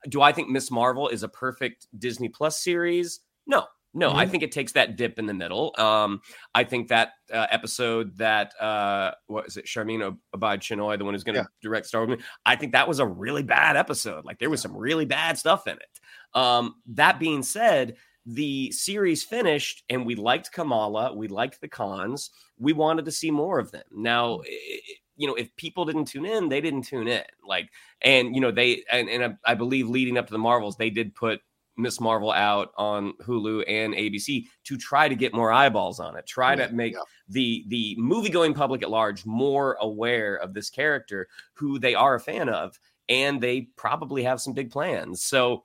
do 0.08 0.22
I 0.22 0.32
think 0.32 0.50
Miss 0.50 0.72
Marvel 0.72 1.10
is 1.10 1.24
a 1.24 1.28
perfect 1.30 1.88
Disney 1.98 2.30
Plus 2.30 2.58
series? 2.64 3.20
No, 3.48 3.66
no. 3.94 4.12
I 4.12 4.26
Mhm. 4.26 4.30
think 4.32 4.44
it 4.44 4.52
takes 4.52 4.72
that 4.74 4.96
dip 4.96 5.20
in 5.20 5.26
the 5.26 5.34
middle. 5.34 5.74
Um, 5.78 6.22
I 6.56 6.64
think 6.64 6.88
that 6.90 7.14
uh, 7.34 7.48
episode 7.52 8.16
that 8.18 8.54
uh, 8.62 9.12
what 9.28 9.48
is 9.48 9.58
it, 9.58 9.66
Charmin 9.66 10.18
Abad 10.34 10.62
Chinoy, 10.62 10.98
the 10.98 11.06
one 11.06 11.14
who's 11.14 11.24
going 11.24 11.36
to 11.36 11.48
direct 11.62 11.88
Star 11.88 12.06
Wars, 12.06 12.22
I 12.46 12.56
think 12.56 12.72
that 12.74 12.88
was 12.88 13.00
a 13.00 13.06
really 13.08 13.44
bad 13.44 13.76
episode. 13.76 14.24
Like 14.26 14.40
there 14.40 14.50
was 14.50 14.62
some 14.62 14.76
really 14.78 15.06
bad 15.06 15.38
stuff 15.38 15.68
in 15.68 15.74
it. 15.74 16.00
Um, 16.38 16.76
that 16.88 17.20
being 17.20 17.44
said, 17.44 17.98
the 18.26 18.72
series 18.72 19.24
finished, 19.24 19.84
and 19.90 20.06
we 20.06 20.14
liked 20.16 20.52
Kamala, 20.52 21.14
we 21.16 21.28
liked 21.28 21.60
the 21.62 21.68
Khans, 21.68 22.30
we 22.60 22.74
wanted 22.74 23.06
to 23.06 23.12
see 23.12 23.32
more 23.32 23.58
of 23.60 23.72
them. 23.72 23.84
Now. 23.92 24.42
i- 24.42 24.82
you 25.20 25.28
know, 25.28 25.36
if 25.36 25.54
people 25.58 25.84
didn't 25.86 26.06
tune 26.06 26.26
in, 26.26 26.50
they 26.50 26.62
didn't 26.62 26.84
tune 26.84 27.08
in. 27.08 27.24
Like, 27.46 27.70
and 28.02 28.34
you 28.34 28.42
know, 28.42 28.52
they 28.52 28.84
and, 28.92 29.10
and 29.10 29.38
I, 29.46 29.52
I 29.52 29.54
believe 29.54 29.90
leading 29.90 30.18
up 30.18 30.28
to 30.28 30.32
the 30.32 30.40
Marvels, 30.40 30.78
they 30.78 30.90
did 30.90 31.14
put 31.14 31.42
Miss 31.78 32.00
Marvel 32.00 32.32
out 32.32 32.72
on 32.78 33.14
Hulu 33.22 33.66
and 33.68 33.94
ABC 33.94 34.46
to 34.64 34.78
try 34.78 35.10
to 35.10 35.16
get 35.16 35.34
more 35.34 35.52
eyeballs 35.52 36.00
on 36.00 36.16
it, 36.16 36.26
try 36.26 36.56
to 36.56 36.70
make 36.74 36.96
the 37.28 37.66
the 37.68 37.96
movie 37.98 38.30
going 38.30 38.54
public 38.54 38.82
at 38.82 38.90
large 38.90 39.26
more 39.26 39.78
aware 39.82 40.36
of 40.36 40.54
this 40.54 40.70
character 40.70 41.28
who 41.54 41.80
they 41.80 41.96
are 41.96 42.16
a 42.16 42.20
fan 42.20 42.50
of. 42.50 42.80
and 43.10 43.42
they 43.42 43.62
probably 43.76 44.24
have 44.24 44.40
some 44.40 44.54
big 44.54 44.72
plans. 44.72 45.24
So, 45.24 45.64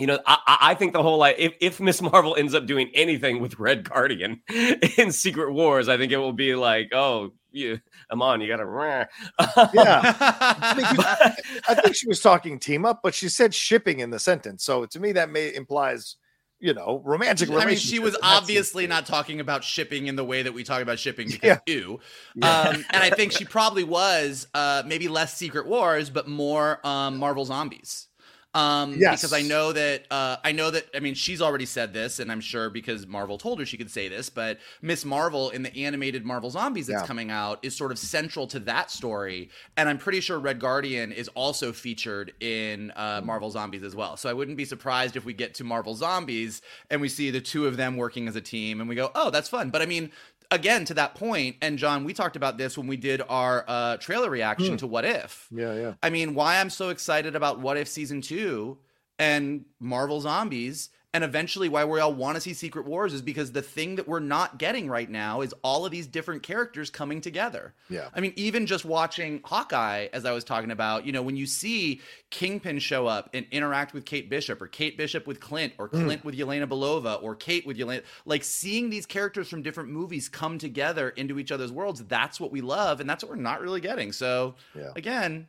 you 0.00 0.06
know, 0.06 0.18
I, 0.26 0.58
I 0.60 0.74
think 0.74 0.92
the 0.92 1.02
whole 1.02 1.18
like 1.18 1.36
if, 1.38 1.54
if 1.60 1.80
Miss 1.80 2.00
Marvel 2.00 2.34
ends 2.36 2.54
up 2.54 2.66
doing 2.66 2.90
anything 2.94 3.40
with 3.40 3.58
Red 3.58 3.88
Guardian 3.88 4.42
in 4.98 5.12
Secret 5.12 5.52
Wars, 5.52 5.88
I 5.88 5.96
think 5.96 6.12
it 6.12 6.16
will 6.16 6.32
be 6.32 6.54
like, 6.54 6.90
oh, 6.92 7.32
you, 7.52 7.80
Amon, 8.10 8.40
you 8.40 8.48
gotta. 8.48 8.64
yeah, 8.64 9.06
I 9.38 10.74
think, 10.74 10.90
you, 10.92 11.62
I 11.68 11.74
think 11.74 11.96
she 11.96 12.08
was 12.08 12.20
talking 12.20 12.58
team 12.58 12.84
up, 12.84 13.00
but 13.02 13.14
she 13.14 13.28
said 13.28 13.54
shipping 13.54 14.00
in 14.00 14.10
the 14.10 14.18
sentence. 14.18 14.64
So 14.64 14.86
to 14.86 15.00
me, 15.00 15.12
that 15.12 15.30
may 15.30 15.54
implies 15.54 16.16
you 16.60 16.74
know, 16.74 17.00
romantic 17.06 17.50
I 17.50 17.64
mean, 17.64 17.76
she 17.76 17.98
was 17.98 18.16
obviously 18.22 18.86
not 18.86 19.06
talking 19.06 19.40
about 19.40 19.64
shipping 19.64 20.08
in 20.08 20.16
the 20.16 20.24
way 20.24 20.42
that 20.42 20.52
we 20.52 20.62
talk 20.62 20.82
about 20.82 20.98
shipping 20.98 21.28
because 21.28 21.58
yeah. 21.66 21.74
ew. 21.74 22.00
Yeah. 22.34 22.60
Um, 22.60 22.84
and 22.90 23.02
I 23.02 23.08
think 23.08 23.32
she 23.32 23.46
probably 23.46 23.82
was 23.82 24.46
uh, 24.52 24.82
maybe 24.84 25.08
less 25.08 25.34
Secret 25.34 25.66
Wars, 25.66 26.10
but 26.10 26.28
more 26.28 26.86
um, 26.86 27.16
Marvel 27.16 27.46
Zombies. 27.46 28.08
Um, 28.52 28.96
yes. 28.98 29.20
because 29.20 29.32
I 29.32 29.42
know 29.42 29.72
that 29.72 30.06
uh, 30.10 30.38
I 30.42 30.50
know 30.50 30.72
that 30.72 30.88
I 30.92 30.98
mean 30.98 31.14
she's 31.14 31.40
already 31.40 31.66
said 31.66 31.92
this, 31.92 32.18
and 32.18 32.32
I'm 32.32 32.40
sure 32.40 32.68
because 32.68 33.06
Marvel 33.06 33.38
told 33.38 33.60
her 33.60 33.66
she 33.66 33.76
could 33.76 33.90
say 33.90 34.08
this, 34.08 34.28
but 34.28 34.58
Miss 34.82 35.04
Marvel 35.04 35.50
in 35.50 35.62
the 35.62 35.84
animated 35.84 36.26
Marvel 36.26 36.50
Zombies 36.50 36.88
that's 36.88 37.02
yeah. 37.02 37.06
coming 37.06 37.30
out 37.30 37.60
is 37.62 37.76
sort 37.76 37.92
of 37.92 37.98
central 37.98 38.48
to 38.48 38.58
that 38.60 38.90
story, 38.90 39.50
and 39.76 39.88
I'm 39.88 39.98
pretty 39.98 40.20
sure 40.20 40.40
Red 40.40 40.58
Guardian 40.58 41.12
is 41.12 41.28
also 41.28 41.72
featured 41.72 42.32
in 42.40 42.92
uh, 42.96 43.20
Marvel 43.22 43.50
Zombies 43.50 43.84
as 43.84 43.94
well. 43.94 44.16
So 44.16 44.28
I 44.28 44.32
wouldn't 44.32 44.56
be 44.56 44.64
surprised 44.64 45.14
if 45.14 45.24
we 45.24 45.32
get 45.32 45.54
to 45.54 45.64
Marvel 45.64 45.94
Zombies 45.94 46.60
and 46.90 47.00
we 47.00 47.08
see 47.08 47.30
the 47.30 47.40
two 47.40 47.68
of 47.68 47.76
them 47.76 47.96
working 47.96 48.26
as 48.26 48.34
a 48.34 48.40
team, 48.40 48.80
and 48.80 48.88
we 48.88 48.96
go, 48.96 49.12
oh, 49.14 49.30
that's 49.30 49.48
fun. 49.48 49.70
But 49.70 49.80
I 49.80 49.86
mean, 49.86 50.10
again 50.50 50.84
to 50.84 50.94
that 50.94 51.14
point 51.14 51.56
and 51.62 51.78
john 51.78 52.04
we 52.04 52.12
talked 52.12 52.36
about 52.36 52.58
this 52.58 52.76
when 52.76 52.86
we 52.86 52.96
did 52.96 53.22
our 53.28 53.64
uh, 53.68 53.96
trailer 53.98 54.30
reaction 54.30 54.70
hmm. 54.70 54.76
to 54.76 54.86
what 54.86 55.04
if 55.04 55.46
yeah 55.50 55.74
yeah 55.74 55.94
i 56.02 56.10
mean 56.10 56.34
why 56.34 56.58
i'm 56.58 56.70
so 56.70 56.88
excited 56.88 57.36
about 57.36 57.60
what 57.60 57.76
if 57.76 57.88
season 57.88 58.20
two 58.20 58.78
and 59.18 59.64
marvel 59.78 60.20
zombies 60.20 60.90
and 61.12 61.24
eventually 61.24 61.68
why 61.68 61.84
we 61.84 61.98
all 62.00 62.14
want 62.14 62.36
to 62.36 62.40
see 62.40 62.54
secret 62.54 62.86
wars 62.86 63.12
is 63.12 63.22
because 63.22 63.52
the 63.52 63.62
thing 63.62 63.96
that 63.96 64.06
we're 64.06 64.20
not 64.20 64.58
getting 64.58 64.88
right 64.88 65.10
now 65.10 65.40
is 65.40 65.52
all 65.62 65.84
of 65.84 65.90
these 65.90 66.06
different 66.06 66.42
characters 66.42 66.90
coming 66.90 67.20
together 67.20 67.74
yeah 67.88 68.08
i 68.14 68.20
mean 68.20 68.32
even 68.36 68.66
just 68.66 68.84
watching 68.84 69.40
hawkeye 69.44 70.08
as 70.12 70.24
i 70.24 70.32
was 70.32 70.44
talking 70.44 70.70
about 70.70 71.04
you 71.04 71.12
know 71.12 71.22
when 71.22 71.36
you 71.36 71.46
see 71.46 72.00
kingpin 72.30 72.78
show 72.78 73.06
up 73.06 73.30
and 73.34 73.46
interact 73.50 73.92
with 73.92 74.04
kate 74.04 74.30
bishop 74.30 74.60
or 74.62 74.66
kate 74.66 74.96
bishop 74.96 75.26
with 75.26 75.40
clint 75.40 75.72
or 75.78 75.88
hmm. 75.88 76.04
clint 76.04 76.22
mm. 76.22 76.24
with 76.24 76.36
yelena 76.36 76.68
belova 76.68 77.22
or 77.22 77.34
kate 77.34 77.66
with 77.66 77.76
yelena 77.76 78.02
like 78.24 78.44
seeing 78.44 78.90
these 78.90 79.06
characters 79.06 79.48
from 79.48 79.62
different 79.62 79.90
movies 79.90 80.28
come 80.28 80.58
together 80.58 81.10
into 81.10 81.38
each 81.38 81.52
other's 81.52 81.72
worlds 81.72 82.04
that's 82.04 82.38
what 82.40 82.52
we 82.52 82.60
love 82.60 83.00
and 83.00 83.08
that's 83.08 83.24
what 83.24 83.30
we're 83.30 83.36
not 83.36 83.60
really 83.60 83.80
getting 83.80 84.12
so 84.12 84.54
yeah. 84.74 84.90
again 84.96 85.46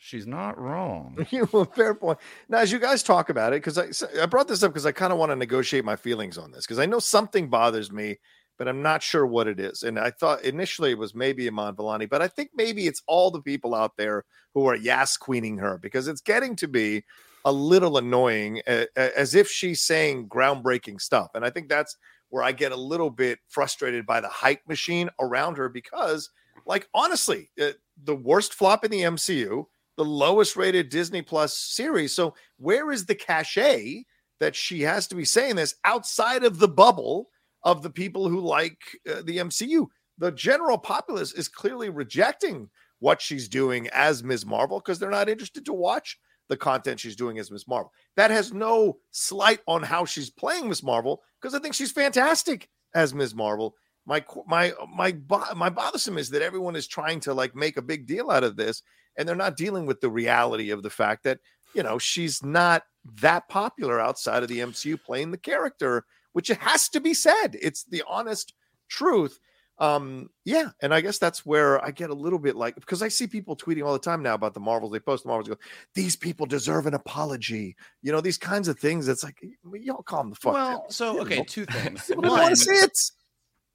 She's 0.00 0.26
not 0.26 0.58
wrong. 0.58 1.26
fair 1.74 1.94
point. 1.94 2.18
Now, 2.48 2.58
as 2.58 2.70
you 2.70 2.78
guys 2.78 3.02
talk 3.02 3.30
about 3.30 3.52
it, 3.52 3.62
because 3.62 4.04
I, 4.04 4.22
I 4.22 4.26
brought 4.26 4.48
this 4.48 4.62
up 4.62 4.70
because 4.70 4.86
I 4.86 4.92
kind 4.92 5.12
of 5.12 5.18
want 5.18 5.32
to 5.32 5.36
negotiate 5.36 5.84
my 5.84 5.96
feelings 5.96 6.38
on 6.38 6.50
this 6.52 6.66
because 6.66 6.78
I 6.78 6.86
know 6.86 6.98
something 6.98 7.48
bothers 7.48 7.90
me, 7.90 8.18
but 8.58 8.68
I'm 8.68 8.82
not 8.82 9.02
sure 9.02 9.26
what 9.26 9.48
it 9.48 9.58
is. 9.58 9.82
And 9.82 9.98
I 9.98 10.10
thought 10.10 10.44
initially 10.44 10.92
it 10.92 10.98
was 10.98 11.14
maybe 11.14 11.46
Iman 11.46 11.74
Vellani, 11.74 12.08
but 12.08 12.22
I 12.22 12.28
think 12.28 12.50
maybe 12.54 12.86
it's 12.86 13.02
all 13.06 13.30
the 13.30 13.42
people 13.42 13.74
out 13.74 13.96
there 13.96 14.24
who 14.54 14.66
are 14.66 14.76
yas 14.76 15.16
queening 15.16 15.58
her 15.58 15.78
because 15.78 16.08
it's 16.08 16.20
getting 16.20 16.56
to 16.56 16.68
be 16.68 17.04
a 17.44 17.52
little 17.52 17.98
annoying, 17.98 18.60
uh, 18.66 18.84
as 18.96 19.34
if 19.34 19.48
she's 19.48 19.82
saying 19.82 20.28
groundbreaking 20.28 21.00
stuff. 21.00 21.30
And 21.34 21.44
I 21.44 21.50
think 21.50 21.68
that's 21.68 21.96
where 22.30 22.42
I 22.42 22.52
get 22.52 22.72
a 22.72 22.76
little 22.76 23.10
bit 23.10 23.38
frustrated 23.48 24.06
by 24.06 24.20
the 24.20 24.28
hype 24.28 24.60
machine 24.68 25.08
around 25.20 25.56
her 25.56 25.68
because, 25.68 26.30
like, 26.66 26.88
honestly, 26.92 27.50
the 27.56 28.14
worst 28.14 28.54
flop 28.54 28.84
in 28.84 28.90
the 28.90 29.02
MCU 29.02 29.66
the 29.98 30.04
lowest 30.04 30.56
rated 30.56 30.88
Disney 30.88 31.22
Plus 31.22 31.58
series. 31.58 32.14
So 32.14 32.34
where 32.56 32.92
is 32.92 33.04
the 33.04 33.16
cachet 33.16 34.04
that 34.38 34.54
she 34.54 34.80
has 34.82 35.08
to 35.08 35.16
be 35.16 35.24
saying 35.24 35.56
this 35.56 35.74
outside 35.84 36.44
of 36.44 36.60
the 36.60 36.68
bubble 36.68 37.28
of 37.64 37.82
the 37.82 37.90
people 37.90 38.28
who 38.28 38.40
like 38.40 38.78
uh, 39.10 39.22
the 39.24 39.38
MCU? 39.38 39.88
The 40.16 40.30
general 40.30 40.78
populace 40.78 41.32
is 41.32 41.48
clearly 41.48 41.90
rejecting 41.90 42.70
what 43.00 43.20
she's 43.20 43.48
doing 43.48 43.88
as 43.88 44.22
Ms. 44.22 44.46
Marvel 44.46 44.78
because 44.78 45.00
they're 45.00 45.10
not 45.10 45.28
interested 45.28 45.64
to 45.66 45.72
watch 45.72 46.16
the 46.48 46.56
content 46.56 47.00
she's 47.00 47.16
doing 47.16 47.40
as 47.40 47.50
Ms. 47.50 47.66
Marvel. 47.66 47.92
That 48.16 48.30
has 48.30 48.52
no 48.52 48.98
slight 49.10 49.58
on 49.66 49.82
how 49.82 50.04
she's 50.04 50.30
playing 50.30 50.68
Ms. 50.68 50.84
Marvel 50.84 51.22
because 51.42 51.56
I 51.56 51.58
think 51.58 51.74
she's 51.74 51.92
fantastic 51.92 52.68
as 52.94 53.12
Ms. 53.12 53.34
Marvel. 53.34 53.74
My 54.08 54.24
my 54.46 54.72
my 54.90 55.14
my 55.54 55.68
bothersome 55.68 56.16
is 56.16 56.30
that 56.30 56.40
everyone 56.40 56.74
is 56.74 56.88
trying 56.88 57.20
to 57.20 57.34
like 57.34 57.54
make 57.54 57.76
a 57.76 57.82
big 57.82 58.06
deal 58.06 58.30
out 58.30 58.42
of 58.42 58.56
this 58.56 58.82
and 59.18 59.28
they're 59.28 59.36
not 59.36 59.56
dealing 59.56 59.84
with 59.84 60.00
the 60.00 60.08
reality 60.08 60.70
of 60.70 60.82
the 60.82 60.88
fact 60.88 61.24
that 61.24 61.40
you 61.74 61.82
know 61.82 61.98
she's 61.98 62.42
not 62.42 62.84
that 63.20 63.48
popular 63.48 64.00
outside 64.00 64.42
of 64.42 64.48
the 64.48 64.60
MCU 64.60 65.02
playing 65.02 65.30
the 65.30 65.36
character, 65.36 66.04
which 66.32 66.48
it 66.48 66.58
has 66.58 66.88
to 66.90 67.00
be 67.00 67.12
said. 67.12 67.56
It's 67.60 67.84
the 67.84 68.02
honest 68.08 68.54
truth. 68.88 69.38
Um, 69.80 70.30
yeah, 70.44 70.70
and 70.82 70.92
I 70.92 71.00
guess 71.00 71.18
that's 71.18 71.46
where 71.46 71.84
I 71.84 71.92
get 71.92 72.10
a 72.10 72.14
little 72.14 72.38
bit 72.38 72.56
like 72.56 72.74
because 72.76 73.02
I 73.02 73.08
see 73.08 73.26
people 73.26 73.56
tweeting 73.56 73.84
all 73.84 73.92
the 73.92 73.98
time 73.98 74.22
now 74.22 74.34
about 74.34 74.54
the 74.54 74.60
Marvels. 74.60 74.92
They 74.92 74.98
post 75.00 75.24
the 75.24 75.28
Marvels, 75.28 75.48
go, 75.48 75.56
these 75.94 76.16
people 76.16 76.46
deserve 76.46 76.86
an 76.86 76.94
apology. 76.94 77.76
You 78.02 78.10
know, 78.10 78.20
these 78.20 78.38
kinds 78.38 78.68
of 78.68 78.78
things. 78.78 79.06
It's 79.06 79.22
like 79.22 79.38
y'all 79.72 80.02
calm 80.02 80.30
the 80.30 80.36
fuck 80.36 80.54
well, 80.54 80.78
down. 80.80 80.90
so 80.90 81.20
okay, 81.20 81.44
two 81.44 81.66
things. 81.66 82.08
One, 82.14 82.28
want 82.28 82.50
to 82.50 82.56
see 82.56 82.72
it. 82.72 82.98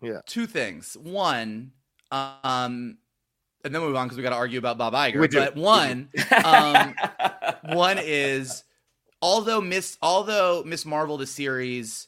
Yeah, 0.04 0.20
two 0.26 0.46
things. 0.46 0.98
One, 1.02 1.72
um, 2.12 2.98
and 3.64 3.74
then 3.74 3.82
we 3.82 3.88
move 3.88 3.96
on 3.96 4.08
because 4.08 4.18
we 4.18 4.24
got 4.24 4.32
to 4.32 4.36
argue 4.36 4.60
about 4.60 4.78
Bob 4.78 4.94
Iger. 4.94 5.32
But 5.34 5.56
one, 5.56 6.10
um, 6.44 6.96
one 7.76 7.98
is 8.00 8.64
although 9.22 9.62
Miss 9.62 9.98
although 10.02 10.64
Miss 10.66 10.86
Marvel 10.86 11.18
the 11.18 11.26
series 11.26 12.08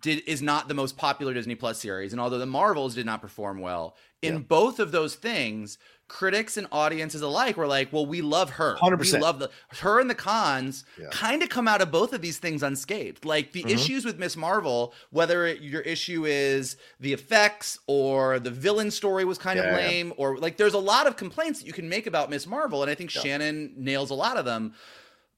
did 0.00 0.22
is 0.26 0.42
not 0.42 0.68
the 0.68 0.74
most 0.74 0.96
popular 0.96 1.34
Disney 1.34 1.54
Plus 1.54 1.78
series, 1.78 2.12
and 2.12 2.20
although 2.20 2.38
the 2.38 2.46
Marvels 2.46 2.94
did 2.94 3.06
not 3.06 3.20
perform 3.20 3.60
well 3.60 3.96
in 4.20 4.34
yeah. 4.34 4.40
both 4.40 4.78
of 4.78 4.92
those 4.92 5.14
things, 5.14 5.78
critics 6.12 6.58
and 6.58 6.66
audiences 6.70 7.22
alike 7.22 7.56
were 7.56 7.66
like, 7.66 7.90
"Well, 7.90 8.04
we 8.04 8.20
love 8.20 8.50
her. 8.50 8.76
100%. 8.76 9.14
We 9.14 9.18
love 9.18 9.38
the 9.38 9.50
her 9.80 9.98
and 9.98 10.10
the 10.10 10.14
Khans 10.14 10.84
yeah. 11.00 11.08
kind 11.10 11.42
of 11.42 11.48
come 11.48 11.66
out 11.66 11.80
of 11.80 11.90
both 11.90 12.12
of 12.12 12.20
these 12.20 12.36
things 12.36 12.62
unscathed. 12.62 13.24
Like 13.24 13.52
the 13.52 13.60
mm-hmm. 13.60 13.70
issues 13.70 14.04
with 14.04 14.18
Miss 14.18 14.36
Marvel, 14.36 14.92
whether 15.10 15.46
it, 15.46 15.62
your 15.62 15.80
issue 15.80 16.26
is 16.26 16.76
the 17.00 17.14
effects 17.14 17.78
or 17.86 18.38
the 18.38 18.50
villain 18.50 18.90
story 18.90 19.24
was 19.24 19.38
kind 19.38 19.58
yeah, 19.58 19.64
of 19.64 19.74
lame, 19.74 20.08
yeah. 20.08 20.14
or 20.18 20.36
like 20.36 20.58
there's 20.58 20.74
a 20.74 20.78
lot 20.78 21.06
of 21.06 21.16
complaints 21.16 21.60
that 21.60 21.66
you 21.66 21.72
can 21.72 21.88
make 21.88 22.06
about 22.06 22.28
Miss 22.28 22.46
Marvel, 22.46 22.82
and 22.82 22.90
I 22.90 22.94
think 22.94 23.08
Shannon 23.08 23.72
nails 23.78 24.10
a 24.10 24.14
lot 24.14 24.36
of 24.36 24.44
them, 24.44 24.74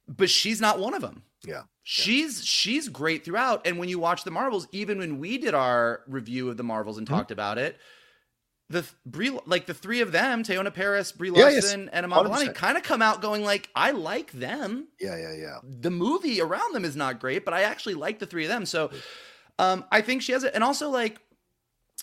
but 0.09 0.29
she's 0.29 0.61
not 0.61 0.81
one 0.81 0.93
of 0.93 1.03
them. 1.03 1.23
Yeah. 1.47 1.63
She's 1.85 2.45
she's 2.45 2.89
great 2.89 3.25
throughout, 3.25 3.65
and 3.65 3.79
when 3.79 3.89
you 3.89 4.01
watch 4.01 4.25
the 4.25 4.33
Marvels, 4.33 4.67
even 4.73 4.99
when 4.99 5.21
we 5.21 5.39
did 5.39 5.55
our 5.55 6.01
review 6.09 6.51
of 6.51 6.57
the 6.57 6.65
Marvels 6.65 6.99
and 6.99 7.07
mm-hmm. 7.07 7.15
talked 7.15 7.31
about 7.31 7.59
it 7.59 7.79
the 8.71 8.85
Brie, 9.05 9.39
like 9.47 9.67
the 9.67 9.75
three 9.75 10.01
of 10.01 10.13
them, 10.13 10.43
Teyonah 10.43 10.73
Parris, 10.73 11.13
Brie 11.13 11.31
Larson, 11.31 11.83
yes. 11.83 11.91
and 11.93 12.07
Vellani, 12.07 12.55
kind 12.55 12.77
of 12.77 12.83
come 12.83 13.03
out 13.03 13.21
going 13.21 13.45
like, 13.45 13.69
I 13.77 13.91
like 13.91 14.33
them. 14.33 14.89
Yeah, 14.99 15.17
yeah, 15.17 15.35
yeah. 15.35 15.59
The 15.63 15.91
movie 15.91 16.41
around 16.41 16.75
them 16.75 16.85
is 16.85 16.97
not 16.97 17.21
great, 17.21 17.45
but 17.45 17.53
I 17.53 17.63
actually 17.63 17.95
like 17.95 18.19
the 18.19 18.27
three 18.27 18.45
of 18.45 18.49
them. 18.49 18.65
So, 18.65 18.91
um, 19.59 19.85
I 19.93 20.01
think 20.01 20.23
she 20.23 20.33
has 20.33 20.45
it, 20.45 20.55
and 20.55 20.65
also 20.65 20.89
like, 20.91 21.21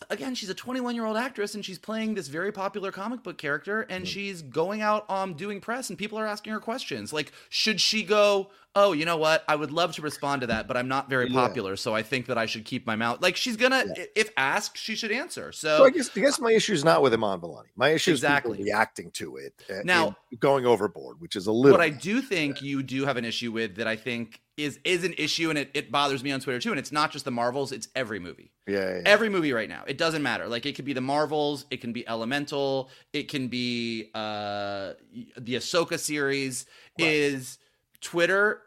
again, 0.09 0.35
she's 0.35 0.49
a 0.49 0.53
21 0.53 0.95
year 0.95 1.05
old 1.05 1.17
actress, 1.17 1.55
and 1.55 1.63
she's 1.63 1.79
playing 1.79 2.15
this 2.15 2.27
very 2.27 2.51
popular 2.51 2.91
comic 2.91 3.23
book 3.23 3.37
character, 3.37 3.81
and 3.89 4.05
mm. 4.05 4.07
she's 4.07 4.41
going 4.41 4.81
out 4.81 5.09
um 5.09 5.33
doing 5.33 5.61
press, 5.61 5.89
and 5.89 5.97
people 5.97 6.17
are 6.17 6.27
asking 6.27 6.53
her 6.53 6.59
questions 6.59 7.13
like, 7.13 7.31
should 7.49 7.79
she 7.79 8.03
go? 8.03 8.49
oh, 8.75 8.93
you 8.93 9.05
know 9.05 9.17
what? 9.17 9.43
I 9.47 9.55
would 9.55 9.71
love 9.71 9.93
to 9.93 10.01
respond 10.01 10.41
to 10.41 10.47
that, 10.47 10.67
but 10.67 10.77
I'm 10.77 10.87
not 10.87 11.09
very 11.09 11.29
yeah. 11.29 11.39
popular, 11.39 11.75
so 11.75 11.93
I 11.93 12.03
think 12.03 12.27
that 12.27 12.37
I 12.37 12.45
should 12.45 12.65
keep 12.65 12.87
my 12.87 12.95
mouth. 12.95 13.21
Like 13.21 13.35
she's 13.35 13.57
gonna, 13.57 13.85
yeah. 13.95 14.05
if 14.15 14.31
asked, 14.37 14.77
she 14.77 14.95
should 14.95 15.11
answer. 15.11 15.51
So, 15.51 15.77
so, 15.77 15.85
I 15.85 15.89
guess 15.89 16.09
I 16.15 16.19
guess 16.19 16.39
my 16.39 16.51
issue 16.51 16.73
is 16.73 16.83
not 16.83 17.01
with 17.01 17.13
Iman 17.13 17.39
Vellani. 17.39 17.67
My 17.75 17.89
issue 17.89 18.11
is 18.11 18.19
exactly. 18.19 18.59
is 18.59 18.65
reacting 18.65 19.11
to 19.11 19.37
it. 19.37 19.53
Now, 19.83 20.15
going 20.39 20.65
overboard, 20.65 21.19
which 21.19 21.35
is 21.35 21.47
a 21.47 21.51
little. 21.51 21.77
What 21.77 21.83
I 21.83 21.89
do 21.89 22.21
think 22.21 22.61
you 22.61 22.83
do 22.83 23.05
have 23.05 23.17
an 23.17 23.25
issue 23.25 23.51
with 23.51 23.75
that 23.75 23.87
I 23.87 23.95
think 23.95 24.41
is 24.57 24.79
is 24.83 25.03
an 25.03 25.13
issue, 25.17 25.49
and 25.49 25.57
it, 25.57 25.71
it 25.73 25.91
bothers 25.91 26.23
me 26.23 26.31
on 26.31 26.39
Twitter 26.39 26.59
too. 26.59 26.71
And 26.71 26.79
it's 26.79 26.91
not 26.91 27.11
just 27.11 27.25
the 27.25 27.31
Marvels; 27.31 27.71
it's 27.71 27.87
every 27.95 28.19
movie. 28.19 28.51
Yeah, 28.67 28.97
yeah, 28.97 29.01
every 29.05 29.29
movie 29.29 29.53
right 29.53 29.69
now. 29.69 29.83
It 29.87 29.97
doesn't 29.97 30.21
matter. 30.21 30.47
Like 30.47 30.65
it 30.65 30.75
could 30.75 30.85
be 30.85 30.93
the 30.93 31.01
Marvels, 31.01 31.65
it 31.71 31.81
can 31.81 31.93
be 31.93 32.07
Elemental, 32.07 32.89
it 33.13 33.29
can 33.29 33.47
be 33.47 34.11
uh 34.13 34.93
the 35.37 35.55
Ahsoka 35.55 35.99
series. 35.99 36.65
Right. 36.99 37.07
Is 37.07 37.57
Twitter 38.01 38.61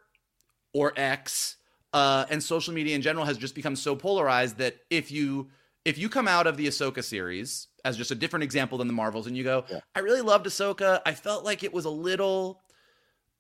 or 0.73 0.93
X 0.97 1.57
uh, 1.95 2.27
and 2.29 2.43
social 2.43 2.75
media 2.75 2.95
in 2.95 3.01
general 3.01 3.25
has 3.25 3.39
just 3.39 3.55
become 3.55 3.77
so 3.77 3.95
polarized 3.95 4.59
that 4.59 4.77
if 4.91 5.11
you 5.11 5.49
if 5.85 5.97
you 5.97 6.09
come 6.09 6.27
out 6.27 6.47
of 6.47 6.57
the 6.57 6.67
Ahsoka 6.67 7.05
series 7.05 7.69
as 7.85 7.97
just 7.97 8.11
a 8.11 8.15
different 8.15 8.43
example 8.43 8.79
than 8.79 8.89
the 8.89 8.95
Marvels 8.95 9.27
and 9.27 9.37
you 9.37 9.45
go, 9.45 9.65
yeah. 9.71 9.81
I 9.95 10.01
really 10.01 10.23
loved 10.23 10.47
Ahsoka. 10.47 11.01
I 11.07 11.13
felt 11.13 11.45
like 11.45 11.63
it 11.63 11.73
was 11.73 11.85
a 11.85 11.91
little, 11.91 12.63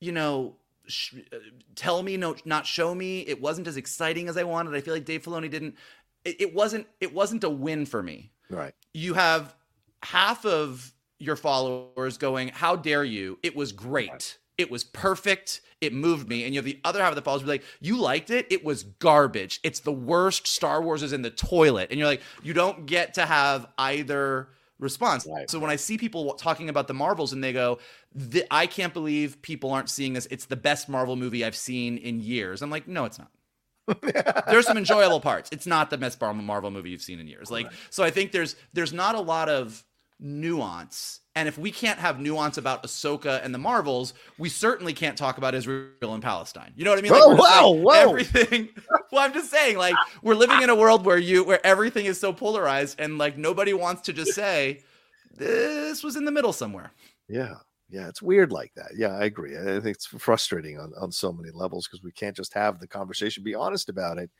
you 0.00 0.12
know, 0.12 0.56
sh- 0.86 1.16
uh, 1.32 1.36
tell 1.74 2.02
me, 2.02 2.16
no, 2.16 2.36
not 2.44 2.66
show 2.66 2.94
me. 2.94 3.20
It 3.20 3.40
wasn't 3.40 3.66
as 3.66 3.76
exciting 3.76 4.28
as 4.28 4.36
I 4.36 4.44
wanted. 4.44 4.74
I 4.74 4.80
feel 4.80 4.94
like 4.94 5.04
Dave 5.04 5.22
Filoni 5.22 5.50
didn't. 5.50 5.76
It, 6.24 6.40
it 6.40 6.54
wasn't. 6.54 6.86
It 7.00 7.14
wasn't 7.14 7.44
a 7.44 7.50
win 7.50 7.86
for 7.86 8.02
me. 8.02 8.32
Right. 8.50 8.74
You 8.92 9.14
have 9.14 9.54
half 10.02 10.44
of 10.44 10.92
your 11.18 11.36
followers 11.36 12.18
going, 12.18 12.48
"How 12.48 12.76
dare 12.76 13.04
you? 13.04 13.38
It 13.42 13.56
was 13.56 13.72
great." 13.72 14.10
Right 14.10 14.38
it 14.56 14.70
was 14.70 14.84
perfect. 14.84 15.60
It 15.80 15.92
moved 15.92 16.28
me. 16.28 16.44
And 16.44 16.54
you 16.54 16.58
have 16.58 16.64
the 16.64 16.80
other 16.84 17.00
half 17.00 17.10
of 17.10 17.16
the 17.16 17.22
followers 17.22 17.42
be 17.42 17.48
like, 17.48 17.64
you 17.80 17.96
liked 18.00 18.30
it. 18.30 18.46
It 18.50 18.64
was 18.64 18.84
garbage. 18.84 19.60
It's 19.62 19.80
the 19.80 19.92
worst. 19.92 20.46
Star 20.46 20.80
Wars 20.80 21.02
is 21.02 21.12
in 21.12 21.22
the 21.22 21.30
toilet. 21.30 21.88
And 21.90 21.98
you're 21.98 22.08
like, 22.08 22.22
you 22.42 22.52
don't 22.52 22.86
get 22.86 23.14
to 23.14 23.26
have 23.26 23.66
either 23.76 24.48
response. 24.78 25.26
Right. 25.26 25.48
So 25.50 25.58
when 25.58 25.70
I 25.70 25.76
see 25.76 25.98
people 25.98 26.34
talking 26.34 26.68
about 26.68 26.88
the 26.88 26.94
Marvels 26.94 27.32
and 27.32 27.42
they 27.42 27.52
go, 27.52 27.78
I 28.50 28.66
can't 28.66 28.92
believe 28.92 29.40
people 29.42 29.70
aren't 29.70 29.90
seeing 29.90 30.12
this. 30.12 30.26
It's 30.30 30.46
the 30.46 30.56
best 30.56 30.88
Marvel 30.88 31.16
movie 31.16 31.44
I've 31.44 31.56
seen 31.56 31.98
in 31.98 32.20
years. 32.20 32.62
I'm 32.62 32.70
like, 32.70 32.88
no, 32.88 33.04
it's 33.04 33.18
not. 33.18 33.30
there's 34.46 34.66
some 34.66 34.78
enjoyable 34.78 35.20
parts. 35.20 35.50
It's 35.52 35.66
not 35.66 35.90
the 35.90 35.98
best 35.98 36.20
Marvel 36.20 36.70
movie 36.70 36.90
you've 36.90 37.02
seen 37.02 37.20
in 37.20 37.26
years. 37.26 37.50
Like, 37.50 37.66
right. 37.66 37.74
so 37.90 38.02
I 38.02 38.10
think 38.10 38.32
there's 38.32 38.56
there's 38.72 38.92
not 38.92 39.14
a 39.14 39.20
lot 39.20 39.48
of 39.48 39.84
nuance. 40.18 41.20
And 41.36 41.48
if 41.48 41.58
we 41.58 41.72
can't 41.72 41.98
have 41.98 42.20
nuance 42.20 42.58
about 42.58 42.84
Ahsoka 42.84 43.44
and 43.44 43.52
the 43.52 43.58
Marvels, 43.58 44.14
we 44.38 44.48
certainly 44.48 44.92
can't 44.92 45.18
talk 45.18 45.36
about 45.36 45.54
Israel 45.54 45.90
and 46.02 46.22
Palestine. 46.22 46.72
You 46.76 46.84
know 46.84 46.90
what 46.90 47.00
I 47.00 47.02
mean? 47.02 47.12
Like, 47.12 47.22
oh, 47.24 47.34
wow, 47.34 47.70
whoa. 47.72 48.10
Everything. 48.10 48.68
well, 49.12 49.24
I'm 49.24 49.32
just 49.32 49.50
saying, 49.50 49.76
like, 49.76 49.96
we're 50.22 50.36
living 50.36 50.62
in 50.62 50.70
a 50.70 50.76
world 50.76 51.04
where 51.04 51.18
you 51.18 51.42
where 51.42 51.64
everything 51.66 52.06
is 52.06 52.20
so 52.20 52.32
polarized, 52.32 53.00
and 53.00 53.18
like 53.18 53.36
nobody 53.36 53.72
wants 53.72 54.02
to 54.02 54.12
just 54.12 54.32
say 54.32 54.82
this 55.36 56.04
was 56.04 56.14
in 56.14 56.24
the 56.24 56.32
middle 56.32 56.52
somewhere. 56.52 56.92
Yeah. 57.28 57.54
Yeah, 57.90 58.08
it's 58.08 58.22
weird 58.22 58.50
like 58.50 58.72
that. 58.74 58.92
Yeah, 58.96 59.14
I 59.14 59.24
agree. 59.24 59.56
I 59.56 59.78
think 59.80 59.96
it's 59.96 60.06
frustrating 60.06 60.80
on, 60.80 60.92
on 60.98 61.12
so 61.12 61.32
many 61.32 61.50
levels 61.52 61.86
because 61.86 62.02
we 62.02 62.12
can't 62.12 62.34
just 62.34 62.54
have 62.54 62.80
the 62.80 62.88
conversation, 62.88 63.44
be 63.44 63.54
honest 63.54 63.88
about 63.88 64.18
it, 64.18 64.30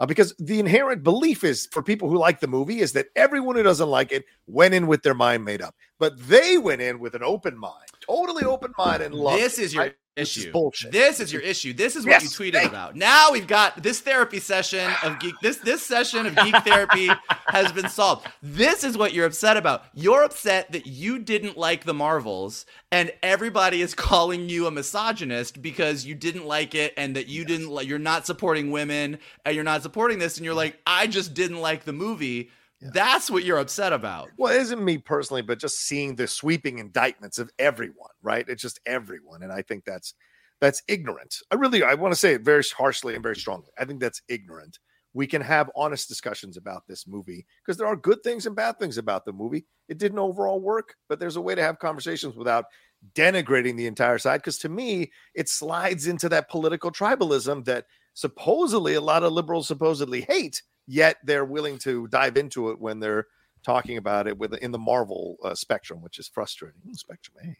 uh, 0.00 0.06
because 0.06 0.34
the 0.38 0.60
inherent 0.60 1.02
belief 1.02 1.44
is 1.44 1.66
for 1.72 1.82
people 1.82 2.08
who 2.08 2.18
like 2.18 2.40
the 2.40 2.46
movie 2.46 2.80
is 2.80 2.92
that 2.92 3.06
everyone 3.16 3.56
who 3.56 3.62
doesn't 3.62 3.88
like 3.88 4.12
it 4.12 4.24
went 4.46 4.74
in 4.74 4.86
with 4.86 5.02
their 5.02 5.14
mind 5.14 5.44
made 5.44 5.62
up, 5.62 5.74
but 5.98 6.18
they 6.28 6.58
went 6.58 6.80
in 6.80 6.98
with 6.98 7.14
an 7.14 7.22
open 7.22 7.58
mind, 7.58 7.88
totally 8.00 8.44
open 8.44 8.72
mind, 8.78 9.02
and 9.02 9.14
love. 9.14 9.38
This 9.38 9.58
is 9.58 9.74
your 9.74 9.84
right? 9.84 9.94
Issue. 10.18 10.40
This 10.40 10.46
is 10.46 10.52
bullshit. 10.52 10.92
This 10.92 11.20
is 11.20 11.32
your 11.32 11.42
issue. 11.42 11.72
This 11.72 11.96
is 11.96 12.04
what 12.04 12.22
yes, 12.22 12.22
you 12.24 12.28
tweeted 12.52 12.66
about. 12.66 12.96
Now 12.96 13.32
we've 13.32 13.46
got 13.46 13.82
this 13.82 14.00
therapy 14.00 14.40
session 14.40 14.90
of 15.02 15.18
geek. 15.20 15.34
This 15.40 15.58
this 15.58 15.82
session 15.82 16.26
of 16.26 16.36
geek 16.36 16.56
therapy 16.64 17.08
has 17.46 17.72
been 17.72 17.88
solved. 17.88 18.26
This 18.42 18.84
is 18.84 18.96
what 18.98 19.12
you're 19.12 19.26
upset 19.26 19.56
about. 19.56 19.84
You're 19.94 20.24
upset 20.24 20.72
that 20.72 20.86
you 20.86 21.18
didn't 21.18 21.56
like 21.56 21.84
the 21.84 21.94
Marvels, 21.94 22.66
and 22.90 23.12
everybody 23.22 23.82
is 23.82 23.94
calling 23.94 24.48
you 24.48 24.66
a 24.66 24.70
misogynist 24.70 25.62
because 25.62 26.04
you 26.04 26.14
didn't 26.14 26.46
like 26.46 26.74
it, 26.74 26.94
and 26.96 27.16
that 27.16 27.28
you 27.28 27.42
yes. 27.42 27.48
didn't 27.48 27.70
like. 27.70 27.86
You're 27.86 27.98
not 27.98 28.26
supporting 28.26 28.70
women, 28.70 29.18
and 29.44 29.54
you're 29.54 29.64
not 29.64 29.82
supporting 29.82 30.18
this, 30.18 30.36
and 30.36 30.44
you're 30.44 30.54
like, 30.54 30.78
I 30.86 31.06
just 31.06 31.34
didn't 31.34 31.60
like 31.60 31.84
the 31.84 31.92
movie. 31.92 32.50
Yeah. 32.80 32.90
That's 32.92 33.30
what 33.30 33.44
you're 33.44 33.58
upset 33.58 33.92
about. 33.92 34.30
Well, 34.36 34.54
it 34.54 34.60
isn't 34.60 34.84
me 34.84 34.98
personally, 34.98 35.42
but 35.42 35.58
just 35.58 35.80
seeing 35.80 36.14
the 36.14 36.28
sweeping 36.28 36.78
indictments 36.78 37.38
of 37.38 37.50
everyone, 37.58 38.10
right? 38.22 38.44
It's 38.48 38.62
just 38.62 38.78
everyone. 38.86 39.42
And 39.42 39.52
I 39.52 39.62
think 39.62 39.84
that's 39.84 40.14
that's 40.60 40.82
ignorant. 40.88 41.36
I 41.50 41.56
really 41.56 41.82
I 41.82 41.94
want 41.94 42.12
to 42.12 42.18
say 42.18 42.34
it 42.34 42.42
very 42.42 42.62
harshly 42.76 43.14
and 43.14 43.22
very 43.22 43.36
strongly. 43.36 43.70
I 43.78 43.84
think 43.84 44.00
that's 44.00 44.22
ignorant. 44.28 44.78
We 45.12 45.26
can 45.26 45.42
have 45.42 45.70
honest 45.74 46.06
discussions 46.06 46.56
about 46.56 46.82
this 46.86 47.06
movie 47.06 47.46
because 47.64 47.76
there 47.78 47.86
are 47.86 47.96
good 47.96 48.22
things 48.22 48.46
and 48.46 48.54
bad 48.54 48.78
things 48.78 48.98
about 48.98 49.24
the 49.24 49.32
movie. 49.32 49.66
It 49.88 49.98
didn't 49.98 50.18
overall 50.18 50.60
work, 50.60 50.94
but 51.08 51.18
there's 51.18 51.36
a 51.36 51.40
way 51.40 51.54
to 51.54 51.62
have 51.62 51.78
conversations 51.80 52.36
without 52.36 52.66
denigrating 53.14 53.76
the 53.76 53.86
entire 53.86 54.18
side. 54.18 54.38
Because 54.38 54.58
to 54.58 54.68
me, 54.68 55.10
it 55.34 55.48
slides 55.48 56.06
into 56.06 56.28
that 56.28 56.50
political 56.50 56.92
tribalism 56.92 57.64
that 57.64 57.86
supposedly 58.14 58.94
a 58.94 59.00
lot 59.00 59.22
of 59.24 59.32
liberals 59.32 59.66
supposedly 59.66 60.20
hate 60.22 60.62
yet 60.88 61.18
they're 61.22 61.44
willing 61.44 61.78
to 61.78 62.08
dive 62.08 62.36
into 62.36 62.70
it 62.70 62.80
when 62.80 62.98
they're 62.98 63.26
talking 63.62 63.98
about 63.98 64.26
it 64.26 64.36
with 64.36 64.54
in 64.54 64.72
the 64.72 64.78
Marvel 64.78 65.36
uh, 65.44 65.54
spectrum, 65.54 66.00
which 66.02 66.18
is 66.18 66.26
frustrating. 66.26 66.80
Ooh, 66.88 66.94
spectrum, 66.94 67.36
hey. 67.42 67.56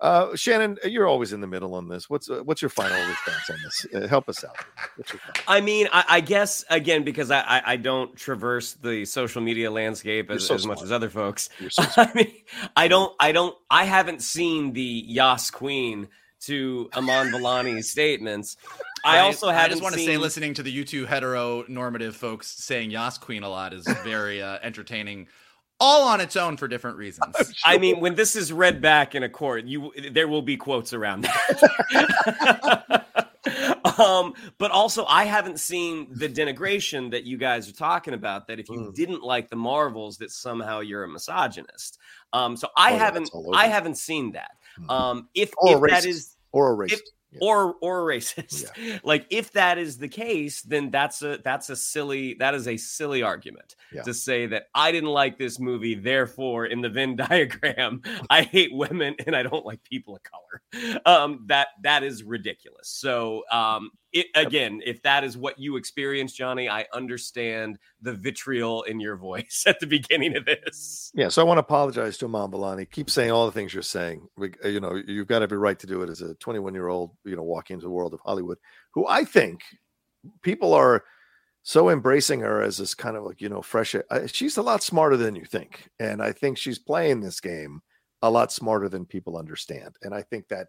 Uh, 0.00 0.34
Shannon, 0.34 0.76
you're 0.84 1.06
always 1.06 1.32
in 1.32 1.40
the 1.40 1.46
middle 1.46 1.74
on 1.74 1.88
this. 1.88 2.10
What's 2.10 2.28
uh, 2.28 2.40
what's 2.44 2.60
your 2.60 2.68
final 2.68 2.98
response 3.08 3.50
on 3.50 3.56
this? 3.62 3.86
Uh, 3.94 4.08
help 4.08 4.28
us 4.28 4.42
out. 4.42 4.56
I 5.46 5.60
mean, 5.60 5.88
I, 5.92 6.04
I, 6.08 6.20
guess 6.20 6.64
again 6.68 7.04
because 7.04 7.30
I, 7.30 7.40
I, 7.40 7.62
I 7.72 7.76
don't 7.76 8.14
traverse 8.16 8.72
the 8.72 9.04
social 9.04 9.40
media 9.40 9.70
landscape 9.70 10.30
as, 10.30 10.46
so 10.46 10.56
as 10.56 10.66
much 10.66 10.82
as 10.82 10.90
other 10.90 11.10
folks. 11.10 11.48
So 11.70 11.84
I 11.96 12.10
mean, 12.12 12.34
I 12.74 12.88
don't 12.88 13.14
I 13.20 13.30
don't 13.30 13.56
I 13.70 13.84
haven't 13.84 14.20
seen 14.20 14.72
the 14.72 14.82
Yas 15.06 15.50
Queen 15.52 16.08
to 16.46 16.88
Iman 16.94 17.32
Vellani's 17.32 17.90
statements. 17.90 18.56
I 19.04 19.20
also 19.20 19.48
I, 19.48 19.64
I 19.64 19.68
just 19.68 19.82
want 19.82 19.94
to 19.94 20.00
say, 20.00 20.16
listening 20.16 20.54
to 20.54 20.62
the 20.62 20.84
YouTube 20.84 21.06
heteronormative 21.06 22.14
folks 22.14 22.48
saying 22.48 22.90
Yas 22.90 23.18
Queen 23.18 23.42
a 23.42 23.48
lot 23.48 23.74
is 23.74 23.86
very 24.02 24.40
uh, 24.42 24.58
entertaining, 24.62 25.28
all 25.78 26.08
on 26.08 26.20
its 26.20 26.36
own 26.36 26.56
for 26.56 26.68
different 26.68 26.96
reasons. 26.96 27.36
Sure. 27.36 27.54
I 27.64 27.78
mean, 27.78 28.00
when 28.00 28.14
this 28.14 28.36
is 28.36 28.52
read 28.52 28.80
back 28.80 29.14
in 29.14 29.22
a 29.22 29.28
court, 29.28 29.64
you 29.64 29.92
there 30.10 30.28
will 30.28 30.42
be 30.42 30.56
quotes 30.56 30.92
around 30.92 31.22
that. 31.22 33.04
um, 33.98 34.32
but 34.58 34.70
also, 34.70 35.04
I 35.06 35.24
haven't 35.24 35.60
seen 35.60 36.08
the 36.10 36.28
denigration 36.28 37.10
that 37.10 37.24
you 37.24 37.36
guys 37.36 37.68
are 37.68 37.74
talking 37.74 38.14
about. 38.14 38.46
That 38.46 38.58
if 38.58 38.68
you 38.68 38.78
mm. 38.78 38.94
didn't 38.94 39.22
like 39.22 39.50
the 39.50 39.56
Marvels, 39.56 40.18
that 40.18 40.30
somehow 40.30 40.80
you're 40.80 41.04
a 41.04 41.08
misogynist. 41.08 41.98
Um, 42.32 42.56
so 42.56 42.68
I 42.76 42.94
oh, 42.94 42.98
haven't, 42.98 43.30
I 43.52 43.68
haven't 43.68 43.96
seen 43.96 44.32
that. 44.32 44.52
Mm-hmm. 44.78 44.90
Um, 44.90 45.28
if, 45.34 45.52
if 45.62 45.80
that 45.90 46.04
is 46.04 46.36
or 46.52 46.72
a 46.72 46.86
racist. 46.86 46.92
If, 46.92 47.00
yeah. 47.34 47.38
or 47.42 47.74
or 47.80 48.02
racist. 48.02 48.70
Yeah. 48.78 48.98
like 49.04 49.26
if 49.30 49.52
that 49.52 49.78
is 49.78 49.98
the 49.98 50.08
case, 50.08 50.62
then 50.62 50.90
that's 50.90 51.22
a 51.22 51.38
that's 51.44 51.68
a 51.70 51.76
silly 51.76 52.34
that 52.34 52.54
is 52.54 52.68
a 52.68 52.76
silly 52.76 53.22
argument 53.22 53.76
yeah. 53.92 54.02
to 54.02 54.14
say 54.14 54.46
that 54.46 54.68
I 54.74 54.92
didn't 54.92 55.10
like 55.10 55.38
this 55.38 55.58
movie, 55.58 55.94
therefore 55.94 56.66
in 56.66 56.80
the 56.80 56.88
Venn 56.88 57.16
diagram 57.28 58.02
I 58.30 58.42
hate 58.42 58.70
women 58.72 59.16
and 59.26 59.34
I 59.34 59.42
don't 59.42 59.66
like 59.66 59.82
people 59.82 60.16
of 60.16 60.22
color. 60.22 60.42
Um, 61.06 61.44
that 61.46 61.68
that 61.82 62.02
is 62.02 62.22
ridiculous. 62.22 62.88
So 62.88 63.42
um, 63.50 63.90
it, 64.14 64.28
again, 64.36 64.80
if 64.86 65.02
that 65.02 65.24
is 65.24 65.36
what 65.36 65.58
you 65.58 65.76
experienced, 65.76 66.36
Johnny, 66.36 66.68
I 66.68 66.86
understand 66.94 67.78
the 68.00 68.12
vitriol 68.12 68.84
in 68.84 69.00
your 69.00 69.16
voice 69.16 69.64
at 69.66 69.80
the 69.80 69.88
beginning 69.88 70.36
of 70.36 70.46
this. 70.46 71.10
Yeah, 71.14 71.28
so 71.28 71.42
I 71.42 71.44
want 71.44 71.58
to 71.58 71.62
apologize 71.62 72.16
to 72.18 72.26
Iman 72.26 72.52
Vellani. 72.52 72.88
Keep 72.88 73.10
saying 73.10 73.32
all 73.32 73.46
the 73.46 73.52
things 73.52 73.74
you're 73.74 73.82
saying. 73.82 74.28
Uh, 74.40 74.68
you 74.68 74.78
know, 74.78 74.94
you've 74.94 75.26
got 75.26 75.42
every 75.42 75.58
right 75.58 75.78
to 75.80 75.86
do 75.88 76.02
it 76.02 76.08
as 76.08 76.22
a 76.22 76.34
21 76.36 76.74
year 76.74 76.86
old, 76.86 77.10
you 77.24 77.34
know, 77.34 77.42
walking 77.42 77.74
into 77.74 77.84
the 77.84 77.90
world 77.90 78.14
of 78.14 78.20
Hollywood, 78.20 78.58
who 78.92 79.04
I 79.06 79.24
think 79.24 79.62
people 80.42 80.72
are 80.72 81.04
so 81.64 81.90
embracing 81.90 82.40
her 82.40 82.62
as 82.62 82.78
this 82.78 82.94
kind 82.94 83.16
of 83.16 83.24
like, 83.24 83.40
you 83.40 83.48
know, 83.48 83.62
fresh. 83.62 83.96
Uh, 83.96 84.26
she's 84.26 84.56
a 84.56 84.62
lot 84.62 84.82
smarter 84.82 85.16
than 85.16 85.34
you 85.34 85.44
think. 85.44 85.88
And 85.98 86.22
I 86.22 86.30
think 86.30 86.56
she's 86.56 86.78
playing 86.78 87.20
this 87.20 87.40
game 87.40 87.82
a 88.22 88.30
lot 88.30 88.52
smarter 88.52 88.88
than 88.88 89.06
people 89.06 89.36
understand. 89.36 89.96
And 90.02 90.14
I 90.14 90.22
think 90.22 90.48
that 90.48 90.68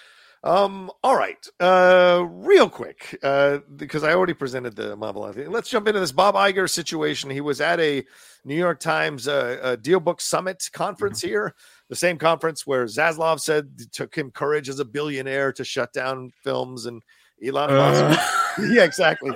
um, 0.43 0.89
all 1.03 1.15
right. 1.15 1.45
Uh, 1.59 2.25
real 2.27 2.69
quick, 2.69 3.17
uh, 3.21 3.59
because 3.75 4.03
I 4.03 4.13
already 4.13 4.33
presented 4.33 4.75
the 4.75 4.95
Marvel 4.95 5.31
thing. 5.31 5.51
Let's 5.51 5.69
jump 5.69 5.87
into 5.87 5.99
this 5.99 6.11
Bob 6.11 6.35
Iger 6.35 6.69
situation. 6.69 7.29
He 7.29 7.41
was 7.41 7.61
at 7.61 7.79
a 7.79 8.03
New 8.43 8.55
York 8.55 8.79
Times 8.79 9.27
uh, 9.27 9.75
DealBook 9.81 10.19
Summit 10.19 10.67
conference 10.73 11.19
mm-hmm. 11.19 11.29
here, 11.29 11.55
the 11.89 11.95
same 11.95 12.17
conference 12.17 12.65
where 12.65 12.85
Zaslav 12.85 13.39
said 13.39 13.69
it 13.77 13.91
took 13.91 14.15
him 14.15 14.31
courage 14.31 14.67
as 14.67 14.79
a 14.79 14.85
billionaire 14.85 15.53
to 15.53 15.63
shut 15.63 15.93
down 15.93 16.31
films 16.43 16.87
and 16.87 17.03
Elon 17.45 17.69
Musk. 17.71 18.19
Yeah, 18.71 18.83
exactly. 18.83 19.31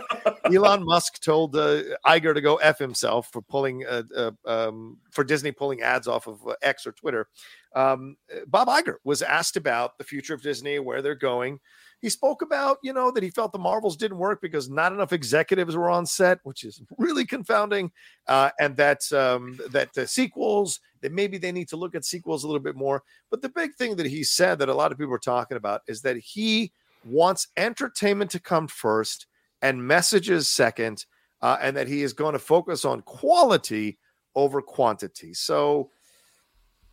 Elon 0.45 0.85
Musk 0.85 1.21
told 1.21 1.55
uh, 1.55 1.81
Iger 2.05 2.33
to 2.33 2.41
go 2.41 2.55
f 2.57 2.77
himself 2.77 3.29
for 3.31 3.41
pulling 3.41 3.85
uh, 3.85 4.03
uh, 4.15 4.31
um, 4.45 4.97
for 5.11 5.23
Disney 5.23 5.51
pulling 5.51 5.81
ads 5.81 6.07
off 6.07 6.27
of 6.27 6.45
uh, 6.47 6.53
X 6.61 6.85
or 6.85 6.91
Twitter. 6.91 7.27
Um, 7.75 8.17
Bob 8.47 8.67
Iger 8.67 8.95
was 9.03 9.21
asked 9.21 9.57
about 9.57 9.97
the 9.97 10.03
future 10.03 10.33
of 10.33 10.41
Disney, 10.41 10.79
where 10.79 11.01
they're 11.01 11.15
going. 11.15 11.59
He 12.01 12.09
spoke 12.09 12.41
about, 12.41 12.77
you 12.83 12.93
know, 12.93 13.09
that 13.11 13.23
he 13.23 13.29
felt 13.29 13.51
the 13.51 13.57
Marvels 13.57 13.97
didn't 13.97 14.17
work 14.17 14.41
because 14.41 14.69
not 14.69 14.91
enough 14.91 15.11
executives 15.11 15.75
were 15.75 15.89
on 15.89 16.05
set, 16.05 16.39
which 16.43 16.63
is 16.63 16.81
really 16.97 17.25
confounding, 17.25 17.91
uh, 18.27 18.51
and 18.59 18.77
that 18.77 19.11
um, 19.11 19.59
that 19.71 19.89
sequels 20.09 20.79
that 21.01 21.11
maybe 21.11 21.37
they 21.37 21.51
need 21.51 21.69
to 21.69 21.77
look 21.77 21.95
at 21.95 22.05
sequels 22.05 22.43
a 22.43 22.47
little 22.47 22.61
bit 22.61 22.75
more. 22.75 23.03
But 23.31 23.41
the 23.41 23.49
big 23.49 23.75
thing 23.75 23.95
that 23.95 24.05
he 24.05 24.23
said 24.23 24.59
that 24.59 24.69
a 24.69 24.73
lot 24.73 24.91
of 24.91 24.97
people 24.97 25.13
are 25.13 25.19
talking 25.19 25.57
about 25.57 25.81
is 25.87 26.01
that 26.01 26.17
he 26.17 26.71
wants 27.05 27.47
entertainment 27.55 28.31
to 28.31 28.39
come 28.39 28.67
first 28.67 29.27
and 29.61 29.81
messages 29.85 30.47
second, 30.47 31.05
uh, 31.41 31.57
and 31.61 31.77
that 31.77 31.87
he 31.87 32.01
is 32.01 32.13
going 32.13 32.33
to 32.33 32.39
focus 32.39 32.83
on 32.83 33.01
quality 33.03 33.97
over 34.35 34.61
quantity. 34.61 35.33
So 35.33 35.89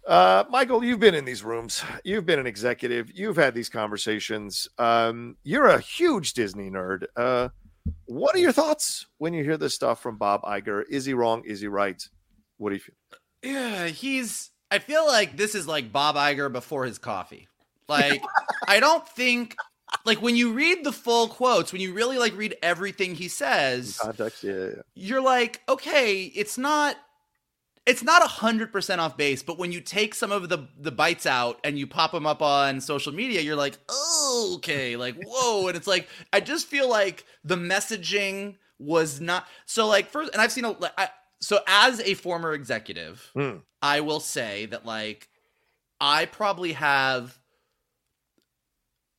Uh, 0.07 0.43
Michael, 0.51 0.83
you've 0.83 0.99
been 0.99 1.15
in 1.15 1.25
these 1.25 1.45
rooms. 1.45 1.85
You've 2.03 2.27
been 2.27 2.41
an 2.41 2.47
executive. 2.47 3.13
You've 3.13 3.37
had 3.37 3.55
these 3.55 3.69
conversations. 3.69 4.69
Um, 4.79 5.37
you're 5.45 5.69
a 5.69 5.79
huge 5.81 6.33
Disney 6.33 6.71
nerd. 6.71 7.05
Uh, 7.17 7.51
what 8.07 8.35
are 8.35 8.41
your 8.41 8.51
thoughts 8.51 9.07
when 9.19 9.33
you 9.33 9.45
hear 9.45 9.57
this 9.57 9.75
stuff 9.75 10.03
from 10.03 10.17
Bob 10.19 10.43
Iger? 10.43 10.83
Is 10.91 11.05
he 11.05 11.15
wrong? 11.15 11.45
Is 11.45 11.61
he 11.61 11.69
right? 11.69 12.03
What 12.59 12.71
do 12.71 12.75
you 12.75 12.81
feel? 12.81 12.97
Yeah, 13.45 13.87
he's. 13.87 14.51
I 14.73 14.81
feel 14.81 15.07
like 15.07 15.37
this 15.37 15.55
is 15.55 15.69
like 15.69 15.93
Bob 15.93 16.17
Iger 16.17 16.53
before 16.53 16.85
his 16.85 16.99
coffee. 16.99 17.47
Like, 17.87 18.23
I 18.67 18.81
don't 18.81 19.07
think. 19.07 19.55
Like 20.05 20.21
when 20.23 20.37
you 20.37 20.53
read 20.53 20.85
the 20.85 20.93
full 20.93 21.29
quotes, 21.29 21.73
when 21.73 21.81
you 21.81 21.93
really 21.93 22.19
like 22.19 22.37
read 22.37 22.57
everything 22.63 23.15
he 23.15 23.29
says, 23.29 23.99
Context, 24.01 24.43
yeah, 24.43 24.53
yeah. 24.53 24.83
you're 24.95 25.23
like, 25.23 25.61
okay, 25.69 26.25
it's 26.25 26.59
not 26.59 26.97
it's 27.85 28.03
not 28.03 28.23
a 28.23 28.29
100% 28.29 28.99
off 28.99 29.17
base 29.17 29.43
but 29.43 29.59
when 29.59 29.73
you 29.73 29.81
take 29.81 30.15
some 30.15 30.31
of 30.31 30.49
the 30.49 30.69
the 30.79 30.93
bites 30.93 31.27
out 31.27 31.59
and 31.65 31.79
you 31.79 31.87
pop 31.87 32.13
them 32.13 32.27
up 32.27 32.41
on 32.41 32.81
social 32.81 33.13
media 33.13 33.41
you're 33.41 33.57
like 33.57 33.77
oh 33.89 34.53
okay 34.57 34.97
like 34.97 35.17
whoa 35.27 35.67
and 35.67 35.77
it's 35.77 35.87
like 35.89 36.09
i 36.33 36.39
just 36.39 36.69
feel 36.69 36.89
like 36.89 37.25
the 37.45 37.57
messaging 37.57 38.55
was 38.79 39.21
not 39.21 39.47
so 39.67 39.89
like 39.89 40.09
first 40.09 40.33
and 40.33 40.41
i've 40.41 40.53
seen 40.53 40.65
a 40.65 40.77
I, 40.97 41.09
so 41.41 41.59
as 41.67 42.01
a 42.01 42.15
former 42.15 42.53
executive 42.53 43.29
Hmm. 43.35 43.57
i 43.81 44.01
will 44.01 44.21
say 44.21 44.67
that 44.67 44.87
like 44.87 45.29
i 46.01 46.27
probably 46.27 46.75
have 46.75 47.37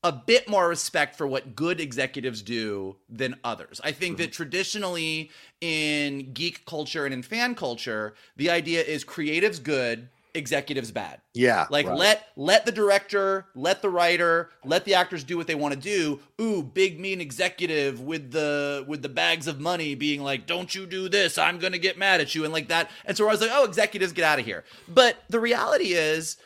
a 0.04 0.12
bit 0.12 0.49
more 0.49 0.68
respect 0.68 1.16
for 1.16 1.26
what 1.26 1.56
good 1.56 1.80
executives 1.80 2.41
do 2.41 2.97
than 3.10 3.36
others. 3.43 3.80
I 3.84 3.91
think 3.91 4.18
that 4.18 4.26
mm-hmm. 4.26 4.32
traditionally 4.32 5.32
in 5.62 6.34
geek 6.34 6.66
culture 6.66 7.06
and 7.06 7.14
in 7.14 7.24
fan 7.24 7.56
culture, 7.56 8.14
the 8.36 8.49
idea 8.49 8.82
is 8.82 9.06
creatives 9.06 9.64
good, 9.64 10.10
executives 10.34 10.91
bad. 10.91 11.22
Yeah, 11.34 11.68
Like 11.70 11.88
right. 11.88 11.97
let 11.97 12.28
let 12.36 12.66
the 12.66 12.72
director, 12.72 13.45
let 13.56 13.82
the 13.82 13.89
writer, 13.89 14.49
let 14.66 14.84
the 14.84 14.95
actors 14.95 15.24
do 15.24 15.38
what 15.38 15.47
they 15.47 15.56
want 15.56 15.74
to 15.74 15.80
do. 15.80 16.20
Ooh, 16.41 16.64
big 16.64 16.99
mean 16.99 17.22
executive 17.22 18.01
with 18.01 18.32
the 18.32 18.84
with 18.88 19.01
the 19.01 19.10
bags 19.10 19.47
of 19.47 19.60
money 19.60 19.95
being 19.95 20.22
like, 20.22 20.45
"Don't 20.45 20.74
you 20.74 20.86
do 20.86 21.08
this, 21.08 21.38
I'm 21.38 21.60
going 21.60 21.74
to 21.74 21.80
get 21.80 21.97
mad 21.97 22.20
at 22.20 22.36
you." 22.36 22.43
And 22.43 22.51
like 22.51 22.68
that. 22.68 22.89
And 23.06 23.16
so 23.16 23.28
I 23.28 23.32
was 23.32 23.41
like, 23.41 23.51
"Oh, 23.54 23.64
executives 23.64 24.12
get 24.12 24.26
out 24.26 24.39
of 24.39 24.45
here." 24.45 24.64
But 24.88 25.18
the 25.30 25.39
reality 25.39 25.93
is 25.93 26.38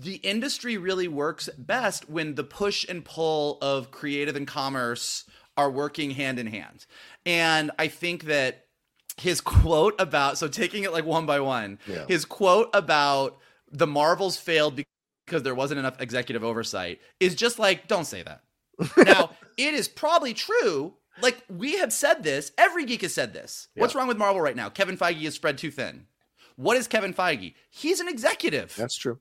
the 0.00 0.16
industry 0.16 0.76
really 0.76 1.08
works 1.08 1.48
best 1.58 2.08
when 2.08 2.34
the 2.36 2.44
push 2.44 2.84
and 2.88 3.04
pull 3.04 3.58
of 3.60 3.90
creative 3.90 4.36
and 4.36 4.46
commerce 4.46 5.24
are 5.56 5.70
working 5.70 6.12
hand 6.12 6.38
in 6.38 6.46
hand. 6.46 6.86
And 7.26 7.70
I 7.78 7.88
think 7.88 8.24
that 8.24 8.66
his 9.16 9.40
quote 9.40 10.00
about 10.00 10.38
so 10.38 10.46
taking 10.46 10.84
it 10.84 10.92
like 10.92 11.04
one 11.04 11.26
by 11.26 11.40
one, 11.40 11.78
Yeah. 11.86 12.04
his 12.06 12.24
quote 12.24 12.70
about 12.72 13.38
the 13.70 13.86
Marvels 13.86 14.36
failed 14.36 14.80
because 15.26 15.42
there 15.42 15.54
wasn't 15.54 15.80
enough 15.80 16.00
executive 16.00 16.44
oversight 16.44 17.00
is 17.18 17.34
just 17.34 17.58
like 17.58 17.88
don't 17.88 18.04
say 18.06 18.22
that. 18.22 18.42
now, 18.96 19.30
it 19.56 19.74
is 19.74 19.88
probably 19.88 20.32
true. 20.34 20.94
Like 21.20 21.42
we 21.48 21.78
have 21.78 21.92
said 21.92 22.22
this, 22.22 22.52
every 22.56 22.84
geek 22.84 23.02
has 23.02 23.12
said 23.12 23.32
this. 23.32 23.66
What's 23.74 23.96
wrong 23.96 24.06
with 24.06 24.16
Marvel 24.18 24.40
right 24.40 24.54
now? 24.54 24.68
Kevin 24.70 24.96
Feige 24.96 25.24
is 25.24 25.34
spread 25.34 25.58
too 25.58 25.72
thin. 25.72 26.06
What 26.54 26.76
is 26.76 26.86
Kevin 26.86 27.12
Feige? 27.12 27.54
He's 27.70 27.98
an 27.98 28.06
executive. 28.08 28.76
That's 28.76 28.96
true. 28.96 29.18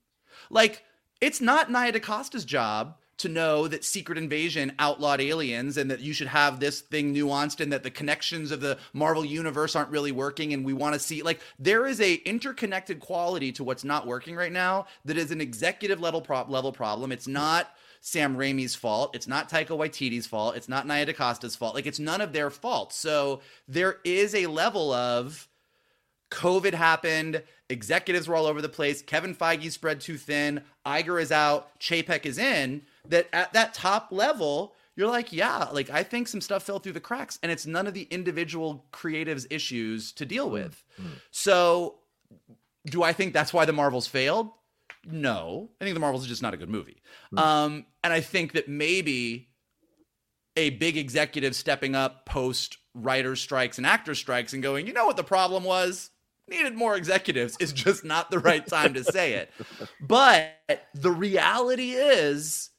Like, 0.50 0.84
it's 1.22 1.42
not 1.42 1.72
Nia 1.72 1.92
DaCosta's 1.92 2.46
job 2.46 2.96
to 3.18 3.30
know 3.30 3.68
that 3.68 3.84
Secret 3.84 4.18
Invasion 4.18 4.74
outlawed 4.78 5.20
aliens 5.20 5.78
and 5.78 5.90
that 5.90 6.00
you 6.00 6.14
should 6.14 6.28
have 6.28 6.60
this 6.60 6.82
thing 6.82 7.14
nuanced 7.14 7.60
and 7.60 7.74
that 7.74 7.84
the 7.84 7.92
connections 7.92 8.52
of 8.52 8.62
the 8.62 8.78
Marvel 8.94 9.26
universe 9.26 9.76
aren't 9.76 9.90
really 9.90 10.12
working 10.12 10.54
and 10.54 10.64
we 10.64 10.74
want 10.74 10.94
to 10.94 11.00
see 11.00 11.24
like 11.24 11.40
there 11.58 11.88
is 11.88 12.00
a 12.00 12.14
interconnected 12.14 13.00
quality 13.00 13.52
to 13.52 13.64
what's 13.64 13.84
not 13.84 14.06
working 14.06 14.36
right 14.36 14.52
now 14.52 14.86
that 15.06 15.18
is 15.18 15.32
an 15.32 15.42
executive 15.42 16.00
level 16.00 16.22
pro- 16.22 16.46
level 16.48 16.72
problem. 16.72 17.12
It's 17.12 17.28
not 17.28 17.72
Sam 18.02 18.38
Raimi's 18.38 18.76
fault. 18.76 19.16
It's 19.16 19.28
not 19.28 19.50
Taika 19.50 19.70
Waititi's 19.70 20.28
fault. 20.28 20.56
It's 20.56 20.70
not 20.70 20.88
Nia 20.88 21.06
DaCosta's 21.06 21.56
fault. 21.56 21.74
Like 21.74 21.88
it's 21.88 22.00
none 22.00 22.22
of 22.22 22.34
their 22.34 22.52
fault. 22.52 22.94
So 22.94 23.42
there 23.68 23.98
is 24.04 24.36
a 24.36 24.46
level 24.46 24.94
of 24.94 25.48
COVID 26.30 26.74
happened. 26.74 27.42
Executives 27.70 28.28
were 28.28 28.36
all 28.36 28.46
over 28.46 28.62
the 28.62 28.70
place. 28.70 29.02
Kevin 29.02 29.36
Feige 29.36 29.72
spread 29.72 30.00
too 30.00 30.18
thin. 30.18 30.62
Iger 30.86 31.22
is 31.22 31.32
out. 31.32 31.78
Chapek 31.80 32.26
is 32.26 32.38
in. 32.38 32.84
That 33.10 33.28
at 33.34 33.52
that 33.54 33.74
top 33.74 34.08
level, 34.12 34.74
you're 34.96 35.10
like, 35.10 35.34
yeah, 35.34 35.66
like 35.72 35.90
I 35.90 36.04
think 36.04 36.28
some 36.28 36.42
stuff 36.42 36.64
fell 36.64 36.80
through 36.80 36.94
the 36.94 37.00
cracks, 37.00 37.40
and 37.44 37.52
it's 37.52 37.66
none 37.66 37.86
of 37.86 37.94
the 37.94 38.08
individual 38.10 38.86
creatives' 38.92 39.46
issues 39.50 40.12
to 40.14 40.26
deal 40.26 40.50
with. 40.50 40.84
So, 41.32 41.96
do 42.86 43.04
I 43.04 43.14
think 43.14 43.34
that's 43.34 43.54
why 43.54 43.66
the 43.66 43.74
Marvels 43.74 44.08
failed? 44.08 44.50
No, 45.06 45.70
I 45.80 45.84
think 45.86 45.94
the 45.94 46.00
Marvels 46.00 46.24
is 46.24 46.28
just 46.30 46.42
not 46.42 46.54
a 46.54 46.58
good 46.58 46.70
movie. 46.70 47.02
Um, 47.36 47.86
and 48.04 48.12
I 48.12 48.22
think 48.22 48.54
that 48.54 48.68
maybe 48.68 49.50
a 50.56 50.72
big 50.72 50.98
executive 50.98 51.56
stepping 51.56 51.96
up 51.96 52.26
post 52.26 52.78
writer 52.94 53.36
strikes 53.36 53.78
and 53.78 53.86
actor 53.86 54.16
strikes 54.16 54.54
and 54.54 54.64
going, 54.64 54.88
you 54.88 54.94
know 54.94 55.06
what 55.06 55.16
the 55.18 55.24
problem 55.24 55.64
was? 55.64 56.10
Needed 56.50 56.76
more 56.76 56.96
executives 56.96 57.58
is 57.60 57.74
just 57.74 58.06
not 58.06 58.32
the 58.32 58.40
right 58.40 58.66
time 58.66 58.94
to 58.94 59.04
say 59.04 59.34
it. 59.34 59.52
But 60.00 60.54
the 60.94 61.12
reality 61.12 61.92
is 61.92 62.70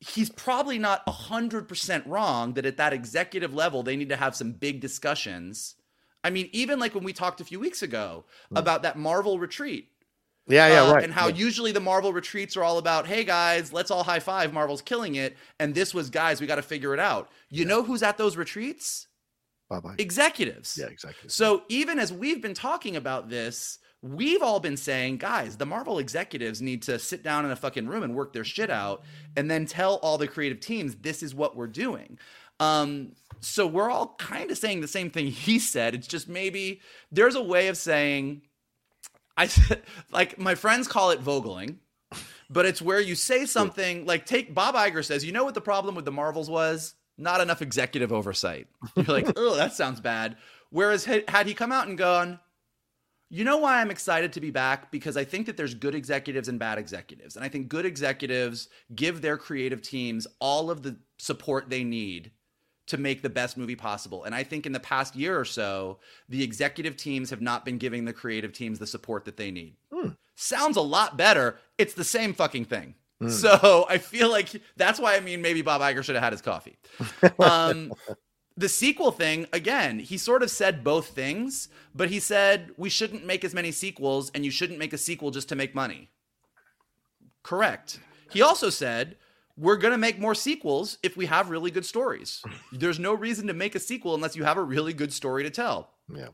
he's 0.00 0.30
probably 0.30 0.78
not 0.78 1.04
100% 1.06 2.02
wrong 2.06 2.54
that 2.54 2.66
at 2.66 2.76
that 2.78 2.92
executive 2.92 3.54
level 3.54 3.82
they 3.82 3.96
need 3.96 4.08
to 4.10 4.16
have 4.16 4.34
some 4.36 4.52
big 4.52 4.80
discussions. 4.80 5.74
I 6.22 6.30
mean, 6.30 6.48
even 6.52 6.78
like 6.78 6.94
when 6.94 7.04
we 7.04 7.12
talked 7.12 7.40
a 7.40 7.44
few 7.44 7.60
weeks 7.60 7.82
ago 7.82 8.24
about 8.54 8.82
that 8.82 8.96
Marvel 8.98 9.38
retreat. 9.38 9.88
Yeah, 10.46 10.68
yeah, 10.68 10.82
Uh, 10.82 10.92
right. 10.94 11.04
And 11.04 11.12
how 11.12 11.28
Yeah. 11.28 11.36
usually 11.36 11.72
the 11.72 11.80
Marvel 11.80 12.12
retreats 12.12 12.56
are 12.56 12.62
all 12.64 12.76
about, 12.78 13.06
hey 13.06 13.24
guys, 13.24 13.72
let's 13.72 13.90
all 13.90 14.04
high 14.04 14.20
five. 14.20 14.52
Marvel's 14.52 14.82
killing 14.82 15.14
it. 15.14 15.36
And 15.58 15.74
this 15.74 15.94
was, 15.94 16.10
guys, 16.10 16.40
we 16.40 16.46
got 16.46 16.56
to 16.56 16.62
figure 16.62 16.92
it 16.94 17.00
out. 17.00 17.30
You 17.50 17.64
know 17.64 17.82
who's 17.82 18.02
at 18.02 18.18
those 18.18 18.36
retreats? 18.36 19.06
Bye-bye. 19.70 19.96
Executives. 19.98 20.76
Yeah, 20.78 20.86
exactly. 20.86 21.28
So 21.28 21.62
even 21.68 21.98
as 21.98 22.12
we've 22.12 22.42
been 22.42 22.54
talking 22.54 22.96
about 22.96 23.28
this, 23.28 23.78
we've 24.02 24.42
all 24.42 24.60
been 24.60 24.76
saying, 24.76 25.16
guys, 25.16 25.56
the 25.56 25.64
Marvel 25.64 25.98
executives 25.98 26.60
need 26.60 26.82
to 26.82 26.98
sit 26.98 27.22
down 27.22 27.46
in 27.46 27.50
a 27.50 27.56
fucking 27.56 27.86
room 27.86 28.02
and 28.02 28.14
work 28.14 28.32
their 28.34 28.44
shit 28.44 28.70
out 28.70 29.02
and 29.36 29.50
then 29.50 29.64
tell 29.64 29.94
all 29.96 30.18
the 30.18 30.28
creative 30.28 30.60
teams, 30.60 30.94
this 30.96 31.22
is 31.22 31.34
what 31.34 31.56
we're 31.56 31.66
doing. 31.66 32.18
Um, 32.60 33.12
so 33.40 33.66
we're 33.66 33.90
all 33.90 34.14
kind 34.18 34.50
of 34.50 34.58
saying 34.58 34.80
the 34.80 34.88
same 34.88 35.10
thing 35.10 35.26
he 35.30 35.58
said. 35.58 35.94
It's 35.94 36.06
just 36.06 36.28
maybe 36.28 36.80
there's 37.10 37.34
a 37.34 37.42
way 37.42 37.68
of 37.68 37.76
saying, 37.76 38.42
I 39.36 39.48
like 40.12 40.38
my 40.38 40.54
friends 40.54 40.86
call 40.86 41.10
it 41.10 41.20
vogling, 41.20 41.78
but 42.50 42.66
it's 42.66 42.82
where 42.82 43.00
you 43.00 43.14
say 43.14 43.46
something 43.46 44.04
like 44.06 44.26
take 44.26 44.54
Bob 44.54 44.74
Iger 44.74 45.04
says, 45.04 45.24
you 45.24 45.32
know 45.32 45.44
what 45.44 45.54
the 45.54 45.60
problem 45.60 45.94
with 45.94 46.04
the 46.04 46.12
Marvels 46.12 46.50
was? 46.50 46.94
Not 47.16 47.40
enough 47.40 47.62
executive 47.62 48.12
oversight. 48.12 48.66
You're 48.96 49.04
like, 49.06 49.28
oh, 49.36 49.56
that 49.56 49.72
sounds 49.72 50.00
bad. 50.00 50.36
Whereas 50.70 51.04
had 51.04 51.46
he 51.46 51.54
come 51.54 51.70
out 51.70 51.86
and 51.86 51.96
gone, 51.96 52.40
you 53.30 53.44
know 53.44 53.58
why 53.58 53.80
I'm 53.80 53.90
excited 53.90 54.32
to 54.32 54.40
be 54.40 54.50
back? 54.50 54.90
Because 54.90 55.16
I 55.16 55.24
think 55.24 55.46
that 55.46 55.56
there's 55.56 55.74
good 55.74 55.94
executives 55.94 56.48
and 56.48 56.58
bad 56.58 56.78
executives. 56.78 57.36
And 57.36 57.44
I 57.44 57.48
think 57.48 57.68
good 57.68 57.86
executives 57.86 58.68
give 58.94 59.22
their 59.22 59.36
creative 59.36 59.82
teams 59.82 60.26
all 60.40 60.70
of 60.70 60.82
the 60.82 60.96
support 61.18 61.70
they 61.70 61.84
need 61.84 62.32
to 62.86 62.98
make 62.98 63.22
the 63.22 63.30
best 63.30 63.56
movie 63.56 63.76
possible. 63.76 64.24
And 64.24 64.34
I 64.34 64.42
think 64.42 64.66
in 64.66 64.72
the 64.72 64.80
past 64.80 65.16
year 65.16 65.38
or 65.38 65.44
so, 65.44 65.98
the 66.28 66.42
executive 66.42 66.96
teams 66.96 67.30
have 67.30 67.40
not 67.40 67.64
been 67.64 67.78
giving 67.78 68.04
the 68.04 68.12
creative 68.12 68.52
teams 68.52 68.78
the 68.78 68.86
support 68.86 69.24
that 69.24 69.36
they 69.36 69.50
need. 69.50 69.76
Hmm. 69.92 70.10
Sounds 70.34 70.76
a 70.76 70.82
lot 70.82 71.16
better. 71.16 71.58
It's 71.78 71.94
the 71.94 72.04
same 72.04 72.34
fucking 72.34 72.66
thing. 72.66 72.94
Hmm. 73.20 73.28
So 73.28 73.86
I 73.88 73.98
feel 73.98 74.30
like 74.30 74.50
that's 74.76 74.98
why 74.98 75.16
I 75.16 75.20
mean 75.20 75.42
maybe 75.42 75.62
Bob 75.62 75.80
Iger 75.80 76.02
should 76.02 76.14
have 76.14 76.24
had 76.24 76.32
his 76.32 76.42
coffee. 76.42 76.76
Um, 77.38 77.92
the 78.56 78.68
sequel 78.68 79.10
thing, 79.10 79.46
again, 79.52 79.98
he 79.98 80.16
sort 80.16 80.42
of 80.42 80.50
said 80.50 80.84
both 80.84 81.08
things, 81.08 81.68
but 81.94 82.10
he 82.10 82.20
said 82.20 82.70
we 82.76 82.88
shouldn't 82.88 83.26
make 83.26 83.44
as 83.44 83.54
many 83.54 83.72
sequels 83.72 84.30
and 84.34 84.44
you 84.44 84.50
shouldn't 84.50 84.78
make 84.78 84.92
a 84.92 84.98
sequel 84.98 85.30
just 85.30 85.48
to 85.48 85.56
make 85.56 85.74
money. 85.74 86.10
Correct. 87.42 87.98
He 88.30 88.42
also 88.42 88.70
said 88.70 89.16
we're 89.56 89.76
going 89.76 89.92
to 89.92 89.98
make 89.98 90.18
more 90.18 90.34
sequels 90.34 90.98
if 91.02 91.16
we 91.16 91.26
have 91.26 91.50
really 91.50 91.70
good 91.70 91.84
stories. 91.84 92.42
There's 92.72 92.98
no 92.98 93.14
reason 93.14 93.46
to 93.46 93.54
make 93.54 93.74
a 93.74 93.80
sequel 93.80 94.14
unless 94.14 94.36
you 94.36 94.44
have 94.44 94.56
a 94.56 94.62
really 94.62 94.92
good 94.92 95.12
story 95.12 95.42
to 95.44 95.50
tell. 95.50 95.90
Yeah. 96.12 96.28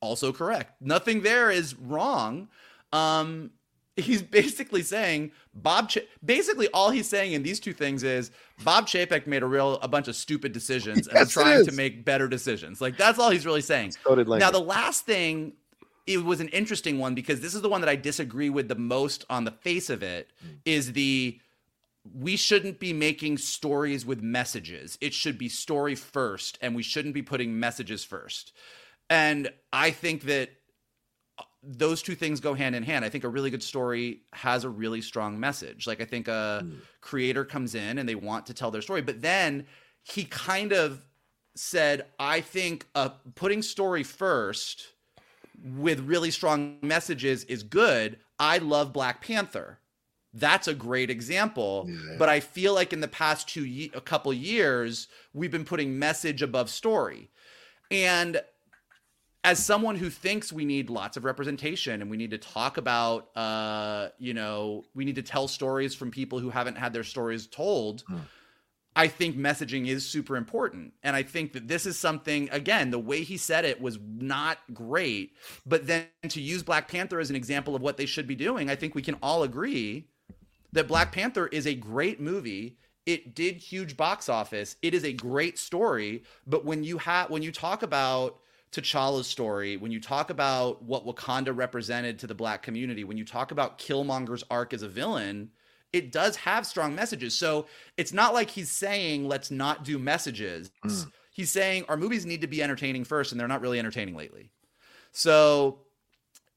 Also 0.00 0.32
correct. 0.32 0.80
Nothing 0.80 1.22
there 1.22 1.50
is 1.50 1.74
wrong. 1.74 2.48
Um, 2.92 3.52
he's 3.96 4.22
basically 4.22 4.82
saying 4.82 5.32
Bob. 5.54 5.88
Ch- 5.90 5.98
basically, 6.24 6.68
all 6.72 6.90
he's 6.90 7.08
saying 7.08 7.32
in 7.32 7.42
these 7.42 7.60
two 7.60 7.72
things 7.72 8.02
is 8.02 8.30
Bob 8.64 8.86
Chapek 8.86 9.26
made 9.26 9.42
a 9.42 9.46
real 9.46 9.74
a 9.74 9.88
bunch 9.88 10.08
of 10.08 10.16
stupid 10.16 10.52
decisions 10.52 11.06
and 11.06 11.16
I'm 11.16 11.24
Yes, 11.24 11.32
trying 11.32 11.64
to 11.66 11.72
make 11.72 12.04
better 12.04 12.28
decisions. 12.28 12.80
Like 12.80 12.96
that's 12.96 13.18
all 13.18 13.30
he's 13.30 13.46
really 13.46 13.60
saying. 13.60 13.92
Now, 14.40 14.50
the 14.50 14.60
last 14.60 15.06
thing, 15.06 15.52
it 16.06 16.22
was 16.24 16.40
an 16.40 16.48
interesting 16.48 16.98
one 16.98 17.14
because 17.14 17.40
this 17.40 17.54
is 17.54 17.62
the 17.62 17.68
one 17.68 17.80
that 17.80 17.90
I 17.90 17.96
disagree 17.96 18.50
with 18.50 18.68
the 18.68 18.74
most 18.74 19.24
on 19.30 19.44
the 19.44 19.52
face 19.52 19.90
of 19.90 20.02
it. 20.02 20.28
Is 20.64 20.92
the 20.92 21.40
we 22.20 22.36
shouldn't 22.36 22.78
be 22.78 22.92
making 22.92 23.38
stories 23.38 24.04
with 24.04 24.20
messages. 24.22 24.98
It 25.00 25.14
should 25.14 25.38
be 25.38 25.48
story 25.48 25.94
first, 25.94 26.58
and 26.60 26.74
we 26.74 26.82
shouldn't 26.82 27.14
be 27.14 27.22
putting 27.22 27.58
messages 27.58 28.04
first. 28.04 28.52
And 29.08 29.50
I 29.72 29.90
think 29.90 30.22
that 30.22 30.50
those 31.66 32.02
two 32.02 32.14
things 32.14 32.40
go 32.40 32.54
hand 32.54 32.74
in 32.74 32.82
hand. 32.82 33.04
I 33.04 33.08
think 33.08 33.24
a 33.24 33.28
really 33.28 33.50
good 33.50 33.62
story 33.62 34.22
has 34.32 34.64
a 34.64 34.68
really 34.68 35.00
strong 35.00 35.38
message. 35.40 35.86
Like 35.86 36.00
I 36.00 36.04
think 36.04 36.28
a 36.28 36.66
Hmm. 36.66 36.76
creator 37.00 37.44
comes 37.44 37.74
in 37.74 37.98
and 37.98 38.08
they 38.08 38.14
want 38.14 38.46
to 38.46 38.54
tell 38.54 38.70
their 38.70 38.82
story, 38.82 39.02
but 39.02 39.22
then 39.22 39.66
he 40.02 40.24
kind 40.24 40.72
of 40.72 41.06
said, 41.56 42.06
"I 42.18 42.40
think 42.40 42.86
uh, 42.94 43.10
putting 43.34 43.62
story 43.62 44.02
first 44.02 44.88
with 45.62 46.00
really 46.00 46.30
strong 46.30 46.78
messages 46.82 47.44
is 47.44 47.62
good. 47.62 48.18
I 48.38 48.58
love 48.58 48.92
Black 48.92 49.22
Panther." 49.22 49.80
That's 50.32 50.66
a 50.66 50.74
great 50.74 51.10
example, 51.10 51.86
but 52.18 52.28
I 52.28 52.40
feel 52.40 52.74
like 52.74 52.92
in 52.92 53.00
the 53.00 53.08
past 53.08 53.48
two 53.48 53.64
ye- 53.64 53.92
a 53.94 54.00
couple 54.00 54.32
years 54.32 55.06
we've 55.32 55.52
been 55.52 55.64
putting 55.64 55.98
message 55.98 56.42
above 56.42 56.70
story. 56.70 57.30
And 57.90 58.42
as 59.44 59.64
someone 59.64 59.96
who 59.96 60.10
thinks 60.10 60.52
we 60.52 60.64
need 60.64 60.90
lots 60.90 61.16
of 61.16 61.24
representation 61.24 62.00
and 62.00 62.10
we 62.10 62.16
need 62.16 62.30
to 62.30 62.38
talk 62.38 62.76
about 62.76 63.36
uh 63.36 64.08
you 64.18 64.34
know 64.34 64.84
we 64.94 65.04
need 65.04 65.16
to 65.16 65.22
tell 65.22 65.46
stories 65.46 65.94
from 65.94 66.10
people 66.10 66.38
who 66.38 66.50
haven't 66.50 66.76
had 66.76 66.92
their 66.92 67.04
stories 67.04 67.46
told 67.46 68.02
i 68.96 69.06
think 69.06 69.36
messaging 69.36 69.86
is 69.86 70.08
super 70.08 70.36
important. 70.36 70.92
And 71.02 71.14
i 71.14 71.22
think 71.22 71.52
that 71.52 71.68
this 71.68 71.86
is 71.86 71.98
something 71.98 72.48
again 72.50 72.90
the 72.90 72.98
way 72.98 73.22
he 73.22 73.36
said 73.36 73.64
it 73.64 73.80
was 73.80 73.98
not 74.02 74.58
great 74.72 75.32
but 75.66 75.86
then 75.86 76.06
to 76.28 76.40
use 76.40 76.62
black 76.62 76.88
panther 76.88 77.20
as 77.20 77.30
an 77.30 77.36
example 77.36 77.76
of 77.76 77.82
what 77.82 77.96
they 77.96 78.06
should 78.06 78.26
be 78.26 78.34
doing 78.34 78.70
i 78.70 78.74
think 78.74 78.94
we 78.94 79.02
can 79.02 79.16
all 79.22 79.42
agree 79.42 80.08
that 80.74 80.88
black 80.88 81.12
panther 81.12 81.46
is 81.46 81.66
a 81.66 81.74
great 81.74 82.20
movie. 82.20 82.76
It 83.06 83.34
did 83.34 83.56
huge 83.56 83.96
box 83.96 84.28
office. 84.28 84.76
It 84.82 84.92
is 84.92 85.04
a 85.04 85.12
great 85.12 85.56
story. 85.56 86.24
But 86.46 86.64
when 86.64 86.82
you 86.82 86.98
have 86.98 87.30
when 87.30 87.42
you 87.42 87.52
talk 87.52 87.82
about 87.82 88.40
T'Challa's 88.74 89.28
story, 89.28 89.76
when 89.76 89.92
you 89.92 90.00
talk 90.00 90.30
about 90.30 90.82
what 90.82 91.06
Wakanda 91.06 91.56
represented 91.56 92.18
to 92.18 92.26
the 92.26 92.34
black 92.34 92.62
community, 92.62 93.04
when 93.04 93.16
you 93.16 93.24
talk 93.24 93.52
about 93.52 93.78
Killmonger's 93.78 94.42
arc 94.50 94.74
as 94.74 94.82
a 94.82 94.88
villain, 94.88 95.50
it 95.92 96.10
does 96.10 96.34
have 96.36 96.66
strong 96.66 96.92
messages. 96.94 97.38
So 97.38 97.66
it's 97.96 98.12
not 98.12 98.34
like 98.34 98.50
he's 98.50 98.72
saying, 98.72 99.28
let's 99.28 99.52
not 99.52 99.84
do 99.84 99.96
messages. 99.96 100.72
Mm. 100.84 101.12
He's 101.30 101.52
saying 101.52 101.84
our 101.88 101.96
movies 101.96 102.26
need 102.26 102.40
to 102.40 102.48
be 102.48 102.64
entertaining 102.64 103.04
first, 103.04 103.30
and 103.30 103.40
they're 103.40 103.46
not 103.46 103.60
really 103.60 103.78
entertaining 103.78 104.16
lately. 104.16 104.50
So 105.12 105.83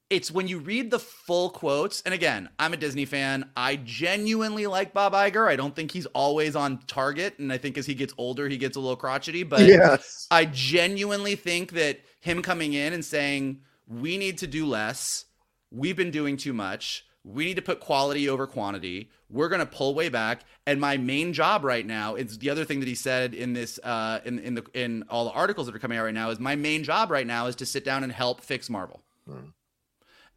it's 0.10 0.32
when 0.32 0.48
you 0.48 0.60
read 0.60 0.90
the 0.90 1.00
full 1.00 1.50
quotes, 1.50 2.02
and 2.02 2.14
again, 2.14 2.50
I'm 2.58 2.74
a 2.74 2.78
Disney 2.78 3.06
fan. 3.06 3.50
I 3.58 3.76
genuinely 3.76 4.66
like 4.66 4.94
Bob 4.94 5.14
Iger. 5.14 5.48
I 5.48 5.58
don't 5.58 5.76
think 5.76 5.92
he's 5.92 6.06
always 6.08 6.56
on 6.56 6.80
target, 6.88 7.40
and 7.40 7.52
I 7.52 7.58
think 7.58 7.78
as 7.78 7.86
he 7.86 7.94
gets 7.94 8.14
older, 8.18 8.48
he 8.48 8.58
gets 8.58 8.78
a 8.78 8.80
little 8.80 8.96
crotchety. 8.96 9.44
But 9.44 9.62
Yes. 9.62 10.28
I 10.32 10.46
genuinely 10.46 11.36
think 11.36 11.72
that 11.74 12.00
him 12.22 12.42
coming 12.42 12.74
in 12.74 12.94
and 12.94 13.04
saying, 13.04 13.62
we 13.86 14.18
need 14.18 14.38
to 14.40 14.48
do 14.48 14.66
less, 14.66 15.26
we've 15.72 15.98
been 15.98 16.12
doing 16.12 16.38
too 16.38 16.54
much, 16.54 17.06
we 17.24 17.46
need 17.46 17.56
to 17.58 17.62
put 17.62 17.82
quality 17.82 18.30
over 18.30 18.48
quantity, 18.48 19.10
we're 19.30 19.50
going 19.50 19.60
to 19.60 19.66
pull 19.66 19.94
way 19.94 20.08
back. 20.08 20.42
And 20.66 20.80
my 20.80 20.96
main 20.96 21.34
job 21.34 21.66
right 21.66 21.86
now 21.86 22.16
is 22.16 22.38
the 22.38 22.50
other 22.50 22.64
thing 22.64 22.80
that 22.80 22.88
he 22.88 22.96
said 22.96 23.34
in 23.34 23.52
this, 23.52 23.78
uh, 23.84 24.20
in, 24.24 24.40
in, 24.40 24.56
the, 24.56 24.66
in 24.74 25.04
all 25.10 25.26
the 25.26 25.32
articles 25.32 25.68
that 25.68 25.76
are 25.76 25.80
coming 25.80 25.98
out 25.98 26.06
right 26.06 26.14
now 26.14 26.30
is 26.30 26.40
my 26.40 26.56
main 26.56 26.86
job 26.86 27.12
right 27.12 27.28
now 27.28 27.48
is 27.48 27.58
to 27.58 27.66
sit 27.66 27.84
down 27.84 28.04
and 28.04 28.14
help 28.14 28.40
fix 28.40 28.70
Marvel. 28.70 29.04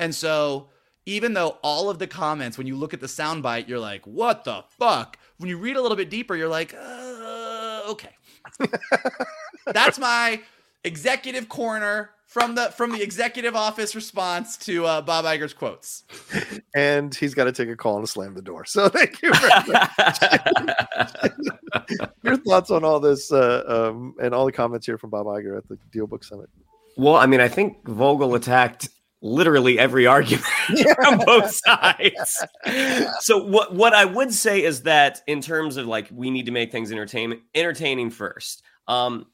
And 0.00 0.14
so, 0.14 0.70
even 1.04 1.34
though 1.34 1.58
all 1.62 1.90
of 1.90 1.98
the 1.98 2.06
comments, 2.06 2.56
when 2.58 2.66
you 2.66 2.74
look 2.74 2.94
at 2.94 3.00
the 3.00 3.06
soundbite, 3.06 3.68
you're 3.68 3.78
like, 3.78 4.04
what 4.06 4.44
the 4.44 4.64
fuck? 4.78 5.18
When 5.36 5.48
you 5.48 5.58
read 5.58 5.76
a 5.76 5.82
little 5.82 5.96
bit 5.96 6.10
deeper, 6.10 6.34
you're 6.34 6.48
like, 6.48 6.74
uh, 6.74 7.82
okay. 7.90 8.16
That's 9.66 9.98
my 9.98 10.40
executive 10.84 11.48
corner 11.50 12.10
from 12.24 12.54
the 12.54 12.70
from 12.70 12.92
the 12.92 13.02
executive 13.02 13.54
office 13.54 13.94
response 13.94 14.56
to 14.56 14.86
uh, 14.86 15.02
Bob 15.02 15.26
Iger's 15.26 15.52
quotes. 15.52 16.04
and 16.74 17.14
he's 17.14 17.34
got 17.34 17.44
to 17.44 17.52
take 17.52 17.68
a 17.68 17.76
call 17.76 17.98
and 17.98 18.08
slam 18.08 18.34
the 18.34 18.40
door. 18.40 18.64
So 18.64 18.88
thank 18.92 19.20
you. 19.20 19.34
Very 19.34 19.50
much. 19.68 20.18
Your 22.22 22.36
thoughts 22.38 22.70
on 22.70 22.84
all 22.84 23.00
this 23.00 23.30
uh, 23.32 23.64
um, 23.66 24.14
and 24.22 24.34
all 24.34 24.46
the 24.46 24.52
comments 24.52 24.86
here 24.86 24.96
from 24.96 25.10
Bob 25.10 25.26
Iger 25.26 25.58
at 25.58 25.68
the 25.68 25.76
DealBook 25.92 26.24
Summit? 26.24 26.48
Well, 26.96 27.16
I 27.16 27.26
mean, 27.26 27.40
I 27.40 27.48
think 27.48 27.86
Vogel 27.86 28.34
attacked 28.34 28.88
literally 29.22 29.78
every 29.78 30.06
argument 30.06 30.46
from 30.96 31.18
both 31.18 31.54
sides. 31.54 32.44
so 33.20 33.44
what 33.44 33.74
what 33.74 33.94
I 33.94 34.04
would 34.04 34.32
say 34.32 34.62
is 34.62 34.82
that 34.82 35.22
in 35.26 35.40
terms 35.40 35.76
of 35.76 35.86
like 35.86 36.08
we 36.12 36.30
need 36.30 36.46
to 36.46 36.52
make 36.52 36.72
things 36.72 36.90
entertainment 36.92 37.42
entertaining 37.54 38.10
first. 38.10 38.62
Um 38.88 39.26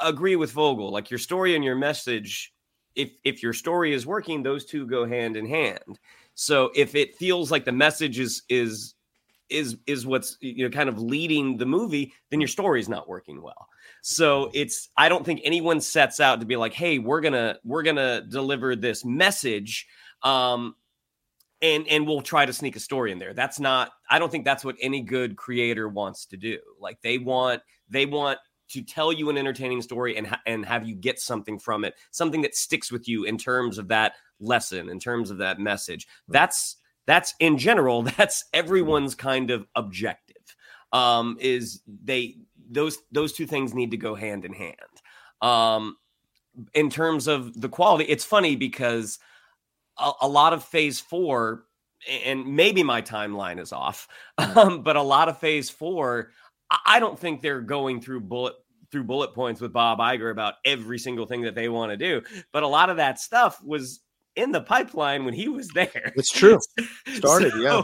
agree 0.00 0.36
with 0.36 0.52
Vogel. 0.52 0.90
Like 0.90 1.10
your 1.10 1.18
story 1.18 1.54
and 1.54 1.64
your 1.64 1.76
message 1.76 2.54
if 2.94 3.10
if 3.24 3.42
your 3.42 3.52
story 3.52 3.92
is 3.92 4.06
working, 4.06 4.42
those 4.42 4.64
two 4.64 4.86
go 4.86 5.06
hand 5.06 5.36
in 5.36 5.46
hand. 5.46 5.98
So 6.34 6.70
if 6.74 6.94
it 6.94 7.16
feels 7.16 7.50
like 7.50 7.64
the 7.64 7.72
message 7.72 8.18
is 8.18 8.42
is 8.48 8.94
is 9.50 9.76
is 9.86 10.06
what's 10.06 10.36
you 10.40 10.64
know 10.64 10.70
kind 10.70 10.88
of 10.88 11.00
leading 11.00 11.56
the 11.56 11.66
movie, 11.66 12.12
then 12.30 12.40
your 12.40 12.48
story 12.48 12.80
is 12.80 12.88
not 12.88 13.08
working 13.08 13.42
well. 13.42 13.68
So 14.06 14.50
it's 14.52 14.90
I 14.98 15.08
don't 15.08 15.24
think 15.24 15.40
anyone 15.44 15.80
sets 15.80 16.20
out 16.20 16.40
to 16.40 16.46
be 16.46 16.56
like, 16.56 16.74
hey, 16.74 16.98
we're 16.98 17.22
gonna 17.22 17.56
we're 17.64 17.82
gonna 17.82 18.20
deliver 18.20 18.76
this 18.76 19.02
message, 19.02 19.86
um, 20.22 20.74
and 21.62 21.88
and 21.88 22.06
we'll 22.06 22.20
try 22.20 22.44
to 22.44 22.52
sneak 22.52 22.76
a 22.76 22.80
story 22.80 23.12
in 23.12 23.18
there. 23.18 23.32
That's 23.32 23.58
not. 23.58 23.92
I 24.10 24.18
don't 24.18 24.30
think 24.30 24.44
that's 24.44 24.62
what 24.62 24.76
any 24.78 25.00
good 25.00 25.36
creator 25.36 25.88
wants 25.88 26.26
to 26.26 26.36
do. 26.36 26.58
Like 26.78 27.00
they 27.00 27.16
want 27.16 27.62
they 27.88 28.04
want 28.04 28.38
to 28.72 28.82
tell 28.82 29.10
you 29.10 29.30
an 29.30 29.38
entertaining 29.38 29.80
story 29.80 30.18
and 30.18 30.26
ha- 30.26 30.42
and 30.44 30.66
have 30.66 30.86
you 30.86 30.94
get 30.94 31.18
something 31.18 31.58
from 31.58 31.82
it, 31.82 31.94
something 32.10 32.42
that 32.42 32.54
sticks 32.54 32.92
with 32.92 33.08
you 33.08 33.24
in 33.24 33.38
terms 33.38 33.78
of 33.78 33.88
that 33.88 34.16
lesson, 34.38 34.90
in 34.90 35.00
terms 35.00 35.30
of 35.30 35.38
that 35.38 35.58
message. 35.58 36.06
That's 36.28 36.76
that's 37.06 37.32
in 37.40 37.56
general 37.56 38.02
that's 38.18 38.44
everyone's 38.52 39.14
kind 39.14 39.50
of 39.50 39.66
objective. 39.74 40.36
Um, 40.92 41.38
is 41.40 41.80
they 41.86 42.36
those 42.74 42.98
those 43.12 43.32
two 43.32 43.46
things 43.46 43.74
need 43.74 43.90
to 43.92 43.96
go 43.96 44.14
hand 44.14 44.44
in 44.44 44.52
hand. 44.52 44.76
Um, 45.40 45.96
in 46.74 46.90
terms 46.90 47.26
of 47.26 47.60
the 47.60 47.68
quality, 47.68 48.04
it's 48.04 48.24
funny 48.24 48.56
because 48.56 49.18
a, 49.98 50.12
a 50.22 50.28
lot 50.28 50.52
of 50.52 50.64
Phase 50.64 51.00
Four, 51.00 51.64
and 52.24 52.46
maybe 52.46 52.82
my 52.82 53.02
timeline 53.02 53.60
is 53.60 53.72
off, 53.72 54.08
um, 54.38 54.82
but 54.84 54.96
a 54.96 55.02
lot 55.02 55.28
of 55.28 55.38
Phase 55.38 55.70
Four, 55.70 56.30
I- 56.86 57.00
don't 57.00 57.18
think 57.18 57.42
they're 57.42 57.60
going 57.60 58.00
through 58.00 58.20
bullet 58.20 58.54
through 58.90 59.04
bullet 59.04 59.34
points 59.34 59.60
with 59.60 59.72
Bob 59.72 59.98
Iger 59.98 60.30
about 60.30 60.54
every 60.64 61.00
single 61.00 61.26
thing 61.26 61.42
that 61.42 61.56
they 61.56 61.68
want 61.68 61.90
to 61.90 61.96
do. 61.96 62.22
But 62.52 62.62
a 62.62 62.68
lot 62.68 62.90
of 62.90 62.98
that 62.98 63.18
stuff 63.18 63.60
was 63.64 64.00
in 64.36 64.52
the 64.52 64.60
pipeline 64.60 65.24
when 65.24 65.34
he 65.34 65.48
was 65.48 65.68
there. 65.68 66.12
It's 66.16 66.30
true. 66.30 66.58
Started, 67.14 67.52
yeah. 67.56 67.82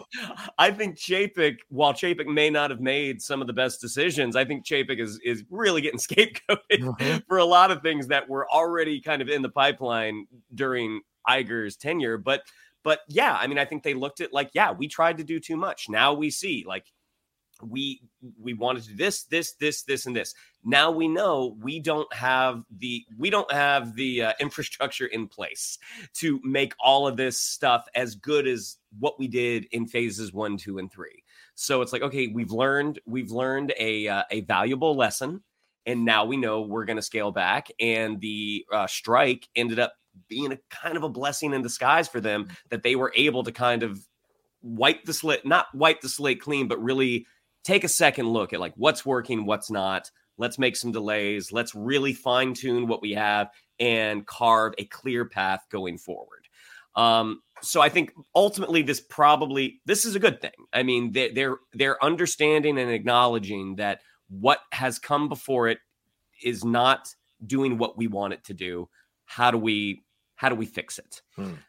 I 0.59 0.71
think 0.71 0.97
Chapek, 0.97 1.57
while 1.69 1.93
Chapek 1.93 2.27
may 2.27 2.51
not 2.51 2.71
have 2.71 2.81
made 2.81 3.23
some 3.23 3.41
of 3.41 3.47
the 3.47 3.53
best 3.53 3.81
decisions, 3.81 4.37
I 4.37 4.45
think 4.45 4.67
Chapek 4.67 5.01
is 5.01 5.21
is 5.25 5.45
really 5.51 5.81
getting 5.81 5.99
scapegoated 6.01 6.81
mm-hmm. 6.81 7.19
for 7.29 7.39
a 7.39 7.45
lot 7.45 7.71
of 7.71 7.83
things 7.83 8.09
that 8.09 8.29
were 8.29 8.51
already 8.51 9.01
kind 9.01 9.23
of 9.23 9.29
in 9.29 9.43
the 9.43 9.49
pipeline 9.49 10.27
during 10.55 11.01
Iger's 11.29 11.77
tenure. 11.77 12.19
But 12.19 12.43
but 12.83 13.01
yeah, 13.09 13.37
I 13.39 13.47
mean, 13.47 13.59
I 13.59 13.65
think 13.65 13.83
they 13.83 13.95
looked 13.95 14.21
at 14.21 14.33
like, 14.33 14.51
yeah, 14.55 14.73
we 14.73 14.89
tried 14.89 15.19
to 15.19 15.25
do 15.25 15.39
too 15.39 15.57
much. 15.57 15.89
Now 15.89 16.15
we 16.15 16.31
see 16.31 16.65
like 16.67 16.87
we 17.69 18.03
we 18.41 18.55
wanted 18.55 18.83
to 18.85 18.89
do 18.91 18.97
this 18.97 19.25
this 19.25 19.53
this 19.55 19.83
this 19.83 20.07
and 20.07 20.15
this. 20.15 20.35
Now 20.65 20.91
we 20.91 21.09
know 21.09 21.57
we 21.61 21.81
don't 21.81 22.13
have 22.13 22.63
the 22.79 23.05
we 23.19 23.31
don't 23.31 23.51
have 23.53 23.95
the 23.95 24.23
uh, 24.23 24.33
infrastructure 24.41 25.07
in 25.07 25.29
place 25.29 25.79
to 26.15 26.41
make 26.45 26.75
all 26.81 27.07
of 27.07 27.17
this 27.17 27.41
stuff 27.41 27.87
as 27.95 28.15
good 28.15 28.47
as 28.47 28.77
what 28.99 29.19
we 29.19 29.29
did 29.29 29.67
in 29.73 29.87
phases 29.87 30.33
one 30.33 30.57
two 30.57 30.79
and 30.79 30.91
three. 30.93 31.25
So 31.55 31.83
it's 31.83 31.93
like 31.93 32.03
okay 32.03 32.29
we've 32.29 32.53
learned 32.53 33.01
we've 33.07 33.31
learned 33.31 33.73
a 33.79 34.09
uh, 34.09 34.23
a 34.31 34.43
valuable 34.43 34.97
lesson 34.97 35.43
and 35.87 36.05
now 36.05 36.25
we 36.25 36.37
know 36.37 36.61
we're 36.61 36.85
going 36.85 36.97
to 36.97 37.03
scale 37.03 37.33
back. 37.33 37.69
And 37.81 38.21
the 38.21 38.67
uh, 38.73 38.87
strike 38.87 39.49
ended 39.57 39.79
up 39.79 39.95
being 40.29 40.53
a 40.53 40.59
kind 40.71 40.97
of 40.97 41.03
a 41.03 41.09
blessing 41.09 41.55
in 41.55 41.63
disguise 41.63 42.09
for 42.09 42.21
them 42.21 42.49
that 42.71 42.83
they 42.83 42.97
were 42.97 43.13
able 43.17 43.43
to 43.45 43.53
kind 43.53 43.83
of 43.83 44.07
wipe 44.63 45.05
the 45.05 45.15
slate 45.15 45.47
not 45.47 45.67
wipe 45.75 46.03
the 46.03 46.09
slate 46.09 46.41
clean 46.41 46.69
but 46.69 46.83
really 46.83 47.27
take 47.65 47.85
a 47.85 47.89
second 47.89 48.29
look 48.29 48.53
at 48.53 48.61
like 48.61 48.75
what's 48.77 49.05
working 49.05 49.47
what's 49.47 49.71
not. 49.71 50.11
Let's 50.39 50.59
make 50.59 50.77
some 50.77 50.91
delays. 50.91 51.53
Let's 51.53 51.75
really 51.75 52.15
fine 52.15 52.55
tune 52.55 52.87
what 52.87 53.03
we 53.03 53.13
have 53.13 53.51
and 53.79 54.27
carve 54.27 54.73
a 54.79 54.85
clear 54.87 55.25
path 55.27 55.67
going 55.71 55.99
forward. 55.99 56.47
Um 56.97 57.43
so 57.63 57.83
i 57.83 57.91
think 57.91 58.11
ultimately 58.35 58.81
this 58.81 59.01
probably 59.01 59.83
this 59.85 60.05
is 60.05 60.15
a 60.15 60.19
good 60.21 60.41
thing. 60.41 60.51
I 60.73 60.83
mean 60.83 61.13
they, 61.13 61.31
they're 61.31 61.59
they're 61.73 62.03
understanding 62.03 62.79
and 62.79 62.91
acknowledging 62.91 63.77
that 63.77 64.01
what 64.29 64.61
has 64.73 64.99
come 64.99 65.29
before 65.29 65.69
it 65.69 65.79
is 66.43 66.65
not 66.65 67.15
doing 67.47 67.79
what 67.79 67.97
we 67.97 68.07
want 68.07 68.33
it 68.33 68.45
to 68.45 68.55
do. 68.55 68.89
How 69.25 69.51
do 69.51 69.59
we 69.59 70.03
how 70.37 70.49
do 70.49 70.55
we 70.55 70.65
fix 70.65 70.99
it? 70.99 71.21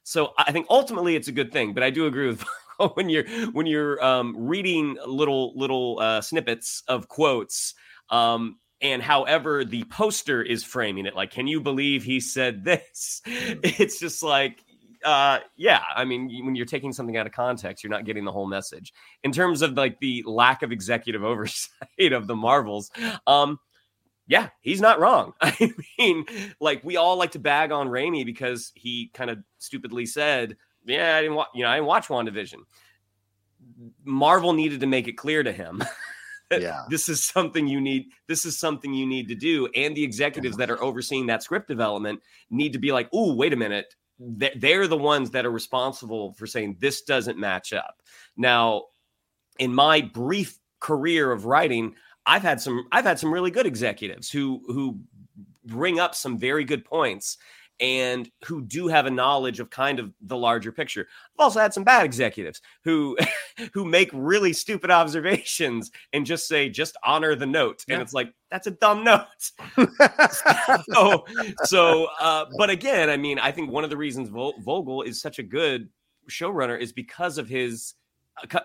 So 0.04 0.32
I 0.38 0.54
think 0.54 0.66
ultimately 0.70 1.18
it's 1.18 1.28
a 1.28 1.34
good 1.34 1.52
thing, 1.52 1.74
but 1.74 1.84
I 1.84 1.90
do 1.90 2.06
agree 2.06 2.28
with 2.28 2.46
when 2.94 3.10
you're 3.10 3.26
when 3.52 3.66
you're 3.66 4.04
um, 4.04 4.36
reading 4.38 4.98
little 5.06 5.54
little 5.58 6.00
uh, 6.00 6.22
snippets 6.22 6.84
of 6.88 7.08
quotes, 7.08 7.74
um, 8.10 8.58
and 8.82 9.02
however 9.02 9.64
the 9.64 9.84
poster 9.86 10.42
is 10.42 10.64
framing 10.64 11.06
it, 11.06 11.16
like, 11.16 11.32
can 11.32 11.48
you 11.48 11.62
believe 11.62 12.04
he 12.04 12.20
said 12.20 12.64
this? 12.66 13.22
It's 13.26 14.00
just 14.00 14.24
like 14.24 14.64
uh, 15.04 15.40
yeah, 15.58 15.82
I 15.96 16.06
mean, 16.06 16.46
when 16.46 16.56
you're 16.56 16.66
taking 16.66 16.94
something 16.94 17.18
out 17.18 17.26
of 17.26 17.34
context, 17.34 17.84
you're 17.84 17.92
not 17.92 18.06
getting 18.06 18.26
the 18.26 18.32
whole 18.32 18.48
message. 18.48 18.94
In 19.24 19.32
terms 19.32 19.62
of 19.62 19.74
like 19.74 20.00
the 20.00 20.24
lack 20.26 20.64
of 20.64 20.72
executive 20.72 21.24
oversight 21.24 22.14
of 22.14 22.28
the 22.28 22.36
Marvels, 22.36 22.92
um, 23.28 23.60
yeah, 24.28 24.50
he's 24.62 24.82
not 24.82 25.00
wrong. 25.00 25.34
I 25.42 25.74
mean, 25.98 26.26
like 26.60 26.84
we 26.84 26.98
all 26.98 27.18
like 27.18 27.32
to 27.32 27.40
bag 27.40 27.72
on 27.72 27.88
Raimi 27.90 28.26
because 28.26 28.72
he 28.76 29.10
kind 29.14 29.30
of 29.30 29.40
stupidly 29.58 30.06
said, 30.06 30.58
"Yeah, 30.86 31.18
I 31.18 31.22
didn't 31.22 31.36
watch, 31.36 31.50
you 31.54 31.64
know, 31.64 31.70
I 31.70 31.76
didn't 31.76 31.88
watch 31.88 32.08
WandaVision." 32.08 32.60
Marvel 34.04 34.54
needed 34.54 34.80
to 34.82 34.88
make 34.88 35.08
it 35.08 35.14
clear 35.14 35.44
to 35.44 35.52
him. 35.52 35.84
Yeah. 36.60 36.84
this 36.90 37.08
is 37.08 37.24
something 37.24 37.66
you 37.66 37.80
need. 37.80 38.08
This 38.28 38.44
is 38.44 38.60
something 38.60 38.94
you 38.94 39.06
need 39.06 39.30
to 39.30 39.36
do, 39.36 39.68
and 39.74 39.96
the 39.96 40.04
executives 40.04 40.58
that 40.58 40.70
are 40.70 40.84
overseeing 40.84 41.28
that 41.28 41.44
script 41.44 41.70
development 41.70 42.22
need 42.50 42.74
to 42.74 42.78
be 42.78 42.92
like, 42.92 43.08
"Oh, 43.14 43.34
wait 43.34 43.54
a 43.54 43.56
minute." 43.56 43.96
They're 44.20 44.88
the 44.88 44.98
ones 44.98 45.32
that 45.32 45.46
are 45.46 45.52
responsible 45.52 46.34
for 46.34 46.46
saying 46.46 46.76
this 46.80 47.04
doesn't 47.04 47.38
match 47.38 47.72
up. 47.72 48.02
Now, 48.36 48.88
in 49.60 49.74
my 49.74 50.02
brief 50.02 50.60
career 50.82 51.32
of 51.32 51.46
writing, 51.46 51.96
I've 52.26 52.44
had 52.44 52.62
some 52.62 52.86
I've 52.92 53.06
had 53.06 53.20
some 53.20 53.34
really 53.34 53.52
good 53.52 53.66
executives 53.66 54.30
who 54.30 54.62
who 54.68 55.00
bring 55.66 56.00
up 56.00 56.16
some 56.16 56.38
very 56.38 56.66
good 56.66 56.84
points 56.86 57.38
and 57.82 58.30
who 58.46 58.62
do 58.62 58.88
have 58.88 59.08
a 59.08 59.12
knowledge 59.12 59.60
of 59.60 59.70
kind 59.70 60.00
of 60.00 60.14
the 60.22 60.38
larger 60.38 60.72
picture. 60.72 61.08
I've 61.36 61.44
also 61.44 61.60
had 61.60 61.74
some 61.74 61.84
bad 61.84 62.06
executives 62.06 62.62
who 62.84 63.18
who 63.74 63.84
make 63.84 64.10
really 64.14 64.54
stupid 64.54 64.92
observations 64.92 65.92
and 66.14 66.26
just 66.26 66.48
say 66.48 66.70
just 66.70 66.96
honor 67.04 67.36
the 67.36 67.46
note 67.46 67.84
and 67.90 68.02
it's 68.02 68.14
like 68.14 68.34
that's 68.50 68.68
a 68.68 68.72
dumb 68.72 69.04
note. 69.04 69.26
so 70.94 71.26
so 71.64 72.08
uh 72.20 72.46
but 72.58 72.70
again, 72.70 73.10
I 73.10 73.18
mean, 73.18 73.40
I 73.40 73.52
think 73.52 73.72
one 73.72 73.84
of 73.84 73.90
the 73.90 73.98
reasons 73.98 74.30
Vogel 74.30 75.02
is 75.02 75.20
such 75.20 75.40
a 75.40 75.44
good 75.44 75.90
showrunner 76.30 76.80
is 76.80 76.94
because 76.94 77.38
of 77.38 77.50
his 77.50 77.96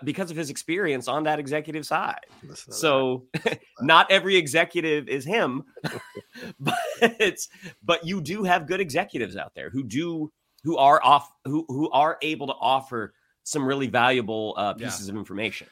because 0.03 0.31
of 0.31 0.37
his 0.37 0.49
experience 0.49 1.07
on 1.07 1.23
that 1.23 1.39
executive 1.39 1.85
side. 1.85 2.25
So 2.53 3.27
not 3.81 4.11
every 4.11 4.35
executive 4.35 5.07
is 5.07 5.25
him, 5.25 5.63
but 6.59 6.75
it's 7.01 7.49
but 7.83 8.05
you 8.05 8.21
do 8.21 8.43
have 8.43 8.67
good 8.67 8.79
executives 8.79 9.35
out 9.35 9.53
there 9.55 9.69
who 9.69 9.83
do 9.83 10.31
who 10.63 10.77
are 10.77 11.01
off 11.03 11.31
who 11.45 11.65
who 11.67 11.89
are 11.91 12.17
able 12.21 12.47
to 12.47 12.53
offer 12.53 13.13
some 13.43 13.65
really 13.65 13.87
valuable 13.87 14.53
uh, 14.57 14.73
Yeah. 14.77 14.87
pieces 14.87 15.07
of 15.09 15.15
information. 15.15 15.67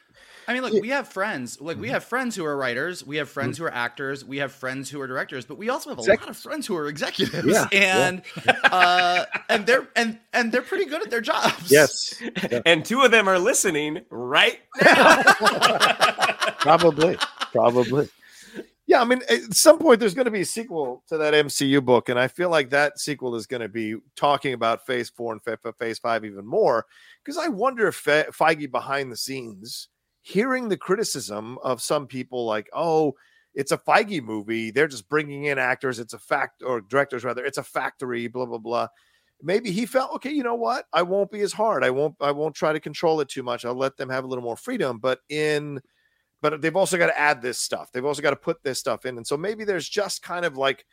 I 0.48 0.54
mean, 0.54 0.62
look, 0.64 0.74
we 0.82 0.90
have 0.90 1.08
friends. 1.08 1.60
Like, 1.60 1.76
Mm-hmm. 1.76 1.82
we 1.82 1.90
have 1.90 2.04
friends 2.04 2.36
who 2.36 2.46
are 2.46 2.56
writers. 2.56 3.06
We 3.06 3.18
have 3.18 3.30
friends 3.30 3.58
who 3.58 3.66
are 3.66 3.74
actors. 3.74 4.24
We 4.24 4.38
have 4.38 4.52
friends 4.52 4.90
who 4.90 5.02
are 5.02 5.08
directors. 5.08 5.46
But 5.46 5.58
we 5.58 5.70
also 5.70 5.90
have 5.90 5.98
a 6.00 6.02
lot 6.04 6.30
of 6.30 6.38
friends 6.38 6.68
who 6.68 6.76
are 6.78 6.88
executives. 6.88 7.48
Yeah, 7.48 7.68
yeah. 7.72 8.08
and 8.08 8.22
uh, 8.64 9.26
and 9.50 9.66
they're 9.66 9.88
and 9.96 10.20
and 10.34 10.52
they're 10.52 10.62
pretty 10.62 10.86
good 10.86 11.02
at 11.02 11.10
their 11.10 11.22
jobs. 11.22 11.72
Yes, 11.72 12.22
And 12.66 12.86
two 12.86 13.02
of 13.02 13.12
them 13.12 13.28
are 13.28 13.40
listening 13.40 14.02
right 14.10 14.60
now. 14.82 15.24
probably, 16.60 17.18
probably. 17.52 18.10
Yeah, 18.88 19.02
I 19.02 19.06
mean, 19.06 19.22
at 19.28 19.54
some 19.56 19.80
point 19.80 20.00
there's 20.00 20.14
going 20.14 20.26
to 20.26 20.32
be 20.32 20.42
a 20.42 20.46
sequel 20.46 21.02
to 21.08 21.18
that 21.18 21.34
MCU 21.34 21.84
book, 21.84 22.08
and 22.10 22.20
I 22.20 22.28
feel 22.28 22.50
like 22.52 22.70
that 22.70 23.00
sequel 23.00 23.36
is 23.36 23.48
going 23.48 23.62
to 23.62 23.70
be 23.70 23.96
talking 24.16 24.54
about 24.54 24.86
Phase 24.86 25.10
Four 25.10 25.34
and 25.34 25.42
Fa- 25.44 25.58
Fa- 25.58 25.74
Phase 25.74 25.98
Five 25.98 26.24
even 26.24 26.46
more, 26.46 26.86
because 27.24 27.38
I 27.38 27.48
wonder 27.48 27.88
if 27.88 27.96
Fe- 27.96 28.28
Feige 28.32 28.70
behind 28.70 29.12
the 29.12 29.18
scenes, 29.18 29.88
hearing 30.26 30.70
the 30.70 30.78
criticism 30.78 31.60
of 31.64 31.82
some 31.82 32.08
people 32.08 32.46
like, 32.46 32.68
"Oh, 32.74 33.14
it's 33.54 33.72
a 33.72 33.78
Feige 33.78 34.24
movie; 34.24 34.72
they're 34.72 34.88
just 34.88 35.08
bringing 35.08 35.46
in 35.46 35.60
actors; 35.60 36.00
it's 36.00 36.14
a 36.14 36.20
fact 36.20 36.64
or 36.64 36.82
directors 36.82 37.24
rather, 37.24 37.46
it's 37.46 37.60
a 37.60 37.64
factory." 37.64 38.28
Blah 38.28 38.48
blah 38.48 38.58
blah. 38.58 38.88
Maybe 39.42 39.70
he 39.72 39.86
felt, 39.86 40.14
okay, 40.16 40.32
you 40.32 40.44
know 40.44 40.56
what? 40.56 40.86
I 40.94 41.04
won't 41.04 41.30
be 41.30 41.42
as 41.42 41.54
hard. 41.54 41.84
I 41.84 41.92
won't. 41.92 42.16
I 42.20 42.32
won't 42.32 42.56
try 42.56 42.74
to 42.74 42.80
control 42.80 43.22
it 43.22 43.30
too 43.30 43.44
much. 43.44 43.66
I'll 43.66 43.76
let 43.76 43.98
them 43.98 44.10
have 44.10 44.24
a 44.24 44.28
little 44.28 44.44
more 44.44 44.58
freedom. 44.58 44.98
But 45.00 45.20
in 45.30 45.82
but 46.42 46.62
they've 46.62 46.76
also 46.76 46.98
got 46.98 47.08
to 47.08 47.20
add 47.20 47.42
this 47.42 47.60
stuff. 47.60 47.92
They've 47.92 48.06
also 48.06 48.22
got 48.22 48.32
to 48.32 48.36
put 48.36 48.64
this 48.64 48.80
stuff 48.80 49.06
in. 49.06 49.18
And 49.18 49.26
so 49.26 49.38
maybe 49.38 49.64
there's 49.64 49.90
just 49.90 50.22
kind 50.22 50.46
of 50.46 50.58
like 50.58 50.86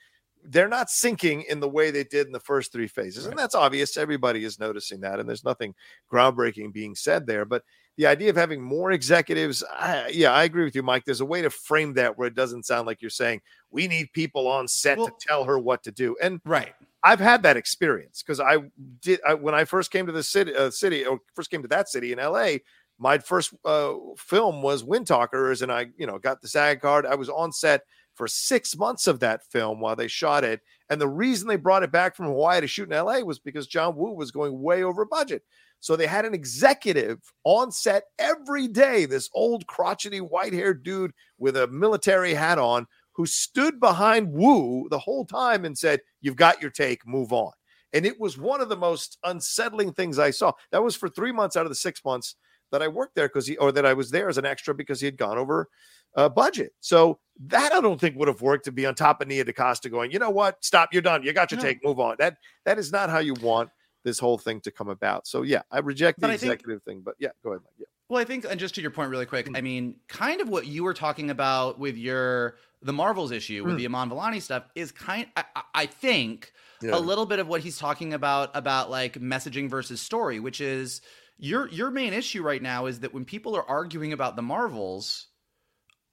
they're 0.45 0.69
not 0.69 0.91
sinking 0.91 1.43
in 1.43 1.61
the 1.61 1.69
way 1.69 1.91
they 1.91 2.05
did 2.05 2.27
in 2.27 2.33
the 2.33 2.41
first 2.41 2.73
three 2.73 2.89
phases. 2.89 3.27
And 3.27 3.39
that's 3.39 3.55
obvious. 3.55 3.97
Everybody 3.97 4.45
is 4.45 4.59
noticing 4.59 5.01
that. 5.01 5.21
And 5.21 5.29
there's 5.29 5.45
nothing 5.45 5.75
groundbreaking 6.11 6.73
being 6.73 6.95
said 6.95 7.27
there. 7.27 7.45
But 7.45 7.65
the 7.97 8.07
idea 8.07 8.31
of 8.31 8.37
having 8.37 8.63
more 8.63 8.93
executives, 8.93 9.63
I, 9.71 10.09
yeah, 10.13 10.33
I 10.33 10.45
agree 10.45 10.65
with 10.65 10.75
you, 10.75 10.83
Mike. 10.83 11.05
There's 11.05 11.21
a 11.21 11.27
way 11.27 11.43
to 11.43 11.51
frame 11.51 11.95
that 11.95 12.17
where 12.17 12.27
it 12.27 12.35
doesn't 12.35 12.65
sound 12.65 12.87
like 12.87 13.03
you're 13.03 13.11
saying 13.11 13.43
we 13.71 13.87
need 13.87 14.13
people 14.13 14.49
on 14.49 14.67
set 14.69 14.99
Well- 14.99 15.09
to 15.09 15.13
tell 15.21 15.45
her 15.45 15.59
what 15.59 15.83
to 15.85 15.93
do. 15.93 16.17
And 16.23 16.41
Right. 16.45 16.75
I've 17.05 17.21
had 17.21 17.43
that 17.43 17.57
experience 17.57 18.23
because 18.23 18.39
I 18.41 18.59
did 19.01 19.21
I, 19.27 19.35
when 19.35 19.55
I 19.55 19.65
first 19.65 19.91
came 19.91 20.07
to 20.07 20.13
the 20.13 20.23
city, 20.23 20.55
uh, 20.55 20.71
city 20.71 21.05
or 21.05 21.19
first 21.35 21.51
came 21.51 21.63
to 21.63 21.69
that 21.69 21.89
city 21.89 22.13
in 22.13 22.19
LA. 22.19 22.59
My 22.99 23.19
first 23.19 23.53
uh, 23.65 23.95
film 24.17 24.63
was 24.63 24.85
Windtalkers, 24.85 25.63
and 25.63 25.73
I, 25.73 25.87
you 25.97 26.07
know, 26.07 26.19
got 26.19 26.41
the 26.41 26.47
SAG 26.49 26.81
card. 26.81 27.05
I 27.05 27.17
was 27.17 27.29
on 27.29 27.51
set 27.51 27.83
for 28.15 28.29
six 28.29 28.77
months 28.77 29.07
of 29.09 29.19
that 29.21 29.43
film 29.51 29.81
while 29.81 29.97
they 29.97 30.07
shot 30.07 30.45
it. 30.45 30.61
And 30.89 31.01
the 31.01 31.09
reason 31.09 31.49
they 31.49 31.57
brought 31.57 31.83
it 31.83 31.91
back 31.91 32.15
from 32.15 32.27
Hawaii 32.27 32.61
to 32.61 32.67
shoot 32.69 32.93
in 32.93 32.97
LA 32.97 33.21
was 33.21 33.39
because 33.41 33.67
John 33.67 33.97
Woo 33.97 34.13
was 34.13 34.31
going 34.31 34.61
way 34.61 34.85
over 34.85 35.05
budget. 35.05 35.43
So 35.83 35.97
they 35.97 36.07
had 36.07 36.25
an 36.25 36.33
executive 36.33 37.19
on 37.43 37.73
set 37.73 38.05
every 38.21 38.69
day, 38.69 39.05
this 39.05 39.29
old 39.35 39.67
crotchety 39.67 40.21
white 40.21 40.53
haired 40.53 40.85
dude 40.85 41.11
with 41.39 41.57
a 41.57 41.67
military 41.67 42.35
hat 42.35 42.57
on 42.57 42.87
who 43.15 43.27
stood 43.27 43.81
behind 43.81 44.33
Woo 44.33 44.89
the 44.91 44.99
whole 45.01 45.27
time 45.27 45.65
and 45.65 45.77
said, 45.77 46.01
You've 46.21 46.37
got 46.37 46.63
your 46.63 46.71
take, 46.71 47.05
move 47.05 47.33
on. 47.33 47.51
And 47.93 48.07
it 48.07 48.19
was 48.21 48.39
one 48.39 48.61
of 48.61 48.69
the 48.69 48.77
most 48.77 49.19
unsettling 49.25 49.93
things 49.93 50.21
I 50.21 50.31
saw. 50.31 50.53
That 50.71 50.85
was 50.85 50.95
for 50.95 51.09
three 51.09 51.33
months 51.33 51.57
out 51.57 51.67
of 51.67 51.71
the 51.71 51.75
six 51.75 52.05
months 52.05 52.37
that 52.71 52.81
I 52.81 52.87
worked 52.87 53.17
there 53.17 53.27
because 53.27 53.49
he, 53.49 53.57
or 53.57 53.73
that 53.73 53.85
I 53.85 53.93
was 53.93 54.09
there 54.09 54.29
as 54.29 54.39
an 54.39 54.47
extra 54.47 54.77
because 54.77 55.01
he 55.01 55.07
had 55.07 55.19
gone 55.19 55.37
over 55.37 55.69
uh, 56.15 56.29
budget. 56.29 56.75
So 56.79 57.19
that 57.49 57.73
I 57.73 57.81
don't 57.81 58.01
think 58.01 58.17
would 58.17 58.29
have 58.29 58.41
worked 58.41 58.67
to 58.67 58.73
be 58.73 58.87
on 58.87 58.95
top 58.95 59.21
of 59.21 59.27
Nia 59.27 59.45
DaCosta 59.45 59.91
going, 59.91 60.13
you 60.13 60.21
know 60.21 60.31
what, 60.31 60.65
stop, 60.65 60.91
you're 60.93 61.03
done, 61.03 61.25
you 61.25 61.33
got 61.33 61.51
your 61.51 61.59
No. 61.59 61.65
take, 61.65 61.85
move 61.85 61.99
on. 61.99 62.15
That 62.21 62.37
that 62.67 62.79
is 62.79 62.93
not 62.93 63.11
how 63.11 63.19
you 63.19 63.35
want 63.35 63.69
this 64.05 64.19
whole 64.19 64.39
thing 64.39 64.61
to 64.63 64.71
come 64.71 64.89
about. 64.89 65.27
So 65.27 65.43
yeah, 65.43 65.63
I 65.71 65.79
reject 65.81 66.21
the 66.21 66.27
I 66.27 66.37
think- 66.37 66.53
executive 66.53 66.83
thing, 66.83 67.03
but 67.05 67.15
yeah, 67.19 67.29
go 67.43 67.51
ahead. 67.51 67.63
Mike. 67.65 67.73
Yeah. 67.79 67.87
Well, 68.09 68.21
I 68.21 68.25
think, 68.25 68.45
and 68.49 68.61
just 68.61 68.75
to 68.75 68.83
your 68.83 68.91
point, 68.91 69.11
really 69.11 69.25
Mm. 69.25 69.31
quick, 69.31 69.49
I 69.55 69.63
mean, 69.63 69.97
kind 70.09 70.41
of 70.43 70.49
what 70.51 70.67
you 70.67 70.85
were 70.85 70.93
talking 70.93 71.31
about 71.31 71.79
with 71.79 71.97
your 71.97 72.57
the 72.83 72.93
Marvels 72.93 73.31
issue 73.31 73.63
with 73.65 73.75
Mm. 73.75 73.79
the 73.79 73.85
Iman 73.87 74.11
Vellani 74.11 74.43
stuff 74.43 74.65
is 74.75 74.91
kind. 74.93 75.27
I, 75.37 75.45
I- 75.75 75.87
think 75.87 76.53
Yeah. 76.83 76.97
a 76.97 76.99
little 76.99 77.27
bit 77.27 77.39
of 77.39 77.47
what 77.47 77.61
he's 77.63 77.79
talking 77.79 78.13
about 78.13 78.51
about 78.55 78.91
like 78.91 79.15
messaging 79.15 79.71
versus 79.71 80.01
story, 80.01 80.41
which 80.41 80.61
is 80.61 81.01
your 81.39 81.69
your 81.69 81.91
main 81.91 82.13
issue 82.13 82.43
right 82.43 82.61
now 82.61 82.87
is 82.87 83.01
that 83.01 83.15
when 83.15 83.25
people 83.25 83.55
are 83.57 83.65
arguing 83.69 84.13
about 84.13 84.35
the 84.37 84.43
Marvels, 84.43 85.29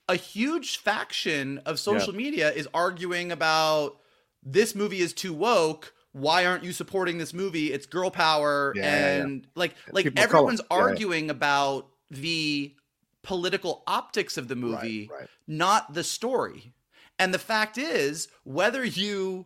a 0.07 0.15
huge 0.15 0.77
faction 0.77 1.57
of 1.65 1.79
social 1.79 2.13
media 2.13 2.51
is 2.51 2.67
arguing 2.73 3.31
about 3.31 3.99
this 4.43 4.73
movie 4.75 4.99
is 5.01 5.11
too 5.13 5.33
woke. 5.33 5.93
Why 6.19 6.45
aren't 6.45 6.63
you 6.63 6.71
supporting 6.71 7.17
this 7.17 7.33
movie? 7.33 7.71
It's 7.73 7.85
girl 7.85 8.11
power 8.11 8.73
Yeah, 8.75 8.83
yeah, 8.83 8.89
yeah. 9.17 9.23
and 9.23 9.47
like 9.55 9.75
like 9.91 10.05
people 10.05 10.23
everyone's 10.23 10.61
Yeah, 10.69 10.77
yeah. 10.77 10.83
arguing 10.83 11.29
about 11.29 11.87
the 12.11 12.75
political 13.23 13.83
optics 13.87 14.37
of 14.37 14.47
the 14.47 14.55
movie, 14.55 15.09
right. 15.11 15.27
not 15.47 15.93
the 15.93 16.03
story. 16.03 16.73
And 17.17 17.33
the 17.33 17.39
fact 17.39 17.77
is, 17.77 18.29
whether 18.43 18.83
you 18.83 19.45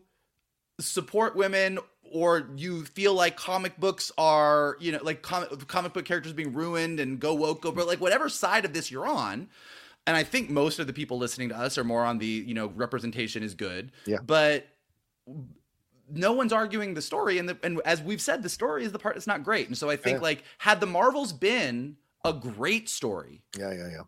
support 0.80 1.36
women 1.36 1.80
or 2.04 2.50
you 2.56 2.86
feel 2.86 3.14
like 3.16 3.36
comic 3.36 3.80
books 3.80 4.12
are, 4.18 4.78
you 4.80 4.91
know, 4.91 5.00
like 5.02 5.24
comic, 5.24 5.68
comic 5.68 5.94
book 5.94 6.06
characters 6.06 6.34
being 6.34 6.54
ruined 6.54 7.00
and 7.00 7.20
go 7.20 7.34
woke, 7.34 7.62
go, 7.64 7.72
but 7.72 7.88
like 7.88 8.00
whatever 8.00 8.30
side 8.30 8.66
of 8.66 8.74
this 8.74 8.91
you're 8.91 9.08
on, 9.08 9.50
and 10.06 10.16
I 10.16 10.24
think 10.24 10.50
most 10.50 10.78
of 10.80 10.86
the 10.86 10.94
people 10.94 11.18
listening 11.18 11.50
to 11.50 11.58
us 11.58 11.78
are 11.78 11.84
more 11.84 12.04
on 12.04 12.20
the, 12.20 12.26
you 12.26 12.54
know, 12.54 12.68
representation 12.76 13.41
is 13.41 13.56
good. 13.56 13.91
Yeah. 14.06 14.18
But 14.24 14.68
no 16.12 16.34
one's 16.34 16.54
arguing 16.54 16.94
the 16.94 17.02
story, 17.02 17.38
and 17.38 17.48
the, 17.50 17.58
and 17.64 17.82
as 17.86 18.02
we've 18.02 18.22
said, 18.22 18.44
the 18.44 18.50
story 18.50 18.84
is 18.84 18.92
the 18.92 19.00
part 19.00 19.16
that's 19.16 19.28
not 19.28 19.44
great. 19.44 19.68
And 19.68 19.78
so 19.78 19.90
I 19.90 19.96
think 19.96 20.18
Yeah. 20.18 20.24
like 20.24 20.44
had 20.58 20.80
the 20.80 20.86
Marvels 20.88 21.34
been 21.34 21.98
a 22.26 22.34
great 22.34 22.90
story, 22.90 23.42
Yeah, 23.58 23.72
yeah, 23.72 23.88
yeah. 23.90 24.02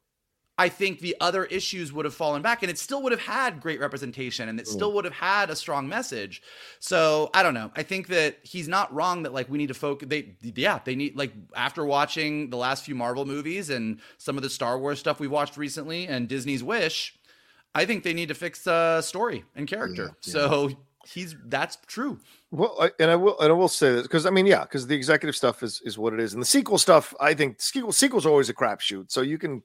I 0.58 0.70
think 0.70 1.00
the 1.00 1.18
other 1.20 1.44
issues 1.44 1.92
would 1.92 2.06
have 2.06 2.14
fallen 2.14 2.42
back 2.42 2.64
and 2.64 2.70
it 2.70 2.80
still 2.80 3.04
would 3.04 3.12
have 3.12 3.20
had 3.20 3.60
great 3.60 3.82
representation 3.82 4.48
and 4.48 4.58
it 4.58 4.70
still 4.70 4.94
would 4.94 5.04
have 5.04 5.14
had 5.14 5.50
a 5.50 5.56
strong 5.56 5.90
message. 5.90 6.42
So 6.80 7.30
I 7.34 7.44
don't 7.44 7.54
know. 7.54 7.72
I 7.76 7.84
think 7.84 8.08
that 8.08 8.38
he's 8.42 8.70
not 8.70 8.94
wrong 8.94 9.24
that 9.24 9.34
like 9.34 9.50
we 9.50 9.58
need 9.58 9.68
to 9.68 9.74
focus 9.74 10.08
they 10.08 10.38
yeah, 10.42 10.80
they 10.86 10.96
need 10.96 11.18
like 11.18 11.34
after 11.58 11.84
watching 11.84 12.52
the 12.52 12.56
last 12.58 12.86
few 12.86 12.96
Marvel 12.96 13.26
movies 13.26 13.70
and 13.70 14.00
some 14.18 14.38
of 14.38 14.44
the 14.44 14.50
Star 14.50 14.80
Wars 14.80 14.98
stuff 14.98 15.20
we've 15.20 15.30
watched 15.30 15.58
recently 15.58 16.08
and 16.08 16.30
Disney's 16.30 16.64
Wish, 16.64 17.18
I 17.74 17.86
think 17.86 18.06
they 18.06 18.14
need 18.14 18.30
to 18.30 18.34
fix 18.36 18.66
uh 18.66 19.02
story 19.02 19.44
and 19.58 19.68
character. 19.68 20.16
Yeah, 20.24 20.32
yeah. 20.32 20.32
So 20.32 20.70
he's 21.06 21.36
that's 21.46 21.78
true. 21.88 22.20
Well, 22.52 22.76
I, 22.80 22.92
and 23.00 23.12
I 23.12 23.16
will, 23.16 23.40
and 23.40 23.50
I 23.50 23.54
will 23.54 23.68
say 23.68 23.92
this 23.94 24.04
because 24.04 24.26
I 24.26 24.30
mean, 24.30 24.46
yeah, 24.46 24.64
because 24.64 24.88
the 24.88 24.96
executive 24.96 25.36
stuff 25.36 25.64
is 25.64 25.82
is 25.86 25.98
what 25.98 26.14
it 26.14 26.20
is, 26.20 26.34
and 26.34 26.42
the 26.42 26.48
sequel 26.48 26.78
stuff, 26.78 27.14
I 27.20 27.34
think 27.34 27.62
sequel 27.62 27.92
sequels 27.92 28.26
are 28.26 28.30
always 28.30 28.50
a 28.50 28.54
crapshoot. 28.54 29.12
So 29.12 29.22
you 29.22 29.38
can 29.38 29.64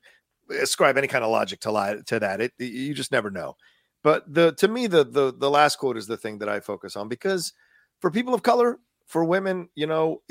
ascribe 0.51 0.99
any 0.99 1.09
kind 1.09 1.25
of 1.25 1.31
logic 1.31 1.61
to 1.61 1.71
lie 1.71 1.97
to 2.07 2.19
that. 2.19 2.41
It 2.41 2.53
you 2.59 2.95
just 2.95 3.13
never 3.13 3.31
know. 3.31 3.57
But 4.03 4.33
the 4.33 4.53
to 4.53 4.69
me, 4.69 4.87
the 4.87 5.05
the 5.05 5.33
the 5.37 5.51
last 5.51 5.77
quote 5.77 5.97
is 5.97 6.07
the 6.07 6.17
thing 6.17 6.39
that 6.39 6.49
I 6.49 6.61
focus 6.61 6.97
on 6.97 7.09
because 7.09 7.53
for 8.01 8.11
people 8.11 8.35
of 8.35 8.43
color, 8.43 8.79
for 9.11 9.25
women, 9.25 9.69
you 9.75 9.89
know, 9.89 10.23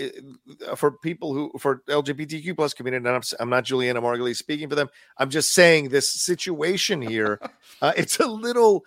for 0.77 0.91
people 0.99 1.33
who 1.33 1.51
for 1.59 1.83
LGBTQ 1.89 2.55
plus 2.55 2.73
community. 2.73 3.05
And 3.05 3.13
I'm, 3.13 3.21
I'm 3.41 3.49
not 3.49 3.65
Juliana 3.65 4.01
Margulies 4.01 4.37
speaking 4.37 4.69
for 4.69 4.75
them. 4.75 4.87
I'm 5.17 5.29
just 5.29 5.53
saying 5.53 5.89
this 5.89 6.09
situation 6.09 7.01
here. 7.01 7.41
uh, 7.81 7.91
it's 7.97 8.21
a 8.21 8.25
little, 8.25 8.85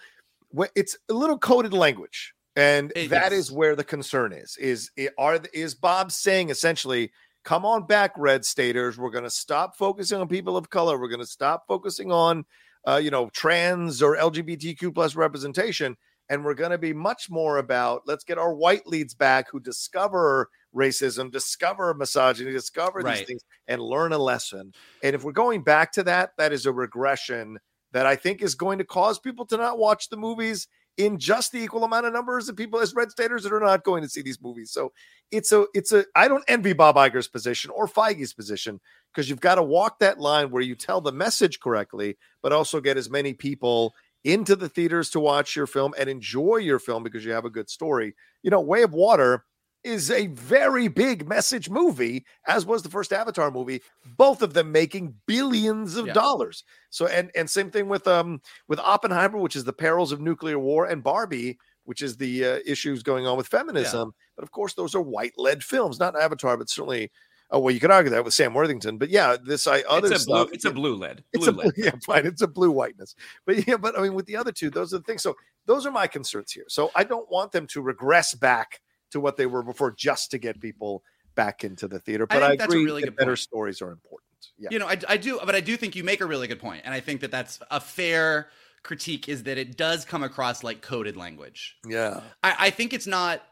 it's 0.74 0.96
a 1.08 1.14
little 1.14 1.38
coded 1.38 1.72
language, 1.72 2.34
and 2.56 2.92
It 2.94 3.10
that 3.10 3.32
is. 3.32 3.46
is 3.46 3.52
where 3.52 3.76
the 3.76 3.84
concern 3.84 4.32
is. 4.32 4.56
Is 4.58 4.90
are 5.18 5.40
is 5.52 5.74
Bob 5.74 6.12
saying 6.12 6.50
essentially? 6.50 7.12
Come 7.44 7.64
on 7.64 7.86
back, 7.86 8.12
red 8.16 8.44
staters. 8.44 8.96
We're 8.98 9.10
going 9.10 9.24
to 9.24 9.30
stop 9.30 9.76
focusing 9.76 10.20
on 10.20 10.28
people 10.28 10.56
of 10.56 10.70
color. 10.70 10.96
We're 10.96 11.08
going 11.08 11.18
to 11.18 11.26
stop 11.26 11.64
focusing 11.66 12.12
on, 12.12 12.44
uh, 12.86 13.00
you 13.02 13.10
know, 13.10 13.30
trans 13.30 14.00
or 14.00 14.16
LGBTQ 14.16 14.94
plus 14.94 15.16
representation, 15.16 15.96
and 16.28 16.44
we're 16.44 16.54
going 16.54 16.70
to 16.70 16.78
be 16.78 16.92
much 16.92 17.28
more 17.28 17.58
about 17.58 18.02
let's 18.06 18.22
get 18.22 18.38
our 18.38 18.54
white 18.54 18.86
leads 18.86 19.12
back 19.12 19.50
who 19.50 19.58
discover 19.58 20.50
racism, 20.72 21.32
discover 21.32 21.92
misogyny, 21.94 22.52
discover 22.52 23.02
these 23.02 23.22
things, 23.22 23.42
and 23.66 23.82
learn 23.82 24.12
a 24.12 24.18
lesson. 24.18 24.72
And 25.02 25.14
if 25.14 25.24
we're 25.24 25.32
going 25.32 25.62
back 25.62 25.90
to 25.92 26.04
that, 26.04 26.30
that 26.38 26.52
is 26.52 26.66
a 26.66 26.72
regression 26.72 27.58
that 27.92 28.06
I 28.06 28.16
think 28.16 28.42
is 28.42 28.54
going 28.54 28.78
to 28.78 28.84
cause 28.84 29.18
people 29.18 29.46
to 29.46 29.56
not 29.56 29.78
watch 29.78 30.08
the 30.08 30.16
movies 30.16 30.68
in 30.98 31.18
just 31.18 31.52
the 31.52 31.58
equal 31.58 31.84
amount 31.84 32.06
of 32.06 32.12
numbers 32.12 32.48
of 32.48 32.56
people 32.56 32.78
as 32.80 32.94
red 32.94 33.10
staters 33.10 33.42
that 33.42 33.52
are 33.52 33.60
not 33.60 33.84
going 33.84 34.02
to 34.02 34.08
see 34.08 34.22
these 34.22 34.42
movies. 34.42 34.70
So 34.72 34.92
it's 35.30 35.52
a 35.52 35.66
it's 35.74 35.92
a 35.92 36.04
I 36.14 36.28
don't 36.28 36.44
envy 36.48 36.74
Bob 36.74 36.96
Iger's 36.96 37.28
position 37.28 37.70
or 37.70 37.86
Feige's 37.86 38.34
position 38.34 38.80
because 39.12 39.28
you've 39.28 39.40
got 39.40 39.54
to 39.54 39.62
walk 39.62 39.98
that 40.00 40.18
line 40.18 40.50
where 40.50 40.62
you 40.62 40.74
tell 40.74 41.00
the 41.00 41.12
message 41.12 41.60
correctly, 41.60 42.16
but 42.42 42.52
also 42.52 42.80
get 42.80 42.96
as 42.96 43.10
many 43.10 43.32
people 43.32 43.94
into 44.24 44.54
the 44.54 44.68
theaters 44.68 45.10
to 45.10 45.20
watch 45.20 45.56
your 45.56 45.66
film 45.66 45.94
and 45.98 46.08
enjoy 46.08 46.56
your 46.56 46.78
film 46.78 47.02
because 47.02 47.24
you 47.24 47.32
have 47.32 47.44
a 47.44 47.50
good 47.50 47.68
story. 47.68 48.14
You 48.42 48.50
know, 48.50 48.60
Way 48.60 48.82
of 48.82 48.92
Water 48.92 49.44
is 49.84 50.10
a 50.10 50.28
very 50.28 50.88
big 50.88 51.26
message 51.28 51.68
movie, 51.68 52.24
as 52.46 52.64
was 52.64 52.82
the 52.82 52.88
first 52.88 53.12
Avatar 53.12 53.50
movie. 53.50 53.82
Both 54.16 54.42
of 54.42 54.54
them 54.54 54.70
making 54.72 55.14
billions 55.26 55.96
of 55.96 56.06
Yeah. 56.06 56.12
dollars. 56.12 56.64
So, 56.90 57.06
and 57.06 57.30
and 57.34 57.48
same 57.48 57.70
thing 57.70 57.88
with 57.88 58.06
um 58.06 58.40
with 58.68 58.78
Oppenheimer, 58.78 59.38
which 59.38 59.56
is 59.56 59.64
the 59.64 59.72
perils 59.72 60.12
of 60.12 60.20
nuclear 60.20 60.58
war, 60.58 60.86
and 60.86 61.02
Barbie, 61.02 61.58
which 61.84 62.02
is 62.02 62.16
the 62.16 62.44
uh, 62.44 62.58
issues 62.66 63.02
going 63.02 63.26
on 63.26 63.36
with 63.36 63.48
feminism. 63.48 64.12
But 64.36 64.42
of 64.44 64.52
course, 64.52 64.74
those 64.74 64.94
are 64.94 65.02
white 65.02 65.34
led 65.36 65.62
films, 65.64 65.98
not 65.98 66.16
Avatar, 66.20 66.56
but 66.56 66.68
certainly. 66.70 67.10
Oh 67.54 67.58
well, 67.58 67.74
you 67.74 67.80
could 67.80 67.90
argue 67.90 68.10
that 68.12 68.24
with 68.24 68.32
Sam 68.32 68.54
Worthington, 68.54 68.96
but 68.96 69.10
yeah, 69.10 69.36
this 69.44 69.66
I 69.66 69.80
other 69.82 70.10
it's 70.10 70.22
a 70.22 70.26
blue, 70.26 70.48
it's 70.54 70.64
a 70.64 70.70
blue 70.70 70.94
lead. 70.94 71.22
It's 71.34 71.46
a 71.46 71.52
blue, 71.52 71.64
lead. 71.64 71.74
yeah, 71.76 71.90
fine. 72.06 72.24
It's 72.24 72.40
a 72.40 72.48
blue 72.48 72.70
whiteness, 72.70 73.14
but 73.44 73.68
yeah, 73.68 73.76
but 73.76 73.98
I 73.98 74.00
mean, 74.00 74.14
with 74.14 74.24
the 74.24 74.36
other 74.36 74.52
two, 74.52 74.70
those 74.70 74.94
are 74.94 74.98
the 74.98 75.04
things. 75.04 75.22
So 75.22 75.36
those 75.66 75.84
are 75.84 75.90
my 75.90 76.06
concerns 76.06 76.50
here. 76.50 76.64
So 76.68 76.90
I 76.96 77.04
don't 77.04 77.30
want 77.30 77.52
them 77.52 77.66
to 77.66 77.82
regress 77.82 78.34
back 78.34 78.80
to 79.12 79.20
what 79.20 79.36
they 79.36 79.46
were 79.46 79.62
before, 79.62 79.92
just 79.92 80.30
to 80.32 80.38
get 80.38 80.60
people 80.60 81.02
back 81.34 81.64
into 81.64 81.88
the 81.88 81.98
theater. 81.98 82.26
I 82.30 82.34
But 82.34 82.42
I, 82.42 82.48
think 82.48 82.60
that's 82.60 82.74
a 82.74 82.76
agree 82.76 82.84
really 82.84 83.02
that 83.02 83.08
good 83.08 83.16
better 83.16 83.30
point. 83.32 83.38
stories 83.38 83.80
are 83.80 83.90
important. 83.90 84.28
Yeah, 84.58 84.68
You 84.72 84.78
know, 84.80 84.88
I, 84.88 84.98
I 85.08 85.16
do, 85.16 85.38
but 85.44 85.54
I 85.54 85.60
do 85.60 85.76
think 85.76 85.94
you 85.94 86.04
make 86.04 86.20
a 86.20 86.26
really 86.26 86.48
good 86.48 86.60
point, 86.60 86.82
and 86.84 86.92
I 86.92 87.00
think 87.00 87.20
that 87.20 87.30
that's 87.30 87.60
a 87.70 87.80
fair 87.80 88.48
critique. 88.82 89.28
Is 89.28 89.44
that 89.44 89.56
it 89.58 89.76
does 89.76 90.04
come 90.04 90.22
across 90.22 90.64
like 90.64 90.82
coded 90.82 91.16
language. 91.16 91.76
yeah, 91.86 92.20
I, 92.42 92.56
I 92.58 92.70
think 92.70 92.92
it's 92.92 93.06
not 93.06 93.42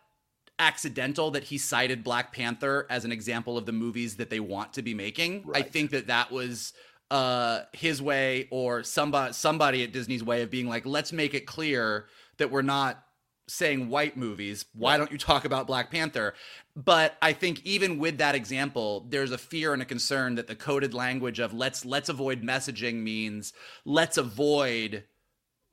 accidental 0.59 1.31
that 1.31 1.45
he 1.45 1.57
cited 1.59 2.05
Black 2.05 2.33
Panther 2.33 2.87
as 2.91 3.05
an 3.05 3.13
example 3.13 3.57
of 3.57 3.67
the 3.67 3.73
movies 3.73 4.17
that 4.17 4.29
they 4.31 4.41
want 4.41 4.75
to 4.75 4.83
be 4.83 4.93
making. 4.95 5.47
I 5.55 5.63
think 5.63 5.91
that 5.93 6.09
that 6.09 6.31
was 6.31 6.73
uh 7.11 7.63
his 7.73 8.01
way 8.01 8.47
or 8.53 8.85
somebody 8.85 9.33
somebody 9.33 9.83
at 9.83 9.93
Disney's 9.93 10.23
way 10.23 10.43
of 10.43 10.51
being 10.51 10.69
like 10.69 10.87
let's 10.87 11.13
make 11.13 11.35
it 11.35 11.45
clear 11.45 12.07
that 12.37 12.53
we're 12.53 12.63
not 12.63 13.03
saying 13.51 13.89
white 13.89 14.17
movies 14.17 14.65
why 14.75 14.97
don't 14.97 15.11
you 15.11 15.19
talk 15.19 15.45
about 15.45 15.67
Black 15.67 15.91
Panther 15.91 16.35
but 16.77 17.17
I 17.21 17.33
think 17.33 17.61
even 17.65 17.99
with 17.99 18.19
that 18.19 18.35
example 18.35 19.07
there's 19.09 19.33
a 19.33 19.39
fear 19.39 19.73
and 19.73 19.83
a 19.83 19.85
concern 19.85 20.37
that 20.37 20.47
the 20.47 20.55
coded 20.55 20.95
language 20.95 21.41
of 21.41 21.53
let's 21.53 21.85
let's 21.85 22.09
avoid 22.09 22.43
messaging 22.43 23.03
means 23.03 23.53
let's 23.85 24.17
avoid 24.17 25.05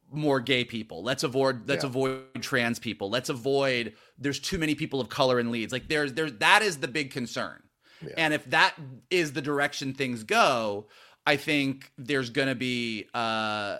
more 0.09 0.39
gay 0.39 0.63
people. 0.63 1.03
Let's 1.03 1.23
avoid 1.23 1.67
let's 1.67 1.83
Yeah. 1.83 1.89
avoid 1.89 2.41
trans 2.41 2.79
people. 2.79 3.09
Let's 3.09 3.29
avoid 3.29 3.93
there's 4.17 4.39
too 4.39 4.57
many 4.57 4.73
people 4.73 5.01
of 5.01 5.09
color 5.09 5.39
in 5.39 5.51
leads. 5.51 5.73
Like 5.73 5.89
there's 5.89 6.13
there's 6.13 6.33
that 6.39 6.61
is 6.61 6.77
the 6.77 6.87
big 6.87 7.11
concern. 7.11 7.61
Yeah. 8.01 8.13
And 8.17 8.33
if 8.33 8.45
that 8.45 8.75
is 9.09 9.33
the 9.33 9.41
direction 9.41 9.93
things 9.93 10.23
go, 10.23 10.87
I 11.25 11.35
think 11.35 11.91
there's 11.97 12.29
going 12.29 12.47
to 12.47 12.55
be 12.55 13.05
uh 13.13 13.79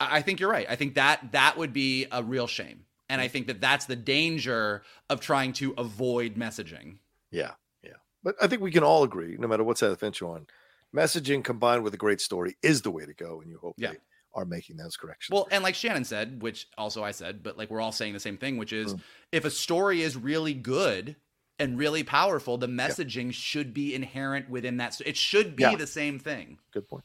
I 0.00 0.18
I 0.18 0.22
think 0.22 0.40
you're 0.40 0.50
right. 0.50 0.66
I 0.68 0.76
think 0.76 0.94
that 0.94 1.32
that 1.32 1.58
would 1.58 1.72
be 1.72 2.06
a 2.10 2.22
real 2.22 2.46
shame. 2.46 2.84
And 3.08 3.20
I 3.20 3.28
think 3.28 3.46
that 3.46 3.60
that's 3.60 3.86
the 3.86 3.96
danger 3.96 4.82
of 5.08 5.20
trying 5.20 5.52
to 5.54 5.74
avoid 5.78 6.34
messaging. 6.36 6.98
yeah, 7.30 7.52
yeah. 7.82 7.92
But 8.22 8.34
I 8.42 8.46
think 8.48 8.60
we 8.62 8.70
can 8.70 8.82
all 8.84 9.02
agree, 9.04 9.36
no 9.38 9.48
matter 9.48 9.64
what 9.64 9.78
side 9.78 9.86
of 9.86 9.92
the 9.92 9.96
fence 9.98 10.20
you're 10.20 10.30
on, 10.34 10.46
messaging 10.94 11.42
combined 11.44 11.84
with 11.84 11.94
a 11.94 11.98
great 11.98 12.20
story 12.20 12.56
is 12.62 12.82
the 12.82 12.90
way 12.90 13.04
to 13.06 13.14
go, 13.14 13.40
and 13.40 13.50
you 13.50 13.58
hope 13.58 13.74
Yeah. 13.78 13.92
they 13.92 13.98
are 14.34 14.44
making 14.44 14.76
those 14.76 14.96
corrections. 14.96 15.32
Well, 15.34 15.48
and 15.50 15.62
like 15.62 15.74
Shannon 15.74 16.04
said, 16.04 16.42
which 16.42 16.68
also 16.76 17.02
I 17.02 17.10
said, 17.12 17.42
but 17.42 17.56
like 17.58 17.70
we're 17.70 17.80
all 17.80 17.92
saying 17.92 18.12
the 18.14 18.20
same 18.20 18.36
thing, 18.36 18.56
which 18.56 18.72
Mm. 18.72 18.84
is 18.84 18.94
if 19.32 19.44
a 19.44 19.50
story 19.50 20.02
is 20.02 20.16
really 20.16 20.54
good 20.54 21.16
and 21.58 21.78
really 21.78 22.04
powerful, 22.04 22.56
the 22.58 22.68
messaging 22.68 23.32
should 23.32 23.72
be 23.74 23.94
inherent 23.94 24.48
within 24.48 24.76
that. 24.76 24.94
So 24.94 25.02
it 25.06 25.16
should 25.16 25.56
be 25.56 25.62
Yeah. 25.64 25.76
the 25.76 25.86
same 25.86 26.18
thing. 26.18 26.58
Good 26.72 26.86
point. 26.88 27.04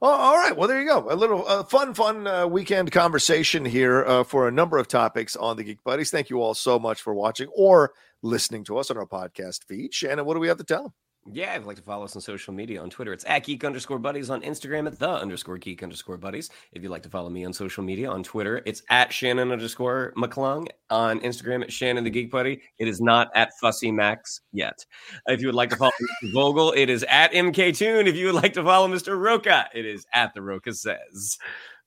Oh, 0.00 0.08
all 0.08 0.36
right. 0.36 0.56
Well, 0.56 0.68
there 0.68 0.80
you 0.80 0.88
go. 0.88 1.06
A 1.10 1.16
little 1.16 1.46
uh, 1.46 1.64
fun, 1.64 1.94
fun 1.94 2.26
uh, 2.26 2.46
weekend 2.46 2.92
conversation 2.92 3.64
here 3.64 4.04
uh, 4.04 4.24
for 4.24 4.48
a 4.48 4.52
number 4.52 4.78
of 4.78 4.88
topics 4.88 5.36
on 5.36 5.56
the 5.56 5.64
Geek 5.64 5.82
Buddies. 5.84 6.10
Thank 6.10 6.30
you 6.30 6.40
all 6.42 6.54
so 6.54 6.78
much 6.78 7.02
for 7.02 7.14
watching 7.14 7.48
or 7.54 7.92
listening 8.22 8.64
to 8.64 8.78
us 8.78 8.90
on 8.90 8.96
our 8.96 9.06
podcast 9.06 9.64
feed. 9.64 9.94
Shannon, 9.94 10.24
what 10.24 10.34
do 10.34 10.40
we 10.40 10.48
have 10.48 10.58
to 10.58 10.64
tell? 10.64 10.94
Yeah, 11.30 11.54
if 11.54 11.60
you'd 11.60 11.68
like 11.68 11.76
to 11.76 11.82
follow 11.82 12.04
us 12.04 12.16
on 12.16 12.22
social 12.22 12.52
media 12.52 12.82
on 12.82 12.90
Twitter, 12.90 13.12
it's 13.12 13.24
at 13.28 13.44
geek 13.44 13.62
underscore 13.64 14.00
buddies. 14.00 14.28
On 14.28 14.42
Instagram, 14.42 14.88
at 14.88 14.98
the 14.98 15.08
underscore 15.08 15.56
geek 15.56 15.82
underscore 15.82 16.16
buddies. 16.16 16.50
If 16.72 16.82
you'd 16.82 16.90
like 16.90 17.04
to 17.04 17.08
follow 17.08 17.30
me 17.30 17.44
on 17.44 17.52
social 17.52 17.84
media 17.84 18.10
on 18.10 18.24
Twitter, 18.24 18.60
it's 18.66 18.82
at 18.90 19.12
Shannon 19.12 19.52
underscore 19.52 20.12
McClung. 20.16 20.66
On 20.90 21.20
Instagram, 21.20 21.62
at 21.62 21.72
Shannon 21.72 22.02
the 22.02 22.10
Geek 22.10 22.30
Buddy. 22.30 22.60
It 22.78 22.88
is 22.88 23.00
not 23.00 23.30
at 23.36 23.52
Fussy 23.60 23.92
Max 23.92 24.40
yet. 24.52 24.84
If 25.26 25.40
you 25.40 25.46
would 25.46 25.54
like 25.54 25.70
to 25.70 25.76
follow 25.76 25.92
Mr. 26.24 26.32
Vogel, 26.32 26.72
it 26.72 26.90
is 26.90 27.04
at 27.08 27.32
MK 27.32 27.76
Toon. 27.76 28.08
If 28.08 28.16
you 28.16 28.26
would 28.26 28.42
like 28.42 28.54
to 28.54 28.64
follow 28.64 28.88
Mr. 28.88 29.16
Rocha, 29.16 29.68
it 29.72 29.86
is 29.86 30.04
at 30.12 30.34
the 30.34 30.42
Rocha 30.42 30.74
Says. 30.74 31.38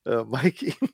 Uh, 0.05 0.23
Mikey. 0.23 0.75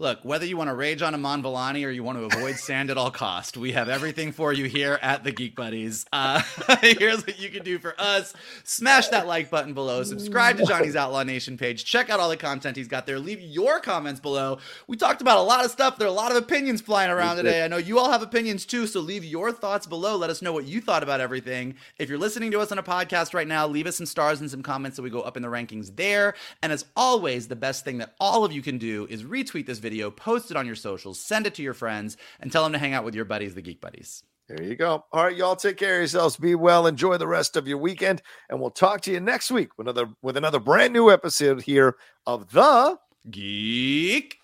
Look, 0.00 0.24
whether 0.24 0.46
you 0.46 0.56
want 0.56 0.68
to 0.68 0.74
rage 0.74 1.02
on 1.02 1.12
Iman 1.12 1.42
Vellani 1.42 1.84
or 1.84 1.90
you 1.90 2.04
want 2.04 2.18
to 2.18 2.24
avoid 2.36 2.54
sand 2.54 2.88
at 2.88 2.96
all 2.96 3.10
cost, 3.10 3.56
we 3.56 3.72
have 3.72 3.88
everything 3.88 4.30
for 4.30 4.52
you 4.52 4.66
here 4.66 4.96
at 5.02 5.24
the 5.24 5.32
Geek 5.32 5.56
Buddies. 5.56 6.06
Uh, 6.12 6.40
here's 6.80 7.26
what 7.26 7.40
you 7.40 7.48
can 7.48 7.64
do 7.64 7.80
for 7.80 7.96
us: 7.98 8.32
smash 8.62 9.08
that 9.08 9.26
like 9.26 9.50
button 9.50 9.74
below, 9.74 10.04
subscribe 10.04 10.56
to 10.58 10.64
Johnny's 10.66 10.94
Outlaw 10.94 11.24
Nation 11.24 11.58
page, 11.58 11.84
check 11.84 12.10
out 12.10 12.20
all 12.20 12.28
the 12.28 12.36
content 12.36 12.76
he's 12.76 12.86
got 12.86 13.06
there, 13.06 13.18
leave 13.18 13.40
your 13.40 13.80
comments 13.80 14.20
below. 14.20 14.58
We 14.86 14.96
talked 14.96 15.20
about 15.20 15.38
a 15.38 15.42
lot 15.42 15.64
of 15.64 15.72
stuff. 15.72 15.98
There 15.98 16.06
are 16.06 16.10
a 16.10 16.14
lot 16.14 16.30
of 16.30 16.36
opinions 16.36 16.80
flying 16.80 17.10
around 17.10 17.34
today. 17.34 17.64
I 17.64 17.66
know 17.66 17.78
you 17.78 17.98
all 17.98 18.12
have 18.12 18.22
opinions 18.22 18.66
too, 18.66 18.86
so 18.86 19.00
leave 19.00 19.24
your 19.24 19.50
thoughts 19.50 19.88
below. 19.88 20.16
Let 20.16 20.30
us 20.30 20.42
know 20.42 20.52
what 20.52 20.64
you 20.64 20.80
thought 20.80 21.02
about 21.02 21.20
everything. 21.20 21.74
If 21.98 22.08
you're 22.08 22.18
listening 22.18 22.52
to 22.52 22.60
us 22.60 22.70
on 22.70 22.78
a 22.78 22.84
podcast 22.84 23.34
right 23.34 23.48
now, 23.48 23.66
leave 23.66 23.88
us 23.88 23.96
some 23.96 24.06
stars 24.06 24.40
and 24.40 24.48
some 24.48 24.62
comments 24.62 24.96
so 24.96 25.02
we 25.02 25.10
go 25.10 25.22
up 25.22 25.36
in 25.36 25.42
the 25.42 25.48
rankings 25.48 25.96
there. 25.96 26.34
And 26.62 26.70
as 26.70 26.84
always, 26.94 27.48
the 27.48 27.56
best 27.56 27.84
thing 27.84 27.98
that 27.98 28.14
all 28.20 28.44
of 28.44 28.52
you 28.52 28.62
can 28.62 28.78
do 28.78 29.08
is 29.10 29.24
retweet 29.24 29.66
this 29.66 29.80
video, 29.88 30.10
post 30.10 30.50
it 30.50 30.56
on 30.56 30.66
your 30.66 30.74
socials, 30.74 31.18
send 31.18 31.46
it 31.46 31.54
to 31.54 31.62
your 31.62 31.72
friends, 31.72 32.18
and 32.40 32.52
tell 32.52 32.62
them 32.62 32.72
to 32.72 32.78
hang 32.78 32.92
out 32.92 33.04
with 33.04 33.14
your 33.14 33.24
buddies, 33.24 33.54
the 33.54 33.62
Geek 33.62 33.80
Buddies. 33.80 34.22
There 34.48 34.62
you 34.62 34.76
go. 34.76 35.04
All 35.12 35.24
right, 35.24 35.36
y'all 35.36 35.56
take 35.56 35.78
care 35.78 35.94
of 35.94 36.00
yourselves. 36.00 36.36
Be 36.36 36.54
well. 36.54 36.86
Enjoy 36.86 37.16
the 37.16 37.26
rest 37.26 37.56
of 37.56 37.66
your 37.66 37.78
weekend, 37.78 38.20
and 38.50 38.60
we'll 38.60 38.70
talk 38.70 39.00
to 39.02 39.12
you 39.12 39.20
next 39.20 39.50
week 39.50 39.76
with 39.78 39.88
another 39.88 40.10
with 40.22 40.36
another 40.36 40.60
brand 40.60 40.92
new 40.92 41.10
episode 41.10 41.62
here 41.62 41.96
of 42.26 42.52
the 42.52 42.98
Geek 43.30 44.36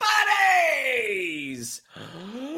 Buddies! 0.00 1.80